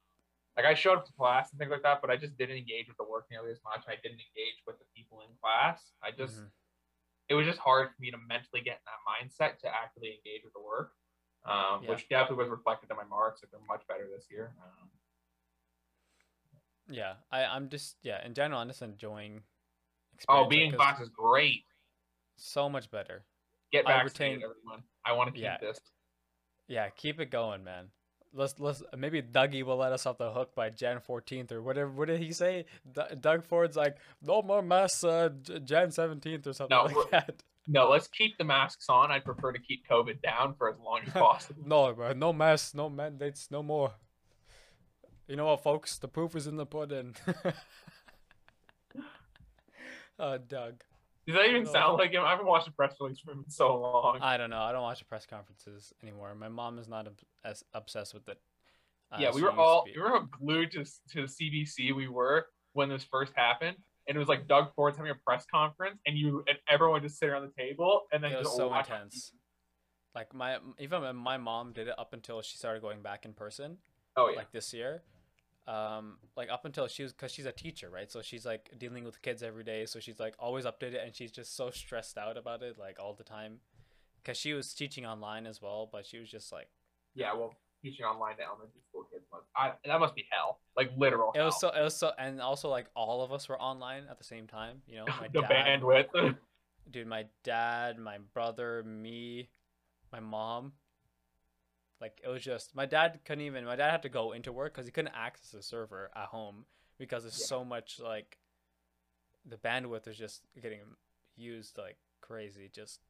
like 0.56 0.66
I 0.66 0.74
showed 0.74 0.98
up 0.98 1.06
to 1.06 1.12
class 1.12 1.50
and 1.52 1.58
things 1.58 1.70
like 1.70 1.82
that, 1.82 2.00
but 2.02 2.10
I 2.10 2.16
just 2.16 2.36
didn't 2.36 2.56
engage 2.58 2.88
with 2.88 2.96
the 2.96 3.04
work 3.04 3.26
nearly 3.30 3.52
as 3.52 3.62
much. 3.64 3.84
I 3.86 3.94
didn't 3.96 4.20
engage 4.20 4.60
with 4.66 4.78
the 4.78 4.84
people 4.94 5.22
in 5.22 5.28
class. 5.40 5.92
I 6.02 6.10
just, 6.10 6.36
Mhm. 6.36 6.50
it 7.28 7.34
was 7.34 7.46
just 7.46 7.60
hard 7.60 7.94
for 7.94 8.02
me 8.02 8.10
to 8.10 8.18
mentally 8.18 8.60
get 8.60 8.78
in 8.78 8.84
that 8.86 9.00
mindset 9.06 9.58
to 9.60 9.74
actively 9.74 10.16
engage 10.16 10.42
with 10.44 10.52
the 10.52 10.60
work, 10.60 10.96
um, 11.44 11.84
Yeah. 11.84 11.90
which 11.90 12.08
definitely 12.08 12.42
was 12.42 12.48
reflected 12.50 12.90
in 12.90 12.96
my 12.96 13.04
marks. 13.04 13.42
Like 13.42 13.50
they're 13.52 13.60
much 13.60 13.86
better 13.86 14.08
this 14.08 14.28
year. 14.30 14.54
Um, 14.60 14.90
Yeah, 16.90 17.16
I 17.30 17.44
I'm 17.44 17.68
just 17.68 17.98
yeah 18.02 18.24
in 18.24 18.32
general 18.34 18.60
I'm 18.60 18.68
just 18.68 18.80
enjoying. 18.82 19.44
oh, 20.28 20.46
being 20.46 20.70
like, 20.70 20.78
class 20.78 21.00
is 21.00 21.10
great. 21.10 21.67
So 22.38 22.68
much 22.68 22.90
better. 22.90 23.24
Get 23.72 23.86
I 23.86 23.98
vaccinated, 24.02 24.36
retain- 24.38 24.50
everyone. 24.50 24.82
I 25.04 25.12
want 25.12 25.28
to 25.28 25.32
keep 25.32 25.42
Yeah. 25.44 25.58
this. 25.60 25.78
Yeah, 26.68 26.88
keep 26.90 27.20
it 27.20 27.30
going, 27.30 27.64
man. 27.64 27.90
Let's 28.34 28.58
let's 28.58 28.82
maybe 28.96 29.22
Dougie 29.22 29.62
will 29.62 29.78
let 29.78 29.92
us 29.92 30.04
off 30.04 30.18
the 30.18 30.30
hook 30.32 30.54
by 30.54 30.68
Jan 30.68 31.00
14th 31.00 31.50
or 31.50 31.62
whatever. 31.62 31.90
What 31.90 32.08
did 32.08 32.20
he 32.20 32.30
say? 32.32 32.66
D- 32.92 33.00
Doug 33.20 33.42
Ford's 33.44 33.74
like 33.76 33.96
no 34.22 34.42
more 34.42 34.60
masks 34.60 35.02
uh, 35.02 35.30
Jan 35.64 35.88
17th 35.88 36.46
or 36.46 36.52
something 36.52 36.76
No, 36.76 36.84
like 36.84 37.10
that. 37.10 37.42
No, 37.70 37.90
let's 37.90 38.08
keep 38.08 38.38
the 38.38 38.44
masks 38.44 38.86
on. 38.88 39.10
I'd 39.10 39.26
prefer 39.26 39.52
to 39.52 39.58
keep 39.58 39.86
COVID 39.86 40.22
down 40.22 40.54
for 40.56 40.70
as 40.70 40.78
long 40.78 41.00
as 41.06 41.12
possible. 41.14 41.62
No, 41.66 41.92
bro, 41.92 42.14
no 42.14 42.32
masks, 42.32 42.74
no 42.74 42.88
mandates, 42.88 43.50
no 43.50 43.62
more. 43.62 43.92
You 45.26 45.36
know 45.36 45.44
what, 45.46 45.62
folks? 45.62 45.98
The 45.98 46.08
proof 46.08 46.34
is 46.34 46.46
in 46.46 46.56
the 46.56 46.64
pudding. 46.64 47.14
uh, 50.18 50.38
Doug. 50.48 50.82
Does 51.28 51.36
that 51.36 51.44
even 51.50 51.66
sound 51.66 51.98
like 51.98 52.12
him? 52.12 52.24
I 52.24 52.30
haven't 52.30 52.46
watched 52.46 52.68
a 52.68 52.72
press 52.72 52.94
release 52.98 53.20
from 53.20 53.34
him 53.34 53.44
in 53.44 53.50
so 53.50 53.78
long. 53.78 54.18
I 54.22 54.38
don't 54.38 54.48
know. 54.48 54.62
I 54.62 54.72
don't 54.72 54.80
watch 54.80 55.00
the 55.00 55.04
press 55.04 55.26
conferences 55.26 55.92
anymore. 56.02 56.34
My 56.34 56.48
mom 56.48 56.78
is 56.78 56.88
not 56.88 57.06
as 57.44 57.62
obsessed 57.74 58.14
with 58.14 58.26
it. 58.30 58.38
uh, 59.12 59.18
yeah, 59.20 59.30
we 59.34 59.42
were 59.42 59.52
all 59.52 59.84
we 59.94 60.00
were 60.00 60.14
all 60.14 60.22
glued 60.22 60.70
to 60.72 60.84
to 61.12 61.24
CBC. 61.24 61.94
We 61.94 62.08
were 62.08 62.46
when 62.72 62.88
this 62.88 63.04
first 63.04 63.34
happened, 63.36 63.76
and 64.06 64.16
it 64.16 64.18
was 64.18 64.28
like 64.28 64.48
Doug 64.48 64.74
Ford's 64.74 64.96
having 64.96 65.12
a 65.12 65.16
press 65.16 65.44
conference, 65.52 66.00
and 66.06 66.16
you 66.16 66.42
and 66.48 66.56
everyone 66.66 67.02
just 67.02 67.18
sitting 67.18 67.34
around 67.34 67.42
the 67.42 67.62
table, 67.62 68.06
and 68.10 68.24
then 68.24 68.32
It 68.32 68.38
was 68.38 68.56
so 68.56 68.74
intense. 68.74 69.32
Like 70.14 70.34
my 70.34 70.56
even 70.78 71.14
my 71.14 71.36
mom 71.36 71.74
did 71.74 71.88
it 71.88 71.94
up 71.98 72.14
until 72.14 72.40
she 72.40 72.56
started 72.56 72.80
going 72.80 73.02
back 73.02 73.26
in 73.26 73.34
person, 73.34 73.76
Oh 74.16 74.30
yeah, 74.30 74.36
like 74.38 74.50
this 74.50 74.72
year. 74.72 75.02
Um, 75.68 76.16
like 76.34 76.48
up 76.48 76.64
until 76.64 76.88
she 76.88 77.02
was, 77.02 77.12
cause 77.12 77.30
she's 77.30 77.44
a 77.44 77.52
teacher, 77.52 77.90
right? 77.90 78.10
So 78.10 78.22
she's 78.22 78.46
like 78.46 78.70
dealing 78.78 79.04
with 79.04 79.20
kids 79.20 79.42
every 79.42 79.64
day. 79.64 79.84
So 79.84 80.00
she's 80.00 80.18
like 80.18 80.34
always 80.38 80.64
updated, 80.64 81.04
and 81.04 81.14
she's 81.14 81.30
just 81.30 81.54
so 81.54 81.70
stressed 81.70 82.16
out 82.16 82.38
about 82.38 82.62
it, 82.62 82.78
like 82.78 82.98
all 82.98 83.12
the 83.12 83.24
time. 83.24 83.58
Cause 84.24 84.38
she 84.38 84.54
was 84.54 84.72
teaching 84.72 85.04
online 85.04 85.46
as 85.46 85.60
well, 85.60 85.88
but 85.90 86.06
she 86.06 86.18
was 86.18 86.30
just 86.30 86.52
like, 86.52 86.68
yeah. 87.14 87.34
Well, 87.34 87.54
teaching 87.82 88.06
online 88.06 88.36
to 88.36 88.42
elementary 88.42 88.80
school 88.88 89.04
kids 89.12 89.24
must 89.32 89.44
I, 89.56 89.72
that 89.84 90.00
must 90.00 90.14
be 90.14 90.26
hell, 90.30 90.58
like 90.76 90.90
literal. 90.96 91.32
it 91.34 91.42
was 91.42 91.60
so, 91.60 91.68
it 91.68 91.82
was 91.82 91.94
so, 91.94 92.12
and 92.18 92.40
also 92.40 92.68
like 92.68 92.86
all 92.94 93.22
of 93.22 93.32
us 93.32 93.48
were 93.48 93.60
online 93.60 94.04
at 94.10 94.18
the 94.18 94.24
same 94.24 94.46
time. 94.46 94.82
You 94.86 94.96
know, 94.96 95.04
my 95.20 95.28
the 95.32 95.42
dad, 95.42 95.82
bandwidth. 95.82 96.36
dude, 96.90 97.06
my 97.06 97.26
dad, 97.44 97.98
my 97.98 98.18
brother, 98.34 98.82
me, 98.84 99.50
my 100.12 100.20
mom. 100.20 100.72
Like 102.00 102.20
it 102.24 102.28
was 102.28 102.42
just 102.42 102.74
my 102.74 102.86
dad 102.86 103.20
couldn't 103.24 103.44
even. 103.44 103.64
My 103.64 103.76
dad 103.76 103.90
had 103.90 104.02
to 104.02 104.08
go 104.08 104.32
into 104.32 104.52
work 104.52 104.72
because 104.74 104.86
he 104.86 104.92
couldn't 104.92 105.14
access 105.14 105.50
the 105.50 105.62
server 105.62 106.10
at 106.14 106.26
home 106.26 106.64
because 106.98 107.24
there's 107.24 107.38
Yeah. 107.40 107.46
so 107.46 107.64
much 107.64 107.98
like 108.02 108.38
the 109.44 109.56
bandwidth 109.56 110.06
is 110.06 110.16
just 110.16 110.42
getting 110.60 110.80
used 111.36 111.76
like 111.78 111.96
crazy. 112.20 112.70
Just 112.72 113.00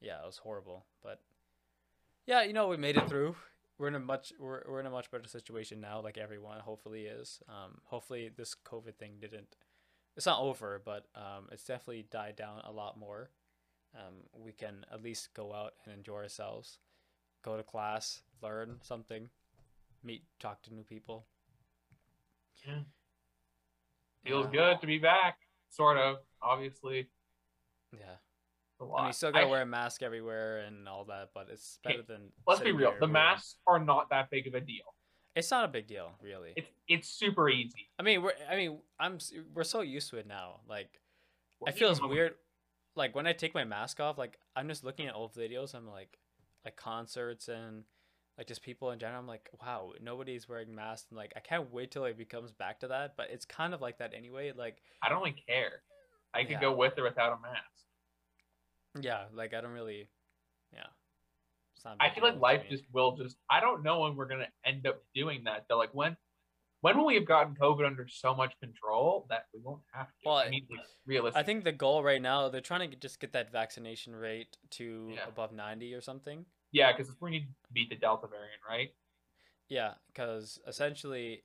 yeah, 0.00 0.20
it 0.22 0.26
was 0.26 0.38
horrible. 0.38 0.86
But 1.02 1.20
yeah, 2.26 2.42
you 2.42 2.52
know 2.52 2.68
we 2.68 2.76
made 2.76 2.96
it 2.96 3.08
through. 3.08 3.36
We're 3.76 3.88
in 3.88 3.94
a 3.96 4.00
much 4.00 4.32
we're, 4.38 4.62
we're 4.68 4.80
in 4.80 4.86
a 4.86 4.90
much 4.90 5.10
better 5.10 5.28
situation 5.28 5.80
now. 5.80 6.00
Like 6.00 6.16
everyone 6.16 6.60
hopefully 6.60 7.02
is. 7.06 7.40
Um, 7.48 7.80
hopefully 7.84 8.30
this 8.34 8.54
COVID 8.64 8.94
thing 8.94 9.14
didn't. 9.20 9.56
It's 10.16 10.26
not 10.26 10.40
over, 10.40 10.80
but 10.84 11.06
um, 11.16 11.48
it's 11.50 11.64
definitely 11.64 12.06
died 12.10 12.36
down 12.36 12.60
a 12.64 12.70
lot 12.70 12.96
more. 12.98 13.30
Um, 13.96 14.14
we 14.32 14.52
can 14.52 14.86
at 14.92 15.02
least 15.02 15.34
go 15.34 15.52
out 15.52 15.74
and 15.84 15.92
enjoy 15.94 16.14
ourselves, 16.18 16.78
go 17.44 17.56
to 17.56 17.62
class, 17.62 18.22
learn 18.42 18.78
something, 18.82 19.28
meet, 20.02 20.24
talk 20.40 20.62
to 20.62 20.74
new 20.74 20.82
people. 20.82 21.26
Yeah. 22.66 22.80
Feels 24.24 24.46
Yeah. 24.46 24.52
good 24.52 24.80
to 24.80 24.86
be 24.86 24.98
back, 24.98 25.38
sort 25.68 25.98
of. 25.98 26.16
Obviously, 26.42 27.10
Yeah. 27.92 28.16
a 28.80 28.84
I 28.84 28.86
lot. 28.86 28.96
mean, 29.02 29.06
you 29.08 29.12
still 29.12 29.32
gotta 29.32 29.46
I- 29.46 29.50
wear 29.50 29.62
a 29.62 29.66
mask 29.66 30.02
everywhere 30.02 30.60
and 30.60 30.88
all 30.88 31.04
that, 31.06 31.32
but 31.34 31.48
it's 31.50 31.78
Okay, 31.84 31.96
better 31.96 32.06
than. 32.06 32.32
Let's 32.46 32.62
be 32.62 32.72
real. 32.72 32.92
The 32.92 33.00
wearing- 33.00 33.12
masks 33.12 33.60
are 33.66 33.78
not 33.78 34.08
that 34.10 34.30
big 34.30 34.46
of 34.46 34.54
a 34.54 34.60
deal. 34.60 34.94
It's 35.34 35.50
not 35.50 35.64
a 35.64 35.68
big 35.68 35.86
deal, 35.86 36.16
really. 36.20 36.54
It's 36.56 36.70
it's 36.86 37.08
super 37.08 37.48
easy. 37.48 37.90
I 37.98 38.02
mean, 38.02 38.22
we're. 38.22 38.36
I 38.48 38.56
mean, 38.56 38.82
I'm. 38.98 39.18
We're 39.52 39.64
so 39.64 39.80
used 39.80 40.08
to 40.10 40.16
it 40.18 40.26
now. 40.26 40.60
Like, 40.66 41.00
Well, 41.58 41.72
it 41.72 41.78
feels 41.78 42.00
weird. 42.00 42.38
Like 42.94 43.14
when 43.16 43.26
I 43.26 43.32
take 43.32 43.52
my 43.52 43.64
mask 43.64 43.98
off, 44.00 44.16
like 44.16 44.38
I'm 44.54 44.68
just 44.68 44.84
looking 44.84 45.06
at 45.08 45.14
old 45.14 45.34
videos. 45.34 45.74
I'm 45.74 45.88
like, 45.88 46.20
like 46.64 46.76
concerts 46.76 47.48
and 47.48 47.84
like 48.38 48.46
just 48.48 48.62
people 48.62 48.90
in 48.90 48.98
general. 48.98 49.20
I'm 49.20 49.26
like, 49.28 49.48
wow, 49.60 49.92
nobody's 50.02 50.48
wearing 50.48 50.74
masks. 50.74 51.06
And 51.10 51.16
like, 51.16 51.32
I 51.36 51.40
can't 51.40 51.72
wait 51.72 51.90
till 51.92 52.04
it 52.04 52.18
becomes 52.18 52.50
back 52.52 52.80
to 52.80 52.88
that. 52.88 53.14
But 53.16 53.28
it's 53.30 53.44
kind 53.44 53.72
of 53.74 53.80
like 53.80 53.98
that 53.98 54.12
anyway. 54.14 54.52
Like, 54.56 54.82
I 55.02 55.08
don't 55.08 55.18
really 55.20 55.36
care. 55.46 55.82
I 56.32 56.42
could 56.42 56.52
Yeah. 56.52 56.60
go 56.60 56.74
with 56.74 56.98
or 56.98 57.04
without 57.04 57.32
a 57.32 57.40
mask. 57.40 57.84
yeah, 59.00 59.26
like 59.32 59.54
I 59.54 59.60
don't 59.60 59.72
really, 59.72 60.08
yeah. 60.72 60.86
It's 61.76 61.84
not 61.84 61.96
a 62.00 62.02
I 62.02 62.14
feel 62.14 62.24
like 62.24 62.38
life 62.40 62.62
just 62.68 62.84
will 62.92 63.16
just. 63.16 63.36
I 63.50 63.60
don't 63.60 63.82
know 63.82 64.00
when 64.00 64.16
we're 64.16 64.26
gonna 64.26 64.48
end 64.64 64.86
up 64.86 65.02
doing 65.14 65.44
that. 65.44 65.66
Though, 65.68 65.78
like 65.78 65.92
when, 65.94 66.16
when 66.80 66.96
will 66.98 67.06
we 67.06 67.14
have 67.14 67.24
gotten 67.26 67.54
COVID 67.54 67.86
under 67.86 68.06
so 68.08 68.34
much 68.34 68.58
control 68.60 69.26
that 69.30 69.46
we 69.54 69.60
won't 69.60 69.82
have 69.92 70.06
to? 70.08 70.12
Well, 70.26 70.36
I 70.36 70.48
mean, 70.50 70.66
like, 70.70 70.80
realistically, 71.06 71.40
I 71.40 71.44
think 71.44 71.64
the 71.64 71.72
goal 71.72 72.02
right 72.02 72.20
now, 72.22 72.48
they're 72.48 72.60
trying 72.60 72.90
to 72.90 72.96
just 72.96 73.20
get 73.20 73.32
that 73.32 73.50
vaccination 73.52 74.14
rate 74.14 74.56
to 74.72 75.12
Yeah. 75.14 75.28
above 75.28 75.52
90 75.52 75.94
or 75.94 76.00
something. 76.00 76.46
Yeah, 76.74 76.92
because 76.92 77.10
we 77.20 77.30
need 77.30 77.46
to 77.46 77.72
beat 77.72 77.88
the 77.88 77.96
Delta 77.96 78.26
variant, 78.26 78.60
right? 78.68 78.92
Yeah, 79.68 79.92
because 80.08 80.58
essentially, 80.66 81.44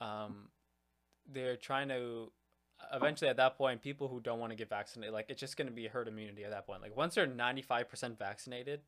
um, 0.00 0.48
they're 1.32 1.56
trying 1.56 1.88
to 1.88 2.32
eventually 2.92 3.30
at 3.30 3.36
that 3.36 3.56
point, 3.56 3.82
people 3.82 4.08
who 4.08 4.20
don't 4.20 4.40
want 4.40 4.50
to 4.50 4.56
get 4.56 4.68
vaccinated, 4.68 5.14
like 5.14 5.26
it's 5.28 5.40
just 5.40 5.56
going 5.56 5.68
to 5.68 5.72
be 5.72 5.86
herd 5.86 6.08
immunity 6.08 6.44
at 6.44 6.50
that 6.50 6.66
point. 6.66 6.82
Like 6.82 6.96
once 6.96 7.14
they're 7.14 7.26
ninety 7.26 7.62
five 7.62 7.88
percent 7.88 8.18
vaccinated, 8.18 8.80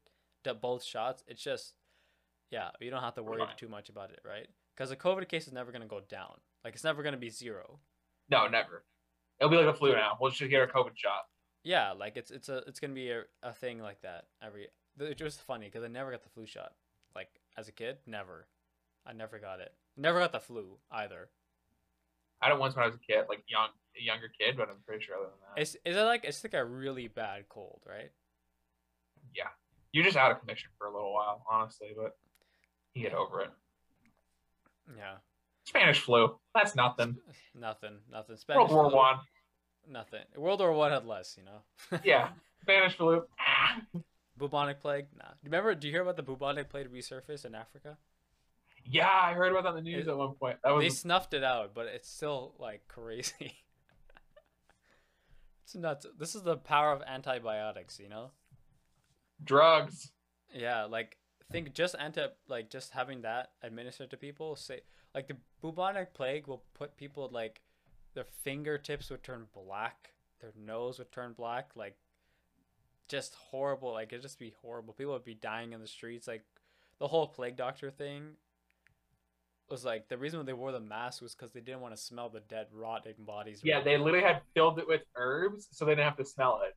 to 0.42 0.54
both 0.54 0.82
shots, 0.82 1.22
it's 1.28 1.42
just 1.42 1.74
yeah, 2.50 2.70
you 2.80 2.90
don't 2.90 3.02
have 3.02 3.14
to 3.14 3.22
worry 3.22 3.42
too 3.56 3.68
much 3.68 3.88
about 3.88 4.10
it, 4.10 4.20
right? 4.26 4.48
Because 4.76 4.90
the 4.90 4.96
COVID 4.96 5.28
case 5.28 5.46
is 5.46 5.52
never 5.52 5.70
going 5.70 5.82
to 5.82 5.88
go 5.88 6.00
down. 6.08 6.34
Like 6.64 6.74
it's 6.74 6.84
never 6.84 7.04
going 7.04 7.14
to 7.14 7.18
be 7.18 7.30
zero. 7.30 7.78
No, 8.28 8.48
never. 8.48 8.84
It'll 9.40 9.50
be 9.50 9.56
like 9.56 9.72
a 9.72 9.78
flu 9.78 9.92
now. 9.92 10.18
We'll 10.20 10.32
just 10.32 10.50
get 10.50 10.62
a 10.62 10.66
COVID 10.66 10.96
shot. 10.96 11.26
Yeah, 11.64 11.92
like 11.92 12.16
it's 12.16 12.30
it's 12.30 12.48
a 12.48 12.58
it's 12.66 12.80
gonna 12.80 12.94
be 12.94 13.10
a, 13.10 13.22
a 13.42 13.52
thing 13.52 13.80
like 13.80 14.00
that 14.02 14.26
every. 14.42 14.68
It's 15.00 15.18
just 15.18 15.40
funny 15.42 15.66
because 15.66 15.84
I 15.84 15.88
never 15.88 16.10
got 16.10 16.22
the 16.22 16.28
flu 16.30 16.46
shot. 16.46 16.72
Like 17.14 17.28
as 17.56 17.68
a 17.68 17.72
kid, 17.72 17.98
never. 18.06 18.46
I 19.06 19.12
never 19.12 19.38
got 19.38 19.60
it. 19.60 19.72
Never 19.96 20.18
got 20.20 20.32
the 20.32 20.40
flu 20.40 20.78
either. 20.90 21.28
I 22.40 22.46
had 22.48 22.54
it 22.54 22.60
once 22.60 22.76
when 22.76 22.84
I 22.84 22.86
was 22.86 22.94
a 22.94 22.98
kid, 22.98 23.24
like 23.28 23.42
young, 23.48 23.68
a 23.98 24.02
younger 24.02 24.28
kid, 24.28 24.56
but 24.56 24.68
I'm 24.68 24.76
pretty 24.86 25.04
sure 25.04 25.16
other 25.16 25.24
than 25.24 25.34
that, 25.54 25.60
It's 25.60 25.76
is 25.84 25.96
it 25.96 26.02
like 26.02 26.24
it's 26.24 26.44
like 26.44 26.54
a 26.54 26.64
really 26.64 27.08
bad 27.08 27.48
cold, 27.48 27.80
right? 27.88 28.10
yeah, 29.34 29.48
you're 29.92 30.04
just 30.04 30.16
out 30.16 30.30
of 30.30 30.40
commission 30.40 30.70
for 30.78 30.86
a 30.86 30.92
little 30.92 31.12
while, 31.12 31.44
honestly. 31.50 31.88
But 31.96 32.16
you 32.94 33.02
get 33.02 33.14
over 33.14 33.40
it. 33.42 33.50
Yeah. 34.96 35.16
Spanish 35.64 36.00
flu. 36.00 36.38
That's 36.54 36.74
nothing. 36.74 37.16
Nothing. 37.54 37.98
Nothing. 38.10 38.36
World 38.36 38.40
Spanish 38.40 38.70
War 38.70 38.88
flu, 38.88 38.96
One. 38.96 39.16
Nothing. 39.90 40.24
World 40.36 40.60
War 40.60 40.72
One 40.72 40.92
had 40.92 41.06
less, 41.06 41.36
you 41.38 41.44
know. 41.44 41.98
Yeah, 42.04 42.30
Spanish 42.62 42.96
flu. 42.96 43.24
Bubonic 44.38 44.80
plague. 44.80 45.06
Nah. 45.16 45.24
Do 45.24 45.34
you 45.42 45.46
remember? 45.50 45.74
Do 45.74 45.86
you 45.88 45.92
hear 45.92 46.02
about 46.02 46.16
the 46.16 46.22
bubonic 46.22 46.68
plague 46.68 46.92
resurface 46.92 47.44
in 47.44 47.54
Africa? 47.54 47.96
Yeah, 48.84 49.08
I 49.10 49.32
heard 49.32 49.50
about 49.50 49.64
that 49.64 49.78
in 49.78 49.84
the 49.84 49.90
news 49.90 50.06
It- 50.06 50.10
at 50.10 50.16
one 50.16 50.34
point. 50.34 50.58
That 50.62 50.70
was 50.74 50.84
They 50.84 50.90
snuffed 50.90 51.34
it 51.34 51.42
out, 51.42 51.74
but 51.74 51.86
it's 51.86 52.08
still 52.08 52.54
like 52.58 52.86
crazy. 52.88 53.56
it's 55.64 55.74
nuts. 55.74 56.06
This 56.18 56.34
is 56.34 56.42
the 56.42 56.56
power 56.56 56.92
of 56.92 57.02
antibiotics, 57.06 57.98
you 57.98 58.08
know. 58.08 58.30
drugs. 59.42 60.12
Yeah, 60.54 60.84
like 60.84 61.16
think 61.50 61.72
just 61.72 61.94
anti 61.98 62.26
like 62.48 62.70
just 62.70 62.92
having 62.92 63.22
that 63.22 63.52
administered 63.62 64.10
to 64.10 64.16
people 64.16 64.54
say 64.56 64.80
like 65.14 65.28
the 65.28 65.36
bubonic 65.62 66.12
plague 66.14 66.46
will 66.46 66.62
put 66.74 66.96
people 66.96 67.28
like 67.32 67.60
their 68.18 68.26
fingertips 68.42 69.10
would 69.10 69.22
turn 69.22 69.46
black 69.54 70.10
their 70.40 70.52
nose 70.56 70.98
would 70.98 71.12
turn 71.12 71.32
black, 71.32 71.70
like 71.74 71.96
just 73.08 73.34
horrible. 73.34 73.92
Like 73.92 74.12
it'd 74.12 74.22
just 74.22 74.38
be 74.38 74.54
horrible. 74.62 74.94
People 74.94 75.12
would 75.14 75.24
be 75.24 75.34
dying 75.34 75.72
in 75.72 75.80
the 75.80 75.86
streets. 75.86 76.28
Like 76.28 76.44
the 76.98 77.08
whole 77.08 77.26
plague 77.26 77.56
doctor 77.56 77.90
thing 77.90 78.32
was 79.70 79.84
like 79.84 80.08
the 80.08 80.16
reason 80.16 80.38
why 80.40 80.46
they 80.46 80.52
wore 80.52 80.72
the 80.72 80.80
mask 80.80 81.20
was 81.22 81.34
because 81.34 81.52
they 81.52 81.60
didn't 81.60 81.80
want 81.80 81.94
to 81.94 82.00
smell 82.00 82.28
the 82.28 82.40
dead, 82.40 82.66
rotting 82.72 83.14
bodies. 83.18 83.60
Yeah, 83.64 83.82
they 83.82 83.98
literally 83.98 84.24
had 84.24 84.42
filled 84.54 84.78
it 84.78 84.86
with 84.86 85.02
herbs 85.16 85.68
so 85.72 85.84
they 85.84 85.92
didn't 85.92 86.04
have 86.04 86.16
to 86.16 86.24
smell 86.24 86.60
it. 86.66 86.76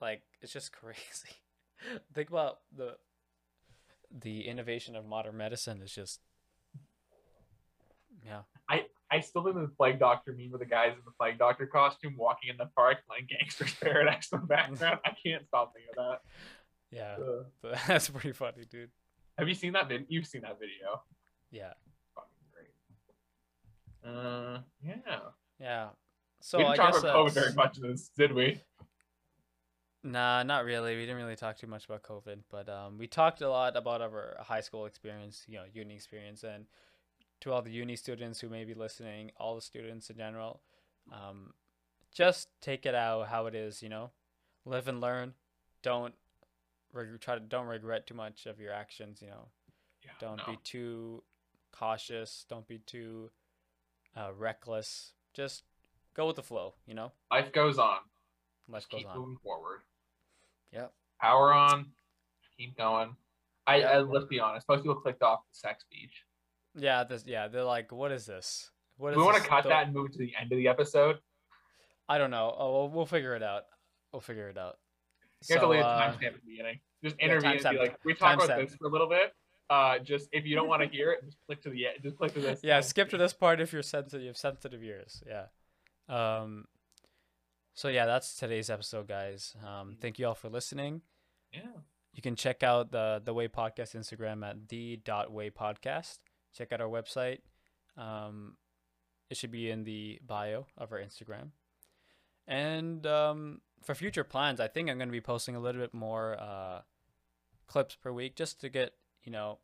like 0.00 0.22
it's 0.40 0.52
just 0.52 0.72
crazy. 0.80 1.30
Think 2.14 2.30
about 2.30 2.58
the 2.76 2.96
the 4.10 4.46
innovation 4.46 4.96
of 4.96 5.04
modern 5.04 5.36
medicine 5.36 5.82
is 5.82 5.92
just 5.94 6.20
yeah. 8.24 8.42
I 9.10 9.20
still 9.20 9.44
do 9.44 9.52
the 9.52 9.68
plague 9.76 9.98
doctor 9.98 10.34
meme 10.36 10.50
with 10.50 10.60
the 10.60 10.66
guys 10.66 10.92
in 10.92 11.02
the 11.04 11.12
plague 11.12 11.38
doctor 11.38 11.66
costume 11.66 12.16
walking 12.16 12.50
in 12.50 12.56
the 12.56 12.66
park 12.76 12.98
playing 13.08 13.28
Gangster's 13.28 13.74
Paradise 13.80 14.28
in 14.32 14.40
the 14.40 14.46
background. 14.46 15.00
I 15.04 15.10
can't 15.24 15.46
stop 15.46 15.72
thinking 15.74 15.92
of 15.96 16.18
Yeah, 16.90 17.16
that. 17.16 17.46
But 17.62 17.78
that's 17.86 18.08
pretty 18.08 18.32
funny, 18.32 18.64
dude. 18.68 18.90
Have 19.38 19.48
you 19.48 19.54
seen 19.54 19.72
that 19.74 19.88
video? 19.88 20.06
You've 20.08 20.26
seen 20.26 20.42
that 20.42 20.58
video. 20.58 21.02
Yeah, 21.50 21.72
Fucking 22.14 22.30
great. 22.52 24.16
Uh, 24.16 24.60
yeah. 24.82 25.18
yeah. 25.60 25.88
So 26.40 26.58
we 26.58 26.64
didn't 26.64 26.72
I 26.80 26.82
talk 26.84 26.92
guess 26.92 27.02
about 27.02 27.16
COVID 27.16 27.32
very 27.32 27.52
much 27.54 27.78
in 27.78 27.82
this, 27.88 28.10
did 28.16 28.32
we? 28.32 28.60
Nah, 30.02 30.42
not 30.44 30.64
really. 30.64 30.94
We 30.94 31.02
didn't 31.02 31.16
really 31.16 31.34
talk 31.36 31.56
too 31.56 31.66
much 31.66 31.84
about 31.86 32.02
COVID, 32.02 32.42
but 32.50 32.68
um, 32.68 32.96
we 32.98 33.06
talked 33.08 33.40
a 33.40 33.48
lot 33.48 33.76
about 33.76 34.00
our 34.00 34.36
high 34.40 34.60
school 34.60 34.86
experience, 34.86 35.44
you 35.48 35.56
know, 35.56 35.64
uni 35.72 35.94
experience, 35.94 36.44
and 36.44 36.66
to 37.40 37.52
all 37.52 37.62
the 37.62 37.70
uni 37.70 37.96
students 37.96 38.40
who 38.40 38.48
may 38.48 38.64
be 38.64 38.74
listening, 38.74 39.30
all 39.38 39.54
the 39.54 39.60
students 39.60 40.08
in 40.10 40.16
general, 40.16 40.60
um, 41.12 41.52
just 42.12 42.48
take 42.60 42.86
it 42.86 42.94
out 42.94 43.28
how 43.28 43.46
it 43.46 43.54
is, 43.54 43.82
you 43.82 43.88
know, 43.88 44.10
live 44.64 44.88
and 44.88 45.00
learn. 45.00 45.34
Don't 45.82 46.14
reg- 46.92 47.20
try 47.20 47.34
to 47.34 47.40
don't 47.40 47.66
regret 47.66 48.06
too 48.06 48.14
much 48.14 48.46
of 48.46 48.58
your 48.58 48.72
actions, 48.72 49.20
you 49.20 49.28
know. 49.28 49.48
Yeah, 50.04 50.12
Don't 50.20 50.38
no. 50.38 50.44
be 50.52 50.58
too 50.64 51.22
cautious. 51.72 52.46
Don't 52.48 52.66
be 52.66 52.78
too 52.78 53.30
uh, 54.16 54.30
reckless. 54.36 55.12
Just 55.34 55.64
go 56.14 56.26
with 56.26 56.36
the 56.36 56.42
flow, 56.42 56.74
you 56.86 56.94
know. 56.94 57.12
Life 57.30 57.52
goes 57.52 57.78
on. 57.78 57.98
Life 58.68 58.88
goes 58.90 59.00
keep 59.00 59.08
on. 59.08 59.18
moving 59.18 59.36
forward. 59.42 59.80
Yep. 60.72 60.92
Power 61.20 61.52
on. 61.52 61.86
Keep 62.56 62.78
going. 62.78 63.14
I, 63.66 63.76
Yeah. 63.78 63.90
I 63.90 63.98
let's 63.98 64.26
be 64.26 64.40
honest. 64.40 64.66
Most 64.68 64.82
people 64.82 64.94
clicked 64.96 65.22
off 65.22 65.40
the 65.52 65.58
sex 65.58 65.84
speech. 65.84 66.22
Yeah, 66.76 67.04
this 67.04 67.24
yeah, 67.26 67.48
they're 67.48 67.64
like, 67.64 67.92
what 67.92 68.12
is 68.12 68.26
this? 68.26 68.70
What 68.98 69.12
is 69.12 69.16
we 69.16 69.22
want 69.22 69.42
to 69.42 69.48
cut 69.48 69.64
that 69.64 69.86
and 69.86 69.94
move 69.94 70.12
to 70.12 70.18
the 70.18 70.32
end 70.40 70.52
of 70.52 70.58
the 70.58 70.68
episode. 70.68 71.18
I 72.08 72.18
don't 72.18 72.30
know. 72.30 72.54
Oh, 72.56 72.72
we'll, 72.72 72.88
we'll 72.90 73.06
figure 73.06 73.34
it 73.34 73.42
out. 73.42 73.64
We'll 74.12 74.20
figure 74.20 74.48
it 74.48 74.56
out. 74.56 74.78
You 75.48 75.54
have 75.54 75.62
to 75.62 75.66
So, 75.66 75.70
leave 75.70 75.80
a 75.80 75.86
uh, 75.86 76.00
timestamp 76.00 76.26
at 76.26 76.34
the 76.34 76.40
beginning. 76.46 76.80
Just 77.02 77.16
yeah, 77.18 77.26
intervene 77.26 77.58
and 77.64 77.76
be 77.76 77.78
like, 77.78 77.98
we 78.04 78.14
talk 78.14 78.42
about 78.42 78.58
this 78.58 78.74
for 78.74 78.86
a 78.86 78.90
little 78.90 79.08
bit. 79.08 79.32
Uh, 79.68 79.98
just 79.98 80.28
if 80.32 80.46
you 80.46 80.54
don't 80.54 80.68
want 80.68 80.82
to 80.82 80.88
hear 80.88 81.12
it, 81.12 81.24
just 81.24 81.38
click 81.46 81.62
to 81.62 81.70
the 81.70 81.86
end. 81.86 81.96
Just 82.02 82.16
click 82.16 82.32
to 82.34 82.40
this. 82.40 82.60
yeah, 82.62 82.74
time. 82.74 82.82
skip 82.82 83.10
to 83.10 83.18
this 83.18 83.32
part 83.32 83.60
if 83.60 83.72
you're 83.72 83.82
sensitive. 83.82 84.22
You 84.22 84.28
have 84.28 84.36
sensitive 84.36 84.82
ears. 84.82 85.22
Yeah. 85.26 85.46
Um. 86.08 86.66
So 87.74 87.88
yeah, 87.88 88.06
that's 88.06 88.36
today's 88.36 88.70
episode, 88.70 89.08
guys. 89.08 89.54
Um, 89.66 89.96
thank 90.00 90.18
you 90.18 90.26
all 90.26 90.34
for 90.34 90.48
listening. 90.48 91.02
Yeah. 91.52 91.60
You 92.14 92.22
can 92.22 92.36
check 92.36 92.62
out 92.62 92.92
the 92.92 93.20
the 93.22 93.34
Way 93.34 93.48
Podcast 93.48 93.94
Instagram 93.94 94.48
at 94.48 94.68
the 94.68 95.00
dot 95.04 95.32
Way 95.32 95.50
Podcast. 95.50 96.18
Check 96.56 96.72
out 96.72 96.80
our 96.80 96.88
website. 96.88 97.38
Um, 97.96 98.56
it 99.30 99.36
should 99.36 99.50
be 99.50 99.70
in 99.70 99.84
the 99.84 100.18
bio 100.26 100.66
of 100.78 100.92
our 100.92 100.98
Instagram. 100.98 101.48
And 102.46 103.06
um, 103.06 103.60
for 103.82 103.94
future 103.94 104.24
plans, 104.24 104.60
I 104.60 104.68
think 104.68 104.88
I'm 104.88 104.98
going 104.98 105.08
to 105.08 105.12
be 105.12 105.20
posting 105.20 105.56
a 105.56 105.60
little 105.60 105.80
bit 105.80 105.92
more 105.92 106.36
uh, 106.40 106.80
clips 107.66 107.96
per 107.96 108.12
week, 108.12 108.36
just 108.36 108.60
to 108.60 108.68
get 108.68 108.92
you 109.26 109.32
know, 109.32 109.58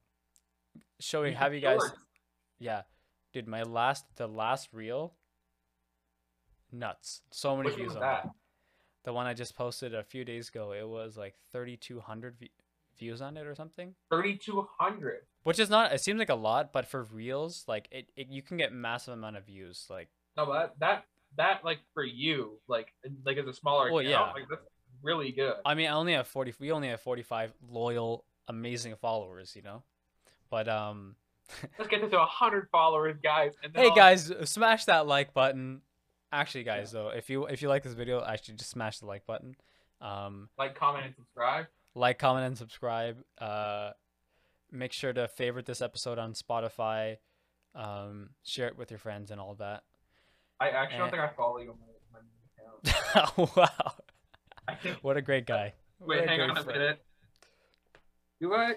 showing 1.01 1.35
have 1.35 1.55
you 1.55 1.61
guys. 1.61 1.81
Yeah, 2.59 2.83
dude, 3.33 3.49
my 3.49 3.63
last 3.63 4.05
the 4.17 4.27
last 4.27 4.69
reel. 4.73 5.15
Nuts! 6.71 7.23
So 7.31 7.57
many 7.57 7.69
Which 7.69 7.77
views 7.77 7.95
on 7.95 8.01
that? 8.01 8.25
that. 8.25 8.31
The 9.05 9.13
one 9.13 9.27
I 9.27 9.35
just 9.35 9.57
posted 9.57 9.95
a 9.95 10.03
few 10.03 10.25
days 10.25 10.49
ago, 10.49 10.73
it 10.73 10.89
was 10.89 11.17
like 11.17 11.35
3,200 11.51 12.37
v- 12.39 12.51
views 12.99 13.21
on 13.21 13.37
it 13.37 13.47
or 13.47 13.55
something. 13.55 13.95
Thirty-two 14.11 14.67
hundred. 14.79 15.23
Which 15.45 15.59
is 15.59 15.69
not. 15.71 15.93
It 15.93 16.01
seems 16.01 16.19
like 16.19 16.29
a 16.29 16.35
lot, 16.35 16.73
but 16.73 16.87
for 16.87 17.03
reels, 17.03 17.65
like 17.67 17.89
it, 17.91 18.07
it 18.17 18.29
you 18.29 18.43
can 18.43 18.57
get 18.57 18.73
massive 18.73 19.15
amount 19.15 19.37
of 19.37 19.47
views. 19.47 19.87
Like 19.91 20.09
No, 20.37 20.47
but 20.47 20.75
that 20.81 21.05
that 21.37 21.65
like 21.65 21.79
for 21.95 22.05
you, 22.05 22.59
like 22.69 22.93
like 23.25 23.37
as 23.39 23.47
a 23.47 23.53
smaller 23.53 23.91
Well, 23.91 24.01
account, 24.07 24.29
yeah. 24.29 24.33
like 24.43 24.49
that's 24.49 24.63
really 25.03 25.33
good. 25.33 25.55
I 25.65 25.75
mean, 25.75 25.89
I 25.89 25.95
only 25.95 26.13
have 26.13 26.29
40. 26.29 26.55
We 26.61 26.71
only 26.73 26.89
have 26.89 27.01
45 27.01 27.53
loyal, 27.69 28.25
amazing 28.49 28.95
followers. 29.01 29.55
You 29.57 29.63
know, 29.63 29.83
but 30.51 30.69
um, 30.69 31.17
Let's 31.79 31.91
get 31.91 32.01
this 32.03 32.11
to 32.13 32.21
hundred 32.21 32.69
followers, 32.71 33.17
guys. 33.23 33.53
And 33.65 33.75
hey 33.77 33.89
I'll- 33.89 33.95
guys, 33.97 34.33
smash 34.45 34.85
that 34.87 35.07
like 35.07 35.35
button. 35.35 35.83
Actually, 36.35 36.65
guys, 36.65 36.93
though, 36.93 37.09
if 37.09 37.29
you 37.29 37.47
if 37.47 37.61
you 37.63 37.69
like 37.69 37.83
this 37.83 37.93
video, 37.95 38.25
actually 38.25 38.55
just 38.55 38.71
smash 38.71 39.01
the 39.01 39.07
like 39.07 39.27
button. 39.27 39.55
Um, 40.01 40.49
like, 40.59 40.75
comment, 40.75 41.05
and 41.07 41.15
subscribe. 41.15 41.67
like, 41.95 42.19
comment, 42.19 42.47
and 42.47 42.57
subscribe. 42.57 43.19
Uh, 43.39 43.91
make 44.73 44.93
sure 44.93 45.13
to 45.13 45.29
favorite 45.29 45.67
this 45.67 45.81
episode 45.83 46.19
on 46.19 46.33
Spotify. 46.33 47.17
Um, 47.75 48.31
share 48.43 48.67
it 48.69 48.77
with 48.77 48.91
your 48.91 48.99
friends 48.99 49.31
and 49.31 49.41
all 49.41 49.55
that. 49.57 49.83
I 50.61 50.69
actually 50.71 50.99
don't 50.99 51.09
Eh. 51.09 51.11
think 51.11 51.23
I 51.23 51.29
follow 51.37 51.59
you 51.59 51.71
on 51.71 51.79
my, 52.13 52.21
my 52.85 53.25
account. 53.37 53.57
wow, 53.57 53.93
think. 54.83 54.99
what 55.03 55.17
a 55.17 55.23
great 55.23 55.47
guy. 55.47 55.75
What 55.99 56.09
Wait, 56.19 56.25
a 56.25 56.29
hang 56.29 56.39
great 56.39 56.51
on 56.51 56.59
a 56.59 56.65
minute. 56.67 57.03
Do 58.41 58.53
I? 58.55 58.75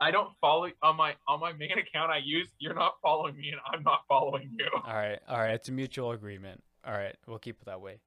I 0.00 0.10
don't 0.10 0.30
follow 0.40 0.68
on 0.82 0.96
my 0.96 1.14
on 1.28 1.38
my 1.40 1.52
main 1.52 1.72
account 1.78 2.10
I 2.10 2.18
use. 2.24 2.48
You're 2.58 2.74
not 2.74 2.94
following 3.02 3.36
me, 3.36 3.50
and 3.50 3.60
I'm 3.72 3.82
not 3.84 4.00
following 4.08 4.50
you. 4.58 4.66
All 4.84 4.92
right, 4.94 5.18
all 5.28 5.38
right, 5.38 5.54
it's 5.54 5.68
a 5.68 5.72
mutual 5.72 6.10
agreement. 6.12 6.62
All 6.84 6.92
right, 6.92 7.14
we'll 7.26 7.38
keep 7.38 7.60
it 7.60 7.66
that 7.66 7.80
way. 7.80 8.00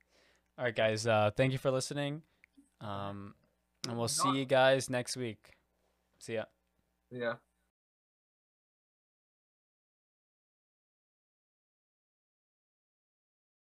All 0.58 0.66
right, 0.66 0.76
guys. 0.76 1.08
Uh, 1.08 1.32
thank 1.36 1.54
you 1.54 1.58
for 1.58 1.72
listening. 1.72 2.22
Um, 2.82 3.34
and 3.88 3.98
we'll 3.98 4.08
see 4.08 4.30
you 4.38 4.46
guys 4.46 4.90
next 4.90 5.18
week. 5.18 5.52
See 6.20 6.36
ya. 6.36 6.46
Yeah. 7.12 7.36